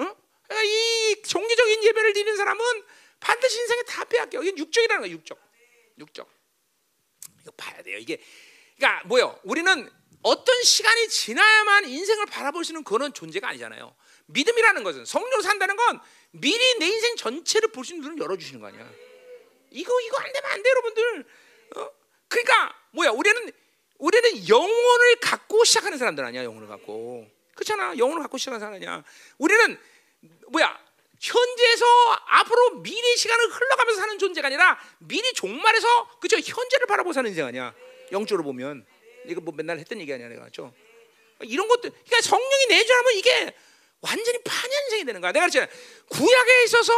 응? 0.00 0.14
그러니까 0.46 0.62
이 0.64 1.22
종교적인 1.22 1.82
예배를 1.84 2.12
드리는 2.12 2.36
사람은 2.36 2.84
반드시 3.20 3.60
인생에 3.60 3.82
다 3.84 4.04
빼앗겨. 4.04 4.42
이게 4.42 4.54
육적이라는 4.56 5.02
거야, 5.02 5.10
육적. 5.10 5.38
육적. 5.98 6.41
이거 7.42 7.50
봐야 7.56 7.82
돼요. 7.82 7.98
이게 7.98 8.18
그러니까 8.76 9.06
뭐요? 9.06 9.38
우리는 9.44 9.90
어떤 10.22 10.62
시간이 10.62 11.08
지나야만 11.08 11.86
인생을 11.88 12.26
바라볼 12.26 12.64
수 12.64 12.72
있는 12.72 12.84
그런 12.84 13.12
존재가 13.12 13.48
아니잖아요. 13.48 13.94
믿음이라는 14.26 14.82
것은 14.84 15.04
성령으로 15.04 15.42
산다는 15.42 15.76
건 15.76 16.00
미리 16.30 16.78
내 16.78 16.86
인생 16.86 17.16
전체를 17.16 17.72
볼 17.72 17.84
수 17.84 17.92
있는 17.94 18.08
눈을 18.10 18.22
열어주시는 18.22 18.60
거 18.60 18.68
아니야. 18.68 18.88
이거 19.70 20.00
이거 20.00 20.18
안 20.18 20.32
되면 20.32 20.50
안 20.52 20.62
돼, 20.62 20.68
여러분들. 20.70 21.26
어? 21.76 21.90
그러니까 22.28 22.74
뭐야? 22.92 23.10
우리는 23.10 23.50
우리는 23.98 24.48
영혼을 24.48 25.16
갖고 25.20 25.64
시작하는 25.64 25.98
사람들 25.98 26.24
아니야, 26.24 26.44
영혼을 26.44 26.68
갖고. 26.68 27.28
그렇잖아. 27.54 27.96
영혼을 27.98 28.22
갖고 28.22 28.38
시작하는 28.38 28.60
사람 28.60 28.74
아니야. 28.74 29.02
우리는 29.38 29.78
뭐야? 30.48 30.81
현재에서 31.22 31.86
앞으로 32.26 32.70
미래 32.82 33.16
시간을 33.16 33.48
흘러가면서 33.48 34.00
사는 34.00 34.18
존재가 34.18 34.48
아니라 34.48 34.76
미리 34.98 35.32
종말에서 35.34 36.18
그죠? 36.18 36.36
현재를 36.36 36.86
바라보고 36.88 37.12
사는 37.12 37.30
인생 37.30 37.46
아니야. 37.46 37.72
영적으로 38.10 38.42
보면. 38.42 38.84
이거 39.26 39.40
뭐 39.40 39.54
맨날 39.56 39.78
했던 39.78 40.00
얘기 40.00 40.12
아니야, 40.12 40.28
내가 40.28 40.46
그죠? 40.46 40.74
이런 41.42 41.68
것들 41.68 41.90
그러니까 41.90 42.20
성령이 42.22 42.66
내주하면 42.70 43.12
이게 43.14 43.54
완전히 44.00 44.42
판연생이 44.42 45.04
되는 45.04 45.20
거야. 45.20 45.30
내가 45.30 45.46
그랬잖아. 45.46 45.68
구약에 46.08 46.64
있어서 46.64 46.92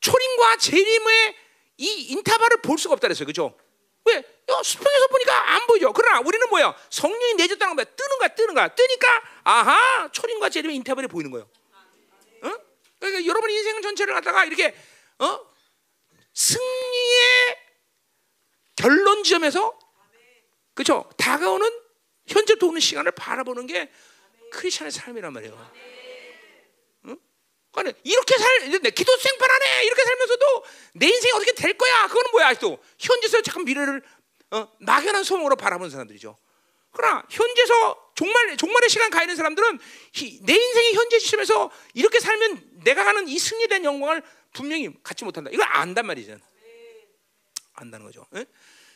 초림과 0.00 0.56
재림의 0.58 1.36
이 1.78 1.86
인터벌을 2.10 2.60
볼 2.60 2.76
수가 2.76 2.92
없다 2.94 3.08
그랬어요. 3.08 3.24
그죠? 3.24 3.56
왜? 4.04 4.22
수평에서 4.62 5.06
보니까 5.08 5.54
안 5.54 5.66
보이죠. 5.66 5.90
그러나 5.94 6.20
우리는 6.20 6.46
뭐야? 6.50 6.76
성령이 6.90 7.34
내줬다는 7.34 7.76
거야. 7.76 7.84
뜨는 7.84 8.18
거야, 8.18 8.28
뜨는 8.28 8.54
거야. 8.54 8.68
뜨니까 8.68 9.22
아하, 9.44 10.10
초림과 10.12 10.50
재림의 10.50 10.76
인터벌이 10.76 11.06
보이는 11.06 11.30
거예요. 11.30 11.48
어? 12.98 13.06
그러니까 13.06 13.26
여러분 13.26 13.50
인생 13.50 13.80
전체를 13.80 14.14
갖다가 14.14 14.44
이렇게 14.44 14.74
어? 15.18 15.46
승리의 16.34 17.56
결론 18.76 19.22
지점에서 19.24 19.78
그렇죠? 20.74 21.08
다가오는 21.16 21.68
현재 22.26 22.54
도는 22.56 22.80
시간을 22.80 23.12
바라보는 23.12 23.66
게 23.66 23.90
크리스천의 24.52 24.92
삶이란 24.92 25.32
말이에요. 25.32 25.72
응? 27.06 27.18
그러니까 27.72 27.98
이렇게 28.04 28.38
살, 28.38 28.80
내 28.80 28.90
기도 28.90 29.16
생판하네 29.16 29.84
이렇게 29.84 30.04
살면서도 30.04 30.64
내 30.94 31.08
인생이 31.08 31.32
어떻게 31.32 31.52
될 31.54 31.76
거야? 31.76 32.06
그거는 32.06 32.30
뭐야? 32.30 32.54
또 32.54 32.78
현재서 32.98 33.42
잠깐 33.42 33.64
미래를 33.64 34.02
어, 34.50 34.68
막연한 34.78 35.24
소망으로 35.24 35.56
바라보는 35.56 35.90
사람들이죠. 35.90 36.36
그러나 36.92 37.24
현재서 37.28 38.07
종말 38.18 38.56
종말의 38.56 38.88
시간 38.88 39.10
가 39.10 39.22
있는 39.22 39.36
사람들은 39.36 39.78
내 40.42 40.52
인생의 40.52 40.94
현재 40.94 41.20
시점에서 41.20 41.70
이렇게 41.94 42.18
살면 42.18 42.80
내가 42.82 43.04
가는 43.04 43.28
이 43.28 43.38
승리된 43.38 43.84
영광을 43.84 44.24
분명히 44.52 44.92
갖지 45.04 45.24
못한다. 45.24 45.50
이걸 45.52 45.64
안단 45.68 46.04
말이죠. 46.04 46.36
안다는 47.74 48.06
거죠. 48.06 48.26
응? 48.34 48.44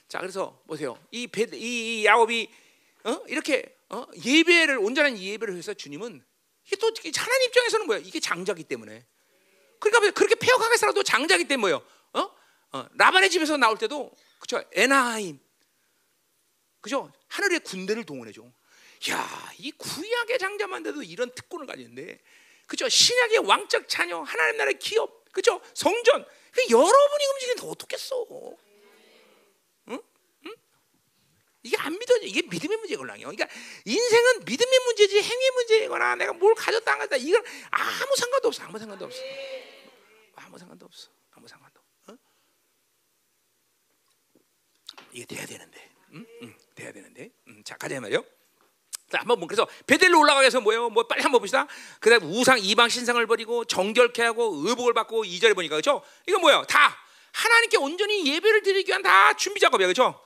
자, 0.09 0.19
그래서 0.19 0.61
보세요. 0.67 0.99
이, 1.13 1.29
배, 1.29 1.47
이 1.53 2.05
야곱이 2.05 2.51
어? 3.05 3.23
이렇게 3.29 3.77
어? 3.91 4.05
예배를 4.25 4.79
온전한 4.79 5.17
예배를 5.17 5.57
해서 5.57 5.73
주님은 5.73 6.25
이게 6.67 6.77
또 6.77 6.93
하나님 7.17 7.49
입장에서는 7.49 7.87
뭐야? 7.87 8.01
이게 8.01 8.19
장자기 8.19 8.65
때문에. 8.65 9.07
그러니까 9.79 10.11
그렇게 10.11 10.35
폐역하게 10.35 10.77
살아도 10.79 11.05
장자기 11.05 11.45
때문에 11.45 11.61
뭐예요? 11.61 11.87
어? 12.15 12.31
어, 12.73 12.89
라반의 12.95 13.31
집에서 13.31 13.57
나올 13.57 13.79
때도 13.79 14.11
그죠? 14.41 14.61
에나임 14.73 15.39
그죠? 16.81 17.13
하늘의 17.29 17.61
군대를 17.61 18.03
동원해 18.03 18.33
줘. 18.33 18.43
야, 19.11 19.53
이 19.59 19.73
구약의 19.73 20.39
장자만 20.39 20.83
돼도 20.83 21.03
이런 21.03 21.35
특권을 21.35 21.67
가지는데 21.67 22.21
그죠? 22.67 22.89
신약의 22.89 23.39
왕적 23.39 23.89
자녀, 23.89 24.21
하나님 24.21 24.57
나라의 24.57 24.79
기업, 24.79 25.31
그죠? 25.33 25.61
성전. 25.75 26.25
그 26.53 26.63
여러분이 26.71 27.25
움직이는데 27.33 27.67
어떻겠어? 27.67 28.27
응? 29.89 30.03
응? 30.47 30.57
이게 31.63 31.77
안 31.79 31.99
믿어져. 31.99 32.27
이게 32.27 32.43
믿음의 32.43 32.77
문제 32.79 32.97
걸랑요. 32.97 33.23
그러니까 33.23 33.49
인생은 33.85 34.45
믿음의 34.45 34.79
문제지 34.87 35.23
행위 35.23 35.51
문제거나 35.51 36.17
내가 36.17 36.33
뭘 36.35 36.55
가졌다 36.55 36.93
안 36.93 36.99
가졌다 36.99 37.17
이건 37.17 37.43
아무 37.71 38.17
상관도 38.17 38.49
없어. 38.49 38.63
아무 38.65 38.79
상관도 38.79 39.05
없어. 39.07 39.23
아무 40.37 40.59
상관도 40.59 40.87
없어. 40.87 41.11
아무 41.31 41.49
상관도. 41.49 41.81
어? 42.09 42.17
이게 45.13 45.25
돼야 45.25 45.47
되는데. 45.47 45.91
응? 46.13 46.27
응. 46.43 46.57
돼야 46.75 46.93
되는데. 46.93 47.31
음, 47.49 47.63
자 47.65 47.77
가자 47.77 47.99
말이요. 48.01 48.25
자, 49.13 49.19
한번 49.19 49.39
뭐 49.39 49.47
그래서 49.47 49.69
베델로 49.87 50.19
올라가기 50.19 50.45
위해서 50.45 50.59
뭐예요? 50.63 50.89
뭐 50.89 51.07
빨리 51.07 51.21
한번 51.21 51.41
봅시다. 51.41 51.67
그다음 52.01 52.33
우상 52.33 52.59
이방 52.59 52.89
신상을 52.89 53.25
버리고 53.27 53.67
정결케 53.67 54.23
하고 54.23 54.63
의복을 54.65 54.95
받고 54.95 55.27
이절에 55.27 55.53
보니까 55.53 55.77
그렇죠? 55.77 56.03
이거 56.27 56.39
뭐예요? 56.39 56.65
다 56.67 56.97
하나님께 57.33 57.77
온전히 57.77 58.27
예배를 58.27 58.63
드리기 58.63 58.89
위한 58.89 59.03
다 59.03 59.35
준비 59.35 59.61
작업이야. 59.61 59.87
그렇죠? 59.87 60.19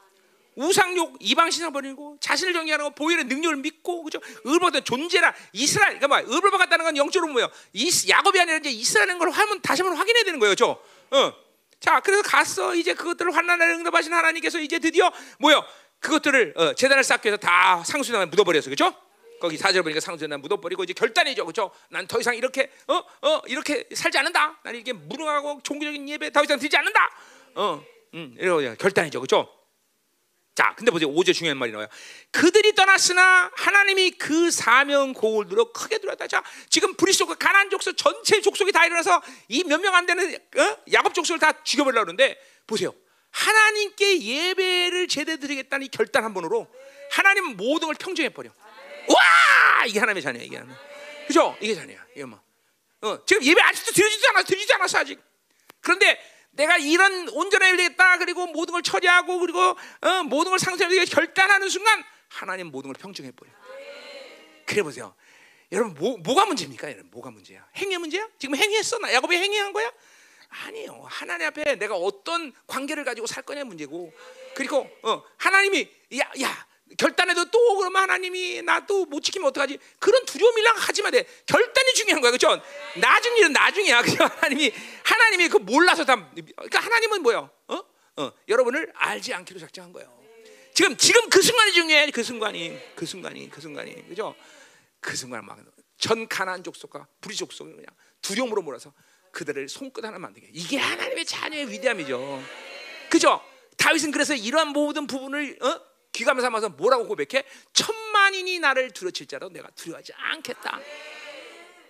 우상욕 0.55 1.17
이방 1.19 1.51
신상 1.51 1.73
버리고 1.73 2.17
자신을 2.21 2.53
정리하는 2.53 2.85
거 2.85 2.91
보혈의 2.91 3.25
능력을 3.25 3.57
믿고 3.57 4.05
그죠? 4.05 4.21
의롭다 4.45 4.81
존재라 4.81 5.35
이스라엘 5.53 5.99
그러니까 5.99 6.23
뭐 6.23 6.35
의롭다 6.35 6.57
받다는 6.57 6.85
건 6.85 6.97
영적으로 6.97 7.33
뭐예요? 7.33 7.51
이 7.73 7.91
야곱이 8.09 8.41
아니라 8.41 8.59
이제 8.59 8.71
이스라엘인 8.71 9.19
걸 9.19 9.31
하면 9.31 9.61
다시 9.63 9.83
한번 9.83 9.99
확인해야 9.99 10.23
되는 10.25 10.39
거예요. 10.39 10.55
그렇죠? 10.55 10.81
어. 11.11 11.47
자, 11.79 12.01
그래서 12.01 12.23
갔어. 12.23 12.75
이제 12.75 12.95
그것들을 12.95 13.35
환난을 13.37 13.69
응답하신 13.69 14.13
하나님께서 14.13 14.59
이제 14.61 14.79
드디어 14.79 15.13
뭐요? 15.39 15.63
그것들을 16.01 16.55
어, 16.57 16.75
재단을 16.75 17.03
쌓기 17.05 17.29
위해서 17.29 17.39
다 17.39 17.83
상수단에 17.85 18.27
묻어버렸어, 18.27 18.65
그렇죠? 18.65 18.95
거기 19.41 19.57
사절 19.57 19.83
보니까 19.83 20.01
상수단에 20.01 20.37
묻어버리고 20.41 20.85
이제 20.85 20.93
결단이죠, 20.95 21.45
그렇죠? 21.45 21.71
난 21.91 22.07
더 22.07 22.19
이상 22.21 22.35
이렇게 22.37 22.71
어, 22.89 22.95
어, 23.23 23.43
이렇게 23.47 23.87
살지 23.95 24.17
않는다. 24.19 24.61
난 24.63 24.75
이렇게 24.75 24.93
무능하고 24.93 25.61
종교적인 25.63 26.09
예배 26.09 26.33
더 26.33 26.43
이상 26.43 26.59
드리지 26.59 26.77
않는다. 26.77 27.11
어, 27.57 27.85
음, 28.15 28.35
이러 28.39 28.59
결단이죠, 28.77 29.21
그렇죠? 29.21 29.53
자, 30.55 30.75
근데 30.75 30.91
보세요. 30.91 31.11
오제 31.11 31.35
중요한 31.35 31.59
말이 31.59 31.71
나와요. 31.71 31.87
그들이 32.31 32.75
떠났으나 32.75 33.51
하나님이 33.55 34.13
그 34.13 34.51
사명 34.51 35.13
고을 35.13 35.49
들어 35.49 35.71
크게 35.71 35.99
들었다. 35.99 36.27
자, 36.27 36.43
지금 36.71 36.95
브리스족 36.95 37.39
가난 37.39 37.69
족속 37.69 37.95
전체 37.99 38.41
족속이 38.41 38.73
다 38.73 38.87
일어나서 38.87 39.21
이 39.49 39.65
몇 39.65 39.83
명 39.83 39.95
안 39.95 40.07
되는 40.07 40.35
어? 40.35 40.77
야곱 40.91 41.13
족속을 41.13 41.39
다 41.41 41.63
죽여버리려고 41.63 42.07
그러는데 42.07 42.41
보세요. 42.67 42.95
하나님께 43.37 44.23
예배를 44.23 45.09
제대로 45.09 45.39
드리겠다는 45.39 45.85
이 45.87 45.89
결단 45.89 46.25
한 46.25 46.33
번으로 46.33 46.67
하나님은 47.11 47.59
모든 47.59 47.87
걸 47.87 47.95
평정해 47.95 48.31
버려. 48.31 48.51
와, 49.09 49.85
이게 49.87 50.01
하나님의 50.01 50.23
자녀야 50.23 50.43
이게 50.43 50.57
하나님. 50.57 50.75
그죠? 51.27 51.55
이게 51.61 51.75
자녀야. 51.75 52.03
이게 52.15 52.25
뭐. 52.25 52.41
어, 53.03 53.23
지금 53.27 53.45
예배 53.45 53.61
아직도 53.61 53.93
드리지도 53.93 54.29
않아, 54.31 54.43
드리지 54.43 54.73
않았어 54.73 54.99
아직. 54.99 55.21
그런데 55.83 56.19
내가 56.53 56.79
이런 56.79 57.29
온전해야 57.29 57.77
되겠다. 57.77 58.17
그리고 58.17 58.47
모든 58.47 58.73
걸 58.73 58.83
처리하고 58.83 59.39
그리고 59.39 59.61
어, 59.61 60.23
모든 60.25 60.51
걸 60.51 60.59
상세하게 60.59 61.05
결단하는 61.05 61.69
순간 61.69 62.03
하나님 62.29 62.69
모든 62.69 62.91
걸 62.91 62.99
평정해 62.99 63.31
버려. 63.33 63.51
그래 64.65 64.83
보세요. 64.83 65.15
여러분 65.73 65.95
뭐, 65.95 66.17
뭐가 66.19 66.47
문제입니까? 66.47 66.89
여러분 66.89 67.11
뭐가 67.11 67.31
문제야? 67.31 67.69
행위 67.77 67.99
문제야? 67.99 68.27
지금 68.39 68.57
행위했어? 68.57 68.99
나 68.99 69.13
야곱이 69.13 69.37
행위한 69.37 69.75
거야? 69.75 69.93
아니에요. 70.65 71.05
하나님 71.09 71.47
앞에 71.49 71.77
내가 71.77 71.97
어떤 71.97 72.53
관계를 72.67 73.05
가지고 73.05 73.27
살 73.27 73.43
거냐 73.43 73.65
문제고. 73.65 74.13
그리고 74.55 74.89
어, 75.03 75.23
하나님이 75.37 75.89
야, 76.19 76.31
야 76.43 76.67
결단해도 76.99 77.51
또 77.51 77.77
그러면 77.77 78.03
하나님이 78.03 78.63
나 78.63 78.81
또 78.87 79.05
못 79.07 79.21
지키면 79.21 79.49
어떡하지? 79.49 79.79
그런 79.99 80.25
두려움이랑 80.25 80.77
하지만 80.79 81.13
돼. 81.13 81.27
결단이 81.47 81.95
중요한 81.95 82.21
거야. 82.21 82.31
그죠? 82.31 82.61
나중 83.01 83.37
일은 83.37 83.53
나중이야. 83.53 84.03
그죠? 84.03 84.25
하나님이 84.25 84.73
하나님이 85.05 85.49
그 85.49 85.57
몰라서 85.59 86.05
다 86.05 86.31
그러니까 86.35 86.81
하나님은 86.81 87.23
뭐요? 87.23 87.51
어? 87.69 87.83
어, 88.19 88.33
여러분을 88.49 88.93
알지 88.95 89.35
않기로 89.35 89.61
작정한 89.61 89.93
거예요. 89.93 90.17
지금 90.75 90.97
지금 90.97 91.29
그 91.29 91.43
순간이 91.43 91.73
중요해. 91.73 92.11
그 92.11 92.23
순간이 92.23 92.79
그 92.95 93.05
순간이 93.07 93.51
그 93.51 93.61
순간이. 93.61 94.09
그죠? 94.09 94.35
그 95.01 95.17
순간 95.17 95.45
막 95.45 95.59
전 95.99 96.29
가난 96.29 96.63
족속과 96.63 97.07
불이 97.23 97.35
족속을 97.37 97.73
그냥 97.75 97.87
두려움으로 98.21 98.61
몰아서 98.63 98.93
그들을 99.37 99.69
손끝 99.69 100.03
하나 100.03 100.19
만들게. 100.19 100.49
이게 100.51 100.79
하나님의 100.79 101.27
자녀의 101.27 101.71
위대함이죠. 101.71 102.43
그죠? 103.11 103.45
다윗은 103.77 104.11
그래서 104.11 104.35
이러한 104.35 104.69
모든 104.69 105.07
부분을 105.07 105.59
어? 105.63 105.81
귀감 106.13 106.41
삼아서 106.41 106.71
뭐라고 106.71 107.07
고백해? 107.07 107.45
천만인이 107.75 108.59
나를 108.61 108.93
두려칠자도 108.93 109.51
내가 109.51 109.69
두려워하지 109.73 110.15
않겠다. 110.15 110.81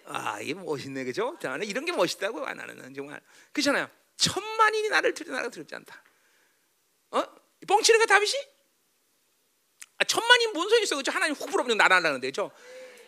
아, 0.07 0.41
이게 0.41 0.55
멋있네, 0.55 1.05
그죠? 1.05 1.39
나는 1.41 1.69
이런 1.69 1.85
게 1.85 1.93
멋있다고 1.93 2.41
나는 2.53 2.93
정말 2.93 3.21
그렇잖아요. 3.53 3.89
천만인이 4.17 4.89
나를 4.89 5.15
두려 5.15 5.33
나가 5.33 5.49
두렵지 5.49 5.73
않다. 5.77 6.03
어? 7.13 7.25
뻥치는 7.69 8.01
거 8.01 8.07
다윗이? 8.07 8.33
아, 9.99 10.05
천만인 10.05 10.53
뭔 10.53 10.69
소리 10.69 10.83
있어, 10.83 10.97
그죠? 10.97 11.13
하나님 11.13 11.37
훅 11.37 11.49
불어버리면 11.49 11.79
날아가는데, 11.79 12.27
그죠? 12.27 12.51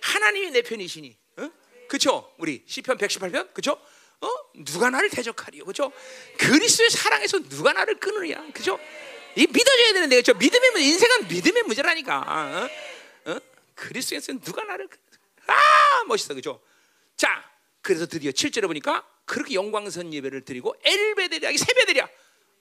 하나님이 0.01 0.53
내 0.53 0.63
편이시니, 0.63 1.19
어? 1.39 1.51
그죠? 1.89 2.33
우리 2.39 2.63
시편 2.69 2.99
118편, 2.99 3.53
그죠? 3.53 3.81
어? 4.21 4.29
누가 4.65 4.91
나를 4.91 5.11
대적하리요, 5.11 5.65
그죠? 5.65 5.93
그리스도의 6.39 6.91
사랑에서 6.91 7.39
누가 7.41 7.73
나를 7.73 7.99
끊으냐, 8.01 8.49
그죠? 8.53 8.79
이 9.37 9.47
믿어줘야 9.47 9.93
되는데? 9.93 10.23
믿음의 10.33 10.71
문제, 10.73 10.87
인생은 10.89 11.29
믿음의 11.29 11.63
문제라니까. 11.65 12.69
어? 13.27 13.31
어? 13.31 13.41
그리스도에서 13.75 14.33
누가 14.41 14.65
나를 14.65 14.89
아 15.47 16.05
멋있어 16.07 16.35
그죠? 16.35 16.61
자 17.17 17.49
그래서 17.81 18.07
드디어 18.07 18.31
7절에 18.33 18.67
보니까 18.67 19.07
그렇게 19.25 19.55
영광선 19.55 20.13
예배를 20.13 20.45
드리고 20.45 20.75
엘베데리아 20.83 21.51
세배드리야. 21.57 22.09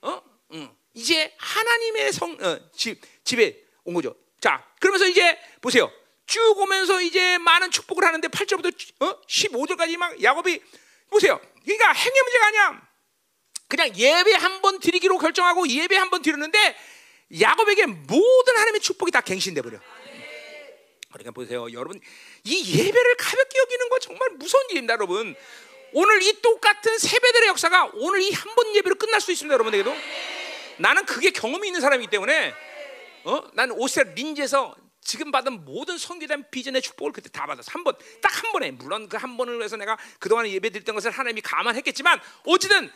어? 0.02 0.22
응. 0.52 0.74
이제 0.94 1.34
하나님의 1.36 2.12
성 2.12 2.36
어, 2.40 2.60
집, 2.72 3.00
집에 3.24 3.64
온 3.84 3.94
거죠. 3.94 4.14
자 4.40 4.64
그러면서 4.80 5.06
이제 5.06 5.38
보세요. 5.60 5.90
쭉 6.26 6.58
오면서 6.58 7.00
이제 7.00 7.38
많은 7.38 7.70
축복을 7.70 8.04
하는데 8.04 8.28
8절부터 8.28 9.02
어? 9.02 9.20
15절까지 9.22 9.96
막 9.96 10.22
야곱이 10.22 10.60
보세요. 11.10 11.40
그러니까 11.64 11.92
행위 11.92 12.20
문제가 12.22 12.46
아니야. 12.46 12.82
그냥 13.68 13.94
예배 13.96 14.32
한 14.34 14.62
번 14.62 14.80
드리기로 14.80 15.18
결정하고 15.18 15.68
예배 15.68 15.96
한 15.96 16.10
번 16.10 16.22
드렸는데 16.22 16.76
야곱에게 17.40 17.86
모든 17.86 18.54
하나님의 18.56 18.80
축복이 18.80 19.10
다 19.12 19.20
갱신돼 19.20 19.60
버려. 19.62 19.78
그러니까 21.12 21.30
보세요, 21.32 21.66
여러분 21.72 22.00
이 22.44 22.78
예배를 22.78 23.16
가볍게 23.16 23.58
여기는 23.58 23.88
거 23.88 23.98
정말 23.98 24.28
무서운 24.30 24.64
일입니다, 24.70 24.94
여러분. 24.94 25.34
오늘 25.92 26.22
이 26.22 26.40
똑같은 26.42 26.98
세배들의 26.98 27.48
역사가 27.48 27.90
오늘 27.94 28.20
이 28.22 28.30
한 28.30 28.54
번 28.54 28.74
예배로 28.74 28.96
끝날 28.96 29.20
수 29.20 29.32
있습니다, 29.32 29.52
여러분에게도. 29.54 29.94
나는 30.78 31.06
그게 31.06 31.30
경험이 31.30 31.68
있는 31.68 31.80
사람이기 31.80 32.10
때문에, 32.10 32.54
어, 33.24 33.42
나는 33.54 33.74
오셀 33.78 34.12
린지에서 34.14 34.74
지금 35.08 35.30
받은 35.30 35.64
모든 35.64 35.96
성교된 35.96 36.50
비전의 36.50 36.82
축복을 36.82 37.12
그때 37.12 37.30
다 37.30 37.46
받았어. 37.46 37.70
한 37.72 37.82
번, 37.82 37.96
딱 38.20 38.44
한 38.44 38.52
번에. 38.52 38.70
물론 38.72 39.08
그 39.08 39.16
한 39.16 39.38
번을 39.38 39.56
위해서 39.56 39.78
내가 39.78 39.96
그동안에 40.18 40.52
예배 40.52 40.68
드렸던 40.68 40.94
것을 40.94 41.10
하나님이 41.10 41.40
감안했겠지만, 41.40 42.20
어찌든 42.44 42.92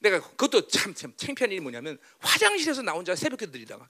내가 0.00 0.20
그것도 0.20 0.66
참, 0.66 0.92
참 0.92 1.14
창피한 1.16 1.52
일이 1.52 1.60
뭐냐면 1.60 1.98
화장실에서 2.18 2.82
나 2.82 2.92
혼자 2.94 3.14
새벽기도 3.14 3.52
드리다가 3.52 3.88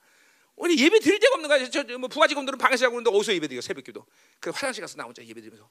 오늘 0.55 0.79
예배 0.79 1.01
드릴 1.01 1.19
데가 1.19 1.35
없는 1.37 1.49
거야. 1.49 1.71
저뭐 1.71 2.09
부가 2.09 2.27
직원들은 2.27 2.59
방에서 2.59 2.83
자고 2.85 3.01
있는데 3.01 3.17
어디서 3.17 3.33
예배 3.33 3.49
드려 3.49 3.63
새벽기도. 3.63 4.07
그 4.39 4.51
화장실 4.51 4.83
가서 4.83 4.99
나 4.99 5.05
혼자 5.05 5.25
예배 5.25 5.41
드리면서 5.41 5.71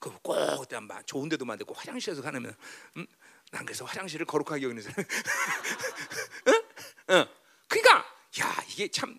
그꼭 0.00 0.62
그때 0.62 0.74
한 0.74 0.88
좋은 1.06 1.28
데도 1.28 1.44
만들고 1.44 1.74
화장실에서 1.74 2.22
가면 2.22 2.56
음? 2.96 3.06
난 3.52 3.64
그래서 3.64 3.84
화장실을 3.84 4.26
거룩하게 4.26 4.64
여기는 4.64 4.82
사람. 4.82 4.96
응? 6.48 7.14
어? 7.14 7.28
그러니까 7.68 7.98
야 8.40 8.64
이게 8.68 8.88
참 8.88 9.16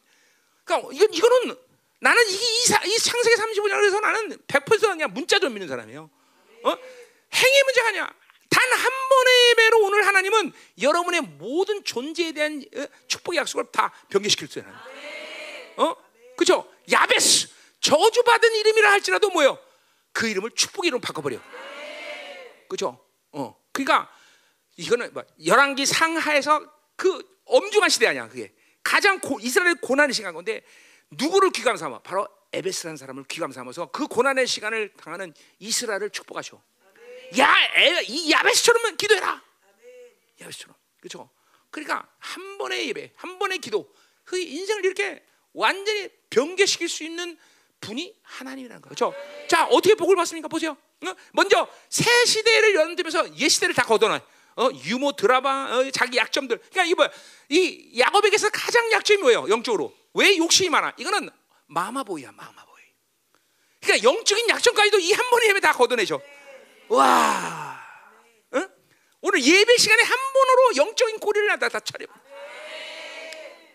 그러니까 0.65 0.89
이건 0.93 1.13
이거는 1.13 1.55
나는 1.99 2.21
이, 2.27 2.33
이, 2.33 2.93
이 2.93 2.99
창세기 2.99 3.35
35년 3.35 3.71
그래서 3.71 3.99
나는 3.99 4.37
100% 4.47 4.81
그냥 4.81 5.13
문자 5.13 5.39
좀 5.39 5.53
믿는 5.53 5.67
사람이에요. 5.67 6.09
어? 6.63 6.77
행위 7.33 7.63
문제가 7.63 7.89
아니야. 7.89 8.13
단 8.49 8.65
한 8.75 8.91
번의 9.09 9.49
예배로 9.49 9.79
오늘 9.83 10.05
하나님은 10.07 10.53
여러분의 10.81 11.21
모든 11.21 11.83
존재에 11.83 12.31
대한 12.31 12.63
어, 12.75 12.85
축복의 13.07 13.39
약속을 13.39 13.65
다 13.71 13.93
변개시킬 14.09 14.47
수 14.47 14.59
있어요. 14.59 14.73
어? 15.77 15.95
그죠? 16.37 16.69
야베스 16.91 17.49
저주받은 17.79 18.53
이름이라 18.55 18.91
할지라도 18.91 19.29
뭐요? 19.29 19.57
그 20.11 20.27
이름을 20.27 20.51
축복의 20.51 20.87
이름으로 20.87 21.01
바꿔버려. 21.01 21.39
그죠? 22.69 22.99
어. 23.31 23.55
그러니까 23.71 24.11
이거는 24.77 25.13
뭐 25.13 25.23
열왕기 25.45 25.85
상하에서 25.85 26.61
그 26.95 27.23
엄중한 27.45 27.89
시대 27.89 28.07
아니야 28.07 28.27
그게 28.27 28.53
가장 28.83 29.19
고, 29.19 29.39
이스라엘 29.41 29.75
고난의 29.75 30.13
시간 30.13 30.33
건데 30.33 30.63
누구를 31.17 31.51
귀감 31.51 31.77
삼아? 31.77 31.99
바로 31.99 32.27
에베스라는 32.53 32.97
사람을 32.97 33.25
귀감 33.25 33.51
삼아서 33.51 33.87
그 33.87 34.07
고난의 34.07 34.47
시간을 34.47 34.93
당하는 34.93 35.33
이스라엘을 35.59 36.09
축복하셔. 36.09 36.61
야, 37.39 37.53
애, 37.77 38.03
이 38.03 38.31
야베스처럼 38.31 38.95
기도해라. 38.97 39.41
야베스처럼. 40.41 40.75
그렇죠? 40.99 41.29
그러니까 41.69 42.07
한 42.19 42.57
번의 42.57 42.87
예배, 42.89 43.11
한 43.15 43.37
번의 43.37 43.59
기도, 43.59 43.93
그 44.23 44.37
인생을 44.37 44.85
이렇게 44.85 45.23
완전히 45.53 46.09
변개시킬 46.29 46.87
수 46.87 47.03
있는 47.03 47.37
분이 47.81 48.15
하나님이라는 48.23 48.81
거죠. 48.81 49.13
자, 49.47 49.65
어떻게 49.67 49.95
복을 49.95 50.15
받습니까? 50.15 50.47
보세요. 50.47 50.71
어? 51.05 51.13
먼저 51.33 51.67
새 51.89 52.03
시대를 52.25 52.75
연두면서 52.75 53.37
옛 53.37 53.49
시대를 53.49 53.75
다 53.75 53.83
걷어놔. 53.83 54.21
어, 54.57 54.69
유모 54.85 55.13
드라마, 55.13 55.69
어, 55.75 55.91
자기 55.91 56.17
약점들. 56.17 56.57
그러니까 56.57 56.85
이거? 56.85 57.09
이 57.49 57.99
야곱에게서 57.99 58.49
가장 58.51 58.89
약점이 58.93 59.21
뭐예요? 59.21 59.49
영적으로. 59.49 59.93
왜 60.15 60.37
욕심이 60.37 60.69
많아? 60.69 60.93
이거는 60.97 61.29
마마보이야, 61.67 62.31
마마보이. 62.31 62.81
그러니까 63.81 64.09
영적인 64.09 64.49
약점까지도 64.49 64.99
이 64.99 65.11
한 65.13 65.29
번의 65.29 65.49
예배 65.49 65.59
다 65.59 65.73
걷어내죠. 65.73 66.21
와, 66.87 67.81
어? 68.51 68.69
오늘 69.21 69.43
예배 69.43 69.77
시간에 69.77 70.03
한 70.03 70.17
번으로 70.33 70.75
영적인 70.77 71.19
꼬리를 71.19 71.59
다, 71.59 71.69
다 71.69 71.79
차려. 71.79 72.05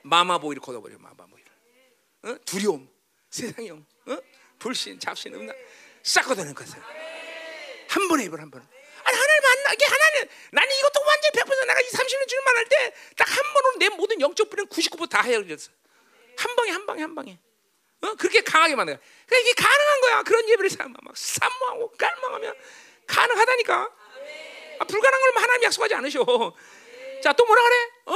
마마보이를 0.03 0.61
걷어버려, 0.63 0.97
마마보이를. 0.99 1.51
어? 2.25 2.37
두려움, 2.47 2.89
세상형, 3.31 3.85
어? 4.07 4.19
불신, 4.59 4.99
잡신, 4.99 5.35
음란 5.35 5.55
싹 6.03 6.23
걷어내는 6.23 6.55
거예요. 6.55 6.73
한 7.89 8.09
번에 8.09 8.25
예배를 8.25 8.41
한 8.43 8.51
번. 8.51 8.63
아니 9.03 9.17
하나님 9.19 9.43
만나게 9.43 9.85
하나님 9.87 10.29
나는 10.53 10.69
이것도 10.79 11.01
완전히 11.05 11.33
100% 11.41 11.67
내가 11.67 11.81
이 11.81 11.87
30년 11.89 12.29
주를 12.29 12.45
만날 12.45 12.65
때 12.69 12.95
딱 13.17 13.25
한 13.31 13.53
번으로 13.55 13.79
내 13.79 13.89
모든 13.89 14.21
영적 14.21 14.51
불은 14.51 14.67
99%다 14.67 15.23
해결됐어. 15.23 15.71
한 16.41 16.57
방에 16.57 16.71
한 16.71 16.87
방에 16.87 17.03
한 17.03 17.15
방에. 17.15 17.39
어? 18.03 18.15
그렇게 18.15 18.41
강하게 18.41 18.75
만나. 18.75 18.97
그러니까 19.27 19.51
이게 19.51 19.63
가능한 19.63 20.01
거야. 20.01 20.23
그런 20.23 20.49
예배를 20.49 20.71
사면 20.71 20.95
막 21.03 21.15
사모하고 21.17 21.93
깔망하면 21.99 22.55
가능하다니까. 23.07 23.91
아, 24.79 24.85
불가능한 24.85 25.35
걸 25.35 25.43
하나님 25.43 25.65
약속하지 25.65 25.95
않으셔. 25.95 26.25
자, 27.23 27.35
또 27.35 27.45
뭐라 27.45 27.63
그래? 27.63 27.77
어? 28.07 28.15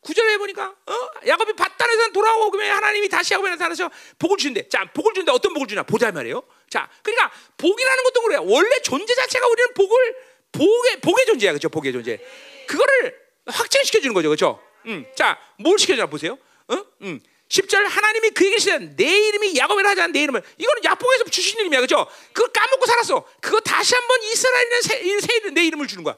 구절에 0.00 0.38
보니까 0.38 0.74
어? 0.86 1.10
야곱이 1.26 1.52
밭단에서 1.52 2.10
돌아오고 2.12 2.50
그러면 2.52 2.74
하나님이 2.74 3.08
다시 3.08 3.34
야곱에 3.34 3.50
나타나서 3.50 3.90
복을 4.18 4.38
주는데 4.38 4.66
자 4.68 4.90
복을 4.94 5.12
주는데 5.12 5.30
어떤 5.30 5.52
복을 5.52 5.68
주냐 5.68 5.82
보자 5.82 6.10
말이에요 6.10 6.42
자 6.70 6.88
그러니까 7.02 7.30
복이라는 7.58 8.04
것도 8.04 8.22
그래요 8.22 8.42
원래 8.46 8.80
존재 8.80 9.14
자체가 9.14 9.46
우리는 9.46 9.74
복을 9.74 10.16
복의 10.52 11.00
복의 11.02 11.26
존재야 11.26 11.52
그죠 11.52 11.68
복의 11.68 11.92
존재 11.92 12.18
그거를 12.66 13.14
확증시켜 13.44 14.00
주는 14.00 14.14
거죠 14.14 14.30
그죠 14.30 14.62
음, 14.86 15.04
자뭘 15.14 15.78
시켜주나 15.78 16.06
보세요 16.06 16.38
어? 16.68 16.82
음. 17.02 17.20
10절 17.50 17.82
하나님이 17.82 18.30
그에게 18.30 18.58
시는 18.58 18.96
내 18.96 19.04
이름이 19.04 19.56
야곱이라 19.56 19.90
않은 19.90 20.12
내 20.12 20.22
이름을 20.22 20.42
이거는 20.56 20.84
야복에서 20.84 21.24
주신 21.24 21.60
이름이야 21.60 21.80
그죠 21.80 22.06
그걸 22.32 22.50
까먹고 22.52 22.86
살았어 22.86 23.26
그거 23.40 23.60
다시 23.60 23.94
한번 23.94 24.22
이스라엘이라는 24.22 24.82
새, 24.82 25.20
새 25.20 25.36
이름, 25.36 25.54
내 25.54 25.66
이름을 25.66 25.86
주는 25.86 26.04
거야 26.04 26.16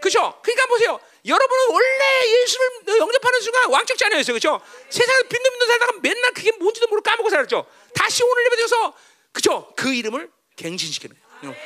그죠 0.00 0.40
그러니까 0.42 0.66
보세요 0.66 1.00
여러분은 1.26 1.64
원래 1.70 2.40
예수를 2.40 2.98
영접하는 2.98 3.40
순간 3.40 3.70
왕적 3.70 3.98
자녀였어요. 3.98 4.38
그렇죠? 4.38 4.60
세상에 4.88 5.22
빈둥빈둥 5.28 5.68
살다가 5.68 5.92
맨날 6.00 6.32
그게 6.32 6.52
뭔지도 6.52 6.86
모르고 6.88 7.02
까먹고 7.02 7.28
살았죠. 7.28 7.66
다시 7.94 8.22
오늘 8.22 8.46
예배 8.46 8.56
드려서 8.56 8.94
그렇죠? 9.32 9.72
그 9.76 9.92
이름을 9.92 10.30
갱신시키는 10.56 11.16
거예요. 11.42 11.56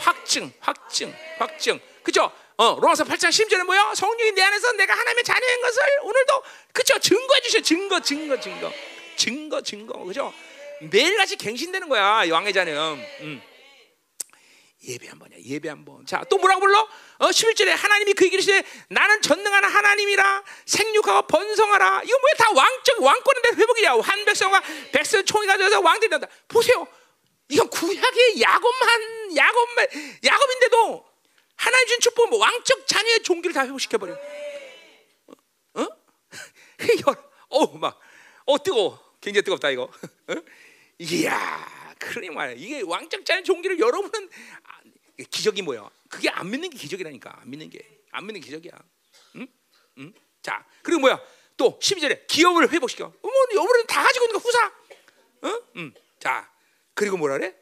확증, 0.00 0.52
확증, 0.60 1.14
확증. 1.38 1.80
그렇죠? 2.02 2.32
어, 2.62 2.78
로마서 2.80 3.02
8장 3.02 3.30
10절에 3.30 3.64
뭐야? 3.64 3.92
성령이 3.96 4.30
내 4.32 4.42
안에서 4.42 4.70
내가 4.74 4.94
하나님의 4.94 5.24
자녀인 5.24 5.60
것을 5.62 5.82
오늘도 6.02 6.42
그렇죠? 6.72 6.96
증거해 7.00 7.40
주셔. 7.40 7.60
증거, 7.60 7.98
증거, 7.98 8.38
증거. 8.38 8.72
증거, 9.16 9.60
증거. 9.62 9.98
그렇죠? 9.98 10.32
매일같이 10.80 11.34
갱신되는 11.34 11.88
거야. 11.88 12.22
왕의 12.30 12.52
자녀. 12.52 12.96
음. 13.22 13.42
예배 14.84 15.08
한 15.08 15.18
번이야. 15.18 15.40
예배 15.44 15.68
한 15.70 15.84
번. 15.84 16.06
자, 16.06 16.22
또 16.30 16.38
뭐라고 16.38 16.60
불러? 16.60 16.88
어, 17.18 17.30
11절에 17.30 17.70
하나님이 17.70 18.12
그 18.12 18.26
얘기를 18.26 18.40
시되 18.40 18.62
나는 18.90 19.20
전능한 19.22 19.64
하나님이라 19.64 20.44
생육하고 20.66 21.26
번성하라. 21.26 22.02
이거 22.04 22.16
뭐야? 22.16 22.34
다 22.38 22.52
왕적 22.54 23.02
왕권인데 23.02 23.48
회복이야. 23.60 23.98
한 24.02 24.24
백성과 24.24 24.62
백성 24.92 25.24
총이 25.24 25.48
가져서 25.48 25.80
왕들이 25.80 26.10
된다. 26.10 26.28
보세요. 26.46 26.86
이건 27.48 27.68
구약의 27.70 28.40
야곱만 28.40 29.36
야곱만 29.36 29.86
야곱인데도 30.24 31.11
하나님 31.62 31.86
준 31.86 32.00
축복 32.00 32.28
뭐 32.28 32.40
왕적 32.40 32.88
자녀의 32.88 33.22
종기를 33.22 33.54
다 33.54 33.64
회복시켜 33.64 33.96
버려. 33.96 34.14
어? 35.74 35.82
어? 35.82 35.88
어막 37.50 38.00
어 38.46 38.62
뜨거. 38.64 38.98
굉장히 39.20 39.44
뜨겁다 39.44 39.70
이거. 39.70 39.84
어? 39.84 40.34
이야. 40.98 41.94
그러니 42.00 42.30
말이야. 42.30 42.56
이게 42.58 42.80
왕적 42.80 43.24
자녀 43.24 43.44
종기를 43.44 43.78
여러분은 43.78 44.28
아, 44.64 44.80
기적이 45.30 45.62
뭐야? 45.62 45.88
그게 46.08 46.28
안 46.30 46.50
믿는 46.50 46.68
게 46.68 46.76
기적이라니까. 46.76 47.42
안 47.42 47.48
믿는 47.48 47.70
게. 47.70 47.78
안 48.10 48.26
믿는 48.26 48.40
게 48.40 48.46
기적이야. 48.46 48.72
응? 49.36 49.46
응? 49.98 50.12
자, 50.42 50.66
그리고 50.82 51.02
뭐야? 51.02 51.20
또 51.56 51.78
12절에 51.78 52.26
기업을 52.26 52.72
회복시켜. 52.72 53.12
뭐 53.22 53.32
여러분은 53.52 53.86
다 53.86 54.02
가지고 54.02 54.24
있는 54.24 54.40
거 54.40 54.40
후사. 54.40 54.72
응? 55.44 55.62
응. 55.76 55.94
자, 56.18 56.52
그리고 56.94 57.16
뭐라 57.16 57.38
그래? 57.38 57.54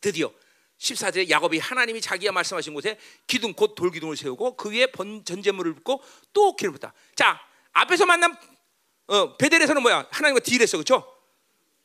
드디어 0.00 0.32
14절에 0.80 1.28
야곱이 1.28 1.58
하나님이 1.58 2.00
자기가 2.00 2.32
말씀하신 2.32 2.74
곳에 2.74 2.98
기둥 3.26 3.52
곧 3.52 3.74
돌기둥을 3.74 4.16
세우고 4.16 4.56
그 4.56 4.70
위에 4.70 4.86
번, 4.86 5.24
전제물을 5.24 5.74
붓고 5.74 6.02
또 6.32 6.56
기름 6.56 6.72
붓다. 6.72 6.92
자, 7.14 7.40
앞에서 7.72 8.06
만난 8.06 8.36
어, 9.06 9.36
베델에서는 9.36 9.82
뭐야? 9.82 10.06
하나님과 10.10 10.40
딜했어. 10.40 10.78
그렇죠? 10.78 11.16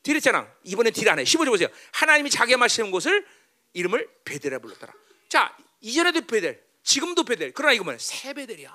딜했잖아. 0.03 0.47
이번엔 0.63 0.93
딜안 0.93 1.19
해. 1.19 1.23
15절 1.23 1.47
보세요. 1.47 1.67
하나님이 1.91 2.29
자기가 2.29 2.57
말씀한 2.57 2.91
곳을 2.91 3.25
이름을 3.73 4.07
베델이라 4.23 4.59
불렀더라. 4.59 4.93
자, 5.27 5.57
이전에도 5.81 6.21
베델, 6.21 6.63
지금도 6.83 7.23
베델. 7.23 7.51
그러나 7.53 7.73
이거 7.73 7.83
뭐야? 7.83 7.97
새 7.99 8.33
베델이야. 8.33 8.69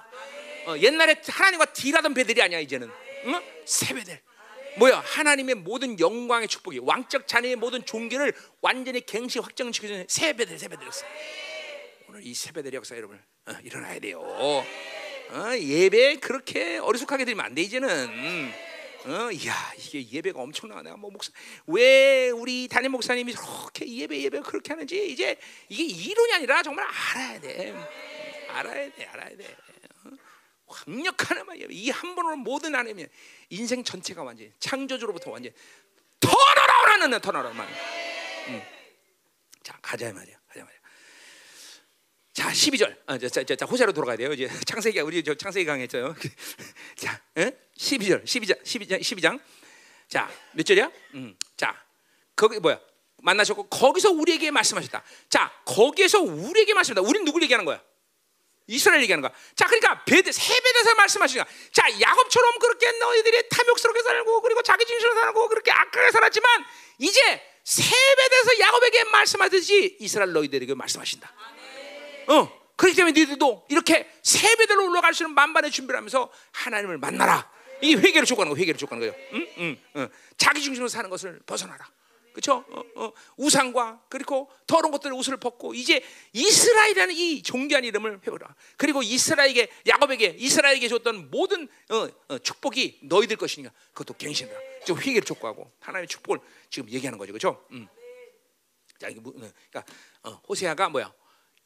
어, 0.66 0.76
옛날에 0.78 1.22
하나님과 1.26 1.72
딜하던 1.72 2.12
베델이 2.12 2.42
아니야 2.42 2.58
이제는. 2.60 2.90
응? 3.26 3.40
새 3.64 3.94
베델. 3.94 4.20
뭐야? 4.78 5.00
하나님의 5.04 5.56
모든 5.56 5.98
영광의 5.98 6.48
축복이 6.48 6.78
왕적 6.82 7.26
자녀의 7.26 7.56
모든 7.56 7.84
종기를 7.84 8.32
완전히 8.60 9.00
갱시 9.04 9.38
베델, 10.32 10.58
새 10.58 10.68
베델이었어. 10.68 11.04
오늘 12.08 12.26
이새 12.26 12.52
베델 12.52 12.74
역사 12.74 12.96
여러분 12.96 13.20
어, 13.46 13.52
일어나야 13.62 13.98
돼요. 13.98 14.20
어, 14.22 14.64
예배 15.56 16.16
그렇게 16.16 16.78
어리숙하게 16.78 17.24
들면 17.24 17.44
안 17.44 17.54
돼 17.54 17.62
이제는. 17.62 17.88
음. 17.88 18.52
어, 19.06 19.30
야 19.46 19.72
이게 19.78 20.06
예배가 20.10 20.40
엄청나. 20.40 20.82
내가 20.82 20.96
뭐 20.96 21.10
목사 21.10 21.30
왜 21.66 22.30
우리 22.30 22.68
담임 22.68 22.92
목사님이 22.92 23.32
그렇게 23.32 23.86
예배 23.88 24.18
예배 24.22 24.40
그렇게 24.40 24.72
하는지 24.72 25.10
이제 25.10 25.36
이게 25.68 25.84
이론이 25.84 26.34
아니라 26.34 26.62
정말 26.62 26.86
알아야 26.86 27.40
돼. 27.40 27.74
알아야 28.48 28.90
돼, 28.92 29.04
알아야 29.06 29.36
돼. 29.36 29.56
어? 30.70 30.74
강력한 30.84 31.38
하나님 31.38 31.62
예배. 31.62 31.74
이한 31.74 32.14
번으로 32.14 32.36
모든 32.36 32.74
하나님이 32.74 33.06
인생 33.50 33.82
전체가 33.82 34.22
완전 34.22 34.52
창조주로부터 34.60 35.30
완전 35.30 35.52
터널아오라는 36.20 37.20
터널아만. 37.20 37.68
음. 38.48 38.62
자 39.62 39.78
가자 39.82 40.12
말이야, 40.12 40.36
가자 40.48 40.64
말이야. 40.64 40.80
자, 42.32 42.48
12절. 42.50 42.96
아, 43.06 43.18
자, 43.18 43.28
자, 43.28 43.56
자, 43.56 43.66
호세로 43.66 43.92
돌아가야 43.92 44.16
돼요. 44.16 44.32
이제 44.32 44.48
창세기 44.64 45.00
우리 45.00 45.22
저 45.22 45.34
창세기 45.34 45.66
강했죠. 45.66 46.14
자, 46.96 47.20
에? 47.36 47.50
12절, 47.76 48.24
12장, 48.24 48.62
12장, 48.62 49.00
12장. 49.00 49.40
자, 50.08 50.30
몇 50.52 50.62
절이야? 50.62 50.90
음. 51.14 51.36
자, 51.56 51.84
거기 52.36 52.58
뭐야? 52.60 52.80
만나셨고 53.22 53.68
거기서 53.68 54.12
우리에게 54.12 54.50
말씀하셨다. 54.52 55.02
자, 55.28 55.52
거기에서 55.66 56.20
우리에게 56.20 56.72
말씀하셨다. 56.72 57.06
우리는 57.06 57.24
누굴 57.24 57.42
얘기하는 57.42 57.64
거야? 57.64 57.82
이스라엘 58.66 59.02
얘기하는 59.02 59.22
거야. 59.22 59.32
자, 59.56 59.66
그러니까 59.66 60.04
베드, 60.04 60.30
세배대서 60.30 60.94
말씀하시니까, 60.94 61.48
자, 61.72 62.00
야곱처럼 62.00 62.58
그렇게 62.58 62.90
너희들이 62.92 63.48
탐욕스럽게 63.48 64.02
살고 64.02 64.42
그리고 64.42 64.62
자기 64.62 64.86
중심으로 64.86 65.20
살고 65.20 65.48
그렇게 65.48 65.72
악하게 65.72 66.10
살았지만 66.12 66.64
이제 66.98 67.42
세배대서 67.64 68.60
야곱에게 68.60 69.04
말씀하듯이 69.04 69.96
이스라엘 70.00 70.32
너희들에게 70.32 70.74
말씀하신다. 70.74 71.32
어, 72.28 72.60
그렇기 72.76 72.96
때문에 72.96 73.12
너희들도 73.12 73.66
이렇게 73.68 74.08
세배대로 74.22 74.86
올라갈 74.88 75.14
수 75.14 75.24
있는 75.24 75.34
만반의 75.34 75.70
준비를 75.70 75.96
하면서 75.98 76.30
하나님을 76.52 76.98
만나라. 76.98 77.50
이 77.82 77.94
회개를 77.94 78.26
촉구하는 78.26 78.52
거, 78.52 78.58
회개를 78.58 78.78
촉구하는 78.78 79.10
거예요. 79.10 79.26
응? 79.32 79.48
응, 79.58 79.80
응. 79.96 80.08
자기 80.36 80.60
중심으로 80.60 80.88
사는 80.88 81.08
것을 81.10 81.40
벗어나라. 81.46 81.88
그렇죠? 82.32 82.64
어, 82.68 82.82
어, 82.96 83.12
우상과 83.36 84.04
그리고 84.08 84.50
더러운 84.66 84.92
것들을 84.92 85.14
옷을 85.14 85.36
벗고 85.36 85.74
이제 85.74 86.02
이스라엘이라는 86.32 87.14
이 87.14 87.42
존귀한 87.42 87.84
이름을 87.84 88.20
회오라. 88.26 88.54
그리고 88.76 89.02
이스라엘에게 89.02 89.70
야곱에게 89.86 90.36
이스라엘에게 90.38 90.88
줬던 90.88 91.30
모든 91.30 91.68
어, 91.90 92.08
어, 92.28 92.38
축복이 92.38 93.00
너희들 93.02 93.36
것이니까 93.36 93.72
그것도 93.92 94.16
갱신이라. 94.16 94.58
지금 94.84 95.00
회개를 95.00 95.22
촉구하고 95.22 95.70
하나님의 95.80 96.08
축복을 96.08 96.40
지금 96.70 96.90
얘기하는 96.90 97.18
거죠, 97.18 97.32
그렇죠? 97.32 97.64
음. 97.72 97.86
자, 98.98 99.08
이게 99.08 99.20
뭐, 99.20 99.32
그러니까 99.32 99.84
어, 100.22 100.40
호세아가 100.48 100.88
뭐야? 100.88 101.12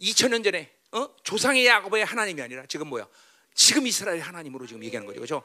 2000년 0.01 0.45
전에 0.45 0.73
어? 0.93 1.09
조상의 1.23 1.67
야곱의 1.67 2.05
하나님이 2.05 2.43
아니라 2.43 2.65
지금 2.67 2.89
뭐야? 2.89 3.07
지금 3.55 3.87
이스라엘 3.87 4.21
하나님으로 4.21 4.67
지금 4.67 4.83
얘기하는 4.85 5.07
거죠, 5.07 5.21
그렇죠? 5.21 5.43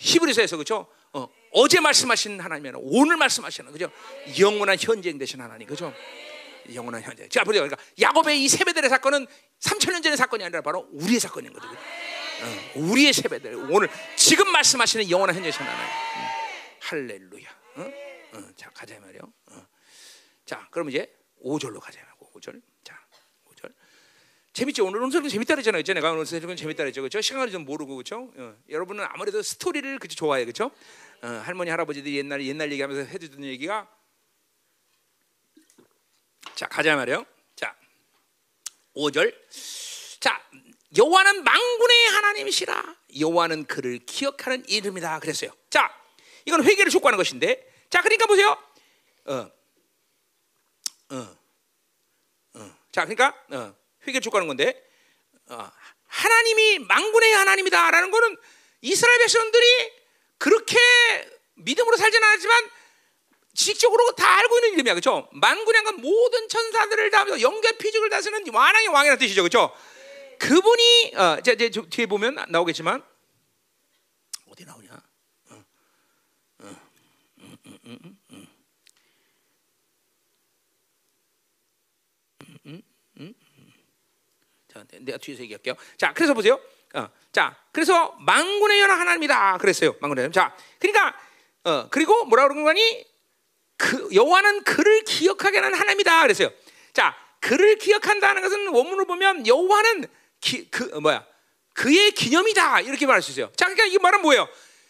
히브리서에서 0.00 0.56
그렇죠? 0.56 0.86
어, 1.12 1.28
어제 1.52 1.80
말씀하신 1.80 2.40
하나님이 2.40 2.70
아니라 2.70 2.80
오늘 2.82 3.16
말씀하시는 3.16 3.70
거죠. 3.70 3.90
영원한 4.38 4.76
현재인 4.80 5.18
되신 5.18 5.40
하나님, 5.40 5.66
그렇죠? 5.66 5.92
영원한 6.74 7.02
현재. 7.02 7.28
자, 7.28 7.44
보세요. 7.44 7.62
그러니까 7.62 7.82
야곱의 8.00 8.42
이 8.42 8.48
세배들의 8.48 8.88
사건은 8.88 9.26
3천 9.60 9.92
년 9.92 10.02
전의 10.02 10.16
사건이 10.16 10.42
아니라 10.44 10.62
바로 10.62 10.88
우리의 10.92 11.20
사건인 11.20 11.52
거죠. 11.52 11.68
어, 11.68 12.72
우리의 12.76 13.12
세배들. 13.12 13.54
오늘 13.70 13.88
지금 14.16 14.50
말씀하시는 14.50 15.10
영원한 15.10 15.36
현재신 15.36 15.60
하나님. 15.60 15.84
음, 15.84 16.26
할렐루야. 16.80 17.48
어? 17.76 17.92
어, 18.32 18.42
자 18.56 18.70
가자 18.70 18.98
말이요. 18.98 19.20
어. 19.50 19.66
자, 20.46 20.66
그럼 20.70 20.88
이제 20.88 21.12
5절로 21.44 21.80
가자 21.80 22.00
말고 22.04 22.32
5절. 22.40 22.42
자, 22.52 22.52
5절. 22.52 22.62
재밌죠? 24.60 24.84
오늘 24.84 25.00
오늘 25.00 25.26
재밌다 25.26 25.54
그랬잖아요. 25.54 25.80
그죠? 25.80 25.94
내가 25.94 26.12
오늘 26.12 26.26
설교는 26.26 26.54
재밌다 26.54 26.82
그랬죠. 26.82 27.00
그죠? 27.00 27.18
시간을 27.22 27.50
좀 27.50 27.64
모르고 27.64 27.96
그죠? 27.96 28.30
어, 28.36 28.54
여러분은 28.68 29.06
아무래도 29.08 29.40
스토리를 29.40 29.98
그죠 29.98 30.16
좋아해. 30.16 30.44
그죠? 30.44 30.70
어, 31.22 31.26
할머니 31.26 31.70
할아버지들이 31.70 32.18
옛날 32.18 32.44
옛날 32.44 32.70
얘기하면서 32.70 33.10
해주던 33.10 33.42
얘기가 33.44 33.88
자, 36.54 36.66
가자 36.66 36.94
말이요. 36.94 37.24
자. 37.56 37.74
5절. 38.94 39.34
자, 40.20 40.42
여호와는 40.94 41.42
망군의 41.42 42.08
하나님이시라. 42.08 42.96
여호와는 43.18 43.64
그를 43.64 43.98
기억하는 44.04 44.62
이름이다. 44.68 45.20
그랬어요. 45.20 45.52
자, 45.70 45.90
이건 46.44 46.64
회개를 46.64 46.90
촉구하는 46.90 47.16
것인데, 47.16 47.66
자, 47.88 48.02
그러니까 48.02 48.26
보세요. 48.26 48.58
어, 49.24 49.50
어, 51.12 51.36
어. 52.56 52.76
자, 52.92 53.06
그러니까 53.06 53.34
어, 53.52 53.79
회개를 54.06 54.20
촉구하는 54.20 54.46
건데, 54.48 54.82
어, 55.48 55.70
하나님이 56.06 56.80
망군의 56.80 57.32
하나님이다라는 57.32 58.10
거는 58.10 58.36
이스라엘 58.82 59.18
백성들이 59.18 59.92
그렇게 60.38 60.78
믿음으로 61.54 61.96
살지는 61.96 62.26
않았지만 62.26 62.70
지식적으로 63.54 64.12
다 64.12 64.38
알고 64.38 64.56
있는 64.58 64.72
이름이야, 64.74 64.94
그렇죠? 64.94 65.28
만군의 65.32 65.82
건 65.84 66.00
모든 66.00 66.48
천사들을 66.48 67.10
다 67.10 67.40
영계 67.40 67.76
피죽을 67.76 68.08
다스는 68.08 68.48
왕왕의 68.52 68.88
왕이라는 68.88 69.18
뜻이죠, 69.18 69.42
그렇죠? 69.42 69.74
그분이 70.38 71.12
어, 71.16 71.40
자, 71.42 71.52
이제 71.52 71.68
뒤에 71.68 72.06
보면 72.06 72.46
나오겠지만 72.48 73.04
어디 74.46 74.64
나오냐? 74.64 75.02
자, 84.72 84.84
내가 85.00 85.18
뒤에서 85.18 85.42
얘기할게요. 85.42 85.74
자, 85.96 86.12
그래서 86.12 86.32
보세요. 86.34 86.60
어, 86.94 87.08
자, 87.32 87.56
그래서 87.72 88.16
망군의 88.20 88.80
연하 88.80 88.98
하나님이다. 88.98 89.58
그랬어요. 89.58 89.94
망군의 90.00 90.24
연. 90.24 90.32
자, 90.32 90.56
그러니까 90.78 91.16
어, 91.64 91.88
그리고 91.90 92.24
뭐라 92.24 92.44
그러는 92.44 92.64
거니? 92.64 93.04
그 93.76 94.08
여호와는 94.12 94.64
그를 94.64 95.02
기억하게 95.04 95.58
하는 95.58 95.76
하나님이다. 95.76 96.22
그랬어요. 96.22 96.50
자, 96.92 97.16
그를 97.40 97.76
기억한다는 97.76 98.42
것은 98.42 98.68
원문을 98.68 99.06
보면 99.06 99.46
여호와는 99.46 100.06
기, 100.40 100.70
그 100.70 100.90
어, 100.94 101.00
뭐야? 101.00 101.26
그의 101.74 102.12
기념이다. 102.12 102.80
이렇게 102.82 103.06
말할 103.06 103.22
수 103.22 103.30
있어요. 103.32 103.50
자, 103.56 103.66
그러니까 103.66 103.86
이 103.86 103.98
말은 103.98 104.22
뭐예요? 104.22 104.48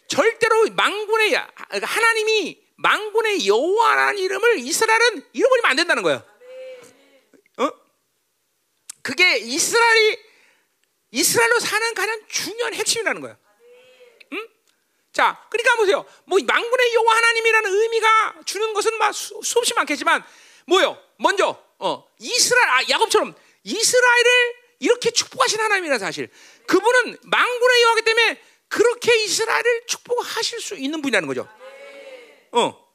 절대로 0.09 0.67
망군의 0.73 1.31
그러니까 1.31 1.87
하나님이 1.87 2.61
망군의 2.77 3.47
여호와라는 3.47 4.19
이름을 4.19 4.59
이스라엘은 4.59 5.23
잃어버리면 5.33 5.71
안 5.71 5.77
된다는 5.77 6.03
거예요. 6.03 6.23
어? 9.01 9.03
그게 9.03 9.39
이스라엘이 9.39 10.19
이스라엘로 11.13 11.59
사는 11.59 11.95
가장 11.95 12.21
중요한 12.29 12.75
핵심이라는 12.75 13.21
거예요. 13.21 13.37
응? 14.33 14.49
자, 15.13 15.45
그러니까 15.51 15.77
보세요. 15.77 16.07
뭐 16.25 16.39
망군의 16.41 16.95
여호와 16.95 17.17
하나님이라는 17.17 17.71
의미가 17.73 18.35
주는 18.45 18.73
것은 18.73 18.97
막 18.99 19.13
수, 19.13 19.41
수없이 19.43 19.75
많겠지만 19.75 20.23
뭐요? 20.67 21.03
먼저 21.17 21.61
어, 21.79 22.07
이스라엘 22.19 22.69
아, 22.69 22.83
야곱처럼 22.91 23.35
이스라엘을 23.65 24.61
이렇게 24.79 25.11
축복하신 25.11 25.61
하나님이라 25.61 25.99
사실. 25.99 26.31
그분은 26.67 27.19
망군의 27.23 27.83
여호와기 27.83 28.03
때문에 28.03 28.43
그렇게 28.69 29.25
이스라엘을 29.25 29.87
축복하실 29.87 30.61
수 30.61 30.75
있는 30.77 31.03
분이라는 31.03 31.27
거죠. 31.27 31.49
어. 32.53 32.90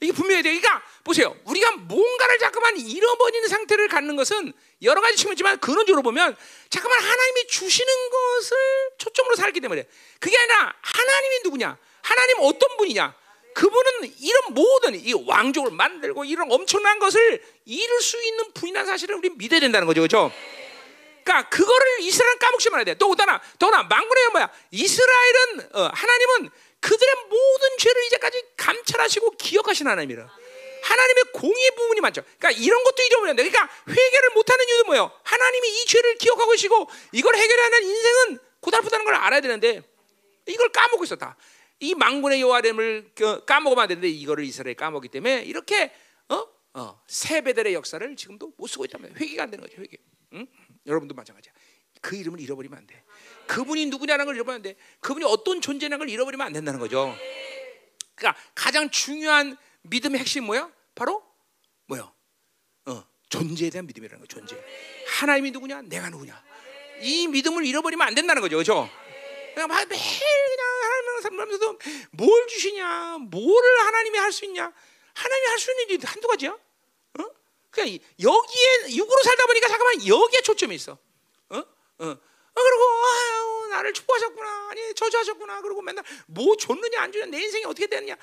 이게 0.00 0.12
분명해야 0.12 0.42
돼. 0.42 0.50
그러니까 0.50 0.82
보세요. 1.02 1.36
우리가 1.44 1.72
뭔가를 1.72 2.38
자꾸만 2.38 2.76
잃어버리는 2.76 3.48
상태를 3.48 3.88
갖는 3.88 4.16
것은 4.16 4.52
여러 4.82 5.00
가지 5.00 5.16
측면이지만 5.16 5.58
근원적으로 5.58 6.02
보면 6.02 6.36
자꾸만 6.70 6.98
하나님이 7.00 7.46
주시는 7.48 8.10
것을 8.10 8.56
초점으로 8.98 9.36
살기 9.36 9.60
때문에 9.60 9.86
그게 10.20 10.38
아니라 10.38 10.74
하나님이 10.80 11.40
누구냐? 11.44 11.76
하나님 12.02 12.36
어떤 12.40 12.76
분이냐? 12.76 13.14
그분은 13.54 14.14
이런 14.20 14.54
모든 14.54 14.94
이 14.94 15.12
왕족을 15.12 15.72
만들고 15.72 16.24
이런 16.24 16.50
엄청난 16.52 17.00
것을 17.00 17.42
이룰 17.64 18.00
수 18.00 18.22
있는 18.22 18.52
분이라는 18.52 18.86
사실을 18.86 19.16
우리 19.16 19.30
믿어야 19.30 19.58
된다는 19.58 19.86
거죠. 19.88 20.00
그렇죠? 20.00 20.32
그러니까 21.24 21.48
그거를 21.50 22.00
이스라엘은 22.00 22.38
까먹지 22.38 22.70
말아야 22.70 22.84
돼. 22.84 22.94
또 22.94 23.10
오다나 23.10 23.40
더나 23.58 23.82
망군의 23.82 24.28
뭐야? 24.32 24.48
이스라엘은 24.70 25.70
어, 25.72 25.90
하나님은 25.92 26.50
그들의 26.80 27.14
모든 27.28 27.68
죄를 27.78 28.04
이제까지 28.06 28.42
감찰하시고 28.56 29.30
기억하신 29.32 29.86
하나님이라. 29.88 30.28
하나님의 30.82 31.24
공의 31.32 31.70
부분이 31.76 32.00
많죠. 32.00 32.22
그러니까 32.38 32.50
이런 32.62 32.82
것도 32.84 33.02
잊어버렸는데, 33.02 33.50
그러니까 33.50 33.74
회개를 33.88 34.30
못하는 34.34 34.64
이유는 34.68 34.86
뭐예요? 34.86 35.12
하나님이 35.24 35.68
이 35.68 35.86
죄를 35.86 36.14
기억하고 36.16 36.52
계시고 36.52 36.88
이걸 37.12 37.36
해결하는 37.36 37.82
인생은 37.82 38.38
고달프다는 38.60 39.04
걸 39.04 39.14
알아야 39.14 39.40
되는데 39.40 39.82
이걸 40.46 40.70
까먹고 40.70 41.04
있었다. 41.04 41.36
이 41.80 41.94
망군의 41.94 42.40
여호와됨을 42.40 43.12
까먹으면 43.46 43.82
안 43.82 43.88
되는데 43.88 44.08
이거를 44.08 44.44
이스라엘 44.44 44.74
까먹기 44.74 45.08
때문에 45.08 45.42
이렇게 45.42 45.92
어? 46.28 46.46
어, 46.74 47.02
세배들의 47.06 47.74
역사를 47.74 48.16
지금도 48.16 48.52
못 48.56 48.66
쓰고 48.66 48.84
있다면 48.84 49.16
회개가 49.16 49.44
안 49.44 49.50
되는 49.50 49.64
거죠. 49.64 49.80
회개. 49.80 49.96
응? 50.34 50.46
여러분도 50.86 51.14
마찬가지야. 51.14 51.52
그 52.00 52.16
이름을 52.16 52.40
잃어버리면 52.40 52.78
안 52.78 52.86
돼. 52.86 53.02
그분이 53.48 53.86
누구냐는 53.86 54.24
걸 54.26 54.62
돼. 54.62 54.76
그분이 55.00 55.24
어떤 55.24 55.60
존재라는 55.60 55.98
걸 55.98 56.08
잃어버리면 56.08 56.46
안 56.46 56.52
된다는 56.52 56.78
거죠. 56.78 57.16
그러니까 58.14 58.40
가장 58.54 58.90
중요한 58.90 59.56
믿음의 59.82 60.20
핵심 60.20 60.44
뭐야? 60.44 60.70
바로 60.94 61.22
뭐야? 61.86 62.12
어, 62.86 63.04
존재에 63.28 63.70
대한 63.70 63.86
믿음이라는 63.86 64.20
거. 64.20 64.26
존재. 64.26 64.56
하나님이 65.08 65.50
누구냐? 65.52 65.82
내가 65.82 66.10
누구냐? 66.10 66.40
이 67.00 67.26
믿음을 67.28 67.64
잃어버리면 67.64 68.06
안 68.06 68.14
된다는 68.14 68.42
거죠. 68.42 68.56
그렇죠? 68.56 68.88
그냥 69.54 69.68
매일 69.68 69.88
그냥 69.88 70.82
하나님을 70.82 71.22
살면서도 71.22 71.78
뭘 72.12 72.46
주시냐? 72.48 73.18
뭐를 73.18 73.86
하나님이 73.86 74.18
할 74.18 74.30
수 74.32 74.44
있냐? 74.44 74.72
하나님이 75.14 75.46
할 75.48 75.58
수 75.58 75.70
있는 75.72 75.90
일이 75.90 76.02
한두 76.04 76.28
가지야. 76.28 76.50
어? 76.50 77.24
그냥 77.70 77.98
여기에 78.20 78.96
육으로 78.96 79.22
살다 79.24 79.46
보니까 79.46 79.68
잠깐만 79.68 80.06
여기에 80.06 80.40
초점이 80.42 80.74
있어. 80.74 80.98
어? 81.50 81.62
어. 81.98 82.16
그리고 82.62 82.82
아유 83.04 83.68
나를 83.70 83.92
축복하셨구나 83.92 84.68
아니 84.70 84.94
저주하셨구나 84.94 85.60
그리고 85.62 85.82
맨날 85.82 86.04
뭐 86.26 86.56
줬느냐 86.56 87.00
안 87.02 87.12
주냐 87.12 87.26
내 87.26 87.40
인생이 87.42 87.64
어떻게 87.64 87.86
됐느냐 87.86 88.16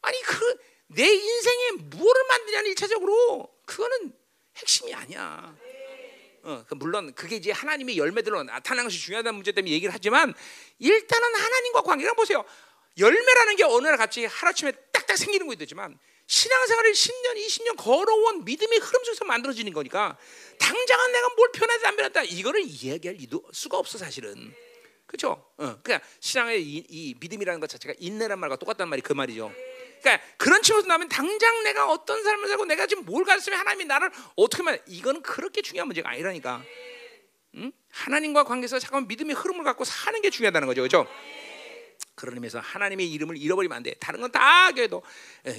아니 0.00 0.22
그 0.22 0.72
내 0.94 1.06
인생에 1.06 1.70
뭐를 1.90 2.24
만드냐는 2.28 2.70
일차적으로 2.70 3.48
그거는 3.64 4.12
핵심이 4.56 4.94
아니야. 4.94 5.56
어, 6.44 6.64
그 6.68 6.74
물론 6.74 7.14
그게 7.14 7.36
이제 7.36 7.52
하나님의 7.52 7.96
열매들로 7.96 8.42
나타나는 8.42 8.84
것이 8.84 8.98
중요하다는 8.98 9.36
문제 9.36 9.52
때문에 9.52 9.72
얘기를 9.72 9.94
하지만 9.94 10.34
일단은 10.78 11.34
하나님과 11.34 11.82
관계를 11.82 12.14
보세요. 12.14 12.44
열매라는 12.98 13.56
게 13.56 13.64
어느 13.64 13.86
날 13.86 13.96
같이 13.96 14.26
하루아침에 14.26 14.72
딱딱 14.92 15.16
생기는 15.16 15.46
거 15.46 15.54
있지만 15.54 15.98
신앙생활을 16.32 16.92
10년, 16.92 17.36
20년 17.36 17.76
걸어온 17.76 18.46
믿음의 18.46 18.78
흐름 18.78 19.04
속에서 19.04 19.26
만들어지는 19.26 19.70
거니까 19.74 20.16
당장은 20.58 21.12
내가 21.12 21.28
뭘 21.36 21.52
변하지 21.52 21.86
안 21.86 21.96
변했다 21.96 22.22
이거를 22.22 22.62
이야기할 22.64 23.18
수가 23.52 23.76
없어 23.76 23.98
사실은 23.98 24.54
그렇죠? 25.04 25.44
어, 25.58 25.78
그냥 25.82 26.00
신앙의 26.20 26.62
이, 26.62 26.86
이, 26.88 27.14
믿음이라는 27.20 27.60
것 27.60 27.68
자체가 27.68 27.92
인내란 27.98 28.38
말과 28.38 28.56
똑같단 28.56 28.88
말이 28.88 29.02
그 29.02 29.12
말이죠. 29.12 29.52
그러니까 30.00 30.24
그런 30.38 30.62
측면에서 30.62 30.88
나면 30.88 31.10
당장 31.10 31.64
내가 31.64 31.90
어떤 31.90 32.22
삶을 32.22 32.48
살고 32.48 32.64
내가 32.64 32.86
지금 32.86 33.04
뭘 33.04 33.26
가졌으면 33.26 33.58
하나님이 33.58 33.84
나를 33.84 34.10
어떻게 34.34 34.62
만 34.62 34.78
이거는 34.86 35.20
그렇게 35.20 35.60
중요한 35.60 35.86
문제가 35.86 36.08
아니라니까. 36.08 36.62
응? 37.56 37.72
하나님과 37.90 38.44
관계에서 38.44 38.78
잠깐 38.78 39.06
믿음의 39.06 39.36
흐름을 39.36 39.64
갖고 39.64 39.84
사는 39.84 40.18
게 40.22 40.30
중요하다는 40.30 40.66
거죠, 40.66 40.80
그렇죠? 40.80 41.06
그런 42.22 42.36
의미에서 42.36 42.60
하나님의 42.60 43.10
이름을 43.10 43.36
잃어버리면 43.36 43.76
안 43.76 43.82
돼. 43.82 43.94
다른 43.94 44.20
건다 44.20 44.68
해도 44.76 45.02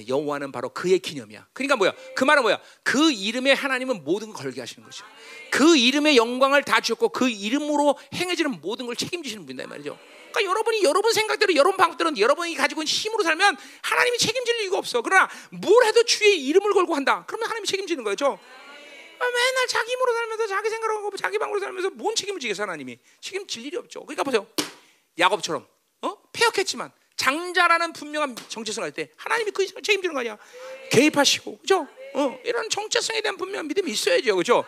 여호와는 0.08 0.50
바로 0.50 0.70
그의 0.70 0.98
기념이야. 0.98 1.46
그러니까 1.52 1.76
뭐야? 1.76 1.92
그 2.16 2.24
말은 2.24 2.42
뭐야? 2.42 2.58
그 2.82 3.12
이름에 3.12 3.52
하나님은 3.52 4.02
모든 4.02 4.32
걸 4.32 4.44
걸게 4.44 4.62
하시는 4.62 4.82
거죠. 4.82 5.04
그 5.50 5.76
이름의 5.76 6.16
영광을 6.16 6.62
다 6.62 6.80
주었고 6.80 7.10
그 7.10 7.28
이름으로 7.28 7.98
행해지는 8.14 8.62
모든 8.62 8.86
걸 8.86 8.96
책임지시는 8.96 9.44
분이다 9.44 9.68
말이죠. 9.68 9.98
그러니까 10.32 10.50
여러분이 10.50 10.82
여러분 10.84 11.12
생각대로 11.12 11.54
여러분 11.54 11.76
방법대로 11.76 12.16
여러분이 12.16 12.54
가지고 12.54 12.80
있는 12.80 12.90
힘으로 12.90 13.22
살면 13.22 13.58
하나님이 13.82 14.16
책임질 14.16 14.62
이유가 14.62 14.78
없어. 14.78 15.02
그러나 15.02 15.28
뭘 15.50 15.84
해도 15.84 16.02
주의 16.04 16.46
이름을 16.46 16.72
걸고 16.72 16.94
한다. 16.94 17.24
그러면 17.26 17.46
하나님이 17.46 17.66
책임지는 17.66 18.04
거죠. 18.04 18.38
맨날 19.20 19.66
자기 19.68 19.92
힘으로 19.92 20.14
살면서 20.14 20.46
자기 20.46 20.70
생각하고 20.70 21.14
자기 21.18 21.38
방으로 21.38 21.60
살면서 21.60 21.90
뭔 21.90 22.14
책임을 22.14 22.40
지겠어 22.40 22.62
하나님이 22.62 22.98
책임질 23.20 23.66
일이 23.66 23.76
없죠. 23.76 24.00
그러니까 24.06 24.22
보세요. 24.22 24.46
야곱처럼 25.18 25.73
어? 26.04 26.22
폐역했지만 26.32 26.92
장자라는 27.16 27.92
분명한 27.92 28.36
정체성을 28.48 28.84
할 28.86 28.92
때 28.92 29.10
하나님이 29.16 29.50
그 29.52 29.64
책임지는 29.66 30.12
거 30.14 30.20
아니야? 30.20 30.36
개입하시고 30.90 31.58
그죠? 31.58 31.86
어, 32.14 32.38
이런 32.44 32.68
정체성에 32.68 33.22
대한 33.22 33.36
분명한 33.36 33.66
믿음이 33.68 33.90
있어야죠, 33.90 34.36
그죠? 34.36 34.58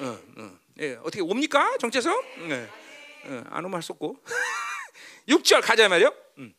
어, 0.00 0.18
어. 0.38 0.58
예, 0.80 0.94
어떻게 0.96 1.20
옵니까 1.20 1.76
정체성? 1.78 2.22
예. 2.50 2.68
어, 3.26 3.44
안 3.50 3.64
오면 3.64 3.74
할 3.74 3.82
수 3.82 3.92
없고 3.92 4.16
6절 5.28 5.62
가자 5.62 5.88
말이요. 5.88 6.14
음. 6.38 6.54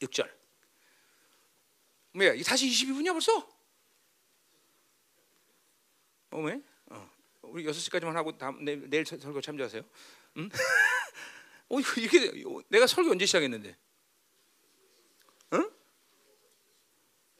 6절. 0.00 0.30
뭐야? 2.12 2.34
이 2.34 2.42
다시 2.42 2.68
22분이야 2.68 3.12
벌써? 3.12 3.48
어 6.32 6.40
왜? 6.42 6.60
어. 6.86 7.10
우리 7.42 7.64
6시까지만 7.64 8.12
하고 8.12 8.36
다음 8.38 8.64
내, 8.64 9.04
설- 9.04 9.18
설교 9.20 9.40
참조하세요. 9.40 9.82
응? 10.36 10.48
어 11.70 11.78
이게 11.96 12.32
내가 12.68 12.86
설교 12.86 13.10
언제 13.10 13.26
시작했는데? 13.26 13.76
응? 15.54 15.70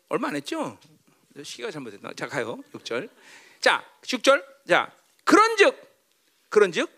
얼마 0.08 0.28
안 0.28 0.36
했죠? 0.36 0.78
시가 1.42 1.70
잘못했나? 1.70 2.12
자 2.14 2.26
가요. 2.28 2.58
6절. 2.72 3.10
자 3.60 3.84
6절. 4.02 4.44
자 4.68 4.92
그런즉 5.24 5.90
그런즉 6.48 6.90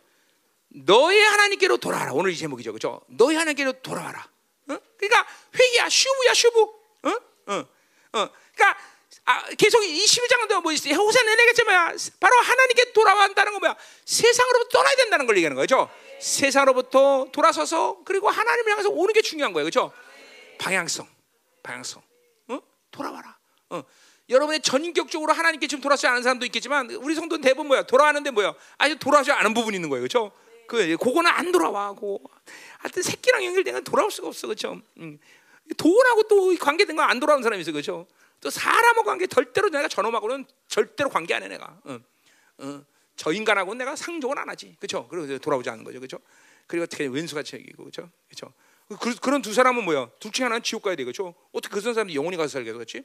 너의 0.69 1.23
하나님께로 1.23 1.79
돌아와라. 1.79 2.13
오늘 2.13 2.33
이 2.33 2.37
제목이죠, 2.37 2.73
그렇죠? 2.73 3.01
너의 3.09 3.37
하나님께로 3.37 3.81
돌아와라. 3.81 4.31
어? 4.69 4.79
그러니까 4.97 5.27
회개야, 5.55 5.89
슈브야, 5.89 6.35
슈브. 6.35 6.61
어? 6.61 7.09
어? 7.47 7.55
어? 7.55 8.29
그러니까 8.55 8.79
아, 9.25 9.45
계속 9.57 9.85
이 9.85 10.05
11장도 10.05 10.63
뭐 10.63 10.73
있어요? 10.73 10.95
호세 10.95 11.23
내내겠지 11.23 11.63
뭐야? 11.65 11.95
바로 12.19 12.37
하나님께 12.37 12.93
돌아간다는 12.93 13.53
건 13.53 13.61
뭐야? 13.61 13.77
세상으로부터 14.05 14.79
떠나야 14.79 14.97
된다는 14.97 15.27
걸 15.27 15.37
얘기하는 15.37 15.57
거죠. 15.57 15.89
세상으로부터 16.21 17.29
돌아서서 17.33 17.99
그리고 18.05 18.29
하나님을 18.29 18.73
향해서 18.73 18.91
오는 18.91 19.13
게 19.13 19.23
중요한 19.23 19.53
거예요, 19.53 19.65
그렇죠? 19.65 19.93
방향성, 20.59 21.07
방향성. 21.63 22.03
어? 22.49 22.61
돌아와라. 22.91 23.37
어. 23.71 23.83
여러분의 24.29 24.61
전격적으로 24.63 25.33
하나님께 25.33 25.67
지금 25.67 25.83
돌아서지 25.83 26.07
않은 26.09 26.23
사람도 26.23 26.47
있겠지만 26.47 26.91
우리 26.91 27.15
성도는 27.15 27.43
대부분 27.43 27.69
뭐야? 27.69 27.83
돌아가는데 27.85 28.31
뭐야? 28.31 28.55
아직 28.79 28.99
돌아오지 28.99 29.31
않은 29.31 29.55
부분이 29.55 29.77
있는 29.77 29.89
거예요, 29.89 30.03
그렇죠? 30.03 30.33
그 30.67 30.97
그거는 30.97 31.31
안 31.31 31.53
돌아와고 31.53 32.23
하여튼 32.79 33.03
새끼랑 33.03 33.45
연결된 33.45 33.75
건 33.75 33.85
돌아올 33.85 34.11
수가 34.11 34.29
없어, 34.29 34.47
그렇죠? 34.47 34.81
음. 34.99 35.19
돈하고 35.77 36.25
또 36.25 36.55
관계된 36.59 36.97
건안 36.97 37.21
돌아오는 37.21 37.43
사람이 37.43 37.61
있어, 37.63 37.73
그렇죠? 37.73 38.07
또 38.43 38.51
사람하고 38.51 39.05
관계 39.05 39.27
절대로 39.27 39.71
내가 39.71 39.89
저놈하고는 39.89 40.45
절대로 40.69 41.09
관계 41.09 41.33
안 41.33 41.43
해 41.45 41.49
내가. 41.49 41.81
어. 41.85 41.99
어. 42.59 42.85
저 43.17 43.33
인간하고는 43.33 43.79
내가 43.79 43.95
상종을 43.97 44.39
안 44.39 44.49
하지, 44.49 44.77
그렇죠? 44.81 45.07
그래서 45.09 45.39
돌아오지 45.39 45.71
않는 45.71 45.85
거죠, 45.85 46.01
그렇죠? 46.01 46.19
그리고 46.67 46.85
어떻게 46.85 47.07
왼수같이 47.07 47.57
얘기고, 47.57 47.85
그렇죠? 47.85 48.11
그렇죠? 48.29 48.53
그, 49.01 49.15
그런 49.21 49.43
두 49.43 49.55
사람은 49.55 49.85
뭐야? 49.85 50.11
둘 50.19 50.33
중에 50.33 50.45
하나는 50.45 50.63
지옥 50.63 50.83
가야 50.83 50.97
되겠죠? 50.97 51.35
어떻게 51.53 51.73
그 51.75 51.81
사람이 51.81 52.15
영원히 52.15 52.37
가서 52.37 52.49
살게 52.49 52.73
그렇지? 52.73 53.05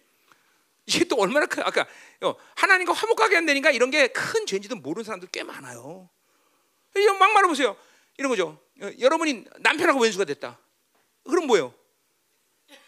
이게 0.87 1.03
또 1.05 1.17
얼마나 1.17 1.45
큰 1.45 1.61
아까 1.63 1.85
어, 2.21 2.35
하나님과 2.55 2.93
화목하게 2.93 3.35
한다니까 3.35 3.71
이런 3.71 3.91
게 3.91 4.07
큰 4.07 4.45
죄인지도 4.45 4.77
모르는 4.77 5.03
사람들 5.03 5.29
꽤 5.31 5.43
많아요. 5.43 6.09
이거 6.95 7.13
막말해 7.13 7.47
보세요. 7.47 7.75
이런 8.17 8.29
거죠. 8.29 8.59
어, 8.81 8.89
여러분이 8.99 9.45
남편하고 9.59 10.01
왼수가 10.01 10.25
됐다. 10.25 10.57
그럼 11.25 11.45
뭐예요? 11.47 11.73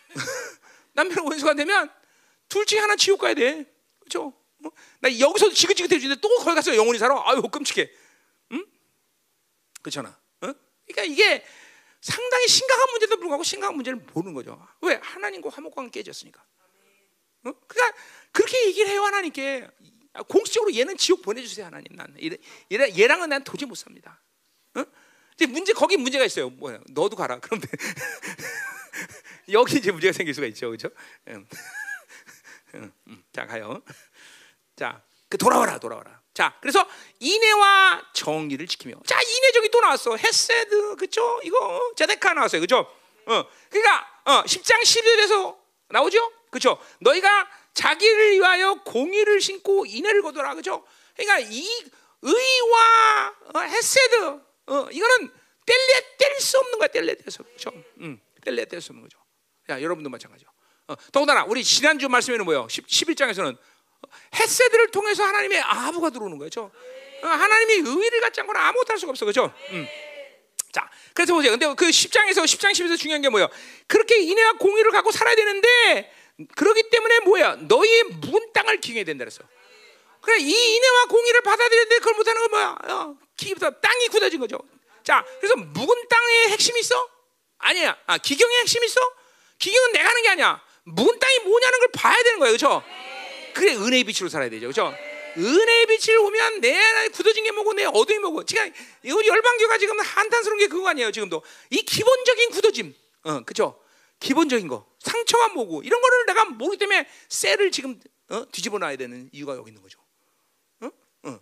남편하고 0.93 1.29
왼수가 1.29 1.53
되면 1.53 1.91
둘 2.49 2.65
중에 2.65 2.79
하나 2.79 2.95
지옥 2.95 3.21
가야 3.21 3.33
돼. 3.35 3.65
그렇죠? 3.99 4.33
어? 4.65 4.69
나 4.99 5.19
여기서 5.19 5.51
지긋지긋해지는데 5.51 6.19
또 6.19 6.27
거기 6.39 6.55
가서 6.55 6.75
영원히 6.75 6.99
살아. 6.99 7.15
아유 7.25 7.41
끔찍해. 7.41 7.89
응? 8.51 8.65
그렇잖아. 9.81 10.09
어? 10.41 10.53
그러니까 10.85 11.03
이게 11.03 11.45
상당히 12.01 12.47
심각한 12.47 12.89
문제도 12.91 13.15
불구하고 13.17 13.43
심각한 13.43 13.75
문제를 13.75 13.99
모르는 14.13 14.33
거죠. 14.33 14.67
왜? 14.81 14.95
하나님과 14.95 15.49
화목관 15.49 15.91
깨졌으니까. 15.91 16.43
어? 17.45 17.53
그러니까 17.67 17.97
그렇게 18.31 18.67
얘기를 18.67 18.89
해요 18.89 19.03
하나님께 19.03 19.67
공식적으로 20.27 20.73
얘는 20.75 20.97
지옥 20.97 21.21
보내주세요 21.21 21.67
하나님 21.67 21.95
난 21.95 22.13
얘, 22.21 22.37
얘랑은 22.71 23.29
난 23.29 23.43
도저히 23.43 23.67
못 23.67 23.75
삽니다. 23.75 24.21
어? 24.75 24.83
이제 25.35 25.45
문제 25.45 25.71
거기 25.71 25.95
문제가 25.97 26.25
있어요. 26.25 26.49
뭐야? 26.49 26.79
너도 26.89 27.15
가라. 27.15 27.39
그럼 27.39 27.61
돼. 27.61 27.67
여기 29.53 29.77
이제 29.77 29.91
문제가 29.91 30.11
생길 30.11 30.33
수가 30.33 30.47
있죠, 30.47 30.67
그렇죠? 30.67 30.89
자 33.31 33.45
가요. 33.45 33.81
자, 34.75 35.01
그 35.27 35.37
돌아와라, 35.37 35.77
돌아와라. 35.79 36.21
자, 36.33 36.57
그래서 36.61 36.87
인애와 37.19 38.11
정의를 38.13 38.65
지키며. 38.67 38.95
자, 39.05 39.19
인애 39.21 39.51
저기 39.51 39.69
또 39.69 39.81
나왔어. 39.81 40.15
헤세드, 40.15 40.95
그죠? 40.95 41.39
이거 41.43 41.93
제데카 41.97 42.33
나왔어요, 42.33 42.61
그죠? 42.61 42.79
어, 43.25 43.45
그러니까 43.69 44.21
어, 44.25 44.43
10장 44.43 44.81
11절에서 44.81 45.57
나오죠, 45.89 46.31
그죠? 46.49 46.79
너희가 47.01 47.49
자기를 47.73 48.33
위하여 48.35 48.75
공의를 48.85 49.41
심고 49.41 49.85
인애를 49.85 50.21
거둬라, 50.21 50.55
그죠? 50.55 50.85
그러니까 51.15 51.39
이 51.51 51.67
의와 52.21 53.35
어, 53.53 53.59
헤세드, 53.59 54.25
어, 54.67 54.87
이거는 54.91 55.31
뗄래 55.65 56.17
뗄수 56.17 56.57
없는 56.57 56.79
거야, 56.79 56.87
뗄래 56.87 57.15
뗄수 57.15 57.43
없죠. 57.43 57.71
음, 57.99 58.19
뗄래 58.43 58.65
뗄수 58.65 58.93
없는 58.93 59.03
거죠. 59.03 59.19
야, 59.69 59.81
여러분도 59.81 60.09
마찬가지죠. 60.09 60.49
어, 60.89 60.95
더군다나 61.11 61.45
우리 61.45 61.63
지난주 61.63 62.09
말씀에는 62.09 62.43
뭐예요? 62.45 62.67
10, 62.67 62.87
11장에서는 62.87 63.55
햇세들을 64.35 64.89
통해서 64.89 65.23
하나님의 65.23 65.61
아부가 65.61 66.09
들어오는 66.09 66.37
거죠. 66.39 66.71
어, 67.21 67.27
하나님이 67.27 67.87
의를 67.87 68.21
갖지 68.21 68.41
않고는 68.41 68.59
아무것도 68.59 68.91
할 68.91 68.97
수가 68.97 69.11
없어, 69.11 69.25
그렇죠? 69.25 69.53
음. 69.69 69.87
자, 70.71 70.89
그래서 71.13 71.33
보세요. 71.33 71.51
근데 71.51 71.67
그 71.75 71.85
10장에서 71.87 72.43
10장 72.43 72.71
10에서 72.71 72.97
중요한 72.97 73.21
게 73.21 73.29
뭐예요? 73.29 73.49
그렇게 73.87 74.19
인애와 74.19 74.53
공의를 74.53 74.91
갖고 74.91 75.11
살아야 75.11 75.35
되는데 75.35 76.11
그러기 76.55 76.89
때문에 76.89 77.19
뭐야? 77.19 77.55
너희의 77.61 78.03
묵은 78.05 78.53
땅을 78.53 78.79
기경해야 78.79 79.05
된다 79.05 79.25
그랬어. 79.25 79.43
그래 80.21 80.37
이 80.39 80.75
인애와 80.75 81.05
공의를 81.05 81.41
받아들였는데 81.41 81.99
그걸 81.99 82.15
못하는 82.15 82.41
건 82.41 82.51
뭐야? 82.51 82.77
어, 82.95 83.17
기, 83.37 83.53
땅이 83.55 84.07
굳어진 84.07 84.39
거죠. 84.39 84.57
자, 85.03 85.23
그래서 85.39 85.55
묵은 85.55 86.07
땅의 86.07 86.49
핵심이 86.49 86.79
있어? 86.79 87.09
아니야. 87.59 87.95
아, 88.07 88.17
기경의 88.17 88.59
핵심이 88.61 88.85
있어? 88.87 88.99
기경은 89.59 89.91
내가 89.91 90.09
하는 90.09 90.23
게 90.23 90.29
아니야. 90.29 90.68
묵은 90.93 91.19
땅이 91.19 91.39
뭐냐는 91.39 91.79
걸 91.79 91.87
봐야 91.93 92.15
되는 92.23 92.39
거예요, 92.39 92.57
그렇죠? 92.57 92.83
그래 93.53 93.75
은혜의 93.75 94.03
빛으로 94.05 94.29
살아야 94.29 94.49
되죠, 94.49 94.67
그렇죠? 94.67 94.93
은혜의 95.37 95.85
빛을 95.85 96.17
오면 96.17 96.61
내 96.61 96.75
안에 96.75 97.09
굳어진 97.09 97.43
게 97.43 97.51
뭐고 97.51 97.73
내 97.73 97.85
어둠이 97.85 98.19
뭐고 98.19 98.45
지금 98.45 98.71
우리 99.03 99.27
열방교가 99.27 99.77
지금 99.77 99.99
한탄스러운 99.99 100.59
게 100.59 100.67
그거 100.67 100.89
아니에요, 100.89 101.11
지금도 101.11 101.43
이 101.69 101.81
기본적인 101.81 102.49
굳어짐, 102.51 102.95
어, 103.23 103.41
그렇죠? 103.41 103.79
기본적인 104.19 104.67
거 104.67 104.85
상처가 104.99 105.49
뭐고 105.49 105.81
이런 105.83 106.01
거를 106.01 106.25
내가 106.25 106.45
모르기 106.45 106.77
때문에 106.77 107.07
셀을 107.29 107.71
지금 107.71 107.99
어? 108.29 108.45
뒤집어 108.51 108.77
놔야 108.77 108.97
되는 108.97 109.29
이유가 109.31 109.55
여기 109.55 109.69
있는 109.69 109.81
거죠. 109.81 109.99
어? 110.81 110.89
어. 111.23 111.39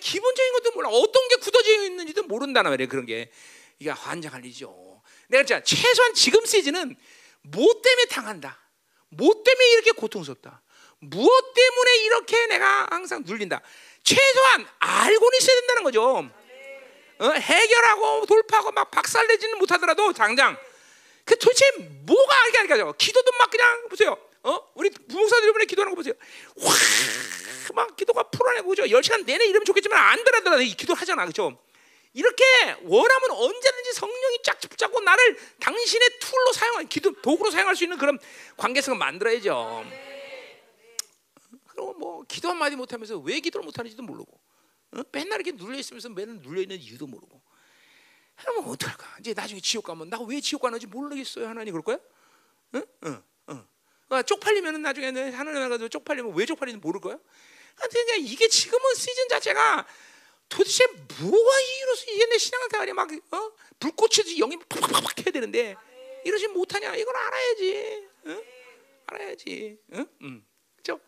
기본적인 0.00 0.52
것도 0.52 0.72
몰라. 0.72 0.88
어떤 0.88 1.28
게 1.28 1.36
굳어져 1.36 1.72
있는지도 1.84 2.22
모른다는 2.24 2.70
말이에요. 2.70 2.88
그런 2.88 3.04
게 3.04 3.30
이게 3.78 3.90
환장할 3.90 4.44
일이죠. 4.44 5.02
내가 5.28 5.44
진짜 5.44 5.62
최소한 5.62 6.14
지금 6.14 6.44
시즌은 6.46 6.96
뭐 7.42 7.80
때문에 7.82 8.06
당한다. 8.06 8.63
뭐 9.16 9.32
때문에 9.44 9.72
이렇게 9.72 9.90
고통스럽다. 9.92 10.62
무엇 11.00 11.54
때문에 11.54 11.96
이렇게 12.04 12.46
내가 12.46 12.86
항상 12.90 13.22
눌린다. 13.26 13.60
최소한 14.02 14.66
알고는 14.78 15.38
있어야 15.40 15.56
된다는 15.60 15.82
거죠. 15.82 16.30
어? 17.18 17.30
해결하고 17.30 18.26
돌파하고 18.26 18.72
막 18.72 18.90
박살내지는 18.90 19.58
못하더라도 19.58 20.12
당장 20.12 20.56
그 21.24 21.38
도대체 21.38 21.64
뭐가 22.04 22.42
알게 22.44 22.58
알게 22.58 22.74
기도도 22.98 23.32
막 23.38 23.50
그냥 23.50 23.88
보세요. 23.88 24.16
어? 24.42 24.60
우리 24.74 24.90
부목사들 24.90 25.48
이번에 25.48 25.64
기도하는 25.64 25.92
거 25.92 25.96
보세요. 25.96 26.12
확막 27.66 27.96
기도가 27.96 28.24
풀어내고 28.24 28.68
그죠? 28.68 28.82
10시간 28.84 29.24
내내 29.24 29.46
이러면 29.46 29.64
좋겠지만 29.64 29.98
안 29.98 30.22
되라더라. 30.22 30.58
기도 30.58 30.92
하잖아. 30.92 31.24
그죠? 31.24 31.58
이렇게 32.14 32.44
원하면 32.82 33.30
언제든지 33.32 33.92
성령이 33.94 34.38
쫙 34.44 34.58
붙잡고 34.60 35.00
나를 35.00 35.36
당신의 35.60 36.18
tool로 36.20 36.52
사용할 36.52 36.84
기도 36.88 37.12
도구로 37.20 37.50
사용할 37.50 37.74
수 37.74 37.82
있는 37.84 37.98
그런 37.98 38.18
관계성을 38.56 38.96
만들어야죠. 38.98 39.84
그리고 41.66 41.92
뭐 41.94 42.22
기도 42.28 42.48
한 42.48 42.56
마디 42.56 42.76
못하면서 42.76 43.18
왜 43.18 43.40
기도를 43.40 43.64
못하는지도 43.64 44.02
모르고 44.04 44.40
어? 44.92 45.00
맨날 45.10 45.40
이렇게 45.40 45.52
눌려 45.52 45.76
있으면서 45.76 46.08
맨날 46.08 46.36
눌려 46.36 46.62
있는 46.62 46.78
이유도 46.78 47.08
모르고 47.08 47.42
그러면 48.36 48.64
어떡할까? 48.68 49.16
이제 49.18 49.34
나중에 49.34 49.60
지옥 49.60 49.84
가면 49.84 50.08
나 50.08 50.18
왜 50.20 50.40
지옥 50.40 50.62
가는지 50.62 50.86
모르겠어요 50.86 51.48
하나님 51.48 51.72
그럴 51.72 51.82
거야? 51.82 51.98
응? 52.76 52.84
응, 53.06 53.22
응. 53.50 53.66
그러니까 54.06 54.22
쪽팔리면은 54.22 54.82
나중에 54.82 55.06
하나님 55.30 55.68
가서 55.68 55.88
쪽팔리면 55.88 56.32
왜 56.36 56.46
쪽팔리는지 56.46 56.80
모를 56.84 57.00
거야? 57.00 57.18
그러니까 57.74 58.14
이게 58.20 58.46
지금은 58.48 58.94
시즌 58.94 59.28
자체가 59.28 59.84
도대체 60.48 60.86
뭐가 61.20 61.60
이유로서 61.60 62.04
이게 62.10 62.26
내 62.26 62.38
신앙생활이 62.38 62.92
막 62.92 63.08
어? 63.32 63.52
불꽃이 63.80 64.36
영이 64.38 64.58
팍팍팍 64.68 65.18
해야 65.18 65.32
되는데 65.32 65.76
이러지 66.24 66.48
못하냐? 66.48 66.94
이걸 66.96 67.16
알아야지. 67.16 68.08
응? 68.26 68.44
알아야지. 69.06 69.78
응? 69.92 70.06
응. 70.22 70.44
그죠? 70.76 71.00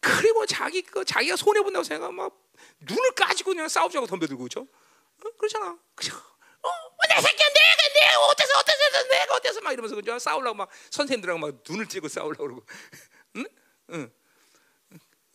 그리고 0.00 0.46
자기 0.46 0.82
그 0.82 1.04
자기가 1.04 1.36
손해 1.36 1.60
본다고 1.62 1.82
생각하면 1.84 2.16
막 2.16 2.38
눈을 2.80 3.12
까지고 3.12 3.52
그냥 3.52 3.68
싸우자고 3.68 4.06
덤벼들고 4.06 4.42
그죠? 4.44 4.60
어? 4.60 5.30
그렇잖아. 5.38 5.78
그죠? 5.94 6.14
어, 6.16 6.68
내 7.08 7.20
새끼야, 7.20 7.48
내가 7.48 7.94
내가 7.94 8.26
어때서 8.26 8.58
어때서 8.58 9.08
내가 9.08 9.34
어때서 9.36 9.60
막 9.60 9.72
이러면서 9.72 9.96
그죠? 9.96 10.18
싸우려고 10.18 10.56
막 10.56 10.70
선생님들하고 10.90 11.38
막 11.38 11.54
눈을 11.68 11.88
찌고 11.88 12.08
싸우려고 12.08 12.44
그러고, 12.44 12.66
응, 13.36 13.46
응, 13.92 14.10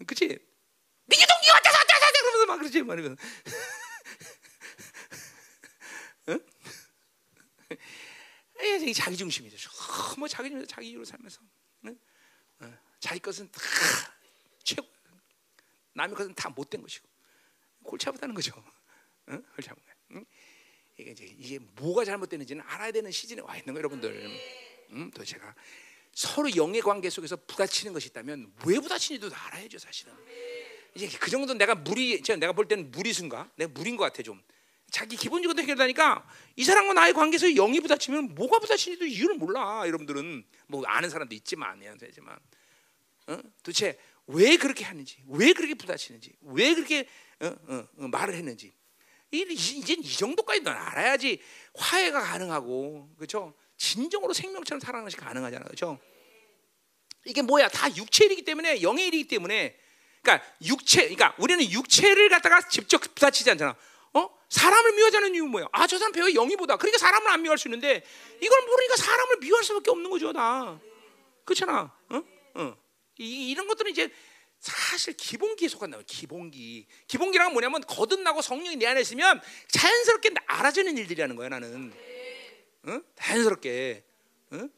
그치? 0.06 0.38
니게 1.10 1.26
동기 1.26 1.50
어때서 1.50 1.80
어때서 1.80 2.12
그러면서 2.12 2.46
막 2.46 2.58
그러지 2.58 2.84
말이면, 2.84 3.18
응? 6.30 6.40
에 8.60 8.94
자기 8.94 9.18
중심이죠. 9.18 9.70
뭐 10.18 10.28
자기 10.28 10.50
중심, 10.50 10.68
자기 10.68 10.90
이유로 10.90 11.06
살면서, 11.06 11.42
응? 11.86 11.98
자기 13.00 13.20
것은 13.20 13.52
다 13.52 13.60
최고, 14.64 14.88
남의 15.94 16.16
것은 16.16 16.36
다 16.36 16.50
못된 16.50 16.82
것이고 16.82 17.08
골치 17.84 18.08
아프다는 18.08 18.34
거죠. 18.34 18.54
응? 19.30 19.44
골치 19.56 19.70
아픈. 19.70 19.84
응? 20.12 20.26
이게 20.98 21.12
이제 21.12 21.26
이게 21.26 21.60
뭐가 21.60 22.06
잘못되는지는 22.06 22.64
알아야 22.66 22.92
되는 22.92 23.12
시즌에 23.12 23.42
와 23.42 23.58
있는 23.58 23.74
거예요, 23.74 23.80
여러분들. 23.80 24.40
음, 24.92 25.12
또 25.12 25.26
제가 25.26 25.54
서로 26.14 26.56
영의 26.56 26.82
관계 26.82 27.10
속에서 27.10 27.36
부딪히는 27.36 27.94
것이 27.94 28.10
있다면 28.10 28.54
왜 28.66 28.80
부딪히는지도 28.80 29.36
알아야죠, 29.36 29.80
사실은. 29.80 30.14
이제 30.96 31.08
그 31.20 31.32
정도 31.32 31.54
내가 31.54 31.76
무리, 31.76 32.22
제가 32.22 32.40
내가 32.40 32.54
볼 32.54 32.68
때는 32.68 32.92
무리순가, 32.92 33.52
내가 33.56 33.72
무리인 33.74 33.98
것 33.98 34.04
같아 34.04 34.22
좀. 34.24 34.42
자기 34.92 35.16
기본적으로 35.16 35.60
해결하니까 35.60 36.24
이 36.56 36.64
사람과 36.64 36.94
나의 36.94 37.14
관계에서 37.14 37.48
영이 37.48 37.80
부딪히면 37.82 38.36
뭐가 38.36 38.60
부딪히는지도 38.60 39.06
이유를 39.06 39.36
몰라. 39.36 39.84
여러분들은 39.88 40.46
뭐 40.68 40.86
아는 40.86 41.10
사람도 41.10 41.34
있지만, 41.34 41.80
되지만, 41.98 42.38
어? 43.28 43.40
도대체 43.64 43.98
왜 44.28 44.56
그렇게 44.56 44.86
하는지, 44.86 45.18
왜 45.28 45.54
그렇게 45.54 45.74
부딪히는지, 45.74 46.34
왜 46.42 46.76
그렇게 46.76 47.08
어, 47.40 47.48
어, 47.48 47.88
어, 47.98 48.08
말을 48.08 48.36
했는지. 48.36 48.72
이제 49.32 49.94
이 49.94 50.16
정도까지 50.16 50.62
넌 50.62 50.76
알아야지 50.76 51.42
화해가 51.74 52.22
가능하고 52.22 53.10
그렇죠? 53.18 53.56
진정으로 53.78 54.32
생명처럼 54.32 54.80
살아가는 54.80 55.06
것이 55.06 55.18
가능하잖아요, 55.18 55.66
그렇죠? 55.66 56.00
이게 57.26 57.42
뭐야? 57.42 57.68
다 57.70 57.94
육체 57.96 58.26
일이기 58.26 58.44
때문에 58.44 58.84
영의 58.84 59.08
일이기 59.08 59.28
때문에 59.28 59.76
그러니까 60.24 60.46
육체, 60.64 61.02
그러니까 61.02 61.36
우리는 61.38 61.70
육체를 61.70 62.30
갖다가 62.30 62.62
직접 62.68 63.00
부딪히지 63.00 63.52
않잖아. 63.52 63.76
어? 64.14 64.30
사람을 64.50 64.94
미워하는 64.94 65.36
이유 65.36 65.46
뭐야? 65.46 65.68
아, 65.74 65.86
저 65.86 65.98
사람 65.98 66.14
배우 66.14 66.30
영이보다. 66.32 66.78
그러니까 66.78 66.98
사람을 66.98 67.30
안 67.30 67.42
미워할 67.42 67.58
수 67.58 67.68
있는데 67.68 68.04
이걸 68.42 68.62
모르니까 68.66 68.96
사람을 68.96 69.38
미워할 69.42 69.64
수밖에 69.64 69.92
없는 69.92 70.10
거죠, 70.10 70.32
다. 70.32 70.80
그렇잖아. 71.44 71.94
어? 72.10 72.24
어. 72.56 72.78
이, 73.18 73.52
이런 73.52 73.68
것들은 73.68 73.92
이제 73.92 74.10
사실 74.60 75.18
기본기에 75.18 75.68
속한다. 75.68 76.00
기본기. 76.08 76.88
기본기란 77.08 77.52
뭐냐면 77.52 77.82
거듭나고 77.82 78.42
성령이 78.42 78.78
내 78.78 78.88
안에 78.88 79.02
있으면 79.02 79.42
자연스럽게 79.68 80.32
알아지는 80.46 80.98
일들이라는 80.98 81.36
거야 81.36 81.50
나는. 81.50 81.94
응? 82.88 83.04
자연스럽게. 83.16 84.06
응? 84.54 84.70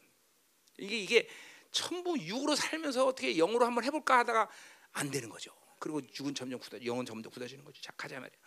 이게 0.79 0.97
이게 0.97 1.29
전부 1.71 2.17
육으로 2.17 2.55
살면서 2.55 3.05
어떻게 3.05 3.35
영으로 3.37 3.65
한번 3.65 3.83
해볼까 3.83 4.19
하다가 4.19 4.49
안 4.95 5.11
되는 5.11 5.29
거죠. 5.29 5.51
그리고 5.79 6.01
육은 6.19 6.33
점점 6.33 6.59
굳어, 6.59 6.83
영은 6.83 7.05
점점 7.05 7.31
굳어지는 7.31 7.63
거죠. 7.63 7.81
자 7.81 7.91
가자 7.95 8.19
말이야. 8.19 8.37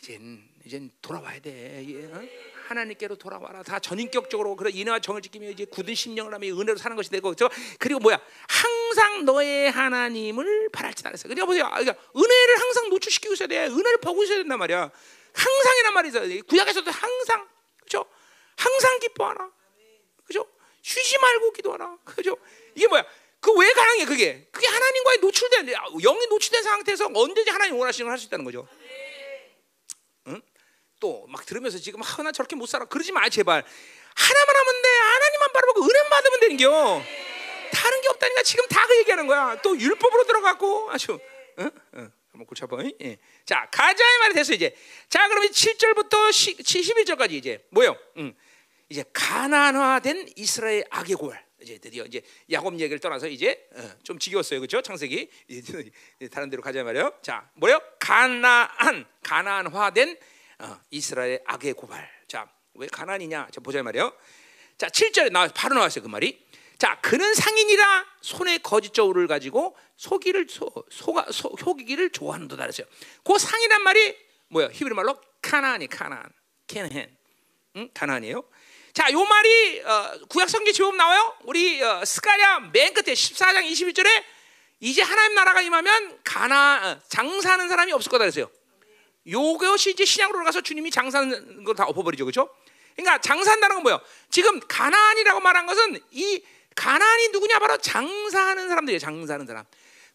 이젠 0.00 0.48
이젠 0.64 0.90
돌아와야 1.02 1.40
돼. 1.40 2.08
어? 2.12 2.22
하나님께로 2.68 3.16
돌아와라. 3.16 3.62
다 3.62 3.78
전인격적으로 3.78 4.56
그래 4.56 4.70
인애와 4.72 5.00
정을 5.00 5.22
지키며 5.22 5.50
이제 5.50 5.64
굳은 5.66 5.94
심령을 5.94 6.32
하며 6.32 6.46
은혜로 6.48 6.76
사는 6.76 6.96
것이 6.96 7.10
되고 7.10 7.34
저 7.34 7.50
그리고 7.78 8.00
뭐야 8.00 8.20
항상 8.48 9.24
너의 9.24 9.70
하나님을 9.70 10.70
바랄지 10.72 11.06
않았어. 11.06 11.24
그러니까 11.28 11.46
보세요. 11.46 11.68
그러니까 11.68 11.94
은혜를 12.16 12.60
항상 12.60 12.88
노출시키고 12.90 13.34
있어야 13.34 13.48
돼. 13.48 13.66
은혜를 13.66 13.98
보고 14.00 14.22
있어야 14.24 14.38
된단 14.38 14.58
말이야. 14.58 14.90
항상이란 15.34 15.94
말이죠. 15.94 16.46
구약에서도 16.46 16.90
항상 16.90 17.48
그죠? 17.82 18.06
항상 18.56 18.98
기뻐하라. 19.00 19.50
그죠? 20.24 20.46
쉬지 20.82 21.18
말고 21.18 21.52
기도하라. 21.52 21.98
그죠? 22.04 22.36
이게 22.74 22.86
뭐야? 22.86 23.04
그 23.40 23.52
왜 23.52 23.72
가능해 23.72 24.04
그게? 24.04 24.48
그게 24.50 24.66
하나님과의 24.66 25.18
노출된 25.18 25.66
영이 25.66 26.26
노출된 26.28 26.62
상태에서 26.62 27.06
언제든지 27.14 27.50
하나님 27.50 27.76
원하시는 27.76 28.04
걸 28.06 28.12
할 28.12 28.18
수 28.18 28.26
있다는 28.26 28.44
거죠. 28.44 28.66
또막 31.00 31.46
들으면서 31.46 31.78
지금 31.78 32.02
아, 32.02 32.22
나 32.24 32.32
저렇게 32.32 32.56
못 32.56 32.66
살아. 32.66 32.84
그러지 32.84 33.12
마 33.12 33.28
제발. 33.28 33.62
하나만 34.16 34.56
하면 34.56 34.82
돼. 34.82 34.88
하나님만 34.88 35.52
바라보고 35.52 35.84
은혜만 35.84 36.10
받으면 36.10 36.40
되는겨. 36.40 37.02
다른 37.72 38.00
게 38.00 38.08
없다니까 38.08 38.42
지금 38.42 38.66
다 38.66 38.84
그 38.88 38.96
얘기하는 38.98 39.26
거야. 39.28 39.60
또 39.62 39.78
율법으로 39.78 40.24
들어갔고 40.24 40.90
아주. 40.90 41.20
응? 41.60 41.70
응. 41.94 42.12
한번 42.32 42.46
고쳐봐. 42.48 42.78
예. 43.02 43.18
자 43.46 43.68
가자의 43.70 44.18
말이 44.18 44.34
됐어 44.34 44.52
이제. 44.54 44.74
자 45.08 45.28
그러면 45.28 45.50
7절부터 45.50 46.30
11절까지 46.30 47.30
이제 47.32 47.64
뭐요? 47.70 47.96
응. 48.16 48.34
이제 48.88 49.04
가난화된 49.12 50.32
이스라엘 50.34 50.84
악의 50.90 51.14
골. 51.14 51.38
이제 51.60 51.78
드디어 51.78 52.04
이제 52.04 52.22
야곱 52.50 52.74
얘기를 52.74 52.98
떠나서 52.98 53.28
이제 53.28 53.68
어, 53.74 53.90
좀 54.02 54.18
지겨웠어요, 54.18 54.60
그렇죠? 54.60 54.80
창세기 54.80 55.28
다른 56.30 56.50
데로 56.50 56.62
가자 56.62 56.82
말이요. 56.84 57.14
자, 57.22 57.50
뭐요? 57.54 57.80
가나안, 57.98 59.06
가난화된 59.22 60.16
어, 60.60 60.80
이스라엘 60.90 61.40
악의 61.44 61.74
고발. 61.74 62.08
자, 62.28 62.48
왜 62.74 62.86
가난이냐? 62.86 63.48
자, 63.50 63.60
보자 63.60 63.82
말이요. 63.82 64.12
자, 64.76 64.88
7절에 64.88 65.32
나 65.32 65.48
바로 65.48 65.74
나왔어요, 65.74 66.02
그 66.02 66.08
말이. 66.08 66.46
자, 66.78 67.00
그는 67.00 67.34
상인이라 67.34 68.06
손에 68.20 68.58
거짓 68.58 68.94
저울을 68.94 69.26
가지고 69.26 69.76
속이를 69.96 70.46
소, 70.48 70.70
소가 70.90 71.26
소, 71.32 71.56
속이기를 71.58 72.10
좋아하는도다 72.10 72.62
그랬어요. 72.62 72.86
그 73.24 73.36
상이란 73.36 73.82
말이 73.82 74.16
뭐야? 74.48 74.68
히브리 74.72 74.94
말로 74.94 75.20
카나안이 75.42 75.88
카나안. 75.88 76.30
케넨. 76.68 77.16
응? 77.76 77.88
가난이에요. 77.92 78.44
자, 78.92 79.10
요 79.12 79.24
말이 79.24 79.82
어, 79.84 80.12
구약 80.28 80.48
성경 80.48 80.72
제법 80.72 80.96
나와요. 80.96 81.34
우리 81.44 81.80
어, 81.82 82.04
스가랴 82.04 82.70
맨 82.72 82.92
끝에 82.94 83.14
14장 83.14 83.62
21절에 83.70 84.24
이제 84.80 85.02
하나님 85.02 85.34
나라가 85.34 85.60
임하면 85.60 86.18
가나 86.24 86.80
어, 86.84 87.08
장사하는 87.08 87.68
사람이 87.68 87.92
없을 87.92 88.10
거다 88.10 88.24
그랬어요. 88.24 88.50
요것이 89.26 89.90
이제 89.90 90.04
신약으로 90.04 90.42
가서 90.44 90.60
주님이 90.62 90.90
장사하는 90.90 91.64
걸 91.64 91.74
다 91.74 91.84
엎어버리죠, 91.84 92.24
그렇죠? 92.24 92.48
그러니까 92.96 93.20
장사한다는 93.20 93.76
건 93.76 93.82
뭐예요? 93.84 94.00
지금 94.30 94.58
가나안이라고 94.60 95.40
말한 95.40 95.66
것은 95.66 96.00
이 96.10 96.42
가나안이 96.74 97.28
누구냐 97.28 97.58
바로 97.58 97.76
장사하는 97.78 98.68
사람들이에요. 98.68 98.98
장사하는 98.98 99.46
사람. 99.46 99.64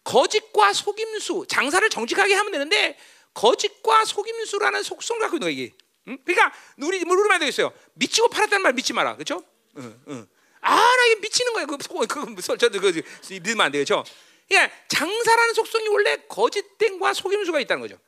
거짓과 0.04 0.74
속임수, 0.74 1.46
장사를 1.48 1.88
정직하게 1.90 2.34
하면 2.34 2.52
되는데 2.52 2.98
거짓과 3.34 4.04
속임수라는 4.06 4.84
속성을 4.84 5.22
갖고 5.22 5.38
있는 5.38 5.48
거예요. 5.56 5.70
응? 6.08 6.18
그러니까 6.26 6.54
우리 6.78 7.04
물으면 7.06 7.40
되겠어요. 7.40 7.72
미치고 7.94 8.30
팔았다는 8.30 8.62
말 8.62 8.74
믿지 8.74 8.94
마라, 8.94 9.16
그렇죠? 9.16 9.44
응, 9.78 10.02
응. 10.08 10.28
아, 10.62 10.76
나 10.76 11.06
이게 11.08 11.20
미치는 11.22 11.54
거예요. 11.54 11.68
그, 11.68 11.78
그, 11.78 12.36
그, 12.36 12.42
저도 12.42 12.80
그, 12.80 13.02
믿으면 13.30 13.62
안 13.62 13.72
되겠죠? 13.72 14.04
그러니까 14.48 14.76
장사라는 14.88 15.54
속성이 15.54 15.88
원래 15.88 16.18
거짓된과 16.28 17.14
속임수가 17.14 17.60
있다는 17.62 17.82
거죠. 17.82 18.00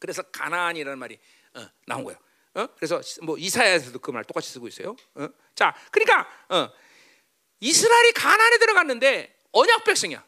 그래서 0.00 0.22
가나안이라는 0.22 0.98
말이 0.98 1.18
어, 1.54 1.66
나온 1.86 2.04
거예요. 2.04 2.18
어? 2.54 2.66
그래서 2.76 3.00
뭐 3.22 3.38
이사야에서도 3.38 3.98
그 4.00 4.12
말 4.12 4.22
똑같이 4.24 4.50
쓰고 4.50 4.68
있어요. 4.68 4.94
어? 5.14 5.28
자, 5.54 5.74
그러니까 5.90 6.28
어, 6.50 6.68
이스라엘이 7.60 8.12
가나안에 8.12 8.58
들어갔는데 8.58 9.34
언약 9.52 9.84
백성이야. 9.84 10.22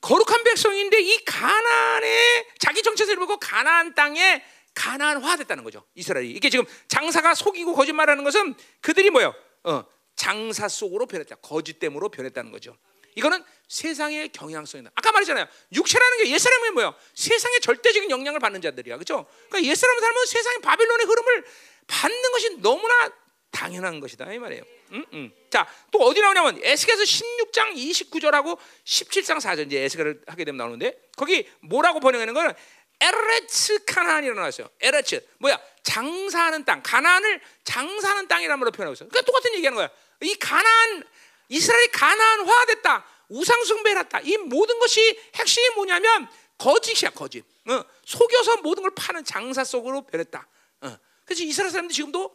거룩한 0.00 0.42
백성인데 0.42 1.00
이 1.00 1.24
가나안에 1.24 2.48
자기 2.58 2.82
정체성을 2.82 3.16
보고 3.20 3.38
가나안 3.38 3.94
땅에 3.94 4.44
가나안화 4.76 5.36
됐다는 5.38 5.64
거죠. 5.64 5.82
이스라엘이 5.94 6.30
이게 6.30 6.50
지금 6.50 6.64
장사가 6.86 7.34
속이고 7.34 7.74
거짓말하는 7.74 8.22
것은 8.22 8.54
그들이 8.82 9.10
뭐요? 9.10 9.34
어, 9.64 9.84
장사 10.14 10.68
속으로 10.68 11.06
변했다. 11.06 11.36
거짓됨으로 11.36 12.10
변했다는 12.10 12.52
거죠. 12.52 12.76
이거는 13.16 13.42
세상의 13.68 14.28
경향성이다. 14.28 14.90
아까 14.94 15.10
말했잖아요. 15.12 15.46
육체라는 15.72 16.24
게 16.24 16.30
옛사람이 16.30 16.70
뭐야? 16.72 16.94
세상의 17.14 17.60
절대적인 17.60 18.10
영향을 18.10 18.38
받는 18.38 18.60
자들이야. 18.60 18.96
그렇죠? 18.96 19.26
그러니까 19.48 19.68
옛사람 19.70 19.98
삶은 19.98 20.26
세상의 20.26 20.60
바빌론의 20.60 21.06
흐름을 21.06 21.44
받는 21.86 22.32
것이 22.32 22.56
너무나 22.60 23.10
당연한 23.50 24.00
것이다 24.00 24.30
이 24.34 24.38
말이에요. 24.38 24.62
음, 24.92 25.04
음. 25.14 25.32
자, 25.50 25.66
또 25.90 26.00
어디 26.00 26.20
나오냐면 26.20 26.60
에스겔서 26.62 27.02
16장 27.04 27.74
29절하고 27.74 28.58
17장 28.84 29.38
4절 29.40 29.66
이제 29.66 29.80
에스겔을 29.80 30.22
하게 30.26 30.44
되면 30.44 30.58
나오는데 30.58 30.98
거기 31.16 31.48
뭐라고 31.60 32.00
번역하는 32.00 32.34
거는 32.34 32.52
에레츠 33.00 33.84
카나안이라고 33.84 34.38
나왔어요. 34.38 34.68
에레츠 34.80 35.26
뭐야? 35.38 35.60
장사하는 35.82 36.64
땅, 36.64 36.82
가나안을 36.82 37.40
장사하는 37.64 38.28
땅이라는 38.28 38.58
말로 38.58 38.70
표현하고 38.70 38.94
있어요. 38.94 39.08
그러니까 39.08 39.26
똑같은 39.26 39.54
얘기하는 39.54 39.76
거야. 39.76 39.88
이 40.22 40.34
가나안 40.36 41.04
이스라엘이 41.48 41.88
가나안화됐다. 41.92 43.04
우상 43.28 43.64
숭배했다. 43.64 44.20
이 44.20 44.36
모든 44.38 44.78
것이 44.78 45.20
핵심이 45.34 45.68
뭐냐면 45.74 46.28
거짓이야, 46.58 47.10
거짓. 47.10 47.44
어, 47.68 47.84
속여서 48.04 48.58
모든 48.58 48.82
걸 48.82 48.92
파는 48.94 49.24
장사 49.24 49.64
속으로 49.64 50.06
변했다. 50.06 50.46
어. 50.82 50.98
그래서 51.24 51.42
이스라엘 51.42 51.70
사람들 51.70 51.94
지금도 51.94 52.34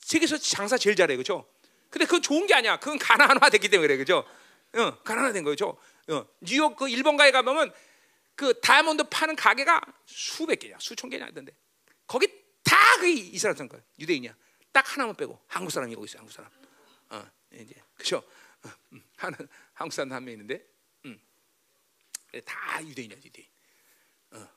세계에서 0.00 0.38
장사 0.38 0.78
제일 0.78 0.94
잘해, 0.94 1.16
그렇죠? 1.16 1.46
근데 1.90 2.04
그건 2.04 2.22
좋은 2.22 2.46
게 2.46 2.54
아니야. 2.54 2.78
그건 2.78 2.98
가난화 2.98 3.50
됐기 3.50 3.68
때문에 3.68 3.88
그래, 3.88 3.96
그렇죠? 3.96 4.24
어, 4.74 4.98
가난화 5.02 5.32
된 5.32 5.42
거죠. 5.42 5.76
어, 6.08 6.26
뉴욕 6.40 6.76
그 6.76 6.88
일본 6.88 7.16
가에 7.16 7.30
가보면 7.30 7.72
그 8.36 8.60
다이아몬드 8.60 9.04
파는 9.08 9.34
가게가 9.34 9.80
수백 10.04 10.60
개냐, 10.60 10.78
수천 10.78 11.10
개냐 11.10 11.24
하던데 11.26 11.56
거기 12.06 12.28
다 12.62 12.76
그 12.98 13.06
이스라엘 13.08 13.54
사람 13.54 13.68
거야, 13.68 13.82
유대인이야. 13.98 14.34
딱 14.72 14.90
하나만 14.94 15.14
빼고 15.16 15.38
한국 15.48 15.70
사람이 15.70 15.94
오고 15.96 16.06
있어, 16.06 16.18
한국 16.18 16.32
사람. 16.32 16.50
어, 17.10 17.30
이제 17.52 17.74
그렇죠? 17.94 18.22
음, 18.92 19.04
하는 19.16 19.36
한국 19.74 19.92
사람 19.92 20.12
한명 20.12 20.32
있는데, 20.32 20.66
음, 21.04 21.20
다 22.44 22.82
유대인이야 22.82 23.18
유대인. 23.18 23.46
어, 24.30 24.48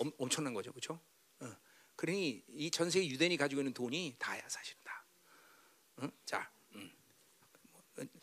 엄, 0.00 0.12
엄청난 0.18 0.52
거죠, 0.52 0.72
그렇죠? 0.72 1.00
어, 1.40 1.56
그러니 1.94 2.42
이 2.48 2.70
전 2.72 2.90
세계 2.90 3.06
유대인이 3.08 3.36
가지고 3.36 3.60
있는 3.60 3.72
돈이 3.72 4.16
다야 4.18 4.42
사실은 4.48 4.80
다. 4.82 5.04
어? 5.98 6.08
자, 6.24 6.38
음. 6.40 6.59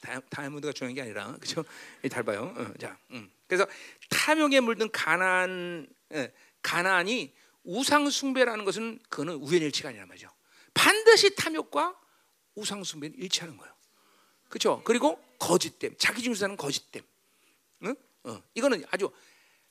다- 0.02 0.20
다이아몬드가 0.30 0.74
중요한 0.74 0.96
게 0.96 1.02
아니라 1.02 1.36
그죠? 1.42 1.64
잘 2.10 2.24
봐요. 2.24 2.54
어, 2.58 2.74
자, 2.80 2.98
음. 3.12 3.30
그래서 3.48 3.66
탐욕에 4.10 4.60
물든 4.60 4.92
가난 4.92 5.88
예, 6.14 6.32
가난이 6.62 7.34
우상 7.64 8.10
숭배라는 8.10 8.66
것은 8.66 9.00
그거는 9.10 9.36
우연일치가 9.36 9.90
아니란 9.90 10.08
말이죠. 10.08 10.30
반드시 10.74 11.36
탐욕과 11.36 12.00
우상 12.56 12.84
숭배는 12.84 13.18
일치하는 13.18 13.58
거예요. 13.58 13.74
그렇죠? 14.50 14.82
그리고 14.86 15.22
거짓됨, 15.40 15.96
자기 15.98 16.22
중심하는 16.22 16.56
거짓됨. 16.56 17.04
응? 17.84 17.96
어, 18.24 18.42
이거는 18.56 18.84
아주 18.90 19.12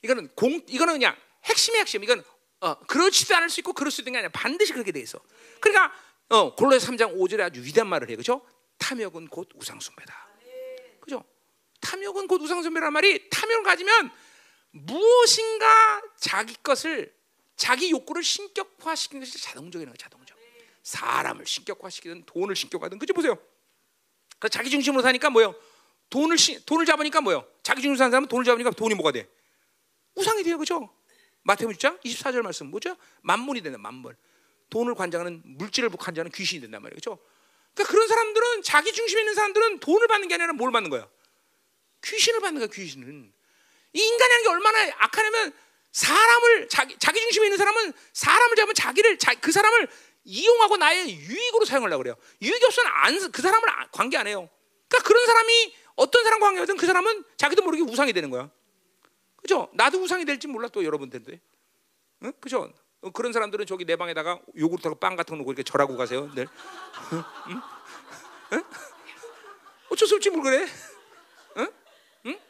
이거는 0.03 0.29
공 0.35 0.61
이거는 0.69 0.95
그냥 0.95 1.17
핵심이 1.45 1.79
핵심. 1.79 2.05
이건 2.05 2.23
어, 2.61 2.79
그렇지도 2.81 3.35
않을 3.37 3.49
수 3.51 3.61
있고 3.61 3.73
그럴 3.73 3.91
수 3.91 4.01
있는 4.03 4.13
게 4.13 4.19
아니라 4.19 4.31
반드시 4.33 4.73
그렇게 4.73 4.93
돼 4.93 5.01
있어. 5.01 5.19
그러니까 5.61 5.93
어, 6.29 6.55
골로새 6.55 6.87
3장 6.87 7.17
5절에 7.17 7.41
아주 7.41 7.63
위대한 7.63 7.89
말을 7.89 8.11
해. 8.11 8.17
그죠? 8.17 8.45
탐욕은 8.79 9.29
곧 9.29 9.49
우상 9.55 9.81
숭배다. 9.81 10.29
그죠? 11.01 11.25
탐욕은 11.81 12.27
곧 12.27 12.41
우상 12.43 12.63
숭배란 12.63 12.93
말이 12.93 13.29
탐욕을 13.31 13.63
가지면 13.63 14.11
무엇인가 14.71 16.03
자기 16.17 16.55
것을 16.63 17.15
자기 17.57 17.91
욕구를 17.91 18.23
신격화시키는 18.23 19.25
것이 19.25 19.41
자동적인 19.41 19.87
거예요. 19.87 19.97
자동적. 19.97 20.37
사람을 20.83 21.47
신격화시키든 21.47 22.25
돈을 22.27 22.55
신격화하든 22.55 22.99
그죠 22.99 23.13
보세요. 23.13 23.37
그 24.39 24.49
자기 24.49 24.71
중심으로 24.71 25.03
사니까 25.03 25.31
뭐요? 25.31 25.55
돈을 26.11 26.39
시, 26.39 26.65
돈을 26.65 26.87
잡으니까 26.87 27.21
뭐요? 27.21 27.47
자기 27.63 27.83
중심으로 27.83 27.99
사는 27.99 28.11
사람은 28.11 28.29
돈을 28.29 28.45
잡으니까 28.45 28.71
돈이 28.71 28.95
뭐가 28.95 29.11
돼? 29.11 29.29
우상이 30.15 30.45
돼요, 30.45 30.59
그죠? 30.59 30.89
마태복음 31.43 31.77
6장 31.77 32.01
24절 32.05 32.43
말씀 32.43 32.67
뭐죠? 32.69 32.97
만문이 33.23 33.63
된다, 33.63 33.79
만문. 33.79 34.17
돈을 34.71 34.95
관장하는 34.95 35.43
물질을 35.45 35.91
관장하는 35.91 36.31
귀신이 36.33 36.61
된단 36.61 36.83
말이에요, 36.83 36.97
그죠? 36.97 37.19
그러니까 37.77 37.93
그런 37.93 38.09
사람들은 38.09 38.63
자기 38.63 38.91
중심에 38.93 39.21
있는 39.21 39.35
사람들은 39.35 39.81
돈을 39.81 40.09
받는 40.09 40.29
게 40.29 40.35
아니라 40.35 40.55
뭘 40.55 40.73
받는 40.73 40.89
거야? 40.89 41.07
귀신을 42.03 42.41
받는 42.41 42.59
거야, 42.61 42.69
귀신은. 42.69 43.33
이 43.93 43.99
인간이라는 44.01 44.43
게 44.45 44.49
얼마나 44.49 44.93
악하냐면 44.99 45.53
사람을 45.93 46.69
자기 46.69 46.97
자기 46.99 47.21
중심에 47.21 47.47
있는 47.47 47.59
사람은 47.59 47.93
사람을 48.15 48.57
잡으면 48.57 48.75
자기를 48.75 49.19
자, 49.19 49.35
그 49.35 49.53
사람을 49.53 49.89
이용하고 50.25 50.79
나의 50.79 51.15
유익으로 51.17 51.65
사용하려고 51.67 52.03
그래요. 52.03 52.17
유익이 52.43 52.65
없으면 52.65 52.91
안, 52.93 53.31
그 53.31 53.43
사람을 53.43 53.69
안- 53.71 53.89
관계 53.93 54.17
안 54.17 54.27
해요. 54.27 54.49
그러니까 54.89 55.07
그런 55.07 55.27
사람이 55.27 55.77
어떤 55.97 56.25
사람 56.25 56.41
관계하든 56.41 56.77
그 56.79 56.87
사람은 56.87 57.25
자기도 57.37 57.63
모르게 57.63 57.83
우상이 57.83 58.13
되는 58.13 58.31
거야. 58.31 58.51
그죠? 59.37 59.69
나도 59.75 60.03
우상이 60.03 60.25
될지 60.25 60.47
몰라 60.47 60.69
또 60.69 60.83
여러분들인데. 60.85 61.41
응? 62.25 62.33
그죠? 62.41 62.73
어, 63.07 63.11
그런 63.11 63.33
사람들은 63.33 63.67
저기 63.67 63.85
내 63.85 63.95
방에다가 63.95 64.41
요구르트하고 64.59 64.99
빵 64.99 65.15
같은 65.15 65.35
거 65.35 65.39
놓고 65.39 65.53
이렇게 65.53 65.63
절하고 65.63 65.97
가세요. 65.97 66.29
늘. 66.35 66.49
응? 67.13 67.23
응? 68.55 68.65
어쩔 69.91 70.09
수 70.09 70.17
없지 70.17 70.31
뭘 70.31 70.43
그래? 70.43 70.67
응? 71.59 71.73
응? 72.27 72.41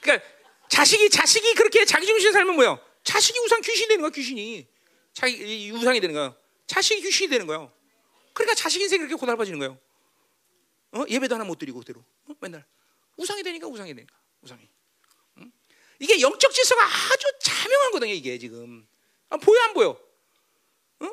그러니까 0.00 0.28
자식이 0.68 1.10
자식이 1.10 1.54
그렇게 1.54 1.84
자기 1.84 2.06
중심에 2.06 2.32
살면 2.32 2.56
뭐야? 2.56 2.76
자식이 3.04 3.38
우상 3.38 3.60
귀신이 3.60 3.86
되는 3.86 4.02
거야 4.02 4.10
귀신이. 4.10 4.66
자기 5.12 5.66
이 5.66 5.70
우상이 5.70 6.00
되는 6.00 6.12
거야. 6.12 6.34
자식이 6.66 7.00
귀신이 7.02 7.28
되는 7.28 7.46
거야. 7.46 7.70
그러니까 8.32 8.56
자식 8.56 8.82
인생이 8.82 8.98
그렇게 8.98 9.14
고달파지는 9.14 9.60
거예요. 9.60 9.78
어? 10.90 11.04
예배도 11.08 11.36
하나 11.36 11.44
못 11.44 11.56
드리고 11.56 11.78
그대로 11.78 12.04
어? 12.26 12.34
맨날 12.40 12.66
우상이 13.16 13.44
되니까 13.44 13.68
우상이 13.68 13.94
되니까 13.94 14.12
우상이. 14.42 14.68
응? 15.38 15.52
이게 16.00 16.20
영적 16.20 16.52
질서가 16.52 16.84
아주 16.84 17.32
자명한 17.42 17.92
거든요 17.92 18.12
이게 18.12 18.36
지금. 18.38 18.84
아, 19.30 19.36
보여 19.36 19.60
안 19.62 19.74
보여? 19.74 19.98
어? 21.00 21.10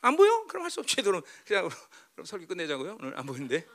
안 0.00 0.16
보여? 0.16 0.44
그럼 0.46 0.64
할 0.64 0.70
수 0.70 0.80
없지. 0.80 0.96
그럼 1.02 1.22
그냥 1.46 1.68
그럼 2.14 2.24
설교 2.26 2.46
끝내자고요. 2.46 2.98
오늘 3.00 3.18
안 3.18 3.26
보이는데. 3.26 3.66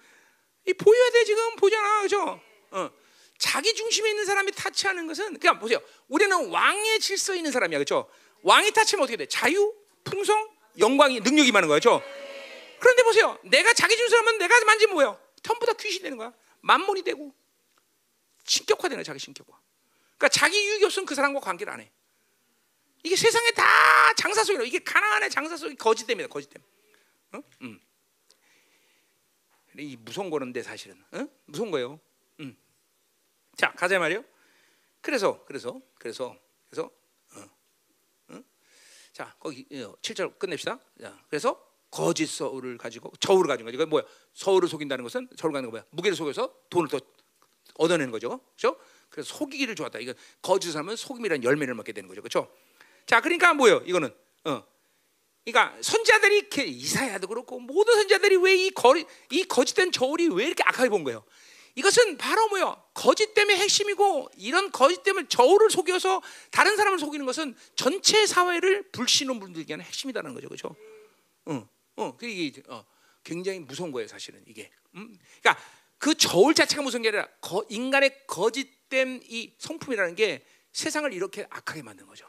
이 0.65 0.73
보여야 0.73 1.09
돼 1.11 1.23
지금 1.23 1.55
보잖아, 1.55 2.01
그죠? 2.01 2.41
어. 2.71 2.89
자기 3.37 3.73
중심에 3.73 4.09
있는 4.09 4.25
사람이 4.25 4.51
타치하는 4.51 5.07
것은 5.07 5.39
그냥 5.39 5.59
보세요. 5.59 5.79
우리는 6.07 6.49
왕의 6.49 6.99
질서에 6.99 7.37
있는 7.37 7.51
사람이야, 7.51 7.77
그렇죠? 7.79 8.09
왕이 8.41 8.71
타치면 8.71 9.03
어떻게 9.03 9.15
돼? 9.15 9.25
자유, 9.27 9.73
풍성, 10.03 10.49
영광이 10.79 11.19
능력이 11.21 11.51
많은 11.51 11.67
거야, 11.67 11.79
그렇죠? 11.79 12.03
그런데 12.79 13.03
보세요. 13.03 13.39
내가 13.43 13.73
자기 13.73 13.95
중심하면 13.95 14.39
내가 14.39 14.59
만지면 14.65 14.93
뭐예요? 14.95 15.21
전부 15.43 15.65
다 15.65 15.73
귀신이 15.73 16.03
되는 16.03 16.17
거야. 16.17 16.33
만몬이 16.61 17.03
되고 17.03 17.33
신격화되는 18.45 18.97
거야, 18.97 19.03
자기 19.03 19.19
신격화. 19.19 19.57
그러니까 20.17 20.29
자기 20.29 20.65
유익이 20.65 20.85
없으면 20.85 21.05
그 21.05 21.15
사람과 21.15 21.39
관계를 21.39 21.71
안 21.71 21.79
해. 21.79 21.91
이게 23.03 23.15
세상에 23.15 23.51
다 23.51 23.63
장사 24.15 24.43
속이라. 24.43 24.63
이게 24.63 24.79
가나안의 24.79 25.29
장사 25.29 25.55
속이 25.55 25.75
거짓됨이다, 25.75 26.27
거짓됨. 26.27 26.61
어? 27.33 27.41
음. 27.61 27.79
이 29.79 29.95
무서운 29.99 30.29
거는데 30.29 30.63
사실은 30.63 31.01
어? 31.11 31.27
무서운 31.45 31.71
거예요. 31.71 31.99
음. 32.39 32.57
자 33.55 33.71
가자 33.73 33.99
말이요. 33.99 34.23
그래서 35.01 35.43
그래서 35.45 35.79
그래서 35.95 36.35
그래서 36.69 36.91
어. 37.35 37.49
어? 38.29 38.43
자 39.13 39.35
거기 39.39 39.65
7절 39.69 40.39
끝냅시다. 40.39 40.79
자, 40.99 41.23
그래서 41.29 41.63
거짓 41.91 42.27
서울을 42.27 42.77
가지고 42.77 43.11
저울을 43.19 43.47
가진 43.47 43.65
거죠. 43.65 43.75
이거 43.75 43.85
뭐야? 43.85 44.03
서울을 44.33 44.67
속인다는 44.67 45.03
것은 45.03 45.29
저울 45.37 45.53
가는 45.53 45.67
거 45.67 45.71
뭐야? 45.71 45.85
무게를 45.91 46.15
속여서 46.15 46.53
돈을 46.69 46.89
더 46.89 46.99
얻어내는 47.75 48.11
거죠. 48.11 48.39
그렇죠? 48.55 48.79
그래서 49.09 49.35
속이기를 49.35 49.75
좋았다. 49.75 49.99
이거 49.99 50.13
거짓을 50.41 50.79
하면 50.79 50.95
속임이라는 50.95 51.43
열매를 51.43 51.75
먹게 51.75 51.93
되는 51.93 52.07
거죠. 52.07 52.21
그렇죠? 52.21 52.51
자, 53.07 53.21
그러니까 53.21 53.53
뭐예요? 53.53 53.81
이거는 53.85 54.13
어. 54.45 54.63
그러니까 55.45 55.77
선자들이 55.81 56.49
이사야도 56.67 57.27
그렇고 57.27 57.59
모든 57.59 57.95
선자들이 57.95 58.35
왜 58.35 58.55
이 58.57 58.69
거리 58.71 59.05
이 59.31 59.45
거짓된 59.45 59.91
저울이 59.93 60.27
왜 60.27 60.45
이렇게 60.45 60.61
악하게 60.63 60.89
본 60.89 61.03
거예요? 61.05 61.23
이것은 61.75 62.17
바로 62.17 62.49
뭐요? 62.49 62.83
거짓 62.93 63.33
때문에 63.33 63.55
핵심이고 63.57 64.29
이런 64.37 64.71
거짓 64.71 65.03
때문에 65.03 65.27
저울을 65.29 65.69
속여서 65.69 66.21
다른 66.51 66.75
사람을 66.75 66.99
속이는 66.99 67.25
것은 67.25 67.55
전체 67.75 68.25
사회를 68.25 68.91
불신한 68.91 69.39
분들에게 69.39 69.75
는 69.77 69.85
핵심이다라는 69.85 70.33
거죠, 70.33 70.49
그렇죠? 70.49 70.75
어, 71.45 71.69
어, 71.95 72.17
그게 72.17 72.51
어, 72.67 72.83
굉장히 73.23 73.59
무서운 73.59 73.91
거예요, 73.91 74.07
사실은 74.07 74.43
이게. 74.47 74.71
음? 74.95 75.15
그러니까 75.39 75.63
그 75.99 76.15
저울 76.15 76.55
자체가 76.55 76.81
무서운 76.81 77.03
게 77.03 77.09
아니라 77.09 77.27
거, 77.39 77.63
인간의 77.69 78.25
거짓된 78.25 79.21
이 79.25 79.53
성품이라는 79.59 80.15
게 80.15 80.43
세상을 80.73 81.13
이렇게 81.13 81.45
악하게 81.49 81.83
만든 81.83 82.07
거죠. 82.07 82.27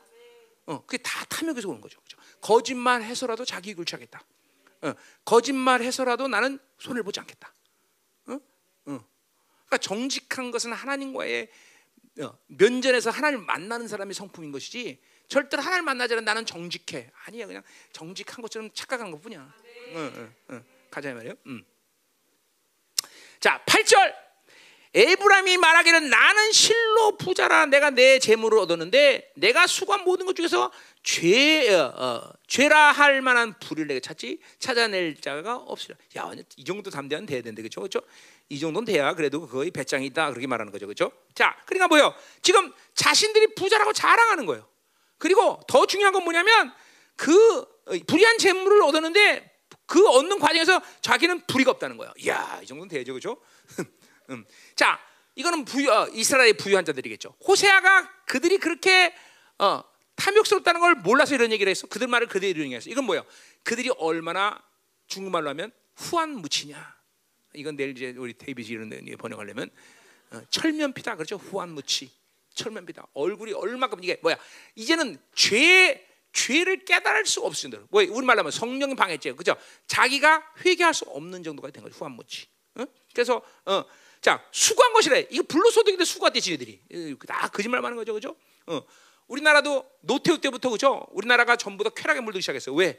어, 0.68 0.84
그게 0.84 0.98
다 0.98 1.24
탐욕에서 1.24 1.66
오는 1.70 1.80
거죠. 1.80 1.98
그죠? 2.02 2.18
거짓말 2.42 3.02
해서라도 3.02 3.46
자기 3.46 3.70
이익을 3.70 3.86
취하겠다. 3.86 4.22
어, 4.82 4.94
거짓말 5.24 5.80
해서라도 5.82 6.28
나는 6.28 6.58
손을 6.78 7.02
보지 7.02 7.18
않겠다. 7.20 7.54
어? 8.26 8.34
어. 8.34 8.40
그러니까 8.84 9.78
정직한 9.80 10.50
것은 10.50 10.74
하나님과의 10.74 11.48
어, 12.20 12.38
면전에서 12.48 13.08
하나님을 13.08 13.46
만나는 13.46 13.88
사람의 13.88 14.12
성품인 14.12 14.52
것이지 14.52 15.00
절대로 15.26 15.62
하나님을 15.62 15.86
만나지 15.86 16.12
않은 16.12 16.26
나는 16.26 16.44
정직해. 16.44 17.10
아니야 17.24 17.46
그냥 17.46 17.62
정직한 17.92 18.42
것처럼 18.42 18.70
착각하는 18.74 19.10
것뿐이야. 19.12 19.40
어, 19.40 19.98
어, 19.98 20.54
어. 20.54 20.64
가자 20.90 21.14
말이요. 21.14 21.32
음. 21.46 21.64
자, 23.40 23.64
8절. 23.64 24.27
에브라임이 24.94 25.58
말하기를 25.58 26.08
나는 26.08 26.52
실로 26.52 27.16
부자라 27.16 27.66
내가 27.66 27.90
내 27.90 28.18
재물을 28.18 28.58
얻었는데 28.58 29.32
내가 29.36 29.66
수고한 29.66 30.04
모든 30.04 30.24
것 30.26 30.34
중에서 30.34 30.72
죄 31.02 31.74
어, 31.74 31.92
어, 31.96 32.32
죄라 32.46 32.92
할 32.92 33.20
만한 33.20 33.58
불을 33.58 33.86
내게 33.86 34.00
찾지 34.00 34.40
찾아낼 34.58 35.16
자가 35.20 35.56
없으라. 35.56 35.96
야, 36.16 36.30
이 36.56 36.64
정도 36.64 36.90
담대한 36.90 37.26
돼야 37.26 37.42
되는데 37.42 37.62
그렇죠? 37.62 37.80
그렇죠? 37.80 38.00
이 38.48 38.58
정도는 38.58 38.86
돼야 38.86 39.14
그래도 39.14 39.46
거의 39.46 39.70
배짱이다 39.70 40.30
그렇게 40.30 40.46
말하는 40.46 40.72
거죠. 40.72 40.86
그렇죠? 40.86 41.12
자, 41.34 41.56
그러니까 41.66 41.88
뭐요? 41.88 42.14
지금 42.42 42.72
자신들이 42.94 43.54
부자라고 43.54 43.92
자랑하는 43.92 44.46
거예요. 44.46 44.66
그리고 45.18 45.60
더 45.68 45.86
중요한 45.86 46.12
건 46.12 46.24
뭐냐면 46.24 46.72
그 47.16 47.66
불의한 48.06 48.38
재물을 48.38 48.82
얻었는데 48.82 49.58
그 49.86 50.06
얻는 50.06 50.38
과정에서 50.38 50.80
자기는 51.00 51.46
불의가 51.46 51.72
없다는 51.72 51.96
거예요. 51.96 52.12
이야, 52.18 52.60
이 52.62 52.66
정도는 52.66 52.88
되죠, 52.88 53.12
그렇죠? 53.12 53.40
음. 54.30 54.44
자, 54.74 55.00
이거는 55.34 55.64
부유, 55.64 55.90
어, 55.90 56.08
이스라엘 56.12 56.56
부유한 56.56 56.84
자들이겠죠. 56.84 57.34
호세아가 57.46 58.10
그들이 58.26 58.58
그렇게 58.58 59.14
어, 59.58 59.82
탐욕스럽다는 60.16 60.80
걸 60.80 60.96
몰라서 60.96 61.34
이런 61.34 61.52
얘기를 61.52 61.70
했어. 61.70 61.86
그들 61.86 62.08
말을 62.08 62.26
그대로 62.26 62.60
인용했어. 62.60 62.90
이건 62.90 63.04
뭐예요? 63.04 63.24
그들이 63.62 63.90
얼마나 63.98 64.60
중국말로 65.06 65.48
하면 65.50 65.72
후한 65.96 66.30
무치냐. 66.40 66.96
이건 67.54 67.76
내일 67.76 67.90
이제 67.90 68.14
우리 68.16 68.34
데이비지 68.34 68.72
이런 68.72 68.88
데 68.88 69.00
번역하려면 69.16 69.70
어, 70.30 70.42
철면피다 70.50 71.14
그렇죠? 71.14 71.36
후한 71.36 71.70
무치. 71.70 72.10
철면피다. 72.54 73.06
얼굴이 73.14 73.52
얼마큼 73.52 74.02
이게 74.02 74.18
뭐야? 74.22 74.36
이제는 74.74 75.18
죄 75.34 76.04
죄를 76.32 76.84
깨달을 76.84 77.24
수 77.26 77.40
없을 77.40 77.62
정도로. 77.62 77.86
뭐 77.90 78.02
우리 78.02 78.26
말로 78.26 78.40
하면 78.40 78.50
성령이 78.50 78.94
방했죠. 78.96 79.34
그죠? 79.36 79.56
자기가 79.86 80.54
회개할 80.64 80.92
수 80.92 81.04
없는 81.04 81.42
정도가 81.42 81.70
된 81.70 81.82
거죠. 81.82 81.96
후한 81.96 82.12
무치. 82.12 82.46
어? 82.74 82.84
그래서 83.14 83.42
어, 83.64 83.84
자 84.20 84.44
수고한 84.50 84.92
것이래. 84.92 85.26
이거 85.30 85.42
불로소득인데 85.44 86.04
수고했대 86.04 86.40
지네들이. 86.40 86.80
다 87.26 87.48
거짓말 87.48 87.80
많은 87.80 87.96
거죠, 87.96 88.14
그죠? 88.14 88.36
어. 88.66 88.82
우리나라도 89.28 89.88
노태우 90.00 90.38
때부터 90.40 90.70
그죠? 90.70 91.06
우리나라가 91.10 91.56
전부 91.56 91.84
다 91.84 91.90
쾌락에 91.90 92.20
물들기 92.20 92.42
시작했어요. 92.42 92.74
왜? 92.74 92.98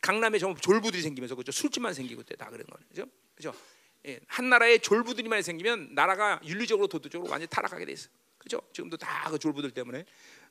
강남에 0.00 0.38
전부 0.38 0.60
졸부들이 0.60 1.02
생기면서 1.02 1.34
그죠? 1.34 1.52
술집만 1.52 1.94
생기고 1.94 2.22
때다 2.22 2.48
그런 2.50 2.66
거죠, 2.66 2.84
그죠? 2.88 3.06
그죠? 3.34 3.54
예, 4.06 4.20
한 4.26 4.48
나라에 4.50 4.78
졸부들이만 4.78 5.42
생기면 5.42 5.94
나라가 5.94 6.40
윤리적으로 6.44 6.86
도덕적으로 6.88 7.30
완전 7.30 7.44
히 7.44 7.48
타락하게 7.48 7.84
돼 7.86 7.92
있어. 7.92 8.08
그죠? 8.38 8.60
지금도 8.72 8.96
다 8.98 9.30
그 9.30 9.38
졸부들 9.38 9.70
때문에 9.70 10.04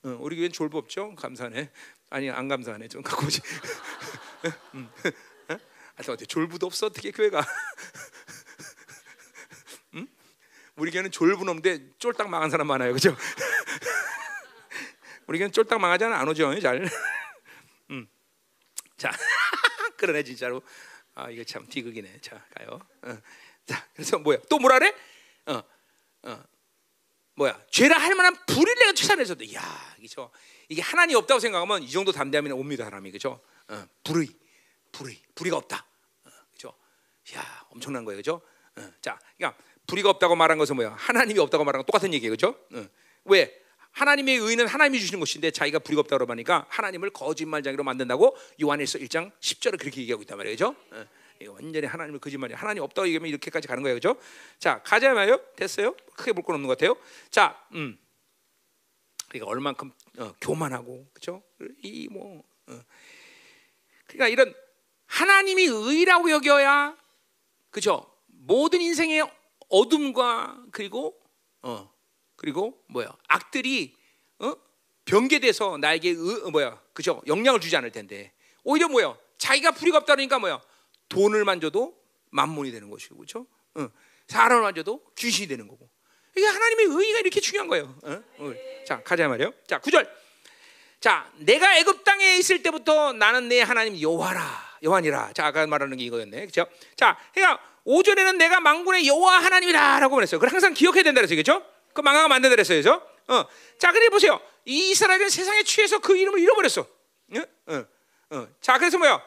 어, 0.03 0.17
우리 0.19 0.35
교회는 0.35 0.51
졸부 0.51 0.77
없죠? 0.77 1.15
감사하네. 1.15 1.71
아니 2.09 2.29
안 2.29 2.47
감사하네. 2.47 2.87
좀 2.87 3.01
갖고 3.01 3.25
오지. 3.27 3.39
음. 4.73 4.89
어? 5.49 5.57
하여튼 5.95 6.13
어때 6.13 6.25
졸부도 6.25 6.65
없어 6.65 6.87
어떻게 6.87 7.11
교회가? 7.11 7.45
음? 10.75 10.81
우리 10.81 10.91
교회는 10.91 11.11
졸부는 11.11 11.49
없는데 11.49 11.93
쫄딱 11.99 12.29
망한 12.29 12.49
사람 12.49 12.67
많아요. 12.67 12.93
그죠? 12.93 13.15
우리 15.27 15.37
교회는 15.37 15.51
쫄딱 15.51 15.79
망하잖아 15.79 16.17
안 16.17 16.27
오죠 16.27 16.59
잘. 16.59 16.89
음. 17.91 18.07
자, 18.97 19.11
그러네 19.97 20.23
진짜로. 20.23 20.61
아 21.15 21.29
이거 21.29 21.43
참 21.43 21.65
비극이네. 21.67 22.19
자 22.21 22.43
가요. 22.55 22.79
어. 23.03 23.17
자 23.65 23.87
그래서 23.93 24.17
뭐야? 24.19 24.39
또 24.49 24.59
뭐라 24.59 24.79
그래? 24.79 24.93
어, 25.45 25.61
어, 26.23 26.43
뭐야? 27.35 27.59
죄라 27.69 27.97
할 27.97 28.15
만한 28.15 28.35
내가 28.83 28.93
찾아내서도, 28.93 29.53
야, 29.53 29.95
이죠. 29.99 30.29
이게 30.69 30.81
하나님 30.81 31.17
없다고 31.17 31.39
생각하면 31.39 31.83
이 31.83 31.89
정도 31.89 32.11
담대함이 32.11 32.51
옵니다, 32.51 32.85
사람이 32.85 33.11
그죠? 33.11 33.41
어, 33.67 33.85
불의, 34.03 34.27
불의, 34.91 35.21
불의가 35.35 35.57
없다, 35.57 35.85
어, 36.25 36.29
그죠? 36.51 36.73
야, 37.35 37.65
엄청난 37.69 38.05
거예요, 38.05 38.17
그죠? 38.17 38.41
어, 38.75 38.91
자, 39.01 39.19
그러니까 39.37 39.61
불의가 39.87 40.09
없다고 40.09 40.35
말한 40.35 40.57
것은 40.57 40.75
뭐야? 40.75 40.95
하나님이 40.97 41.39
없다고 41.39 41.63
말한 41.63 41.79
건 41.79 41.85
똑같은 41.85 42.13
얘기예요? 42.13 42.35
어, 42.73 42.87
왜? 43.25 43.59
하나님의 43.91 44.37
의는 44.37 44.65
하나님이 44.67 44.99
주시는 44.99 45.19
것인데 45.19 45.51
자기가 45.51 45.79
불의가 45.79 45.99
없다고 46.01 46.25
하니까 46.31 46.65
하나님을 46.69 47.11
거짓말장이로 47.11 47.83
만든다고 47.83 48.35
요한에서 48.63 48.97
1장 48.99 49.31
10절을 49.39 49.79
그렇게 49.79 50.01
얘기하고 50.01 50.23
있단? 50.23 50.39
어, 50.39 51.05
완전히 51.49 51.85
하나님을 51.85 52.19
거짓말이야. 52.19 52.57
하나님 52.57 52.83
없다고 52.83 53.07
얘기하면 53.07 53.29
이렇게까지 53.29 53.67
가는 53.67 53.83
거예요. 53.83 53.95
그죠? 53.95 54.15
자, 54.59 54.81
가자 54.83 55.13
말요. 55.13 55.39
됐어요? 55.55 55.95
크게 56.15 56.31
볼 56.33 56.43
건 56.43 56.55
없는 56.55 56.67
것 56.67 56.77
같아요. 56.77 56.95
자, 57.29 57.61
음. 57.73 57.97
그러니까 59.29 59.49
얼만큼 59.51 59.91
어, 60.19 60.33
교만하고 60.41 61.07
그죠? 61.13 61.43
이 61.83 62.07
뭐 62.09 62.43
어. 62.67 62.81
그러니까 64.07 64.27
이런 64.27 64.53
하나님이 65.07 65.65
의라고 65.65 66.31
여겨야 66.31 66.97
그죠? 67.71 68.09
모든 68.27 68.81
인생의 68.81 69.21
어둠과 69.73 70.65
그리고 70.71 71.19
어 71.63 71.91
그리고 72.35 72.83
뭐야? 72.87 73.11
악들이 73.27 73.95
어? 74.39 74.53
변개돼서 75.05 75.77
나에게 75.77 76.09
의, 76.09 76.41
어, 76.43 76.51
뭐야? 76.51 76.79
그죠? 76.93 77.21
영향을 77.25 77.59
주지 77.59 77.75
않을 77.75 77.91
텐데. 77.91 78.31
오히려 78.63 78.87
뭐야? 78.87 79.17
자기가 79.37 79.71
불이가 79.71 79.97
없다니까 79.99 80.39
뭐야? 80.39 80.61
돈을 81.09 81.43
만져도 81.43 81.97
만몬이 82.29 82.71
되는 82.71 82.89
것이고 82.89 83.15
그렇죠? 83.17 83.47
어. 83.75 83.89
사람을 84.27 84.61
만져도 84.61 85.03
귀신이 85.15 85.47
되는 85.47 85.67
거고. 85.67 85.89
이게 86.35 86.45
하나님의 86.45 86.85
의가 86.85 87.19
이렇게 87.19 87.39
중요한 87.39 87.67
거예요. 87.67 87.97
어? 88.03 88.23
어. 88.37 88.53
자 88.85 89.01
가자 89.01 89.27
말이요. 89.27 89.53
자 89.65 89.79
구절. 89.79 90.07
자 90.99 91.31
내가 91.37 91.77
애굽 91.77 92.03
땅에 92.03 92.37
있을 92.37 92.61
때부터 92.61 93.13
나는 93.13 93.47
내 93.47 93.61
하나님 93.61 93.99
여호와라 93.99 94.72
여호와니라 94.83 95.33
자 95.33 95.47
아까 95.47 95.65
말하는 95.65 95.97
게 95.97 96.03
이거였네 96.03 96.47
그렇죠 96.47 96.65
자 96.95 97.17
그러니까 97.33 97.63
오전에는 97.85 98.37
내가 98.37 98.59
망군의 98.59 99.07
여호와 99.07 99.39
하나님이라라고 99.39 100.15
말했어요 100.15 100.39
그걸 100.39 100.53
항상 100.53 100.73
기억해야 100.73 101.03
된다 101.03 101.21
그랬어요 101.21 101.35
그렇죠 101.35 101.73
그 101.93 102.01
망아가 102.01 102.27
만든다 102.27 102.55
그랬어요. 102.55 102.79
그죠? 102.79 103.07
어. 103.27 103.45
자, 103.77 103.91
그래 103.91 104.09
보세요. 104.09 104.41
이 104.65 104.91
이스라엘은 104.91 105.29
세상에 105.29 105.63
취해서 105.63 105.99
그 105.99 106.17
이름을 106.17 106.39
잃어버렸어. 106.39 106.81
어? 106.81 107.41
어. 107.67 107.85
어. 108.31 108.47
자, 108.59 108.77
그래서 108.77 108.97
뭐야? 108.97 109.23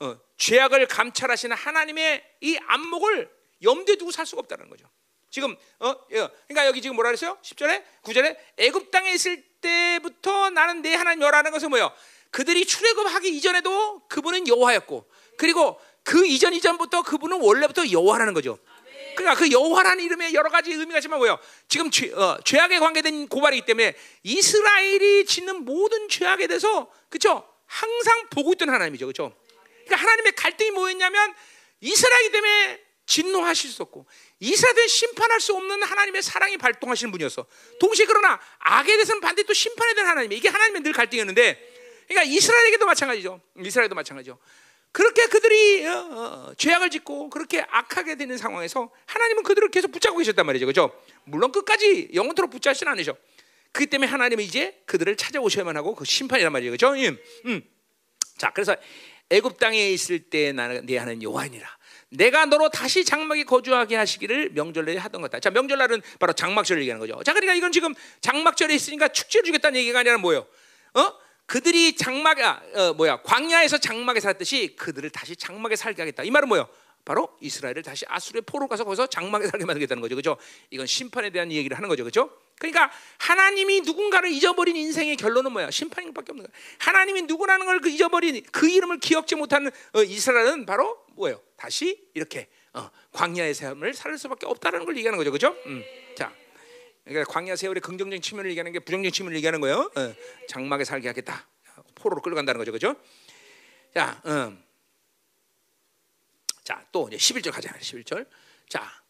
어. 0.00 0.16
죄악을 0.36 0.86
감찰하시는 0.86 1.56
하나님의 1.56 2.24
이 2.42 2.58
안목을 2.66 3.30
염두에 3.62 3.96
두고 3.96 4.10
살 4.10 4.26
수가 4.26 4.40
없다는 4.40 4.68
거죠. 4.70 4.86
지금 5.30 5.54
어, 5.78 6.06
그러니까 6.08 6.66
여기 6.66 6.82
지금 6.82 6.96
뭐라 6.96 7.10
그랬어요? 7.10 7.38
10절에 7.42 7.84
9절에 8.02 8.36
애굽 8.56 8.90
땅에 8.90 9.12
있을 9.12 9.42
때부터 9.60 10.50
나는 10.50 10.82
내 10.82 10.94
하나님 10.94 11.22
여호라는 11.22 11.52
것은 11.52 11.70
뭐예요? 11.70 11.92
그들이 12.30 12.64
출애굽하기 12.64 13.28
이전에도 13.36 14.02
그분은 14.08 14.46
여호와였고 14.48 15.06
그리고 15.36 15.80
그 16.04 16.26
이전 16.26 16.54
이전부터 16.54 17.02
그분은 17.02 17.40
원래부터 17.40 17.90
여호와라는 17.90 18.34
거죠. 18.34 18.58
그러니까 19.16 19.38
그 19.38 19.50
여호와라는 19.50 20.02
이름에 20.04 20.32
여러 20.32 20.48
가지 20.48 20.72
의미가 20.72 20.98
있지만 20.98 21.18
뭐요? 21.18 21.38
지금 21.68 21.90
죄, 21.90 22.10
어, 22.12 22.38
죄악에 22.44 22.78
관계된 22.78 23.28
고발이기 23.28 23.66
때문에 23.66 23.94
이스라엘이 24.22 25.26
짓는 25.26 25.64
모든 25.64 26.08
죄악에 26.08 26.46
대해서 26.46 26.90
그렇죠? 27.08 27.46
항상 27.66 28.28
보고 28.30 28.52
있던 28.52 28.70
하나님이죠, 28.70 29.06
그렇죠? 29.06 29.34
그러니까 29.84 29.96
하나님의 29.96 30.32
갈등이 30.32 30.70
뭐였냐면 30.70 31.34
이스라엘이기 31.80 32.32
때문에 32.32 32.80
진노하실 33.06 33.70
수 33.70 33.82
없고 33.82 34.06
이스라엘을 34.38 34.88
심판할 34.88 35.40
수 35.40 35.54
없는 35.54 35.82
하나님의 35.82 36.22
사랑이 36.22 36.56
발동하시는 36.56 37.10
분이었어. 37.10 37.44
동시에 37.80 38.06
그러나 38.06 38.40
악에 38.60 38.92
대해서는 38.92 39.20
반드시 39.20 39.46
또 39.46 39.52
심판해야 39.52 39.94
되는 39.94 40.08
하나님. 40.08 40.32
이게 40.32 40.48
하나님의 40.48 40.82
늘 40.82 40.92
갈등이었는데, 40.92 41.69
그러니까 42.10 42.24
이스라엘에게도 42.24 42.86
마찬가지죠. 42.86 43.40
이스라엘도 43.64 43.94
마찬가지죠. 43.94 44.36
그렇게 44.90 45.26
그들이 45.26 45.86
어, 45.86 45.92
어, 45.92 46.54
죄악을 46.56 46.90
짓고 46.90 47.30
그렇게 47.30 47.64
악하게 47.70 48.16
되는 48.16 48.36
상황에서 48.36 48.90
하나님은 49.06 49.44
그들을 49.44 49.70
계속 49.70 49.92
붙잡고 49.92 50.18
계셨단 50.18 50.44
말이죠. 50.44 50.66
그죠? 50.66 50.90
물론 51.22 51.52
끝까지 51.52 52.10
영원토록 52.12 52.50
붙잡지는 52.50 52.90
않으셔. 52.92 53.16
그 53.70 53.86
때문에 53.86 54.10
하나님은 54.10 54.42
이제 54.42 54.82
그들을 54.86 55.16
찾아오셔야만 55.16 55.76
하고 55.76 55.94
그 55.94 56.04
심판이란 56.04 56.50
말이죠. 56.52 56.72
그죠? 56.72 56.88
음, 56.94 57.16
음. 57.46 57.62
자, 58.36 58.50
그래서 58.50 58.74
애굽 59.30 59.60
땅에 59.60 59.90
있을 59.90 60.18
때 60.18 60.50
나는 60.50 60.86
네 60.86 60.96
하는 60.98 61.22
여호와니라. 61.22 61.68
내가 62.08 62.46
너로 62.46 62.70
다시 62.70 63.04
장막에 63.04 63.44
거주하게 63.44 63.94
하시기를 63.94 64.50
명절날에 64.54 64.96
하던 64.98 65.22
거다. 65.22 65.38
자, 65.38 65.50
명절날은 65.50 66.02
바로 66.18 66.32
장막절을 66.32 66.82
얘기하는 66.82 66.98
거죠. 66.98 67.22
자, 67.22 67.32
그러니까 67.32 67.54
이건 67.54 67.70
지금 67.70 67.94
장막절에 68.20 68.74
있으니까 68.74 69.06
축제를 69.06 69.44
주겠다는 69.44 69.78
얘기가 69.78 70.00
아니라 70.00 70.18
뭐예요? 70.18 70.48
어? 70.94 71.29
그들이 71.50 71.96
장막에 71.96 72.44
어, 72.44 72.94
뭐야 72.96 73.22
광야에서 73.22 73.78
장막에 73.78 74.20
살았듯이 74.20 74.76
그들을 74.76 75.10
다시 75.10 75.34
장막에 75.34 75.74
살게 75.74 76.00
하겠다. 76.02 76.22
이 76.22 76.30
말은 76.30 76.46
뭐예요? 76.48 76.68
바로 77.04 77.36
이스라엘을 77.40 77.82
다시 77.82 78.04
아수르의 78.08 78.42
포로 78.46 78.68
가서 78.68 78.84
거기서 78.84 79.08
장막에 79.08 79.48
살게 79.48 79.64
만들겠다는 79.64 80.00
거죠. 80.00 80.14
그죠? 80.14 80.36
이건 80.70 80.86
심판에 80.86 81.30
대한 81.30 81.50
얘기를 81.50 81.76
하는 81.76 81.88
거죠. 81.88 82.04
그죠? 82.04 82.30
그러니까 82.60 82.92
하나님이 83.18 83.80
누군가를 83.80 84.30
잊어버린 84.30 84.76
인생의 84.76 85.16
결론은 85.16 85.50
뭐야? 85.50 85.72
심판밖에 85.72 86.30
없는 86.30 86.46
거야. 86.46 86.54
하나님이 86.78 87.22
누구라는 87.22 87.66
걸 87.66 87.80
그 87.80 87.88
잊어버린 87.88 88.44
그 88.52 88.70
이름을 88.70 89.00
기억지 89.00 89.34
못하는 89.34 89.72
어, 89.94 90.04
이스라엘은 90.04 90.66
바로 90.66 91.04
뭐예요? 91.16 91.42
다시 91.56 91.98
이렇게 92.14 92.46
어, 92.74 92.88
광야의 93.10 93.54
삶을 93.54 93.92
살 93.94 94.16
수밖에 94.16 94.46
없다는 94.46 94.84
걸 94.84 94.96
얘기하는 94.98 95.18
거죠. 95.18 95.32
그죠? 95.32 95.56
음. 95.66 95.82
자. 96.16 96.32
그러니까 97.10 97.32
광야 97.32 97.56
세월의 97.56 97.80
긍정적인 97.80 98.22
측면을 98.22 98.50
얘기하는 98.50 98.70
게 98.70 98.78
부정적인 98.78 99.10
측면을 99.10 99.36
얘기하는 99.38 99.60
거예요. 99.60 99.90
어, 99.96 100.14
장막에 100.48 100.84
살게 100.84 101.08
하겠다. 101.08 101.44
포로로 101.96 102.22
끌어간다는 102.22 102.58
거죠. 102.58 102.70
그죠? 102.70 102.94
자, 103.92 104.22
음. 104.26 104.62
자, 106.62 106.86
또 106.92 107.08
이제 107.08 107.16
11절 107.16 107.50
가자. 107.50 107.70
11절. 107.70 108.28
자. 108.68 109.02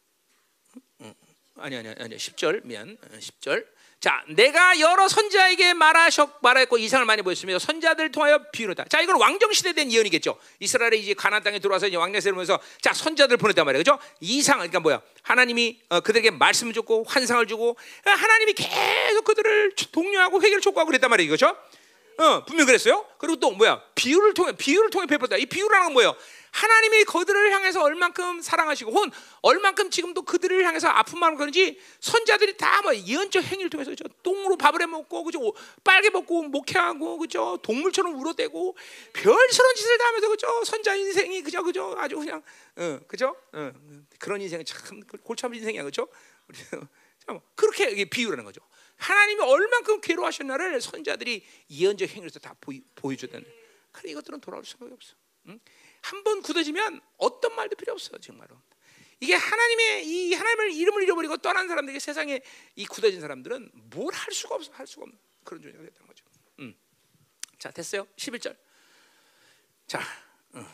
음, 1.02 1.12
아니 1.56 1.76
아니 1.76 1.88
아니 1.90 2.16
10절 2.16 2.64
미안. 2.64 2.96
10절. 2.96 3.66
어, 4.00 4.10
자, 4.10 4.24
내가 4.28 4.80
여러 4.80 5.08
선자에게 5.08 5.74
말하셨 5.74 6.38
말했고 6.40 6.78
이상을 6.78 7.04
많이 7.04 7.20
보였으며 7.22 7.58
선자들 7.58 8.10
통하여 8.10 8.40
비유다. 8.50 8.84
자, 8.88 9.00
이건 9.02 9.20
왕정 9.20 9.52
시대 9.52 9.74
된 9.74 9.92
예언이겠죠. 9.92 10.38
이스라엘이 10.58 11.00
이제 11.00 11.14
가나안 11.14 11.42
땅에 11.42 11.58
들어와서 11.58 11.86
이제 11.86 11.96
왕래 11.96 12.20
세우면서 12.20 12.58
자 12.80 12.94
선자들 12.94 13.36
보냈단 13.36 13.64
말이에요, 13.66 13.80
그죠? 13.80 13.98
이상 14.20 14.56
그러니까 14.58 14.80
뭐야? 14.80 15.02
하나님이 15.22 15.80
어, 15.90 16.00
그들에게 16.00 16.30
말씀을 16.30 16.72
줬고 16.72 17.04
환상을 17.06 17.46
주고 17.46 17.76
하나님이 18.04 18.54
계속 18.54 19.24
그들을 19.24 19.74
독려하고 19.92 20.40
회개를 20.42 20.60
촉구하고 20.62 20.88
그랬단 20.88 21.10
말이에요, 21.10 21.30
그죠? 21.30 21.54
어, 22.16 22.44
분명 22.44 22.66
그랬어요. 22.66 23.06
그리고 23.18 23.36
또 23.36 23.50
뭐야? 23.50 23.82
비유를 23.94 24.34
통해 24.34 24.52
비유를 24.52 24.90
통해 24.90 25.06
베풀다. 25.06 25.36
이 25.36 25.46
비유라는 25.46 25.86
건 25.86 25.92
뭐예요? 25.92 26.16
하나님이 26.52 27.04
그들을 27.04 27.52
향해서 27.52 27.82
얼만큼 27.82 28.42
사랑하시고 28.42 28.90
혹은 28.92 29.10
얼만큼 29.42 29.90
지금도 29.90 30.22
그들을 30.22 30.64
향해서 30.64 30.88
아픈 30.88 31.18
마음 31.18 31.36
그런지 31.36 31.78
선자들이 32.00 32.56
다 32.56 32.80
뭐 32.80 32.94
예언적 32.96 33.44
행위를 33.44 33.68
통해서 33.68 33.90
그죠 33.90 34.04
똥으로 34.22 34.56
밥을 34.56 34.80
해 34.80 34.86
먹고 34.86 35.22
그죠 35.24 35.52
빨개 35.84 36.08
먹고 36.10 36.44
목회하고 36.44 37.18
그죠 37.18 37.58
동물처럼 37.62 38.18
울어대고 38.18 38.76
별스러운 39.12 39.74
짓을 39.76 39.98
다 39.98 40.06
하면서 40.06 40.28
그죠 40.28 40.64
선자 40.64 40.94
인생이 40.94 41.42
그죠 41.42 41.62
그죠 41.62 41.94
아주 41.98 42.16
그냥 42.16 42.42
어, 42.76 43.00
그죠 43.06 43.36
어, 43.52 43.72
그런 44.18 44.40
인생 44.40 44.64
참 44.64 45.00
골치 45.22 45.44
아픈 45.44 45.58
인생이야 45.58 45.84
그죠 45.84 46.08
참 47.26 47.40
그렇게 47.54 48.04
비유라는 48.06 48.44
거죠. 48.44 48.60
하나님이 48.96 49.40
얼만큼 49.42 50.00
괴로워하셨나를 50.00 50.80
선자들이 50.80 51.44
예언적 51.70 52.08
행위로서 52.10 52.38
다 52.38 52.54
보이, 52.60 52.82
보여주던. 52.94 53.44
그래 53.92 54.12
이것들은 54.12 54.40
돌아올 54.40 54.64
수가 54.64 54.86
없어. 54.90 55.14
응? 55.48 55.60
한 56.02 56.24
번 56.24 56.42
굳어지면 56.42 57.00
어떤 57.18 57.54
말도 57.56 57.76
필요 57.76 57.92
없어 57.92 58.16
정말로. 58.18 58.60
이게 59.20 59.34
하나님의 59.34 60.06
이 60.06 60.34
하나님을 60.34 60.72
이름을 60.72 61.02
잃어버리고 61.02 61.36
떠난 61.38 61.68
사람들에게 61.68 61.98
세상에 61.98 62.40
이 62.76 62.86
굳어진 62.86 63.20
사람들은 63.20 63.70
뭘 63.90 64.14
할 64.14 64.32
수가 64.32 64.54
없어 64.54 64.72
할 64.72 64.86
수가 64.86 65.02
없는 65.04 65.18
그런 65.44 65.62
존재가 65.62 65.84
됐다는 65.84 66.06
거죠. 66.06 66.24
음. 66.60 66.74
자 67.58 67.70
됐어요. 67.70 68.06
11절. 68.16 68.56
자, 69.86 70.00
어. 70.54 70.64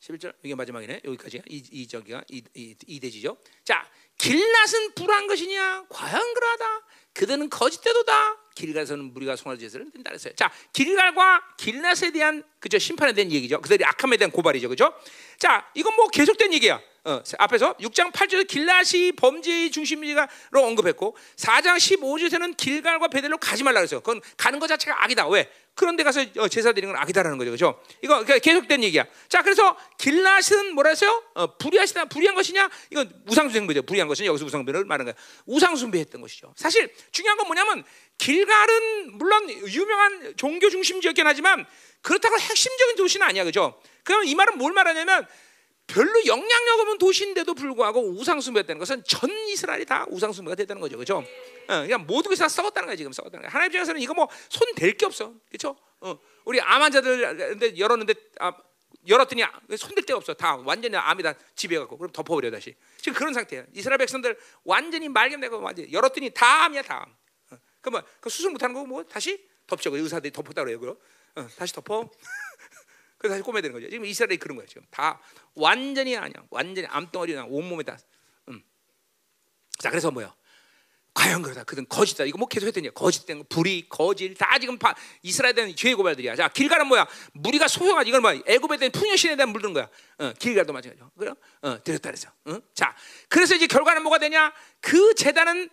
11절 0.00 0.34
이게 0.42 0.54
마지막이네. 0.54 1.02
여기까지야. 1.04 1.42
이, 1.48 1.62
이 1.70 1.86
저기가 1.86 2.24
이, 2.28 2.42
이, 2.54 2.74
이 2.86 2.98
대지죠. 3.00 3.36
자, 3.64 3.88
길낫은 4.18 4.94
불한 4.96 5.26
것이냐? 5.28 5.86
과연 5.88 6.34
그러하다. 6.34 6.86
그들은 7.14 7.50
거짓대도다. 7.50 8.50
길갈에서는 8.54 9.12
무리가 9.12 9.36
송아지 9.36 9.60
제사를 9.60 9.88
드린다 9.90 10.10
그랬어요. 10.10 10.34
자, 10.34 10.50
길갈과 10.72 11.54
길낫에 11.56 12.10
대한 12.12 12.42
그죠 12.62 12.78
심판에 12.78 13.12
대한 13.12 13.30
얘기죠. 13.32 13.60
그들이 13.60 13.84
악함에 13.84 14.16
대한 14.16 14.30
고발이죠, 14.30 14.68
그죠? 14.68 14.94
자, 15.36 15.68
이건 15.74 15.96
뭐 15.96 16.06
계속된 16.06 16.54
얘기야. 16.54 16.80
어, 17.04 17.20
앞에서 17.38 17.74
6장 17.78 18.12
8절에 18.12 18.46
길낫이 18.46 19.10
범죄의 19.16 19.72
중심지가로 19.72 20.28
언급했고 20.52 21.16
4장 21.34 21.76
15절에는 21.76 22.56
길갈과 22.56 23.08
베델로 23.08 23.38
가지 23.38 23.64
말라 23.64 23.80
그랬어요. 23.80 23.98
그건 24.00 24.20
가는 24.36 24.60
것 24.60 24.68
자체가 24.68 25.02
악이다. 25.02 25.26
왜? 25.26 25.50
그런데 25.74 26.04
가서 26.04 26.24
어, 26.36 26.46
제사 26.46 26.72
드리는 26.72 26.94
건 26.94 27.02
악이다라는 27.02 27.38
거죠, 27.38 27.50
그렇죠? 27.50 27.82
이거 28.02 28.22
그러니까 28.22 28.38
계속된 28.38 28.84
얘기야. 28.84 29.04
자, 29.28 29.42
그래서 29.42 29.76
길낫은 29.98 30.74
뭐라 30.74 30.90
했어요? 30.90 31.24
어, 31.34 31.56
불의하시다, 31.56 32.04
불의한 32.04 32.36
것이냐? 32.36 32.70
이건 32.90 33.10
우상숭배죠. 33.26 33.82
불의한 33.82 34.06
것은 34.06 34.24
여기서 34.24 34.44
우상숭배를 34.44 34.84
말하는 34.84 35.12
거야. 35.12 35.24
우상숭배했던 35.46 36.20
것이죠. 36.20 36.52
사실 36.56 36.94
중요한 37.10 37.36
건 37.36 37.48
뭐냐면 37.48 37.82
길갈은 38.18 39.18
물론 39.18 39.50
유명한 39.50 40.34
종교 40.36 40.70
중심지였긴 40.70 41.26
하지만 41.26 41.66
그렇다고 42.02 42.38
핵심적인 42.38 42.96
도시는 42.96 43.26
아니야, 43.26 43.44
그죠? 43.44 43.80
그럼 44.04 44.24
이 44.24 44.34
말은 44.34 44.58
뭘 44.58 44.72
말하냐면 44.72 45.26
별로 45.86 46.24
영향력 46.26 46.80
없는 46.80 46.98
도시인데도 46.98 47.54
불구하고 47.54 48.00
우상숭배했다는 48.10 48.78
것은 48.78 49.04
전 49.04 49.30
이스라엘이 49.48 49.84
다 49.84 50.06
우상숭배가 50.10 50.54
됐다는 50.54 50.80
거죠, 50.80 50.96
그죠? 50.96 51.18
어, 51.68 51.82
그냥 51.82 52.06
모든 52.06 52.28
것이 52.30 52.40
다 52.40 52.48
썩었다는 52.48 52.86
거야 52.86 52.96
지금 52.96 53.12
썩었다는 53.12 53.42
거야. 53.42 53.50
하나님 53.52 53.70
입장에서는 53.70 54.00
이거 54.00 54.14
뭐 54.14 54.28
손 54.50 54.74
댈 54.74 54.96
게 54.96 55.06
없어, 55.06 55.34
그렇죠? 55.48 55.76
어, 56.00 56.18
우리 56.44 56.60
암 56.60 56.82
환자들 56.82 57.78
열었는데 57.78 58.14
아, 58.40 58.52
열었더니 59.06 59.42
손댈 59.76 60.04
데가 60.04 60.16
없어. 60.18 60.32
다 60.34 60.56
완전히 60.56 60.96
암이 60.96 61.22
다 61.22 61.34
지배갖고 61.56 61.98
그럼 61.98 62.12
덮어버려 62.12 62.50
다시. 62.50 62.74
지금 62.98 63.14
그런 63.14 63.34
상태야. 63.34 63.64
이스라엘 63.74 63.98
백성들 63.98 64.36
완전히 64.64 65.08
말견되고 65.08 65.60
완전 65.60 65.90
열었더니 65.92 66.30
다 66.30 66.64
암이야 66.64 66.82
다 66.82 67.02
암. 67.02 67.14
어, 67.50 67.58
그러면 67.80 68.02
그 68.20 68.30
수술 68.30 68.50
못하는 68.52 68.74
거 68.74 68.84
뭐 68.84 69.02
다시 69.04 69.44
덮죠. 69.66 69.90
그 69.90 69.98
의사들이 69.98 70.32
덮었다 70.32 70.62
그래요. 70.62 70.78
그거 70.78 70.96
어, 71.36 71.46
다시 71.56 71.72
덮어. 71.74 72.10
그래서 73.18 73.34
다시 73.34 73.42
꼬매야 73.42 73.62
되는 73.62 73.72
거죠. 73.72 73.88
지금 73.88 74.04
이스라엘이 74.04 74.38
그런 74.38 74.56
거예요. 74.56 74.66
지금 74.68 74.82
다 74.90 75.20
완전히 75.54 76.16
아니야. 76.16 76.42
완전히 76.50 76.86
암덩어리 76.88 77.34
나 77.34 77.44
온몸에 77.44 77.84
다. 77.84 77.96
음. 78.48 78.62
자 79.78 79.90
그래서 79.90 80.10
뭐야? 80.10 80.34
과연 81.14 81.42
그러다 81.42 81.64
그든 81.64 81.86
거짓다. 81.88 82.24
이거 82.24 82.38
뭐 82.38 82.48
계속 82.48 82.66
했더니 82.66 82.92
거짓된 82.92 83.38
거, 83.38 83.44
불이, 83.48 83.86
거짓 83.88 84.34
다 84.34 84.58
지금 84.58 84.78
바, 84.78 84.94
이스라엘에 85.22 85.52
대한 85.52 85.76
죄의 85.76 85.94
고발들이야. 85.94 86.36
자 86.36 86.48
길가는 86.48 86.86
뭐야? 86.86 87.06
무리가 87.34 87.68
소용하지. 87.68 88.08
이건 88.08 88.22
뭐야? 88.22 88.40
애굽에 88.46 88.78
대한 88.78 88.92
풍요신에 88.92 89.36
대한 89.36 89.50
물든 89.50 89.72
거야. 89.74 89.88
어, 90.18 90.32
길가도 90.38 90.72
마찬가지죠. 90.72 91.10
그래? 91.18 91.32
어, 91.60 91.82
드렸다 91.82 92.10
그래서. 92.10 92.30
어? 92.46 92.58
자 92.74 92.96
그래서 93.28 93.54
이제 93.54 93.66
결과는 93.66 94.02
뭐가 94.02 94.18
되냐? 94.18 94.52
그 94.80 95.14
재단은 95.14 95.68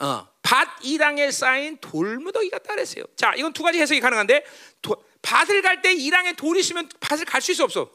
어, 0.00 0.28
밭 0.42 0.68
이랑에 0.82 1.30
쌓인 1.30 1.78
돌무더기 1.78 2.50
같다 2.50 2.74
그랬어요. 2.74 3.04
자 3.16 3.34
이건 3.36 3.52
두 3.52 3.62
가지 3.62 3.80
해석이 3.80 4.00
가능한데 4.00 4.44
도, 4.82 4.96
밭을 5.22 5.62
갈 5.62 5.80
때 5.82 5.92
이랑에 5.92 6.34
돌이 6.34 6.60
있으면 6.60 6.88
밭을 7.00 7.24
갈 7.24 7.40
수 7.40 7.52
있어 7.52 7.64
없어? 7.64 7.90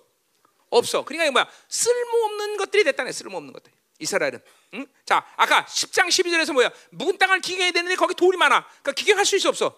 없어. 0.70 1.04
그러니까 1.04 1.32
뭐야? 1.32 1.50
쓸모없는 1.68 2.58
것들이 2.58 2.84
됐다네. 2.84 3.12
쓸모없는 3.12 3.54
것들. 3.54 3.72
이스라엘은. 4.00 4.40
응? 4.76 4.86
자, 5.06 5.26
아까 5.36 5.66
10장 5.66 6.08
12절에서 6.08 6.54
뭐야? 6.54 6.72
묵은 6.92 7.18
땅을 7.18 7.42
기경해야 7.42 7.72
되는데 7.72 7.96
거기 7.96 8.14
돌이 8.14 8.38
많아. 8.38 8.66
그러니까 8.66 8.92
기경할 8.94 9.26
수 9.26 9.36
있어 9.36 9.50
없어? 9.50 9.78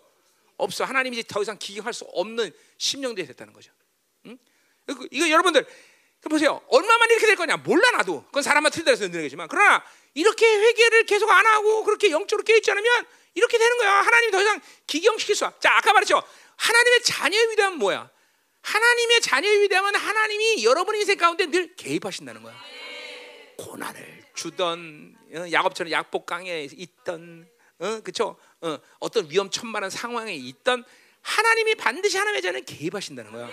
없어. 0.58 0.84
하나님이 0.84 1.18
이제 1.18 1.28
더 1.28 1.42
이상 1.42 1.58
기경할 1.58 1.94
수 1.94 2.06
없는 2.14 2.52
심령들이 2.78 3.26
됐다는 3.28 3.54
거죠. 3.54 3.72
응? 4.28 4.38
이거, 4.90 5.08
이거 5.12 5.30
여러분들 5.30 5.66
보세요. 6.30 6.62
얼마만 6.68 7.10
이렇게 7.10 7.26
될 7.26 7.36
거냐? 7.36 7.58
몰라 7.58 7.90
나도. 7.92 8.24
그건 8.26 8.44
사람만 8.44 8.72
틀리다 8.72 8.92
해서 8.92 9.08
느는 9.08 9.24
거지만 9.24 9.48
그러나 9.48 9.84
이렇게 10.14 10.46
회개를 10.46 11.06
계속 11.06 11.30
안 11.30 11.46
하고 11.46 11.84
그렇게 11.84 12.12
영적으로 12.12 12.44
깨있지 12.44 12.72
않으면 12.72 13.06
이렇게 13.34 13.58
되는 13.58 13.78
거야. 13.78 13.92
하나님이 14.02 14.32
더 14.32 14.42
이상 14.42 14.62
기경시킬 14.88 15.36
수 15.36 15.46
없어. 15.46 15.60
자, 15.60 15.78
아까 15.78 15.94
말했죠. 15.94 16.22
하나님의 16.58 17.04
자녀의 17.04 17.52
위대함은 17.52 17.78
뭐야? 17.80 18.10
하나님의 18.62 19.22
자녀의 19.22 19.62
위대함은 19.62 19.96
하나님이 19.96 20.64
여러분 20.64 20.96
인생 20.96 21.18
가운데 21.18 21.46
늘 21.48 21.76
개입하신다는 21.76 22.44
거야. 22.44 22.56
고난을 23.58 24.26
주던 24.36 25.16
어, 25.36 25.52
야곱처럼 25.52 25.92
약복강에 25.92 26.68
있던 26.72 27.50
어, 27.80 28.02
그렇죠? 28.02 28.38
어, 28.62 28.78
어떤 29.00 29.30
위험천만한 29.30 29.90
상황에 29.90 30.34
있던 30.36 30.84
하나님이 31.22 31.76
반드시 31.76 32.18
하나님의 32.18 32.42
자녀는 32.42 32.66
개입하신다는 32.66 33.32
거야. 33.32 33.50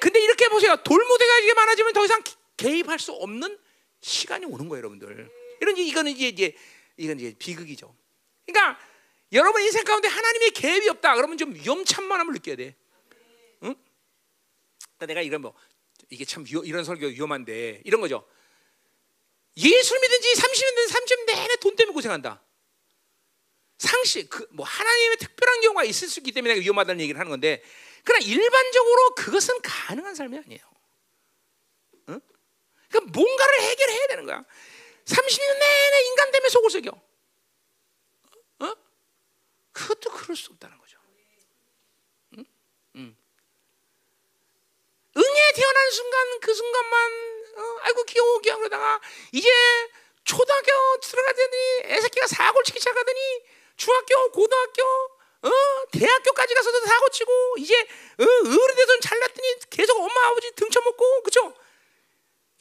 근데 0.00 0.20
이렇게 0.20 0.48
보세요. 0.48 0.76
돌무대가 0.76 1.38
이게 1.38 1.54
많아지면 1.54 1.92
더 1.92 2.04
이상 2.04 2.22
개입할 2.56 2.98
수 2.98 3.12
없는 3.12 3.58
시간이 4.00 4.46
오는 4.46 4.68
거예요, 4.68 4.78
여러분들. 4.78 5.30
이런 5.60 5.76
이거는 5.76 6.12
이제 6.12 6.28
이제 6.28 6.56
이건 6.96 7.18
이제 7.18 7.34
비극이죠. 7.38 7.94
그러니까 8.46 8.78
여러분 9.32 9.62
인생 9.62 9.84
가운데 9.84 10.08
하나님의 10.08 10.50
개입이 10.52 10.88
없다. 10.90 11.16
그러면 11.16 11.36
좀 11.38 11.54
위험천만함을 11.54 12.34
느껴야 12.34 12.56
돼. 12.56 12.76
응? 13.64 13.74
그러니까 14.78 15.06
내가 15.06 15.20
이런 15.22 15.40
뭐 15.40 15.54
이게 16.10 16.24
참 16.24 16.44
위험, 16.46 16.64
이런 16.64 16.84
설교 16.84 17.06
위험한데 17.06 17.82
이런 17.84 18.00
거죠. 18.00 18.26
예수를 19.56 20.00
믿은 20.00 20.20
지 20.20 20.32
30년 20.34 20.76
된 20.76 20.86
30년 20.88 21.26
내내 21.26 21.56
돈 21.56 21.76
때문에 21.76 21.94
고생한다. 21.94 22.42
상식 23.78 24.28
그 24.30 24.46
뭐 24.50 24.64
하나님의 24.64 25.16
특별한 25.18 25.60
경우가 25.62 25.84
있을 25.84 26.08
수 26.08 26.20
있기 26.20 26.32
때문에 26.32 26.60
위험하다는 26.60 27.00
얘기를 27.00 27.18
하는 27.18 27.30
건데 27.30 27.62
그러나 28.04 28.24
일반적으로 28.24 29.14
그것은 29.16 29.60
가능한 29.62 30.14
삶이 30.14 30.38
아니에요. 30.38 30.60
응? 32.10 32.20
그러니까 32.88 33.12
뭔가를 33.12 33.60
해결해야 33.62 34.06
되는 34.08 34.26
거야. 34.26 34.44
30년 35.04 35.58
내내 35.58 36.00
인간 36.06 36.30
때문에 36.30 36.48
속을 36.48 36.70
새겨. 36.70 36.90
어? 38.60 38.74
그것도 39.72 40.10
그럴 40.10 40.36
수 40.36 40.52
없다는 40.52 40.78
거죠. 40.78 40.98
응? 42.38 42.44
응. 42.96 43.16
응에 45.16 45.52
태어난 45.54 45.90
순간 45.90 46.40
그 46.40 46.54
순간만 46.54 47.12
어, 47.56 47.78
아이고 47.82 48.04
귀여워 48.04 48.38
귀여워 48.40 48.58
그러다가 48.58 49.00
이제 49.32 49.48
초등학교 50.24 50.98
들어가더니 51.00 51.82
애새끼가 51.84 52.26
사고를 52.26 52.64
치기 52.64 52.80
시작하더니 52.80 53.20
중학교 53.76 54.30
고등학교 54.32 54.82
어 55.42 55.50
대학교까지 55.92 56.54
가서도 56.54 56.86
사고 56.86 57.08
치고 57.10 57.54
이제 57.58 57.78
어, 57.80 58.24
어른 58.24 58.74
돼서 58.74 59.00
잘났더니 59.02 59.56
계속 59.70 60.00
엄마 60.00 60.28
아버지 60.28 60.50
등쳐먹고 60.52 61.22
그죠? 61.22 61.54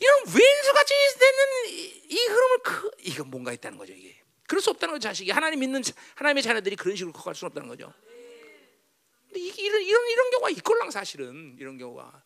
이런 0.03 0.19
왼수같이 0.25 0.93
되는 1.17 1.69
이, 1.69 2.01
이 2.09 2.25
흐름을 2.25 2.57
그, 2.59 2.91
이거 2.99 3.23
뭔가 3.23 3.53
있다는 3.53 3.77
거죠 3.77 3.93
이게 3.93 4.21
그럴 4.47 4.61
수 4.61 4.69
없다는 4.71 4.95
거죠 4.95 5.07
자식이 5.07 5.31
하나님 5.31 5.61
믿는 5.61 5.81
하나님의 6.15 6.43
자녀들이 6.43 6.75
그런 6.75 6.95
식으로 6.97 7.13
커갈 7.13 7.33
수 7.33 7.45
없다는 7.45 7.69
거죠. 7.69 7.93
근데 9.27 9.39
이, 9.39 9.47
이런 9.47 9.81
이런 9.81 10.09
이런 10.09 10.29
경우가 10.31 10.49
있걸랑 10.49 10.91
사실은 10.91 11.55
이런 11.57 11.77
경우가 11.77 12.23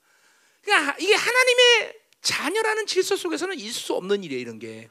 그러니까 0.64 0.98
이게 1.00 1.14
하나님의 1.14 2.00
자녀라는 2.22 2.88
질서 2.88 3.16
속에서는 3.16 3.58
있을 3.60 3.72
수 3.72 3.94
없는 3.94 4.24
일이에요 4.24 4.42
이런 4.42 4.58
게 4.58 4.90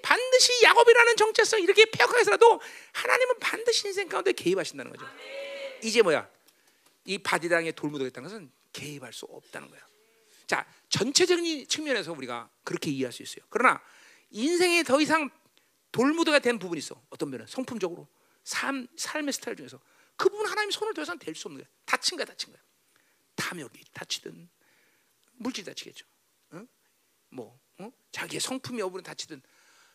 반드시 0.00 0.62
야곱이라는 0.62 1.16
정체성 1.16 1.60
이렇게 1.60 1.84
폐역하게서라도 1.90 2.60
하나님은 2.92 3.38
반드시 3.40 3.88
인생 3.88 4.08
가운데 4.08 4.32
개입하신다는 4.32 4.92
거죠. 4.92 5.04
이제 5.82 6.02
뭐야 6.02 6.30
이 7.04 7.18
바디당에 7.18 7.72
돌무더겠다는 7.72 8.28
것은 8.28 8.52
개입할 8.72 9.12
수 9.12 9.26
없다는 9.26 9.68
거야. 9.68 9.87
자 10.48 10.66
전체적인 10.88 11.68
측면에서 11.68 12.12
우리가 12.12 12.50
그렇게 12.64 12.90
이해할 12.90 13.12
수 13.12 13.22
있어요. 13.22 13.44
그러나 13.50 13.80
인생에 14.30 14.82
더 14.82 15.00
이상 15.00 15.30
돌무더가 15.92 16.40
된 16.40 16.58
부분이 16.58 16.78
있어. 16.78 17.00
어떤 17.10 17.30
면은 17.30 17.46
성품적으로 17.46 18.08
삶 18.42 18.88
삶의 18.96 19.34
스타일 19.34 19.56
중에서 19.58 19.78
그 20.16 20.30
부분 20.30 20.46
하나님 20.46 20.70
손을 20.70 20.94
더 20.94 21.02
이상 21.02 21.18
댈 21.18 21.34
수 21.34 21.48
없는 21.48 21.62
거야. 21.62 21.70
다친 21.84 22.16
거야, 22.16 22.24
다친 22.24 22.50
거야. 22.50 22.60
탐욕이 23.36 23.78
다치든 23.92 24.48
물질 25.34 25.64
다치겠죠. 25.64 26.06
어? 26.52 26.66
뭐 27.28 27.60
어? 27.78 27.92
자기의 28.10 28.40
성품 28.40 28.78
여부는 28.78 29.04
다치든 29.04 29.42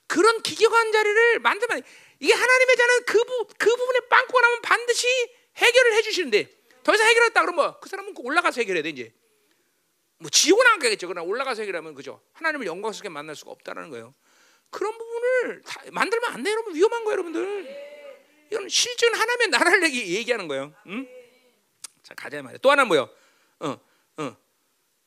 그런 0.05 0.41
기격한 0.43 0.91
자리를 0.91 1.39
만들면 1.39 1.81
이게 2.19 2.31
하나님의 2.31 2.75
자는 2.75 3.05
그, 3.05 3.23
부, 3.23 3.47
그 3.57 3.75
부분에 3.75 3.99
빵꾸가 4.07 4.41
나면 4.41 4.61
반드시 4.61 5.07
해결을 5.55 5.93
해주시는데 5.95 6.63
더 6.84 6.93
이상 6.93 7.07
해결했다 7.07 7.41
그러면 7.41 7.65
뭐그 7.65 7.89
사람은 7.89 8.13
올라가서 8.17 8.61
해결해야 8.61 8.84
돼 8.84 8.89
이제 8.89 9.13
뭐 10.23 10.29
지옥은 10.29 10.65
안 10.67 10.79
가겠죠. 10.79 11.07
그러나 11.07 11.27
올라가서 11.27 11.63
해결하면 11.63 11.95
그죠? 11.95 12.21
하나님을 12.31 12.65
영광스럽게 12.65 13.09
만날 13.09 13.35
수가 13.35 13.51
없다는 13.51 13.89
거예요. 13.89 14.13
그런 14.69 14.97
부분을 14.97 15.61
만들면 15.91 16.31
안돼 16.31 16.49
여러분. 16.49 16.73
위험한 16.73 17.03
거예요 17.03 17.11
여러분들. 17.11 18.47
이건 18.49 18.69
실존 18.69 19.13
하나님의 19.13 19.47
나라를 19.49 19.83
얘기, 19.83 20.15
얘기하는 20.15 20.47
거예요. 20.47 20.73
응? 20.87 21.05
자 22.03 22.13
가자 22.15 22.41
말이야. 22.41 22.59
또 22.59 22.71
하나 22.71 22.85
뭐요? 22.85 23.09
어, 23.59 23.77
어, 24.17 24.37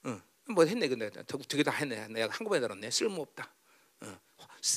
어. 0.04 0.22
뭐 0.50 0.64
했네 0.66 0.86
근데. 0.86 1.10
두개다 1.24 1.70
했네. 1.70 2.08
내가 2.08 2.34
한꺼번에 2.34 2.60
들었네. 2.60 2.90
쓸모 2.90 3.22
없다. 3.22 3.50
어. 4.02 4.20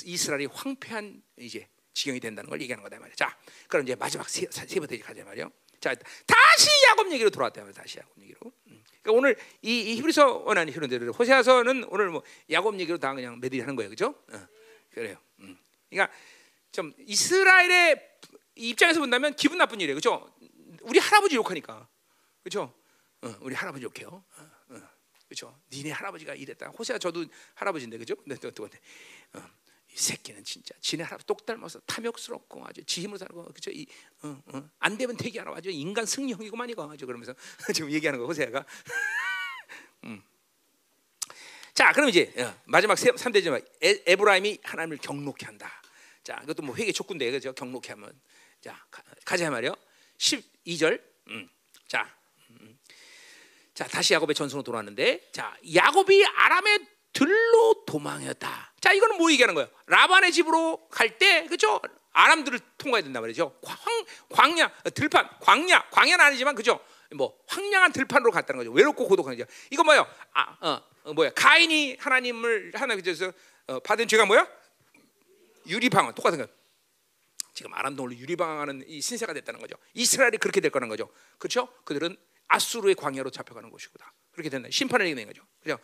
이스라엘이 0.06 0.46
황폐한 0.46 1.22
이제 1.36 1.68
지경이 1.92 2.18
된다는 2.18 2.48
걸 2.48 2.62
얘기하는 2.62 2.82
거다 2.82 2.98
말이야. 2.98 3.14
자, 3.14 3.36
그럼 3.68 3.84
이제 3.84 3.94
마지막 3.94 4.26
세, 4.26 4.46
세 4.50 4.80
번째 4.80 4.98
가자 5.00 5.22
말이요. 5.22 5.50
자, 5.80 5.94
다시 5.94 6.68
야곱 6.88 7.10
얘기로 7.12 7.30
돌아왔다 7.30 7.62
말이야. 7.62 7.72
다시 7.72 7.98
야곱 7.98 8.20
얘기로. 8.20 8.38
음. 8.66 8.84
그러니까 9.02 9.18
오늘 9.18 9.36
이, 9.62 9.92
이 9.92 9.96
히브리서 9.96 10.42
원하는 10.44 10.72
히브리들 10.72 11.10
호세아서는 11.12 11.84
오늘 11.88 12.10
뭐 12.10 12.22
야곱 12.50 12.78
얘기로 12.78 12.98
다 12.98 13.14
그냥 13.14 13.40
매들이 13.40 13.60
하는 13.60 13.76
거예요, 13.76 13.88
그죠? 13.88 14.14
어, 14.30 14.46
그래요. 14.90 15.16
음. 15.40 15.58
그러니까 15.88 16.14
좀 16.70 16.92
이스라엘의 16.98 18.08
입장에서 18.56 19.00
본다면 19.00 19.34
기분 19.36 19.56
나쁜 19.56 19.80
일이에요, 19.80 19.96
그죠? 19.96 20.30
우리 20.82 20.98
할아버지 20.98 21.34
욕하니까, 21.36 21.88
그죠? 22.42 22.74
어, 23.22 23.34
우리 23.40 23.54
할아버지 23.54 23.84
욕해요. 23.84 24.22
어, 24.36 24.50
어, 24.68 24.80
그죠? 25.28 25.58
니네 25.72 25.92
할아버지가 25.92 26.34
이랬다. 26.34 26.68
호세아 26.68 26.98
저도 26.98 27.24
할아버지인데, 27.54 27.96
그죠? 27.96 28.16
네, 28.26 28.34
또, 28.36 28.50
또, 28.50 28.64
어, 28.64 29.40
이 29.92 29.96
새끼는 29.96 30.44
진짜 30.44 30.74
지네 30.80 31.02
할아버지 31.02 31.26
똑 31.26 31.44
닮아서 31.44 31.80
탐욕스럽고 31.80 32.64
아주 32.66 32.84
지 32.84 33.02
힘으로 33.02 33.18
살고 33.18 33.44
그죠? 33.52 33.70
이, 33.70 33.86
어, 34.22 34.40
어. 34.46 34.70
안 34.78 34.96
되면 34.96 35.16
대기하라 35.16 35.52
아주 35.54 35.70
인간 35.70 36.06
승리형이고만 36.06 36.70
이거 36.70 36.90
아주 36.90 37.06
그러면서 37.06 37.34
지금 37.74 37.90
얘기하는 37.90 38.20
거 38.20 38.26
호세아가. 38.26 38.64
음. 40.04 40.22
자, 41.74 41.92
그럼 41.92 42.08
이제 42.08 42.32
어, 42.36 42.54
마지막 42.66 42.94
3대지만 42.94 43.64
에브라임이 43.80 44.58
하나님을 44.62 44.98
경록케 44.98 45.46
한다. 45.46 45.82
자, 46.22 46.38
이것도 46.44 46.62
뭐 46.62 46.76
회개 46.76 46.92
촉구인데 46.92 47.30
그죠? 47.30 47.52
경록케 47.52 47.90
하면 47.90 48.12
자, 48.60 48.84
가, 49.24 49.36
자 49.36 49.50
말이요. 49.50 49.74
12절. 50.18 51.02
음. 51.28 51.48
자. 51.88 52.14
음. 52.50 52.78
자, 53.74 53.86
다시 53.86 54.14
야곱의 54.14 54.34
전선으로 54.34 54.62
돌아왔는데 54.62 55.30
자, 55.32 55.56
야곱이 55.74 56.24
아람의 56.24 56.86
들로 57.12 57.84
도망했다. 57.86 58.72
자, 58.80 58.92
이거는 58.92 59.18
뭐 59.18 59.30
얘기하는 59.32 59.54
거예요? 59.54 59.68
라반의 59.86 60.32
집으로 60.32 60.88
갈 60.90 61.18
때, 61.18 61.46
그죠? 61.46 61.80
아람들을 62.12 62.58
통과해야 62.78 63.04
된다 63.04 63.20
말이죠. 63.20 63.58
광, 63.62 63.76
광야, 64.30 64.72
들판, 64.94 65.28
광야, 65.40 65.90
광야는 65.90 66.24
아니지만, 66.24 66.54
그죠? 66.54 66.80
뭐 67.14 67.36
황량한 67.48 67.92
들판으로 67.92 68.30
갔다는 68.30 68.58
거죠. 68.58 68.70
외롭고 68.72 69.06
고독한 69.08 69.36
거죠. 69.36 69.50
이거 69.70 69.82
뭐요? 69.82 70.06
아, 70.32 70.56
어, 70.60 70.82
어, 71.04 71.12
뭐야? 71.12 71.30
가인이 71.30 71.96
하나님을 71.98 72.72
하나님께서 72.74 73.32
어, 73.66 73.80
받은 73.80 74.08
죄가 74.08 74.26
뭐야? 74.26 74.46
유리방언 75.66 76.14
똑같은 76.14 76.38
거. 76.38 76.46
지금 77.52 77.72
원래 77.98 78.16
유리방언하는 78.16 78.84
이 78.86 79.00
신세가 79.00 79.32
됐다는 79.34 79.60
거죠. 79.60 79.74
이스라엘이 79.94 80.38
그렇게 80.38 80.60
될 80.60 80.70
거라는 80.70 80.88
거죠. 80.88 81.10
그렇죠? 81.38 81.68
그들은 81.84 82.16
아수르의 82.48 82.94
광야로 82.94 83.30
잡혀가는 83.30 83.70
것이구나. 83.70 84.10
그렇게 84.32 84.48
된다. 84.48 84.68
심판을 84.70 85.06
얘기하는 85.06 85.32
거죠. 85.32 85.46
그죠? 85.60 85.78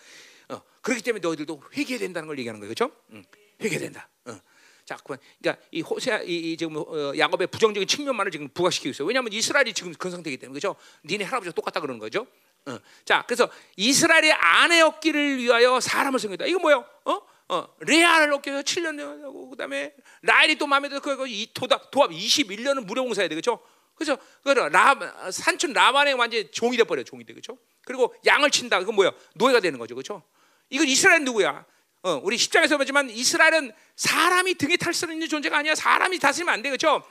어, 0.48 0.62
그렇기 0.82 1.02
때문에 1.02 1.20
너희들도 1.20 1.62
회개해야 1.74 1.98
된다는 1.98 2.26
걸 2.26 2.38
얘기하는 2.38 2.60
거예요, 2.60 2.74
그렇죠? 2.74 2.94
응, 3.12 3.24
회개해야 3.60 3.80
된다. 3.80 4.08
어. 4.26 4.38
자, 4.84 4.96
그러니까 5.02 5.56
이 5.72 5.80
호세, 5.80 6.22
이, 6.26 6.52
이 6.52 6.56
지금 6.56 6.76
어, 6.76 7.12
야곱의 7.16 7.48
부정적인 7.48 7.88
측면만을 7.88 8.30
지금 8.30 8.48
부각시키고 8.48 8.90
있어요. 8.90 9.08
왜냐하면 9.08 9.32
이스라엘이 9.32 9.74
지금 9.74 9.92
그런 9.94 10.12
상태이기 10.12 10.38
때문에, 10.38 10.60
그렇죠? 10.60 10.76
니네 11.04 11.24
할아버지가 11.24 11.54
똑같다 11.54 11.80
그러는 11.80 11.98
거죠. 11.98 12.26
어. 12.66 12.78
자, 13.04 13.24
그래서 13.26 13.50
이스라엘의 13.76 14.32
아내 14.32 14.80
얻기를 14.82 15.38
위하여 15.38 15.80
사람을 15.80 16.20
섬겼다. 16.20 16.46
이거 16.46 16.60
뭐요? 16.60 16.84
어? 17.04 17.20
어, 17.48 17.68
레아를 17.80 18.32
얻기 18.34 18.50
위해서 18.50 18.64
7년 18.64 19.22
하고 19.22 19.50
그다음에 19.50 19.94
라엘이 20.22 20.56
또 20.58 20.66
마음에 20.66 20.88
들어 20.88 21.00
그이 21.00 21.48
도답 21.54 21.90
도합 21.90 22.10
21년은 22.10 22.84
무료 22.86 23.04
봉사해야 23.04 23.28
돼, 23.28 23.34
그렇죠? 23.34 23.60
그죠? 23.96 24.18
라 24.44 24.94
산춘 25.30 25.72
라반의 25.72 26.14
완전 26.14 26.46
종이 26.52 26.76
돼 26.76 26.84
버려, 26.84 27.02
종이 27.02 27.24
돼, 27.24 27.32
그렇죠? 27.32 27.58
그리고 27.84 28.14
양을 28.26 28.50
친다. 28.50 28.78
그건 28.78 28.94
뭐야? 28.94 29.12
노예가 29.34 29.60
되는 29.60 29.78
거죠, 29.78 29.94
그렇죠? 29.94 30.22
이건 30.68 30.86
이스라엘 30.86 31.24
누구야? 31.24 31.64
어, 32.02 32.20
우리 32.22 32.36
십장에서 32.36 32.76
보지만 32.76 33.10
이스라엘은 33.10 33.72
사람이 33.96 34.54
등에 34.54 34.76
탈수 34.76 35.10
있는 35.10 35.28
존재가 35.28 35.56
아니야. 35.58 35.74
사람이 35.74 36.18
다스리면 36.18 36.52
안 36.54 36.62
돼, 36.62 36.68
그렇죠? 36.68 37.02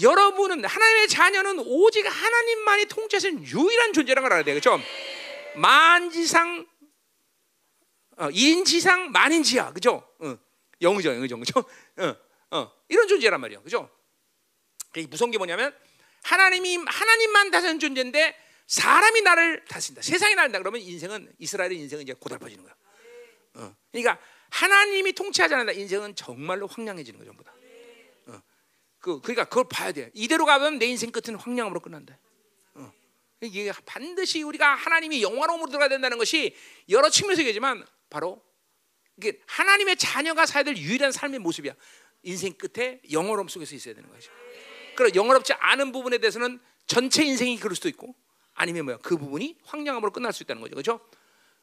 여러분은 0.00 0.64
하나님의 0.64 1.08
자녀는 1.08 1.58
오직 1.60 2.06
하나님만이 2.06 2.86
통치하시는 2.86 3.44
유일한 3.44 3.92
존재라는 3.92 4.22
걸 4.22 4.32
알아야 4.32 4.44
돼, 4.44 4.52
그렇죠? 4.52 4.80
만지상, 5.56 6.66
어, 8.16 8.28
인지상, 8.32 9.12
만인지야, 9.12 9.70
그렇죠? 9.70 10.08
어, 10.20 10.36
영의정, 10.80 11.14
영의정, 11.16 11.40
그렇죠? 11.40 11.68
어, 11.98 12.16
어, 12.56 12.72
이런 12.88 13.08
존재란 13.08 13.40
말이야, 13.40 13.60
그렇죠? 13.60 13.90
무서운 15.08 15.30
게 15.30 15.38
뭐냐면 15.38 15.74
하나님이 16.22 16.78
하나님만 16.86 17.50
다스리는 17.50 17.78
존재인데 17.78 18.36
사람이 18.66 19.22
나를 19.22 19.64
다스린다. 19.66 20.02
세상이 20.02 20.34
나를 20.34 20.52
다 20.52 20.58
그러면 20.58 20.80
인생은 20.80 21.32
이스라엘의 21.38 21.78
인생은 21.78 22.02
이제 22.02 22.14
고달퍼지는 22.14 22.64
거야. 22.64 22.74
어. 23.54 23.76
그러니까 23.92 24.18
하나님이 24.50 25.12
통치하지 25.12 25.54
않는다. 25.54 25.72
인생은 25.72 26.14
정말로 26.16 26.66
황량해지는 26.66 27.18
거죠, 27.18 27.30
전부 27.30 27.44
다. 27.44 27.54
어. 28.26 28.42
그 28.98 29.20
그러니까 29.20 29.44
그걸 29.44 29.66
봐야 29.68 29.92
돼. 29.92 30.10
이대로 30.14 30.44
가면 30.46 30.78
내 30.78 30.86
인생 30.86 31.10
끝은 31.12 31.36
황량으로 31.36 31.80
끝난다. 31.80 32.18
어. 32.74 32.92
이게 33.40 33.72
반드시 33.84 34.42
우리가 34.42 34.74
하나님이 34.74 35.22
영화로움으로 35.22 35.68
들어가야 35.70 35.88
된다는 35.88 36.18
것이 36.18 36.56
여러 36.88 37.08
측면에서 37.08 37.42
얘기지만 37.42 37.86
바로 38.10 38.42
이게 39.16 39.40
하나님의 39.46 39.96
자녀가 39.96 40.44
살야 40.44 40.64
될 40.64 40.76
유일한 40.76 41.12
삶의 41.12 41.38
모습이야. 41.38 41.74
인생 42.22 42.52
끝에 42.54 43.00
영화로움 43.12 43.46
속에서 43.46 43.76
있어야 43.76 43.94
되는 43.94 44.10
거죠. 44.10 44.32
그리고 44.96 45.14
영화롭지 45.14 45.52
않은 45.54 45.92
부분에 45.92 46.18
대해서는 46.18 46.60
전체 46.86 47.24
인생이 47.24 47.58
그럴 47.58 47.74
수도 47.74 47.88
있고 47.88 48.14
아니면 48.54 48.86
뭐야 48.86 48.98
그 48.98 49.16
부분이 49.16 49.58
황량함으로 49.64 50.12
끝날 50.12 50.32
수 50.32 50.42
있다는 50.42 50.62
거죠, 50.62 50.74
그렇죠? 50.74 51.00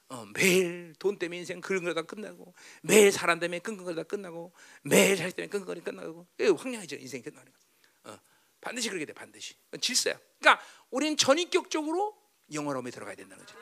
어, 0.10 0.26
매일 0.34 0.94
돈 1.00 1.18
때문에 1.18 1.40
인생 1.40 1.60
그런거다 1.60 2.04
끝나고 2.04 2.54
매일 2.82 3.12
사람 3.12 3.40
때문에 3.40 3.60
끙끙거리다 3.60 4.04
끝나고 4.04 4.54
매일 4.84 5.18
자식 5.18 5.36
때문에 5.36 5.50
끙끙거리 5.50 5.82
끝나고 5.82 6.28
황량해져 6.58 6.98
인생이 6.98 7.24
끝나는 7.24 7.52
거. 7.52 8.12
어, 8.12 8.20
반드시 8.62 8.90
그렇게 8.90 9.06
돼 9.06 9.14
반드시 9.14 9.56
질서야. 9.82 10.20
그러니까 10.40 10.64
우리는 10.92 11.18
전인격적으로 11.18 12.16
영어로움에 12.54 12.92
들어가야 12.92 13.16
된다는 13.16 13.44
거죠. 13.44 13.58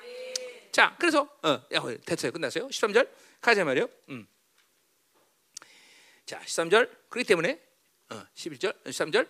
자, 0.72 0.96
그래서 1.00 1.30
어, 1.44 1.64
야, 1.74 1.82
됐어요, 2.06 2.32
끝났어요. 2.32 2.68
13절 2.68 3.10
가자 3.40 3.64
말이요. 3.64 3.88
음. 4.10 4.28
자, 6.26 6.40
13절 6.42 6.90
그렇기 7.10 7.28
때문에 7.28 7.62
어, 8.10 8.26
11절, 8.36 8.84
13절 8.84 9.30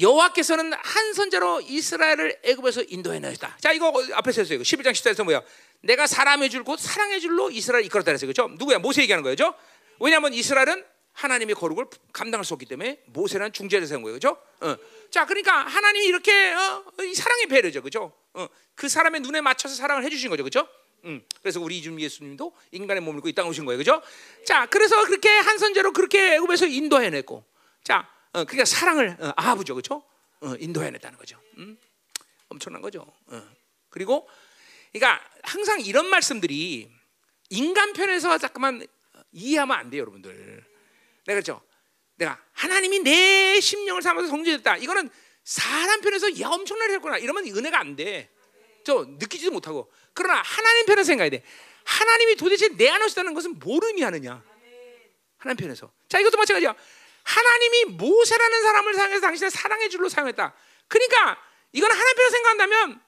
여호와께서는 0.00 0.72
한 0.72 1.12
선자로 1.12 1.60
이스라엘을 1.62 2.40
애굽에서 2.42 2.82
인도해 2.88 3.20
내셨다. 3.20 3.56
자, 3.60 3.72
이거 3.72 3.92
앞에서 4.14 4.42
했어요. 4.42 4.58
11장 4.60 4.90
14절에서 4.92 5.24
뭐야? 5.24 5.42
내가 5.82 6.06
사람의 6.06 6.50
줄 6.50 6.64
곧 6.64 6.78
사랑의 6.80 7.20
줄로 7.20 7.50
이스라엘 7.50 7.84
이끌었다 7.84 8.06
그랬어요. 8.06 8.32
그렇죠? 8.32 8.52
누구야? 8.56 8.78
모세 8.78 9.02
얘기하는 9.02 9.22
거죠. 9.22 9.54
왜냐하면 10.00 10.32
이스라엘은 10.32 10.84
하나님의 11.12 11.54
거룩을 11.54 11.86
감당할 12.12 12.44
수 12.44 12.54
없기 12.54 12.66
때문에 12.66 13.00
모세라는 13.06 13.52
중재를 13.52 13.86
세운 13.86 14.02
거예요. 14.02 14.18
그렇죠? 14.18 14.36
어. 14.60 14.76
자, 15.10 15.26
그러니까 15.26 15.58
하나님이 15.60 16.06
이렇게 16.06 16.52
어, 16.52 16.84
사랑의 17.14 17.46
배려죠. 17.46 17.82
그렇죠? 17.82 18.12
어. 18.32 18.48
그 18.74 18.88
사람의 18.88 19.20
눈에 19.20 19.40
맞춰서 19.42 19.76
사랑을 19.76 20.02
해 20.04 20.10
주신 20.10 20.28
거죠. 20.30 20.42
그렇죠? 20.42 20.66
음, 21.04 21.22
그래서 21.42 21.60
우리 21.60 21.78
이준 21.78 22.00
예수님도 22.00 22.52
인간의 22.72 23.02
몸을 23.02 23.18
입고 23.18 23.28
이 23.28 23.32
땅에 23.34 23.48
오신 23.48 23.64
거예요. 23.66 23.78
그죠? 23.78 24.02
자, 24.44 24.66
그래서 24.66 25.04
그렇게 25.04 25.28
한 25.28 25.58
선제로 25.58 25.92
그렇게 25.92 26.34
애굽에서 26.34 26.66
인도해 26.66 27.10
냈고 27.10 27.44
자, 27.84 27.98
어, 27.98 28.13
그러니까 28.42 28.64
사랑을 28.64 29.16
어, 29.20 29.32
아부죠, 29.36 29.74
그렇죠? 29.74 30.02
어, 30.40 30.54
인도해냈다는 30.58 31.16
거죠. 31.16 31.40
음? 31.58 31.78
엄청난 32.48 32.82
거죠. 32.82 33.06
어. 33.26 33.48
그리고 33.90 34.28
그러니까 34.92 35.24
항상 35.42 35.80
이런 35.80 36.06
말씀들이 36.06 36.90
인간 37.50 37.92
편에서 37.92 38.38
잠깐만 38.38 38.84
이해하면 39.30 39.76
안 39.76 39.90
돼요, 39.90 40.00
여러분들. 40.00 40.64
내가 41.26 41.40
그렇죠? 41.40 41.62
내가 42.16 42.40
하나님이 42.52 43.00
내 43.00 43.60
심령을 43.60 44.02
삼아서 44.02 44.28
성취했다. 44.28 44.78
이거는 44.78 45.10
사람 45.44 46.00
편에서 46.00 46.40
야 46.40 46.48
엄청나게 46.48 46.94
했구나. 46.94 47.18
이러면 47.18 47.44
은혜가 47.46 47.78
안 47.78 47.96
돼. 47.96 48.30
저 48.84 49.04
느끼지도 49.08 49.50
못하고. 49.52 49.90
그러나 50.12 50.42
하나님 50.42 50.86
편에서 50.86 51.06
생각해야 51.06 51.30
돼. 51.30 51.44
하나님이 51.84 52.36
도대체 52.36 52.68
내 52.76 52.88
안에 52.88 53.06
있다는 53.06 53.34
것은 53.34 53.58
뭘 53.58 53.82
의미하느냐? 53.84 54.42
하나님 55.36 55.56
편에서. 55.56 55.92
자, 56.08 56.18
이것도 56.18 56.36
마찬가지야. 56.38 56.74
하나님이 57.24 57.84
모세라는 57.96 58.62
사람을 58.62 58.94
사용해서 58.94 59.20
당신을 59.20 59.50
사랑의 59.50 59.90
줄로 59.90 60.08
사용했다. 60.08 60.54
그러니까 60.88 61.42
이건 61.72 61.90
하나님 61.90 62.16
편에서 62.16 62.30
생각한다면 62.30 63.02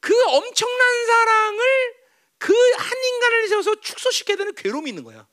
그 0.00 0.14
엄청난 0.26 1.06
사랑을 1.06 1.94
그 2.38 2.54
한 2.90 3.04
인간을 3.04 3.48
세워서 3.48 3.80
축소시켜야 3.80 4.36
되는 4.36 4.54
괴로움이 4.54 4.90
있는 4.90 5.04
거야. 5.04 5.26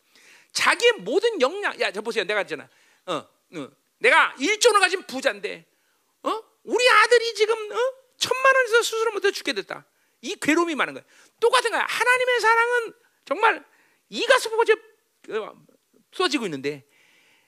자기의 0.52 0.94
모든 1.00 1.40
역량, 1.42 1.80
야, 1.80 1.92
저 1.92 2.02
보세요. 2.02 2.24
내가 2.26 2.42
있잖아. 2.42 2.68
어, 3.06 3.14
어, 3.14 3.70
내가 4.00 4.36
1조를 4.38 4.80
가진 4.80 5.04
부자인데, 5.04 5.66
어? 6.24 6.44
우리 6.64 6.90
아들이 6.90 7.34
지금, 7.36 7.72
어? 7.72 7.78
천만 8.18 8.56
원에서 8.56 8.82
수술을 8.82 9.12
못해 9.14 9.32
죽게 9.32 9.54
됐다. 9.54 9.86
이 10.22 10.36
괴로움이 10.36 10.76
많은 10.76 10.94
거야. 10.94 11.04
똑같은 11.40 11.72
거야. 11.72 11.86
하나님의 11.88 12.40
사랑은 12.42 12.94
정말 13.26 13.66
이가 14.10 14.40
수보지 14.40 14.74
어, 15.30 15.54
쏟아지고 16.12 16.46
있는데, 16.46 16.84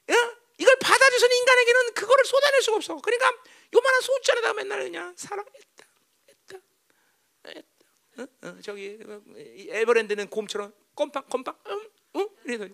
어? 0.10 0.14
이걸 0.60 0.76
받아주신 0.82 1.32
인간에게는 1.32 1.94
그거를 1.94 2.26
쏟아낼 2.26 2.62
수가 2.62 2.78
없어. 2.78 2.98
그러니까 2.98 3.34
요만한 3.74 4.02
소자에다 4.02 4.54
맨날 4.54 4.84
그냥 4.84 5.14
사랑했다, 5.18 5.86
했다, 6.30 6.58
했다. 7.48 7.64
어? 8.18 8.28
어, 8.48 8.58
저기 8.62 9.00
어, 9.06 9.22
에버랜드는 9.36 10.28
곰처럼 10.30 10.74
껌빵, 10.96 11.24
껌빵, 11.30 11.58
응, 11.68 11.90
응? 12.18 12.30
이래서 12.46 12.68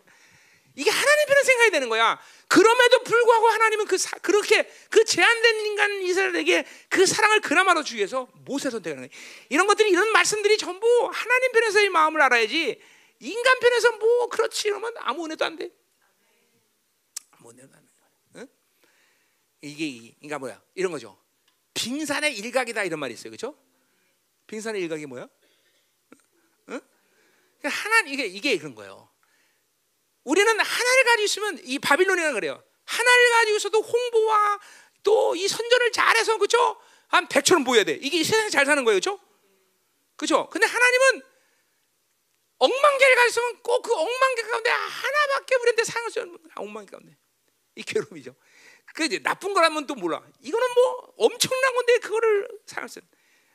이게 0.75 0.89
하나님 0.89 1.25
편에 1.27 1.43
생각이 1.43 1.71
되는 1.71 1.89
거야. 1.89 2.19
그럼에도 2.47 3.03
불구하고 3.03 3.47
하나님은 3.47 3.85
그 3.85 3.97
사, 3.97 4.17
그렇게 4.17 4.69
그 4.89 5.05
제한된 5.05 5.65
인간 5.65 6.01
이스라엘에게 6.01 6.65
그 6.89 7.05
사랑을 7.05 7.39
그나마도 7.39 7.83
주기 7.83 7.99
위해서 7.99 8.27
모세 8.45 8.69
선택하는 8.69 9.07
거야. 9.07 9.19
이런 9.49 9.67
것들이 9.67 9.89
이런 9.89 10.11
말씀들이 10.11 10.57
전부 10.57 11.09
하나님 11.13 11.51
편에서의 11.53 11.89
마음을 11.89 12.21
알아야지. 12.21 12.81
인간 13.19 13.59
편에서 13.59 13.91
뭐 13.93 14.27
그렇지 14.27 14.67
이러면 14.67 14.93
아무 14.97 15.25
은혜도 15.25 15.45
안 15.45 15.55
돼. 15.55 15.69
아무 17.31 17.51
은혜도 17.51 17.69
안 17.73 17.85
돼. 17.85 17.91
응? 18.35 18.47
이게 19.69 20.13
그러니까 20.19 20.39
뭐야? 20.39 20.61
이런 20.75 20.91
거죠. 20.91 21.19
빙산의 21.73 22.37
일각이다 22.37 22.83
이런 22.83 22.99
말이 22.99 23.13
있어요. 23.13 23.31
그렇죠? 23.31 23.57
빙산의 24.47 24.81
일각이 24.83 25.05
뭐야? 25.05 25.27
응? 26.69 26.81
그러니까 27.59 27.69
하나 27.69 28.07
이게 28.07 28.25
이게 28.25 28.57
그런 28.57 28.75
거예요. 28.75 29.09
우리는 30.23 30.47
하나를 30.59 31.03
가지고 31.03 31.23
있으면 31.23 31.59
이 31.63 31.79
바빌론이라 31.79 32.33
그래요. 32.33 32.63
하나를 32.85 33.31
가지고 33.31 33.57
있어도 33.57 33.81
홍보와 33.81 34.59
또 35.03 35.35
이 35.35 35.47
선전을 35.47 35.91
잘해서 35.91 36.37
그죠? 36.37 36.81
한 37.07 37.27
백처럼 37.27 37.63
보여야 37.63 37.83
돼. 37.83 37.93
이게 38.01 38.23
세상에 38.23 38.49
잘 38.49 38.65
사는 38.65 38.83
거예요, 38.83 38.97
그죠? 38.97 39.19
그죠? 40.15 40.49
근데 40.49 40.65
하나님은 40.65 41.21
억만개를 42.57 43.15
가지고 43.15 43.29
있으면 43.29 43.61
꼭그 43.61 43.93
억만개 43.93 44.41
가운데 44.43 44.69
하나밖에 44.69 45.55
우리한테 45.55 45.83
수 45.83 46.21
없는 46.21 46.37
억만개 46.55 46.91
가운데 46.91 47.15
이 47.75 47.83
괴로움이죠. 47.83 48.35
그 48.95 49.03
이제 49.03 49.19
나쁜 49.19 49.53
거라면 49.53 49.85
또 49.87 49.93
몰라. 49.93 50.23
이거는 50.39 50.73
뭐 50.73 51.13
엄청난 51.17 51.75
건데 51.75 51.99
그거를 51.99 52.47
사용할 52.65 52.87
수 52.87 53.01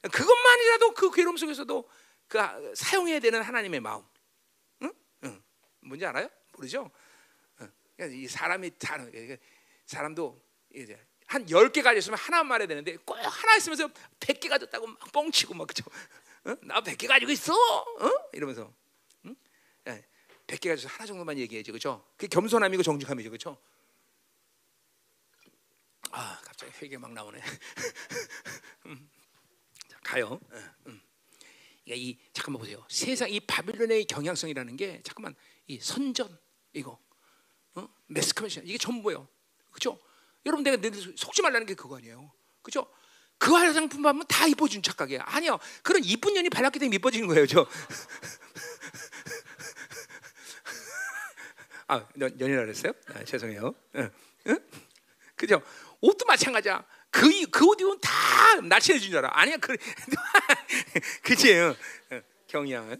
그것만이라도 0.02 0.92
그 0.92 1.10
괴로움 1.10 1.38
속에서도 1.38 1.90
그 2.28 2.38
사용해야 2.74 3.20
되는 3.20 3.40
하나님의 3.40 3.80
마음. 3.80 4.04
응? 4.82 4.92
응. 5.24 5.42
뭔지 5.80 6.04
알아요? 6.04 6.28
모르죠? 6.52 6.90
그러니까 7.96 8.16
이 8.16 8.28
사람이 8.28 8.72
다른 8.78 9.38
사람도 9.86 10.42
이제 10.74 11.02
한 11.26 11.46
10개 11.46 11.82
가졌으면 11.82 12.18
하나 12.18 12.42
말해야 12.44 12.68
되는데 12.68 12.96
꼭 12.98 13.14
하나 13.14 13.56
있으면서 13.56 13.88
100개 14.20 14.48
가졌다고 14.50 14.86
막 14.86 15.12
뻥치고 15.12 15.54
막 15.54 15.66
그죠? 15.66 15.84
어? 16.44 16.54
나 16.60 16.82
100개 16.82 17.08
가지고 17.08 17.32
있어. 17.32 17.54
어? 17.54 18.10
이러면서 18.34 18.70
응? 19.24 19.34
100개 20.46 20.68
가져서 20.68 20.88
하나 20.88 21.06
정도만 21.06 21.38
얘기해야지. 21.38 21.72
그죠? 21.72 22.04
그게 22.16 22.26
겸손함이고 22.28 22.82
정직함이죠. 22.82 23.30
그죠? 23.30 23.56
아, 26.11 26.41
갑자기 26.45 26.73
회개 26.81 26.99
막 26.99 27.12
나오네. 27.12 27.41
음. 28.87 29.11
자, 29.89 29.99
가요. 30.03 30.41
음. 30.87 31.01
그러니까 31.85 31.95
이 31.95 32.19
잠깐만 32.32 32.61
보세요. 32.61 32.85
세상 32.89 33.31
이 33.31 33.41
바빌론의 33.41 34.07
경향성이라는 34.07 34.77
게 34.77 35.01
잠깐만 35.03 35.35
이 35.66 35.78
선전 35.81 36.39
이거 36.73 36.99
어? 37.74 37.89
매스커미션 38.07 38.66
이게 38.66 38.78
전부예요. 38.78 39.28
그렇죠? 39.70 39.99
여러분 40.47 40.65
내가 40.65 40.77
늘 40.77 40.93
속지 41.16 41.43
말라는 41.43 41.66
게 41.66 41.74
그거 41.74 41.97
아니에요. 41.97 42.32
그렇죠? 42.62 42.89
그 43.39 43.53
화장품 43.53 44.03
받으면 44.03 44.27
다 44.27 44.47
이뻐진 44.47 44.82
착각이야. 44.82 45.23
아니요. 45.24 45.59
그런 45.82 46.05
이쁜 46.05 46.35
년이 46.35 46.51
발랐기 46.51 46.78
때문에 46.78 46.97
이뻐지는 46.97 47.27
거예요. 47.28 47.47
저. 47.47 47.66
아, 51.89 52.07
연이라 52.20 52.62
그랬어요? 52.62 52.93
아, 53.09 53.24
죄송해요. 53.24 53.74
응? 53.97 54.11
응? 54.47 54.59
그죠? 55.35 55.61
옷도 56.01 56.24
마찬가지야. 56.27 56.85
그, 57.10 57.28
그옷 57.51 57.81
입으면 57.81 57.98
다 58.01 58.10
날씬해진 58.62 59.10
줄 59.10 59.18
알아. 59.18 59.31
아니야. 59.32 59.56
그, 59.56 59.77
그치? 61.22 61.52
응. 61.55 61.74
경이야. 62.47 62.85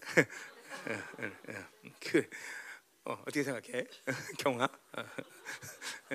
그, 2.01 2.29
어, 3.05 3.13
어떻게 3.23 3.43
생각해? 3.43 3.85
경아? 4.39 4.65
어. 4.65 5.05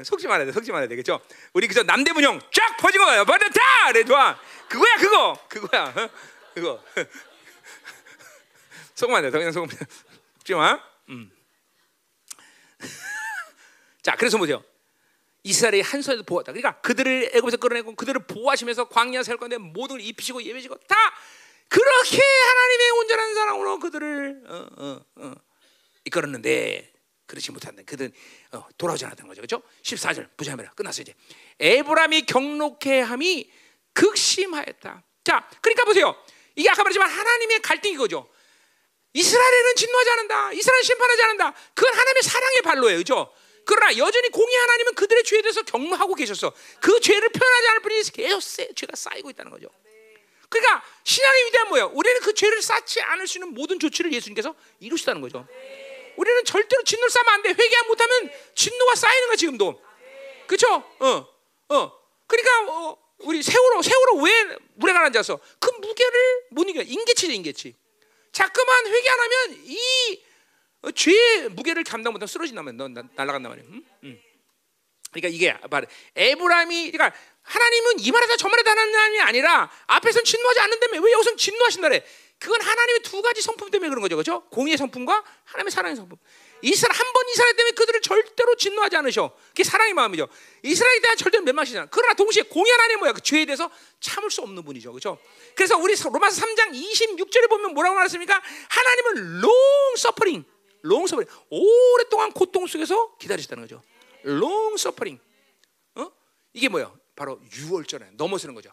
속지 0.04 0.28
말아야 0.28 0.46
돼, 0.46 0.52
속지 0.52 0.72
말아야 0.72 0.88
되겠죠? 0.88 1.20
우리 1.54 1.68
그저 1.68 1.84
남대문형 1.84 2.40
쫙 2.52 2.78
퍼진 2.78 3.02
거예요. 3.02 3.26
버렸다! 3.26 3.60
그래, 3.92 4.04
좋아. 4.04 4.40
그거야, 4.70 4.98
그거. 4.98 5.48
그거야. 5.50 5.84
어? 5.96 6.10
그거. 6.54 6.84
속으면 8.96 9.18
안 9.18 9.24
돼, 9.24 9.32
그냥 9.38 9.52
속으면 9.52 9.76
속지 10.38 10.54
마. 10.54 10.80
음. 11.10 11.32
자, 14.02 14.16
그래서 14.16 14.38
보세요. 14.38 14.64
이스라엘이 15.46 15.82
한 15.82 16.02
손에서 16.02 16.24
보았다. 16.24 16.52
그러니까 16.52 16.82
그들을 16.82 17.30
애굽에서 17.36 17.58
끌어내고 17.58 17.96
그들을 17.96 18.26
보호하시면서 18.26 18.90
광야 18.90 19.22
살 19.22 19.38
건데 19.38 19.60
모든 19.60 19.98
걸 19.98 20.02
입히시고 20.02 20.42
예배시고 20.42 20.76
다 20.88 20.96
그렇게 21.70 22.20
하나님의 22.20 22.90
온전한 23.00 23.36
사랑으로 23.36 23.80
그들을 23.80 24.44
어, 24.48 24.68
어, 24.76 25.02
어. 25.18 25.34
이끌었는데 26.06 26.92
그렇지 27.28 27.52
못한다. 27.52 27.84
그들은 27.86 28.12
어, 28.54 28.66
돌아오지 28.76 29.06
않았던 29.06 29.28
거죠. 29.28 29.42
그렇죠? 29.42 29.62
14절 29.84 30.36
부자매라 30.36 30.72
끝났어 30.72 31.04
이제. 31.04 31.14
에브람이 31.60 32.24
경록해함이 32.24 33.52
극심하였다. 33.94 35.04
자, 35.24 35.50
그러니까 35.62 35.86
보세요. 35.86 36.16
이게 36.56 36.70
아까 36.72 36.82
말했지만 36.82 37.08
하나님의 37.08 37.62
갈등이 37.62 37.98
거죠. 37.98 38.28
이스라엘은 39.14 39.76
진노하지 39.76 40.10
않는다. 40.10 40.54
이스라엘 40.54 40.84
심판하지 40.84 41.22
않는다. 41.22 41.54
그건 41.76 41.94
하나님의 41.94 42.24
사랑의 42.24 42.62
발로예요. 42.64 42.98
그죠? 42.98 43.32
그러나 43.66 43.98
여전히 43.98 44.30
공의 44.30 44.56
하나님은 44.56 44.94
그들의 44.96 45.24
죄에 45.24 45.42
대해서 45.42 45.64
경로하고 45.64 46.14
계셨어. 46.16 46.54
그 46.80 47.00
죄를 47.00 47.30
표현하지 47.30 47.68
않을 47.70 47.80
뿐이 47.82 48.02
계속 48.14 48.40
죄가 48.76 48.96
쌓이고 48.96 49.30
있다는 49.32 49.52
거죠. 49.52 49.68
그러니까 50.50 50.84
신앙의 51.04 51.46
위대한 51.48 51.68
뭐예요? 51.70 51.92
우리는 51.94 52.22
그 52.22 52.34
죄를 52.34 52.62
쌓지 52.62 53.02
않을 53.02 53.28
수 53.28 53.40
있는 53.40 53.54
모든 53.54 53.80
조치를 53.80 54.14
예수님께서 54.14 54.56
이루시다는 54.80 55.20
거죠. 55.22 55.48
우리는 56.16 56.46
절대로 56.46 56.84
진노를 56.84 57.10
쌓으면 57.10 57.34
안 57.34 57.42
돼. 57.42 57.50
회개 57.50 57.82
못하면 57.88 58.32
진노가 58.54 58.96
쌓이는 58.96 59.28
거야 59.28 59.36
지금도. 59.36 59.82
그렇죠? 60.48 60.76
어, 61.00 61.28
어. 61.70 61.92
그러니까 62.28 62.72
어, 62.72 62.98
우리 63.20 63.42
세월호 63.42 63.82
세월호 63.82 64.22
왜 64.24 64.58
물에 64.76 64.94
가라앉아서 64.94 65.40
그 65.60 65.72
무게를 65.72 66.44
못 66.52 66.70
이겨. 66.70 66.82
인계치죠 66.82 67.32
인계치. 67.34 67.76
자꾸만 68.32 68.88
회개 68.88 69.10
안 69.10 69.20
하면 69.20 69.62
이 69.66 69.78
어, 70.22 70.25
죄의 70.94 71.50
무게를 71.50 71.84
감당 71.84 72.14
못하면 72.14 72.28
쓰러진다면 72.28 72.78
너 72.78 72.88
날아간단 72.88 73.44
말이야. 73.44 73.66
응? 73.70 73.84
응. 74.04 74.20
그러니까 75.12 75.30
이게 75.30 75.58
바로 75.70 75.88
에브라임이 76.16 76.92
그러니까 76.92 77.18
하나님은 77.42 78.00
이 78.00 78.12
말하다 78.12 78.38
저 78.38 78.48
하는 78.48 78.66
하나님이 78.66 79.20
아니라 79.22 79.72
앞에서는 79.88 80.26
진노하지 80.26 80.60
않는다며 80.60 81.02
왜 81.02 81.12
여기서는 81.12 81.38
진노하신다래? 81.38 82.04
그건 82.38 82.62
하나님의 82.62 83.02
두 83.02 83.22
가지 83.22 83.42
성품 83.42 83.72
때문에 83.72 83.90
그런 83.90 84.02
거죠, 84.02 84.16
그렇죠? 84.16 84.44
공의의 84.50 84.78
성품과 84.78 85.24
하나님의 85.46 85.72
사랑의 85.72 85.96
성품. 85.96 86.18
이스라엘 86.62 87.00
한번 87.00 87.24
이스라엘 87.30 87.56
때문에 87.56 87.72
그들을 87.76 88.02
절대로 88.02 88.56
진노하지 88.56 88.96
않으셔. 88.98 89.36
그게 89.50 89.64
사랑의 89.64 89.94
마음이죠. 89.94 90.28
이스라엘에 90.64 91.00
대한 91.02 91.18
절대로 91.18 91.44
멸망시잖아. 91.44 91.88
그러나 91.92 92.14
동시에 92.14 92.44
공의 92.44 92.72
하나님 92.72 93.00
뭐야? 93.00 93.14
그 93.14 93.22
죄에 93.22 93.46
대해서 93.46 93.70
참을 94.00 94.30
수 94.32 94.42
없는 94.42 94.64
분이죠, 94.66 94.92
그렇죠? 94.92 95.18
그래서 95.56 95.78
우리 95.78 95.96
로마서 95.96 96.42
3장 96.42 96.74
26절에 96.74 97.50
보면 97.50 97.74
뭐라고 97.74 97.96
말했습니까? 97.96 98.42
하나님은 98.70 99.42
long 99.44 99.94
suffering, 99.96 100.46
long 100.86 101.06
suffering, 101.06 101.30
오랫동안 101.50 102.32
고통 102.32 102.68
속에서 102.68 103.18
기다리셨다는 103.18 103.64
거죠. 103.64 103.82
long 104.24 104.76
suffering. 104.78 105.22
어? 105.96 106.12
이게 106.54 106.70
뭐야? 106.70 106.94
바로 107.16 107.40
6월절에 107.50 108.16
넘어서는 108.16 108.56
거죠. 108.56 108.72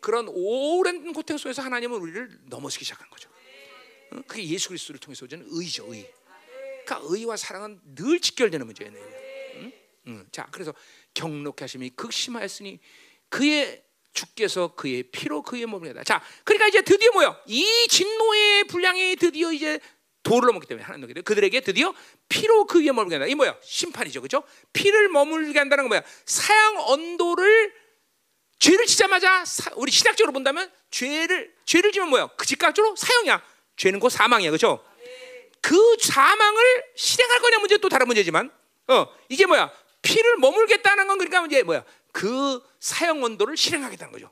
그런 0.00 0.28
오랜 0.28 1.12
고통 1.12 1.38
속에서 1.38 1.62
하나님은 1.62 1.98
우리를 1.98 2.40
넘어서기 2.44 2.84
시작한 2.84 3.08
거죠. 3.08 3.30
어? 4.12 4.20
그게 4.26 4.46
예수 4.48 4.68
그리스도를 4.68 5.00
통해서 5.00 5.24
오는 5.24 5.44
의죠, 5.48 5.92
의. 5.92 6.12
그러니까 6.84 7.00
의와 7.04 7.36
사랑은 7.36 7.80
늘 7.94 8.20
직결되는 8.20 8.66
문제예요. 8.66 8.92
응? 8.92 9.72
응. 10.08 10.26
자, 10.30 10.46
그래서 10.50 10.74
경록해 11.14 11.56
하심이 11.60 11.90
극심하였으니 11.90 12.78
그의 13.30 13.82
주께서 14.12 14.74
그의 14.74 15.02
피로 15.04 15.42
그의 15.42 15.66
몸을 15.66 15.88
내다. 15.88 16.04
자, 16.04 16.22
그러니까 16.44 16.68
이제 16.68 16.82
드디어 16.82 17.10
뭐요? 17.12 17.36
이 17.46 17.66
진노의 17.88 18.64
분량이 18.64 19.16
드디어 19.16 19.52
이제 19.52 19.80
도를 20.24 20.46
넘었기 20.48 20.66
때문에 20.66 20.84
하나님 20.84 21.22
그들에게 21.22 21.60
드디어 21.60 21.94
피로 22.28 22.64
그 22.64 22.80
위에 22.80 22.90
머물게 22.90 23.14
한다. 23.16 23.26
이 23.26 23.34
뭐야? 23.36 23.56
심판이죠, 23.62 24.20
그렇죠? 24.20 24.42
피를 24.72 25.08
머물게 25.10 25.56
한다는 25.56 25.84
건 25.84 25.88
뭐야? 25.90 26.02
사형 26.26 26.80
언도를 26.80 27.72
죄를 28.58 28.86
짓자마자 28.86 29.44
우리 29.76 29.92
신학적으로 29.92 30.32
본다면 30.32 30.72
죄를 30.90 31.54
죄를 31.66 31.92
지면 31.92 32.08
뭐야? 32.08 32.28
그 32.36 32.46
즉각적으로 32.46 32.96
사형이야. 32.96 33.42
죄는 33.76 34.00
곧 34.00 34.08
사망이야, 34.08 34.50
그렇죠? 34.50 34.84
그 35.60 35.76
사망을 36.00 36.84
실행할 36.96 37.40
거냐 37.40 37.58
문제 37.58 37.78
또 37.78 37.88
다른 37.88 38.06
문제지만, 38.06 38.50
어 38.88 39.06
이게 39.28 39.46
뭐야? 39.46 39.70
피를 40.02 40.36
머물겠다는 40.38 41.06
건 41.06 41.18
그러니까 41.18 41.44
이제 41.46 41.62
뭐야? 41.62 41.84
그 42.12 42.62
사형 42.80 43.22
원도를 43.22 43.56
실행하겠다는 43.56 44.12
거죠. 44.12 44.30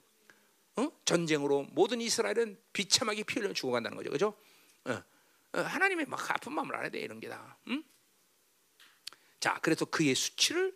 어? 0.77 0.89
전쟁으로 1.05 1.67
모든 1.73 2.01
이스라엘은 2.01 2.59
비참하게 2.73 3.25
피 3.25 3.41
흘려 3.41 3.53
죽어간다는 3.53 4.03
거죠? 4.03 4.35
어. 4.85 4.93
어, 4.93 5.03
하나님의 5.53 6.07
막 6.07 6.31
아픈 6.31 6.53
마음을 6.53 6.75
알아야 6.77 6.91
돼 6.91 7.01
이런 7.01 7.21
게 7.21 7.29
다. 7.29 7.57
응? 7.69 7.83
자, 9.41 9.59
그래서 9.63 9.85
그의 9.85 10.15
수치를 10.15 10.75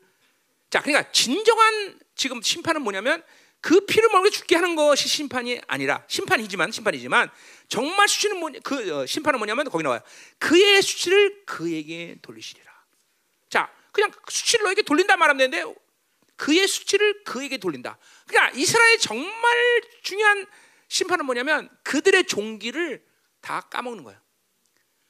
자, 0.70 0.82
그러니까 0.82 1.10
진정한 1.12 1.98
지금 2.14 2.42
심판은 2.42 2.82
뭐냐면 2.82 3.22
그 3.60 3.86
피를 3.86 4.08
먹고 4.10 4.30
죽게 4.30 4.54
하는 4.54 4.76
것이 4.76 5.08
심판이 5.08 5.60
아니라 5.66 6.04
심판이지만 6.08 6.70
심판이지만 6.72 7.30
정말 7.68 8.08
수치는 8.08 8.38
뭐냐 8.38 8.60
그 8.62 8.94
어, 8.94 9.06
심판은 9.06 9.38
뭐냐면 9.38 9.70
거기 9.70 9.82
나와요. 9.82 10.00
그의 10.38 10.82
수치를 10.82 11.44
그에게 11.46 12.16
돌리시리라. 12.22 12.70
자, 13.48 13.72
그냥 13.92 14.12
수치를 14.28 14.64
너에게 14.64 14.82
돌린다 14.82 15.16
말하면 15.16 15.50
되는데 15.50 15.74
그의 16.36 16.68
수치를 16.68 17.24
그에게 17.24 17.56
돌린다. 17.56 17.98
그러니까 18.26 18.56
이스라엘 18.58 18.98
정말 18.98 19.80
중요한 20.02 20.46
심판은 20.88 21.24
뭐냐면 21.24 21.68
그들의 21.82 22.24
종기를 22.24 23.04
다 23.40 23.62
까먹는 23.62 24.04
거예요. 24.04 24.20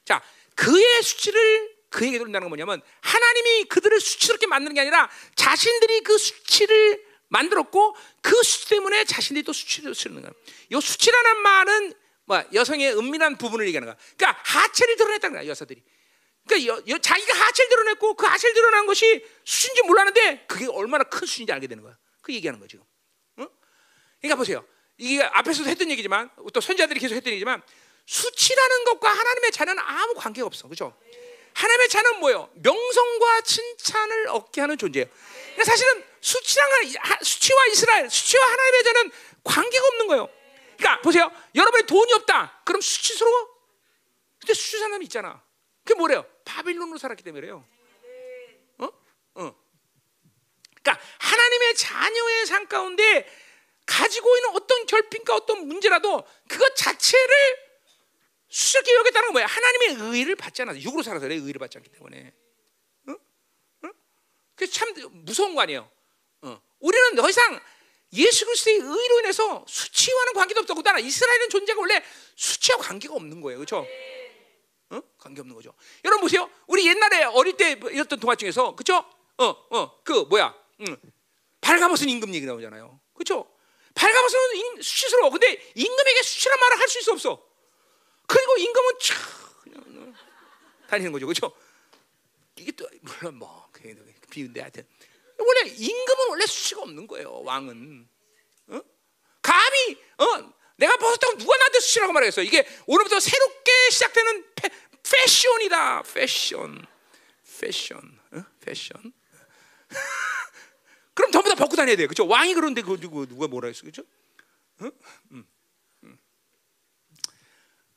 자, 0.07 0.23
그의 0.55 1.03
수치를 1.03 1.77
그에게 1.91 2.19
돌린다는 2.19 2.47
건 2.47 2.51
뭐냐면 2.51 2.81
하나님이 3.01 3.65
그들을 3.65 4.01
수치스럽게 4.01 4.47
만드는 4.47 4.75
게 4.75 4.81
아니라 4.81 5.11
자신들이 5.35 6.01
그 6.01 6.17
수치를 6.17 7.05
만들었고 7.29 7.97
그 8.23 8.43
수치 8.43 8.69
때문에 8.71 9.05
자신들이 9.05 9.45
또 9.45 9.53
수치를 9.53 9.95
쓰는 9.95 10.23
거예요. 10.23 10.33
이 10.71 10.81
수치라는 10.81 11.43
말은 11.43 11.95
뭐 12.25 12.43
여성의 12.53 12.97
은밀한 12.97 13.37
부분을 13.37 13.67
얘기하는 13.67 13.87
거야. 13.87 13.97
그러니까 14.17 14.41
하체를 14.45 14.97
드러냈다는 14.97 15.39
거야 15.39 15.49
여사들이. 15.49 15.83
그러니까 16.47 16.73
여, 16.73 16.83
여, 16.89 16.99
자기가 16.99 17.35
하체를 17.35 17.69
드러냈고 17.69 18.15
그 18.15 18.27
하체를 18.27 18.55
드러난 18.55 18.87
것이 18.87 19.25
수인지 19.45 19.83
몰랐는데 19.83 20.47
그게 20.47 20.67
얼마나 20.67 21.05
큰 21.05 21.27
수인지 21.27 21.53
알게 21.53 21.67
되는 21.67 21.83
거야. 21.83 21.97
그 22.23 22.33
얘기하는 22.33 22.61
거죠. 22.61 22.79
어? 23.37 23.47
그러니까 24.21 24.37
보세요. 24.37 24.65
이게 24.99 25.23
앞에서도 25.23 25.69
했던 25.69 25.91
얘기지만 25.91 26.31
또 26.53 26.61
선자들이 26.61 27.01
계속 27.01 27.15
했던 27.15 27.33
얘기지만 27.33 27.63
수치라는 28.07 28.85
것과 28.85 29.11
하나님의 29.11 29.53
자녀는 29.53 29.83
아무 29.83 30.15
관계가 30.15 30.47
없어. 30.47 30.69
그렇죠? 30.69 30.97
하나님의 31.55 31.89
자는 31.89 32.21
뭐예요? 32.21 32.51
명성과 32.55 33.41
칭찬을 33.43 34.29
얻게 34.29 34.61
하는 34.61 34.79
존재예요. 34.79 35.09
그러니까 35.09 35.65
사실은 35.65 36.05
수치랑 36.21 36.69
수치와 37.23 37.67
이스라엘, 37.67 38.11
수치와 38.11 38.45
하나님의 38.45 38.85
자는 38.85 39.11
관계가 39.43 39.87
없는 39.87 40.07
거예요. 40.09 40.29
그러니까 40.77 41.01
보세요. 41.03 41.31
여러분이 41.55 41.87
돈이 41.87 42.13
없다. 42.13 42.63
그럼 42.65 42.81
수치스러워? 42.81 43.49
근데 44.41 44.55
수치한 44.55 44.91
사람이 44.91 45.05
있잖아. 45.07 45.43
그게 45.83 45.99
뭐래요? 45.99 46.27
바빌론으로 46.45 46.99
살았기 46.99 47.23
때문에요. 47.23 47.67
어? 48.79 48.85
어. 48.85 49.55
그러니까 50.83 51.05
하나님의 51.19 51.75
자녀의 51.77 52.47
삶 52.47 52.67
가운데 52.69 53.27
가지고 53.87 54.37
있는 54.37 54.51
어떤 54.51 54.85
결핍과 54.87 55.35
어떤 55.37 55.67
문제라도 55.67 56.25
그것 56.49 56.77
자체를 56.77 57.66
수적히 58.57 58.95
여겼다는 58.95 59.27
건 59.29 59.33
뭐야? 59.35 59.45
하나님의 59.45 60.17
의를 60.17 60.35
받지 60.35 60.63
않아서 60.63 60.81
육으로 60.81 61.03
살아서 61.03 61.25
그래 61.25 61.35
의를 61.35 61.59
받지 61.59 61.77
않기 61.77 61.91
때문에. 61.91 62.33
어? 63.07 63.13
어? 63.13 63.91
그게 64.55 64.71
참 64.71 64.95
무서운 65.13 65.55
거 65.55 65.61
아니에요. 65.61 65.91
어. 66.41 66.63
우리는 66.81 67.17
더 67.17 67.29
이상 67.29 67.61
예수 68.15 68.47
그리스도의 68.47 68.77
의로 68.77 69.19
인해서 69.19 69.63
수치와는 69.69 70.33
관계도 70.33 70.61
없다고 70.61 70.83
따라 70.83 70.99
이스라엘은 70.99 71.51
존재가 71.51 71.79
원래 71.79 72.03
수치와 72.35 72.79
관계가 72.79 73.15
없는 73.15 73.43
거예요. 73.43 73.59
그렇죠? 73.59 73.87
어? 74.89 75.03
관계 75.19 75.43
없는 75.43 75.55
거죠. 75.55 75.75
여러분 76.07 76.23
보세요. 76.23 76.49
우리 76.67 76.89
옛날에 76.89 77.25
어릴 77.25 77.59
때 77.59 77.73
읽었던 77.73 78.19
동화 78.21 78.37
중에서 78.37 78.75
그렇죠? 78.75 79.05
어, 79.37 79.45
어, 79.69 80.03
그 80.03 80.13
뭐야? 80.31 80.55
응. 80.81 80.97
발가벗은 81.61 82.09
임금 82.09 82.33
얘기 82.33 82.47
나오잖아요. 82.47 82.99
그렇죠? 83.13 83.55
발가벗은 83.95 84.81
수치스러워. 84.81 85.29
근데 85.29 85.61
임금에게 85.75 86.23
수치란 86.23 86.59
말을 86.59 86.81
할수 86.81 87.13
없어. 87.13 87.46
그리고 88.27 88.57
임금은 88.57 88.93
참 89.01 89.17
그냥 89.63 90.15
다니는 90.89 91.13
거죠, 91.13 91.27
그렇죠? 91.27 91.53
이게 92.57 92.73
또 92.73 92.89
물론 93.03 93.37
뭐 93.37 93.69
비운데 94.31 94.61
하여튼 94.61 94.87
원래 95.39 95.71
임금은 95.71 96.29
원래 96.31 96.47
수치가 96.47 96.83
없는 96.83 97.07
거예요. 97.07 97.41
왕은 97.43 98.09
어? 98.69 98.81
감히 99.43 99.97
어 100.19 100.53
내가 100.77 100.97
벗었다고 100.97 101.39
누가 101.39 101.57
나한테 101.57 101.81
수치라고 101.81 102.13
말하겠어? 102.13 102.43
이게 102.43 102.67
오늘부터 102.87 103.21
새롭게 103.21 103.73
시작되는 103.91 104.45
패, 104.55 104.69
패션이다. 105.03 106.03
패션, 106.03 106.87
패션, 107.61 108.21
어? 108.33 108.45
패션. 108.61 109.13
그럼 111.15 111.33
전부 111.33 111.49
다 111.49 111.55
벗고 111.55 111.77
다녀야 111.77 111.97
돼, 111.97 112.07
그렇죠? 112.07 112.27
왕이 112.27 112.55
그런데 112.55 112.83
그 112.83 112.99
누가 113.01 113.47
뭐라 113.47 113.69
했어, 113.69 113.83
그렇죠? 113.83 114.03
어? 114.81 114.91
음. 115.31 115.47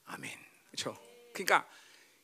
아멘. 0.10 0.32
그렇죠? 0.72 0.98
그러니까 1.34 1.68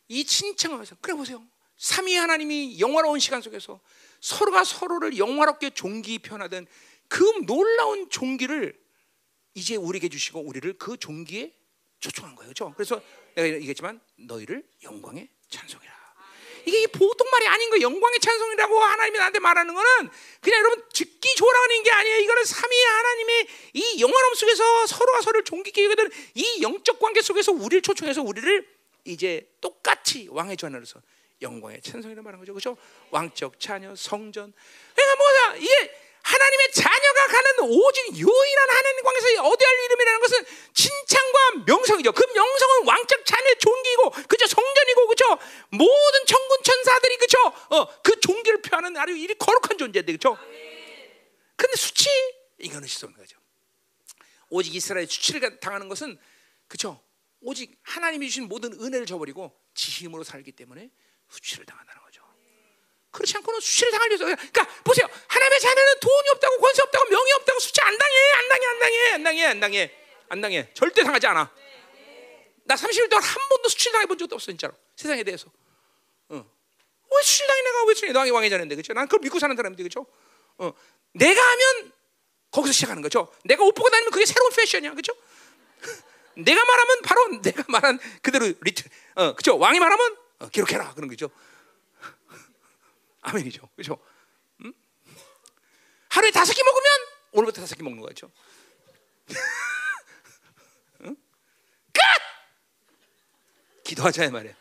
이 0.07 0.25
칭찬하면서 0.25 0.97
그래 1.01 1.15
보세요. 1.15 1.45
삼위 1.77 2.15
하나님이 2.15 2.79
영화로운 2.79 3.19
시간 3.19 3.41
속에서 3.41 3.79
서로가 4.21 4.63
서로를 4.63 5.17
영화롭게 5.17 5.71
종기 5.71 6.19
표현하던 6.19 6.67
그 7.07 7.23
놀라운 7.45 8.09
종기를 8.09 8.79
이제 9.53 9.75
우리에게 9.75 10.09
주시고 10.09 10.41
우리를 10.41 10.77
그 10.77 10.97
종기에 10.97 11.53
초청한 11.99 12.35
거예요. 12.35 12.49
그렇죠? 12.49 12.73
그래서 12.73 13.01
내가 13.35 13.47
얘기했지만 13.55 14.01
너희를 14.17 14.67
영광에 14.83 15.29
찬송해라. 15.49 15.94
이게 16.65 16.87
보통 16.87 17.29
말이 17.29 17.47
아닌 17.47 17.69
거예요. 17.69 17.83
영광의 17.83 18.19
찬송이라고 18.19 18.79
하나님이 18.79 19.17
나한테 19.17 19.39
말하는 19.39 19.73
거는 19.73 20.09
그냥 20.41 20.59
여러분 20.59 20.83
듣기 20.93 21.35
좋아하는 21.35 21.83
게 21.83 21.91
아니에요. 21.91 22.17
이거는 22.19 22.45
삼위 22.45 22.83
하나님의 22.83 23.47
이 23.73 24.01
영화로움 24.01 24.35
속에서 24.35 24.87
서로가 24.87 25.21
서로를 25.21 25.43
존귀케 25.43 25.85
여기는 25.85 26.11
이 26.35 26.61
영적 26.61 26.99
관계 26.99 27.21
속에서 27.21 27.51
우리를 27.51 27.81
초청해서 27.81 28.21
우리를 28.21 28.67
이제 29.05 29.47
똑같이 29.61 30.27
왕의 30.31 30.57
전하로서 30.57 31.01
영광의 31.41 31.81
찬송이라고 31.81 32.23
말하는 32.23 32.39
거죠. 32.39 32.53
그렇죠? 32.53 32.77
왕적 33.11 33.59
자녀, 33.59 33.95
성전. 33.95 34.53
그러니까 34.95 35.15
뭐야? 35.17 35.55
이게 35.57 35.94
하나님의 36.25 36.71
자녀가 36.71 37.27
가는 37.27 37.69
오직 37.69 38.17
유일한 38.17 38.69
하나님 38.69 39.03
관계에서 39.03 39.43
얻어야 39.43 39.69
할 39.69 39.85
이름이라는 39.85 40.19
것은 40.21 40.45
칭찬과 40.73 41.51
명성이죠. 41.67 42.11
그 42.13 42.25
명성은 42.33 42.87
왕적 42.87 43.25
자녀의 43.25 43.55
종기고, 43.59 44.09
그죠? 44.27 44.47
성전이고, 44.47 45.07
그죠? 45.07 45.37
모든 45.69 46.25
천군 46.25 46.63
천사들이 46.63 47.17
그죠? 47.17 47.37
어, 47.69 48.01
그 48.01 48.19
종기를 48.19 48.63
표하는 48.63 48.97
아주 48.97 49.15
이 49.15 49.27
거룩한 49.27 49.77
존재인데, 49.77 50.13
그죠? 50.13 50.35
근데 51.55 51.75
수치 51.75 52.09
이거는 52.57 52.87
실수는 52.87 53.13
거죠. 53.13 53.37
오직 54.49 54.73
이스라엘 54.73 55.05
수치를 55.07 55.59
당하는 55.59 55.87
것은 55.89 56.17
그죠? 56.67 57.03
오직 57.41 57.77
하나님이 57.83 58.27
주신 58.29 58.47
모든 58.47 58.73
은혜를 58.73 59.05
저버리고 59.05 59.55
지힘으로 59.75 60.23
살기 60.23 60.53
때문에 60.53 60.89
수치를 61.29 61.65
당한다는. 61.65 62.04
그렇지 63.15 63.37
않고는 63.37 63.59
수치를 63.59 63.91
당할 63.91 64.09
리 64.09 64.15
없어요. 64.15 64.35
그러니까 64.35 64.67
보세요. 64.83 65.07
하나님의 65.27 65.59
자녀는 65.59 65.99
돈이 66.01 66.29
없다고 66.33 66.57
권세 66.59 66.81
없다고 66.83 67.09
명예 67.09 67.33
없다고 67.33 67.59
수치 67.59 67.81
안 67.81 67.97
당해. 67.97 68.15
안 68.37 68.49
당해. 68.49 68.65
안 68.67 68.79
당해. 68.79 69.11
안 69.11 69.23
당해. 69.23 69.45
안 69.45 69.59
당해. 69.59 69.91
안 70.29 70.41
당해. 70.41 70.69
절대 70.73 71.03
당하지 71.03 71.27
않아. 71.27 71.51
나 72.65 72.75
30일 72.75 73.09
동안 73.09 73.23
한 73.23 73.49
번도 73.49 73.69
수치 73.69 73.91
당해 73.91 74.05
본 74.05 74.17
적도 74.17 74.35
없어 74.35 74.47
진짜로. 74.47 74.73
세상에 74.95 75.23
대해서. 75.23 75.47
어. 76.29 76.35
왜 76.35 77.23
수치 77.23 77.47
당해 77.47 77.61
내가 77.61 77.85
왜 77.85 77.93
수치 77.93 78.13
당해 78.13 78.31
왕의 78.31 78.49
자녀인데 78.49 78.75
그렇죠? 78.75 78.93
난 78.93 79.07
그걸 79.07 79.21
믿고 79.21 79.39
사는 79.39 79.55
사람인데 79.55 79.83
그렇죠? 79.83 80.05
어. 80.57 80.73
내가 81.13 81.41
하면 81.41 81.91
거기서 82.51 82.73
시작하는 82.73 83.01
거죠. 83.01 83.31
내가 83.43 83.63
옷 83.63 83.73
벗고 83.73 83.89
다니면 83.89 84.11
그게 84.11 84.25
새로운 84.25 84.51
패션이야. 84.51 84.91
그렇죠? 84.91 85.13
내가 86.37 86.65
말하면 86.65 87.01
바로 87.03 87.41
내가 87.41 87.63
말한 87.67 87.99
그대로 88.21 88.51
리트 88.61 88.83
어, 89.15 89.33
그죠? 89.35 89.57
왕이 89.57 89.79
말하면 89.79 90.17
어, 90.39 90.49
기록해라 90.49 90.93
그런 90.93 91.09
거죠. 91.09 91.29
아멘이죠. 93.25 93.67
그렇죠? 93.75 93.97
음? 94.61 94.71
하루에 96.09 96.31
다섯 96.31 96.53
개 96.53 96.61
먹으면 96.63 96.85
오늘부터 97.31 97.61
다섯 97.61 97.75
개 97.75 97.83
먹는 97.83 98.01
거죠. 98.01 98.31
응? 101.01 101.15
끝! 101.91 102.01
기도하자 103.83 104.25
이 104.25 104.29
말이야. 104.29 104.53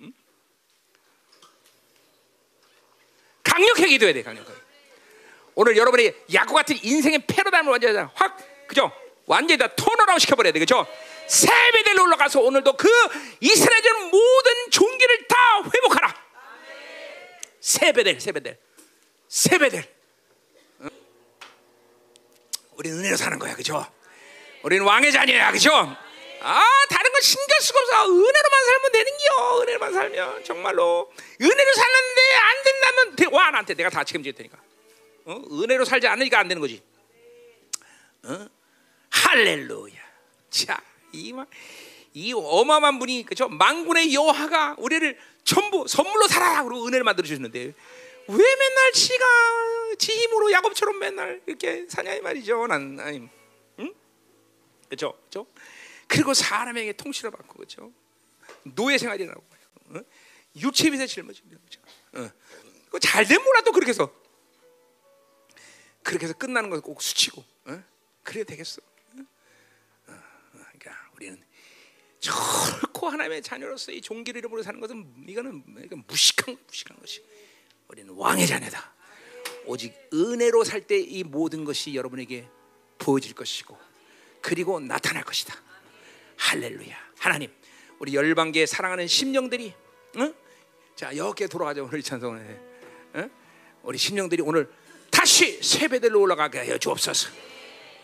응? 0.00 0.12
강력하게 3.44 3.86
기도해야 3.88 4.14
돼. 4.14 4.22
강력하게. 4.24 4.60
오늘 5.54 5.76
여러분이 5.76 6.12
야구 6.34 6.54
같은 6.54 6.76
인생의 6.82 7.26
패러다임을 7.26 7.70
완전히 7.70 7.96
확 8.14 8.66
그죠? 8.66 8.90
완전히 9.26 9.58
다 9.58 9.68
턴어라운 9.76 10.18
시켜버려야 10.18 10.52
돼. 10.52 10.58
그죠? 10.58 10.86
세배들 11.28 12.00
올라가서 12.00 12.40
오늘도 12.40 12.76
그 12.76 12.88
이스라엘 13.40 13.82
모든 14.10 14.70
종기를 14.70 15.26
다 15.28 15.36
회복하라. 15.74 16.14
세배들, 17.72 18.20
세배들, 18.20 18.58
세배들. 19.28 19.84
우리는 22.72 22.98
은혜로 22.98 23.16
사는 23.16 23.38
거야, 23.38 23.54
그죠? 23.54 23.86
우리는 24.62 24.84
왕의 24.84 25.10
자녀야, 25.10 25.52
그죠? 25.52 25.70
아, 26.42 26.64
다른 26.90 27.12
건 27.12 27.22
신경 27.22 27.60
쓰고 27.60 27.78
없어. 27.78 28.06
은혜로만 28.08 28.64
살면 28.66 28.92
되는 28.92 29.12
겨. 29.16 29.62
은혜로만 29.62 29.92
살면 29.92 30.44
정말로 30.44 31.12
은혜로 31.40 31.74
살는데 31.74 32.20
안 32.42 32.62
된다면 32.64 33.32
와 33.32 33.50
나한테 33.50 33.74
내가 33.74 33.88
다 33.88 34.04
책임질 34.04 34.34
테니까. 34.34 34.58
어? 35.24 35.42
은혜로 35.50 35.84
살지 35.84 36.06
않으니까 36.08 36.40
안 36.40 36.48
되는 36.48 36.60
거지. 36.60 36.82
어? 38.24 38.46
할렐루야. 39.10 39.94
자. 40.50 40.82
이, 41.12 41.32
이 42.14 42.32
어마어마한 42.32 42.98
분이 42.98 43.24
그죠? 43.24 43.48
망군의 43.48 44.14
여호와가 44.14 44.76
우리를 44.78 45.18
전부 45.44 45.86
선물로 45.88 46.28
살아라 46.28 46.62
그러고 46.64 46.86
은혜를 46.86 47.04
만들어 47.04 47.26
주셨는데 47.26 47.74
왜 48.28 48.36
맨날 48.56 48.92
지가 48.92 49.24
지 49.98 50.12
힘으로 50.12 50.52
야곱처럼 50.52 50.98
맨날 50.98 51.42
이렇게 51.46 51.86
사냐 51.88 52.14
이 52.14 52.20
말이죠. 52.20 52.66
난 52.66 52.98
아니, 53.00 53.28
응? 53.78 53.94
그렇죠, 54.88 55.12
그렇죠. 55.12 55.46
그리고 56.06 56.34
사람에게 56.34 56.92
통치를 56.92 57.30
받고 57.30 57.54
그렇죠. 57.54 57.92
노예 58.62 58.98
생활이라고 58.98 59.40
해요. 59.40 59.68
응? 59.96 60.04
유체 60.56 60.90
빛에 60.90 61.06
짊어집니다. 61.06 61.60
어. 62.14 62.30
잘된 63.00 63.42
몰라도 63.42 63.72
그렇게 63.72 63.90
해서 63.90 64.12
그렇게 66.02 66.26
해서 66.26 66.34
끝나는 66.34 66.68
거꼭 66.68 67.00
수치고 67.00 67.42
어? 67.66 67.82
그래야 68.22 68.44
되겠어. 68.44 68.82
어? 68.82 69.20
어, 70.08 70.20
그러니까 70.52 71.10
우리는 71.16 71.42
결코 72.22 73.08
하나님의 73.08 73.42
자녀로서 73.42 73.92
이 73.92 74.00
종기를 74.00 74.38
이름으로 74.38 74.62
사는 74.62 74.78
것은 74.80 75.04
이거는 75.28 75.62
무식한 76.06 76.56
무식한 76.66 76.96
것이. 76.98 77.22
우리는 77.88 78.14
왕의 78.14 78.46
자녀다. 78.46 78.92
오직 79.66 79.92
은혜로 80.12 80.64
살 80.64 80.80
때 80.86 80.98
이 81.00 81.22
모든 81.24 81.64
것이 81.64 81.94
여러분에게 81.94 82.48
보여질 82.98 83.34
것이고 83.34 83.76
그리고 84.40 84.80
나타날 84.80 85.24
것이다. 85.24 85.54
할렐루야. 86.36 86.96
하나님, 87.18 87.52
우리 87.98 88.14
열방계 88.14 88.66
사랑하는 88.66 89.06
심령들이, 89.06 89.74
응? 90.16 90.34
자 90.96 91.16
여기에 91.16 91.48
돌아가자 91.48 91.82
오늘 91.82 92.02
찬송을. 92.02 92.60
응? 93.16 93.30
우리 93.82 93.98
심령들이 93.98 94.42
오늘 94.42 94.70
다시 95.10 95.60
세배들로 95.62 96.20
올라가게 96.20 96.58
하여 96.58 96.78
주옵소서. 96.78 97.30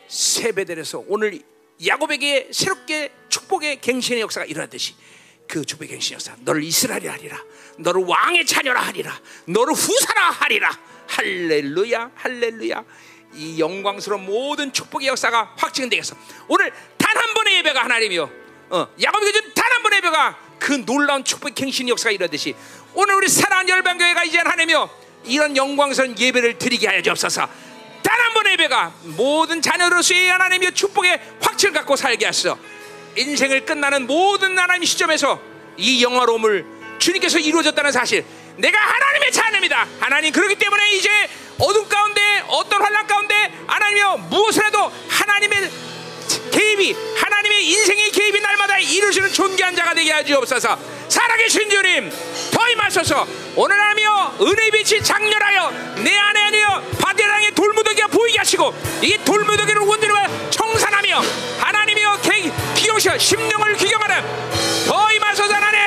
세배들에서 0.09 1.05
오늘 1.07 1.41
야곱에게 1.85 2.51
새롭게 2.53 3.13
축복의 3.29 3.81
갱신의 3.81 4.21
역사가 4.23 4.47
일어났듯이 4.47 4.95
그 5.47 5.65
축복의 5.65 5.89
갱신 5.91 6.15
역사 6.15 6.35
너를 6.41 6.63
이스라엘이라 6.63 7.13
하리라 7.13 7.39
너를 7.79 8.05
왕의 8.05 8.45
자녀라 8.47 8.81
하리라 8.83 9.19
너를 9.47 9.75
후사라 9.75 10.31
하리라. 10.31 10.71
할렐루야 11.09 12.11
할렐루야. 12.15 12.85
이 13.35 13.59
영광스러운 13.61 14.25
모든 14.25 14.73
축복의 14.73 15.09
역사가 15.09 15.55
확증되겠어 15.57 16.17
오늘 16.49 16.71
단 16.97 17.17
한 17.17 17.35
번의 17.35 17.57
예배가 17.57 17.83
하나님이요. 17.85 18.31
어, 18.71 18.87
야곱에게 19.03 19.33
준단한 19.33 19.83
번의 19.83 19.97
예배가 19.99 20.39
그 20.59 20.85
놀라운 20.85 21.25
축복의 21.25 21.55
갱신 21.55 21.89
역사가 21.89 22.11
일어났듯이 22.13 22.55
오늘 22.95 23.15
우리 23.15 23.29
사랑하는 23.29 23.69
열방교회가 23.71 24.25
이제 24.25 24.39
하나님이요. 24.39 24.91
이런 25.25 25.57
영광스러운 25.57 26.19
예배를 26.19 26.59
드리게 26.59 26.87
하여 26.87 27.01
주옵소서. 27.03 27.49
단 28.03 28.21
한 28.21 28.35
번의 28.35 28.53
예배가 28.55 28.93
모든 29.17 29.63
자녀로서의 29.63 30.29
하나님의 30.29 30.75
축복의 30.75 31.21
확증을 31.41 31.73
갖고 31.75 31.97
살게 31.97 32.27
하소서 32.27 32.59
인생을 33.19 33.65
끝나는 33.65 34.07
모든 34.07 34.57
하나님 34.57 34.85
시점에서 34.85 35.41
이 35.77 36.03
영화로움을 36.03 36.65
주님께서 36.99 37.39
이루어졌다는 37.39 37.91
사실 37.93 38.25
내가 38.57 38.79
하나님의 38.79 39.33
자녀입니다. 39.33 39.87
하나님 40.01 40.33
그렇기 40.33 40.55
때문에 40.57 40.93
이제 40.95 41.11
어둠 41.59 41.89
가운데 41.89 42.21
어떤 42.49 42.81
환란 42.81 43.07
가운데 43.07 43.35
하나님이여 43.67 44.17
무엇을 44.31 44.67
해도 44.67 44.93
하나님의 45.09 45.71
개입이 46.53 46.97
하나님의 47.17 47.67
인생의 47.67 48.11
개입이 48.13 48.41
날마다 48.41 48.79
이루시는 48.79 49.33
존귀한 49.33 49.75
자가 49.75 49.95
되게 49.95 50.13
하시옵소서. 50.13 50.79
살아계신 51.09 51.71
주님 51.71 52.11
더 52.53 52.69
임하소서. 52.71 53.27
오늘 53.57 53.81
하며 53.81 54.35
은혜의 54.41 54.71
빛이 54.71 55.03
장렬하여 55.03 55.71
내 56.05 56.17
안에 56.17 56.41
아니여 56.41 56.83
바데랑의 57.01 57.53
돌무더기가 57.53 58.09
보이게 58.09 58.39
하시고 58.39 58.75
이 59.03 59.19
돌무더기를 59.25 59.83
원들어 59.83 60.15
청산하며 60.51 61.23
하나님이여 61.59 62.21
기경시어 62.79 63.19
심령을 63.19 63.77
기경하는 63.77 64.23
더 64.87 65.13
임하소서 65.13 65.53
하나님 65.55 65.79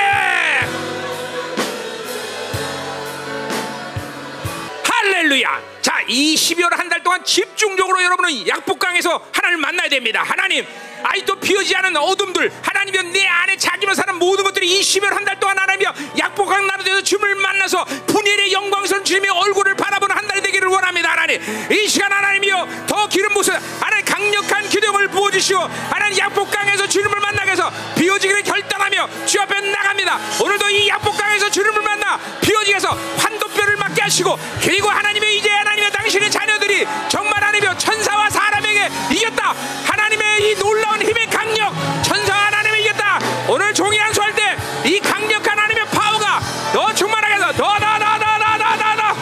할렐루야 4.84 5.62
자, 5.80 6.00
이 6.06 6.34
12월 6.34 6.76
한 6.76 6.88
달 6.88 7.02
동안 7.02 7.24
집중적으로 7.24 8.02
여러분은 8.02 8.46
약복강에서 8.46 9.28
하나님을 9.32 9.62
만나야 9.62 9.88
됩니다. 9.88 10.22
하나님, 10.22 10.66
아직도 11.02 11.36
비어지 11.36 11.74
않은 11.76 11.96
어둠들, 11.96 12.52
하나님이여 12.62 13.02
내 13.04 13.26
안에 13.26 13.56
자기만 13.56 13.94
사는 13.94 14.14
모든 14.16 14.44
것들이 14.44 14.78
이 14.78 14.80
12월 14.80 15.10
한달 15.10 15.38
동안 15.38 15.58
하나님이여 15.58 15.92
약복강 16.18 16.66
나라에서 16.66 17.02
주님을 17.02 17.34
만나서 17.36 17.84
분일의 18.06 18.52
영광스러운 18.52 19.04
주님의 19.04 19.30
얼굴을 19.30 19.74
바라보는 19.74 20.16
한 20.16 20.26
달이 20.26 20.42
되기를 20.42 20.68
원합니다. 20.68 21.12
하나님, 21.12 21.40
이 21.70 21.88
시간 21.88 22.12
하나님이여 22.12 22.86
더 22.86 23.08
기름 23.08 23.34
부으 23.34 23.42
하나님 23.80 24.04
강력한 24.04 24.68
기둥을 24.68 25.08
부어주시오. 25.08 25.58
하나님 25.90 26.18
약복강에서 26.18 26.86
주님을 26.88 27.20
만나게 27.20 27.52
해서 27.52 27.70
비어지기를 27.96 28.42
결단하며 28.42 29.26
주 29.26 29.40
앞에 29.40 29.60
나갑니다. 29.60 30.18
오늘도 30.42 30.70
이 30.70 30.88
약복강에서 30.88 31.50
주님을 31.50 31.82
만나 31.82 32.18
비어지게 32.40 32.76
해서 32.76 32.88
환도뼈를 33.18 33.76
맞게 33.76 34.02
하시고 34.02 34.38
그리고 34.60 34.88
하나님의 34.90 35.38
이제 35.38 35.50
하나님의 35.50 35.92
당신의 35.92 36.30
자녀들이 36.30 36.86
정말 37.08 37.42
하나님의 37.42 37.78
천사와 37.78 38.30
사람에게 38.30 38.88
이겼다. 39.12 39.54
하나님의 39.86 40.50
이 40.50 40.54
놀라운 40.56 40.91
힘의 41.00 41.26
강력, 41.30 41.72
천사와 42.02 42.46
하나님을 42.46 42.80
이겼다. 42.80 43.18
오늘 43.48 43.72
종이 43.72 43.98
안수할 44.00 44.34
때 44.34 44.42
이 44.84 44.98
강력한 44.98 45.56
하나님의 45.56 45.84
파워가 45.86 46.40
더 46.72 46.92
충만하게 46.94 47.34
해서 47.34 47.52
더, 47.52 47.78
더, 47.78 47.78
더, 47.78 48.18
더, 48.18 48.38
더, 48.38 48.58
더, 48.58 48.76
더, 48.78 48.96
더. 48.96 49.14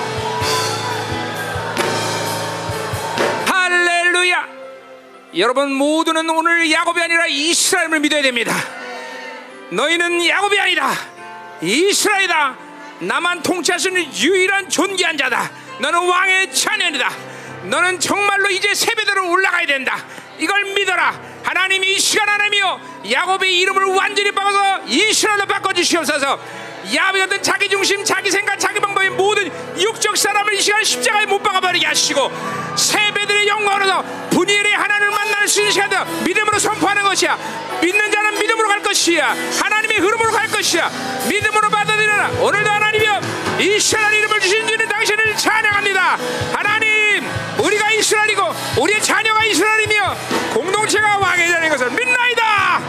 할렐루야. 3.53 4.49
여러분 5.37 5.73
모두는 5.73 6.31
오늘 6.31 6.71
야곱이 6.71 7.01
아니라 7.03 7.27
이스라엘을 7.27 8.01
믿어야 8.01 8.23
됩니다. 8.23 8.55
너희는 9.71 10.27
야곱이 10.27 10.59
아니다. 10.59 10.93
이스라엘이다. 11.61 12.57
나만 13.01 13.43
있는 13.89 14.13
유일한 14.15 14.69
존귀한 14.69 15.17
자다. 15.19 15.51
너는 15.81 16.09
왕의 16.09 16.55
자녀이다. 16.55 17.11
너는 17.65 18.01
정말로 18.01 18.49
이제 18.51 18.75
세배대로 18.75 19.31
올라가야 19.31 19.67
된다. 19.67 19.99
이걸 20.39 20.65
믿어라. 20.75 21.30
하나님이 21.43 21.95
이 21.95 21.99
시간 21.99 22.29
하나님이요 22.29 22.81
야곱의 23.11 23.59
이름을 23.61 23.85
완전히 23.97 24.31
바꿔서 24.33 24.81
이스라엘로 24.87 25.47
바꿔 25.47 25.73
주시옵소서. 25.73 26.39
야곱이 26.95 27.21
같은 27.21 27.43
자기 27.43 27.69
중심, 27.69 28.05
자기 28.05 28.31
생각, 28.31 28.59
자기 28.59 28.81
방법의 28.81 29.11
모든 29.11 29.51
육적 29.79 30.17
사람을 30.17 30.55
이 30.55 30.61
시간 30.61 30.83
십자가에 30.83 31.27
못 31.27 31.43
박아버리게 31.43 31.87
하시고 31.87 32.31
세배들의 32.77 33.49
영광으로서 33.49 34.03
분일의 34.31 34.73
하나님을 34.73 35.11
만날 35.11 35.49
수 35.49 35.61
있는 35.61 35.73
시간도 35.73 36.25
믿음으로 36.25 36.59
선포하는 36.59 37.03
것이야. 37.03 37.39
믿는 37.83 38.11
자는 38.11 38.39
믿음으로 38.39 38.69
갈 38.69 38.83
것이야. 38.83 39.35
하나님의 39.63 39.99
흐름으로 39.99 40.31
갈 40.33 40.49
것이야. 40.49 40.91
믿음으로 41.29 41.69
받아들여라. 41.69 42.31
오늘도 42.41 42.71
하나님이여 42.71 43.21
이스라엘 43.61 44.15
이름을 44.15 44.41
주신 44.41 44.67
주님 44.67 44.89
당신을 44.89 45.37
찬양합니다. 45.37 46.19
하나님, 46.53 47.29
우리가 47.59 47.91
이스라엘이고 47.93 48.43
우리의 48.81 49.03
자녀가 49.03 49.45
이스라엘이며 49.45 50.17
공동체가 50.55 51.19
왕의 51.19 51.49
자녀인 51.49 51.71
것을 51.71 51.91
믿나이다. 51.91 52.81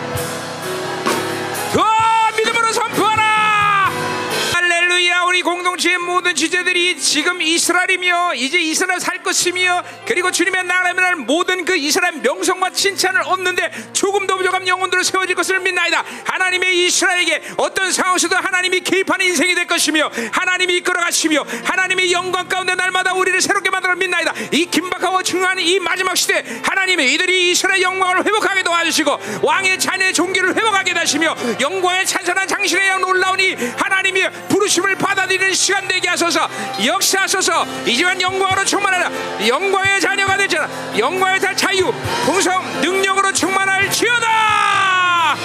공동체의 5.72 5.98
모든 5.99 6.35
지체들이 6.35 6.99
지금 6.99 7.41
이스라엘이며 7.41 8.35
이제 8.35 8.60
이스라엘 8.60 8.99
살 8.99 9.23
것이며 9.23 9.84
그리고 10.06 10.31
주님의 10.31 10.65
나라를 10.65 11.15
모든 11.18 11.64
그 11.64 11.76
이스라엘 11.76 12.15
명성과 12.15 12.72
칭찬을 12.72 13.22
얻는데 13.22 13.91
조금도 13.93 14.38
부족한 14.38 14.68
영혼들을 14.68 15.03
세워질 15.03 15.35
것을 15.35 15.60
믿나이다. 15.60 16.03
하나님의 16.26 16.85
이스라엘에게 16.85 17.41
어떤 17.57 17.91
상황에서도 17.91 18.35
하나님이 18.35 18.81
개입하는 18.81 19.26
인생이 19.27 19.56
될 19.56 19.68
것이며 19.68 20.11
하나님이 20.31 20.77
이끌어가시며 20.77 21.45
하나님의 21.64 22.11
영광 22.11 22.48
가운데 22.48 22.76
날마다 22.76 23.14
우리를 23.14 23.39
새롭게 23.39 23.69
만들어 23.69 23.95
믿나이다. 23.95 24.34
이 24.52 24.65
긴박하고 24.65 25.23
증오하는 25.23 25.64
이 25.64 25.80
마지막 25.80 26.18
시대 26.18 26.43
하나님이 26.64 27.14
이들이 27.14 27.52
이스라엘 27.52 27.81
영광을 27.81 28.26
회복하게 28.26 28.64
도와주시고 28.64 29.41
왕의 29.43 29.80
자녀의 29.80 30.14
종기를 30.14 30.56
회복하게 30.56 30.91
하시며 30.91 31.35
영광의 31.60 32.06
찬선한 32.06 32.48
장신의 32.48 32.99
놀라운 32.99 33.39
이 33.39 33.53
하나님이 33.77 34.30
부르심을 34.49 34.95
받아들이는 34.95 35.53
시간 35.61 35.88
되게 35.88 36.09
하소서. 36.09 36.49
역사하소서. 36.83 37.65
이제만 37.85 38.19
영광으로 38.19 38.65
충만하라. 38.65 39.11
영광의 39.47 40.01
자녀가 40.01 40.35
되자. 40.35 40.67
영광의 40.97 41.39
다 41.39 41.55
자유 41.55 41.93
풍성 42.25 42.81
능력으로 42.81 43.31
충만할 43.31 43.91
지어다! 43.91 45.35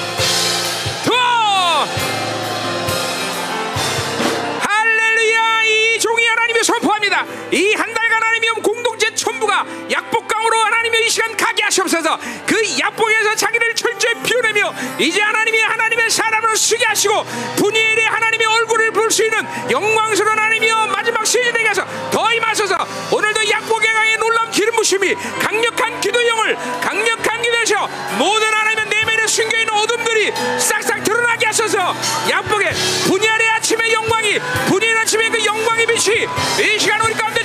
더! 1.05 1.13
할렐루야! 4.61 5.63
이 5.65 5.99
종이 6.01 6.27
하나님이 6.27 6.65
선포합니다. 6.65 7.25
이 7.53 7.75
한 7.75 7.93
달간 7.93 8.23
하나님이 8.23 8.49
공동체 8.63 9.15
전부가 9.15 9.67
약복 9.91 10.26
강으로 10.47 10.59
하나님의 10.65 11.07
이 11.07 11.11
시간 11.11 11.37
가게 11.37 11.63
하시옵소서. 11.65 12.19
그 12.47 12.79
약복에서 12.79 13.35
자기를 13.35 13.75
철저히 13.75 14.15
피워내며 14.23 14.75
이제 14.99 15.21
하나님이 15.21 15.61
하나님의 15.61 16.11
사람으로 16.11 16.55
쓰게 16.55 16.85
하시고 16.85 17.25
분이엘의 17.57 18.05
하나님의 18.05 18.47
얼굴을 18.47 18.91
볼 18.93 19.07
수 19.11 19.25
있는 19.25 19.39
영광스러운 19.71 20.39
하나님이여 20.39 20.89
마지막 20.89 21.25
되게 21.25 21.69
해서. 21.69 21.87
더 22.11 22.33
임하소서. 22.33 22.77
오늘도 23.13 23.49
약복의 23.49 23.93
강의 23.93 24.17
놀라운 24.19 24.51
기름 24.51 24.75
부심이 24.77 25.15
강력한 25.41 26.01
기도형을 26.01 26.57
강력한 26.83 27.43
기도셔 27.43 27.89
모든 28.19 28.53
하나님의 28.53 28.87
내면에 28.89 29.27
숨겨있는 29.27 29.73
어둠들이 29.73 30.33
싹싹 30.59 31.03
드러나게 31.05 31.47
하소서. 31.47 31.95
약복의 32.29 32.73
분이엘의 33.07 33.49
아침의 33.51 33.93
영광이 33.93 34.39
분이엘 34.69 34.97
아침의 34.99 35.31
그 35.31 35.45
영광의 35.45 35.87
빛이 35.87 36.27
이 36.61 36.79
시간 36.79 37.01
우리 37.03 37.15
가운데 37.15 37.43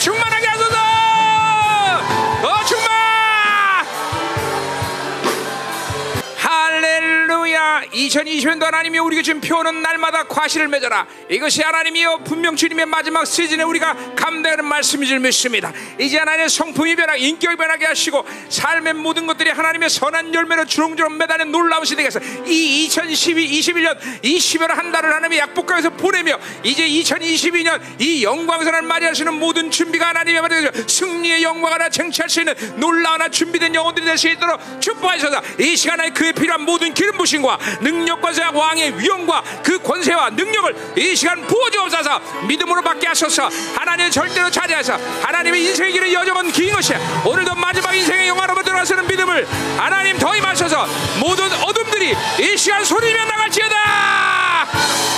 할렐루야 7.72 7.82
2020년도 7.92 8.64
하나님이 8.64 9.00
우리가 9.00 9.22
지금 9.22 9.40
표는 9.40 9.82
날마다 9.82 10.24
과실을 10.24 10.68
맺어라. 10.68 11.08
이것이 11.30 11.62
하나님이여 11.62 12.18
분명 12.26 12.56
주님의 12.56 12.86
마지막 12.86 13.26
시즌에 13.26 13.64
우리가 13.64 13.96
감당하는 14.16 14.66
말씀인 14.66 15.08
줄 15.08 15.20
믿습니다. 15.20 15.72
이제 15.98 16.18
하나님의 16.18 16.50
성품이 16.50 16.96
변하고 16.96 17.18
인격이 17.18 17.56
변하게 17.56 17.86
하시고 17.86 18.26
삶의 18.50 18.96
모든 18.96 19.26
것들이 19.26 19.50
하나님의 19.52 19.90
선한 19.90 20.34
열매로 20.34 20.66
주렁주렁 20.66 21.18
매달린 21.18 21.52
놀라운 21.52 21.86
시대에서 21.86 22.20
이 22.46 22.86
2012, 22.86 23.60
21년 23.60 23.98
이 24.24 24.38
10월 24.38 24.68
한 24.68 24.92
달을 24.92 25.10
하나님의 25.10 25.40
약복강에서 25.40 25.92
보내며 25.92 26.38
이제 26.64 26.88
2022년 26.88 27.80
이 28.00 28.24
영광선을 28.24 28.82
맞이하시는 28.82 29.34
모든 29.36 29.72
준비가 29.72 30.10
하나님의 30.10 30.42
말에 30.42 30.72
승리의 30.88 31.44
영광 31.44 31.72
하나 31.72 31.88
쟁취할 31.90 32.30
수 32.30 32.42
있는 32.42 32.54
놀라운 32.78 33.22
준비된 33.32 33.74
영혼들이 33.74 34.06
될 34.06 34.18
수 34.18 34.28
있도록 34.28 34.60
축복하셔서. 34.80 35.42
이 35.60 35.76
시간에 35.76 36.10
그에 36.10 36.32
필요한 36.32 36.62
모든 36.62 36.94
기름 36.94 37.18
부심과 37.18 37.58
능력 37.82 38.22
권세와 38.22 38.52
왕의 38.54 39.00
위엄과 39.00 39.44
그 39.64 39.80
권세와 39.82 40.32
능력을 40.32 40.94
이 40.98 41.16
시간 41.16 41.42
부어주옵소서. 41.42 42.20
믿음으로 42.48 42.82
받게 42.82 43.08
하소서. 43.08 43.50
하나님의 43.76 44.12
절대로 44.12 44.50
차지하셔 44.50 44.94
하나님의 45.22 45.64
인생의 45.66 45.92
길은 45.94 46.12
여정은 46.14 46.52
긴 46.52 46.72
것이야. 46.74 47.00
오늘도 47.26 47.56
마지막 47.56 47.96
인생의 47.96 48.28
영화로 48.28 48.62
들어가서는 48.64 49.08
믿음을 49.08 49.48
하나님 49.78 50.18
더 50.18 50.36
임하셔서. 50.36 50.88
모든 51.20 51.46
어둠들이 51.64 52.16
이 52.40 52.58
시간 52.58 52.84
소리며 52.84 53.26
나갈지어다. 53.26 53.76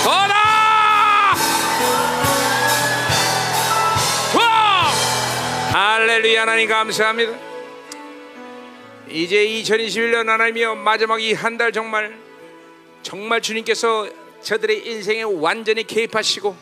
와! 0.06 0.24
할렐루야 5.72 6.42
하나님 6.42 6.68
감사합니다. 6.68 7.32
이제 9.08 9.36
2021년 9.46 10.26
하나님이여 10.26 10.74
마지막 10.76 11.20
이 11.22 11.34
한 11.34 11.56
달 11.58 11.72
정말 11.72 12.16
정말 13.04 13.42
주님께서 13.42 14.08
저들의 14.40 14.86
인생에 14.88 15.22
완전히 15.22 15.86
개입하시고 15.86 16.56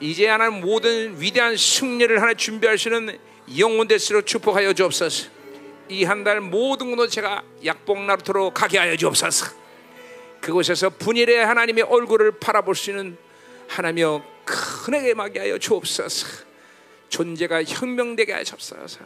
이제 0.00 0.26
하나님 0.26 0.60
모든 0.60 1.20
위대한 1.20 1.56
승리를 1.56 2.20
하나 2.20 2.34
준비하시는 2.34 3.18
영혼 3.56 3.86
될수록 3.88 4.26
축복하여 4.26 4.72
주옵소서. 4.72 5.28
이 5.88 6.04
한 6.04 6.22
달 6.24 6.40
모든 6.40 6.94
것도 6.94 7.08
제가 7.08 7.42
약봉나루토로 7.64 8.50
가게 8.50 8.78
하여 8.78 8.96
주옵소서. 8.96 9.46
그곳에서 10.40 10.90
분일의 10.90 11.44
하나님의 11.46 11.84
얼굴을 11.84 12.32
바라볼 12.38 12.74
수 12.74 12.90
있는 12.90 13.16
하나님여 13.68 14.22
큰에게 14.44 15.14
막게 15.14 15.38
하여 15.38 15.58
주옵소서. 15.58 16.26
존재가 17.08 17.62
혁명되게 17.64 18.32
하여 18.32 18.42
주옵소서. 18.44 19.00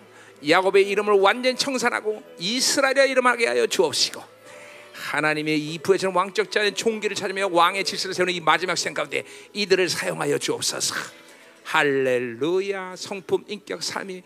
야곱의 0.49 0.89
이름을 0.89 1.15
완전 1.20 1.57
청산하고 1.57 2.23
이스라엘의 2.39 3.11
이름하게 3.11 3.49
하여 3.49 3.66
주옵시고 3.66 4.34
하나님의 5.05 5.59
이 5.59 5.78
부에서는 5.78 6.14
왕적 6.14 6.51
자의 6.51 6.74
종기를 6.74 7.14
찾으며 7.14 7.48
왕의 7.52 7.85
질서를 7.85 8.14
세우는 8.14 8.32
이 8.32 8.40
마지막 8.40 8.74
시간 8.76 8.94
가운데 8.94 9.24
이들을 9.52 9.89
사용하여 9.89 10.39
주옵소서. 10.39 10.94
할렐루야. 11.64 12.97
성품 12.97 13.44
인격 13.48 13.82
삶이 13.82 14.22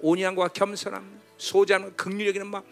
온유함과 0.00 0.48
겸손함 0.48 1.20
소자는 1.38 1.96
극률력이는 1.96 2.46
마음. 2.48 2.62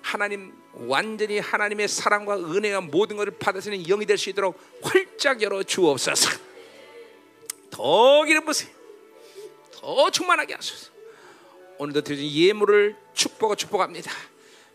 하나님 0.00 0.52
완전히 0.72 1.38
하나님의 1.38 1.88
사랑과 1.88 2.36
은혜와 2.36 2.80
모든 2.82 3.16
것을 3.16 3.32
받아서는 3.32 3.82
영이 3.82 4.06
될 4.06 4.16
수 4.16 4.30
있도록 4.30 4.58
활짝 4.82 5.42
열어 5.42 5.62
주옵소서. 5.62 6.30
더 7.70 8.24
기름 8.24 8.44
부세요. 8.46 8.70
더 9.72 10.10
충만하게 10.10 10.54
하소서. 10.54 10.90
오늘도 11.78 12.00
드린 12.02 12.30
예물을 12.30 12.96
축복하 13.12 13.54
축복합니다. 13.54 14.10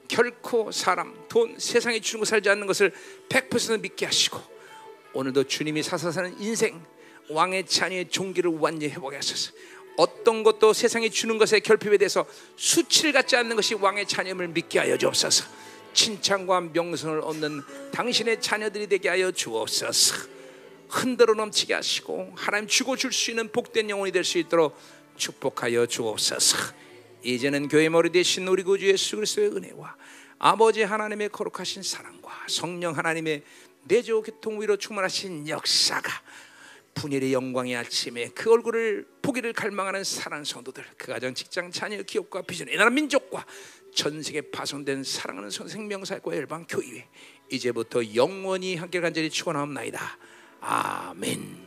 결코 0.07 0.71
사람, 0.71 1.15
돈, 1.27 1.57
세상에 1.57 1.99
주는 1.99 2.19
거 2.19 2.25
살지 2.25 2.49
않는 2.49 2.67
것을 2.67 2.93
100% 3.29 3.81
믿게 3.81 4.05
하시고 4.05 4.39
오늘도 5.13 5.45
주님이 5.45 5.83
사사 5.83 6.11
사는 6.11 6.35
인생 6.39 6.83
왕의 7.29 7.65
자녀의 7.65 8.09
종기를 8.09 8.51
완전히 8.59 8.91
회복해 8.93 9.17
하소서. 9.17 9.53
어떤 9.95 10.43
것도 10.43 10.73
세상에 10.73 11.09
주는 11.09 11.37
것에 11.37 11.59
결핍에 11.59 11.97
대해서 11.97 12.25
수치를 12.55 13.13
갖지 13.13 13.35
않는 13.35 13.55
것이 13.55 13.75
왕의 13.75 14.07
자녀임을 14.07 14.49
믿게 14.49 14.79
하여 14.79 14.97
주옵소서. 14.97 15.45
칭찬과 15.93 16.61
명성을 16.73 17.21
얻는 17.21 17.61
당신의 17.91 18.41
자녀들이 18.41 18.87
되게 18.87 19.09
하여 19.09 19.31
주옵소서. 19.31 20.33
흔들어 20.89 21.33
넘치게 21.33 21.73
하시고 21.73 22.33
하나님 22.35 22.67
주고 22.67 22.95
줄 22.95 23.11
수 23.11 23.31
있는 23.31 23.51
복된 23.51 23.89
영혼이 23.89 24.11
될 24.11 24.23
수 24.23 24.37
있도록 24.39 24.77
축복하여 25.17 25.85
주옵소서. 25.85 26.57
이제는 27.23 27.67
교회 27.67 27.87
머리 27.87 28.09
대신 28.09 28.47
우리 28.47 28.63
구주 28.63 28.87
예수 28.87 29.15
그리스도의 29.15 29.49
은혜와 29.49 29.95
아버지 30.45 30.83
하나님의 30.83 31.29
거룩하신 31.29 31.83
사랑과 31.83 32.29
성령 32.49 32.97
하나님의 32.97 33.43
내조 33.85 34.21
교통 34.23 34.61
위로 34.61 34.75
충만하신 34.75 35.47
역사가 35.47 36.11
분일의 36.95 37.31
영광의 37.31 37.77
아침에 37.77 38.27
그 38.35 38.51
얼굴을 38.51 39.07
보기를 39.21 39.53
갈망하는 39.53 40.03
사랑 40.03 40.43
성도들 40.43 40.83
그 40.97 41.13
가정 41.13 41.33
직장 41.33 41.71
자녀 41.71 42.03
기업과 42.03 42.41
비전의 42.41 42.75
나라 42.75 42.89
민족과 42.89 43.45
전 43.95 44.21
세계 44.21 44.41
파손된 44.41 45.05
사랑하는 45.05 45.49
생명사과 45.49 46.35
열방 46.35 46.65
교회 46.67 47.07
이제부터 47.49 48.13
영원히 48.13 48.75
함께 48.75 48.99
간절히 48.99 49.29
축원하옵나이다 49.29 50.17
아멘. 50.59 51.62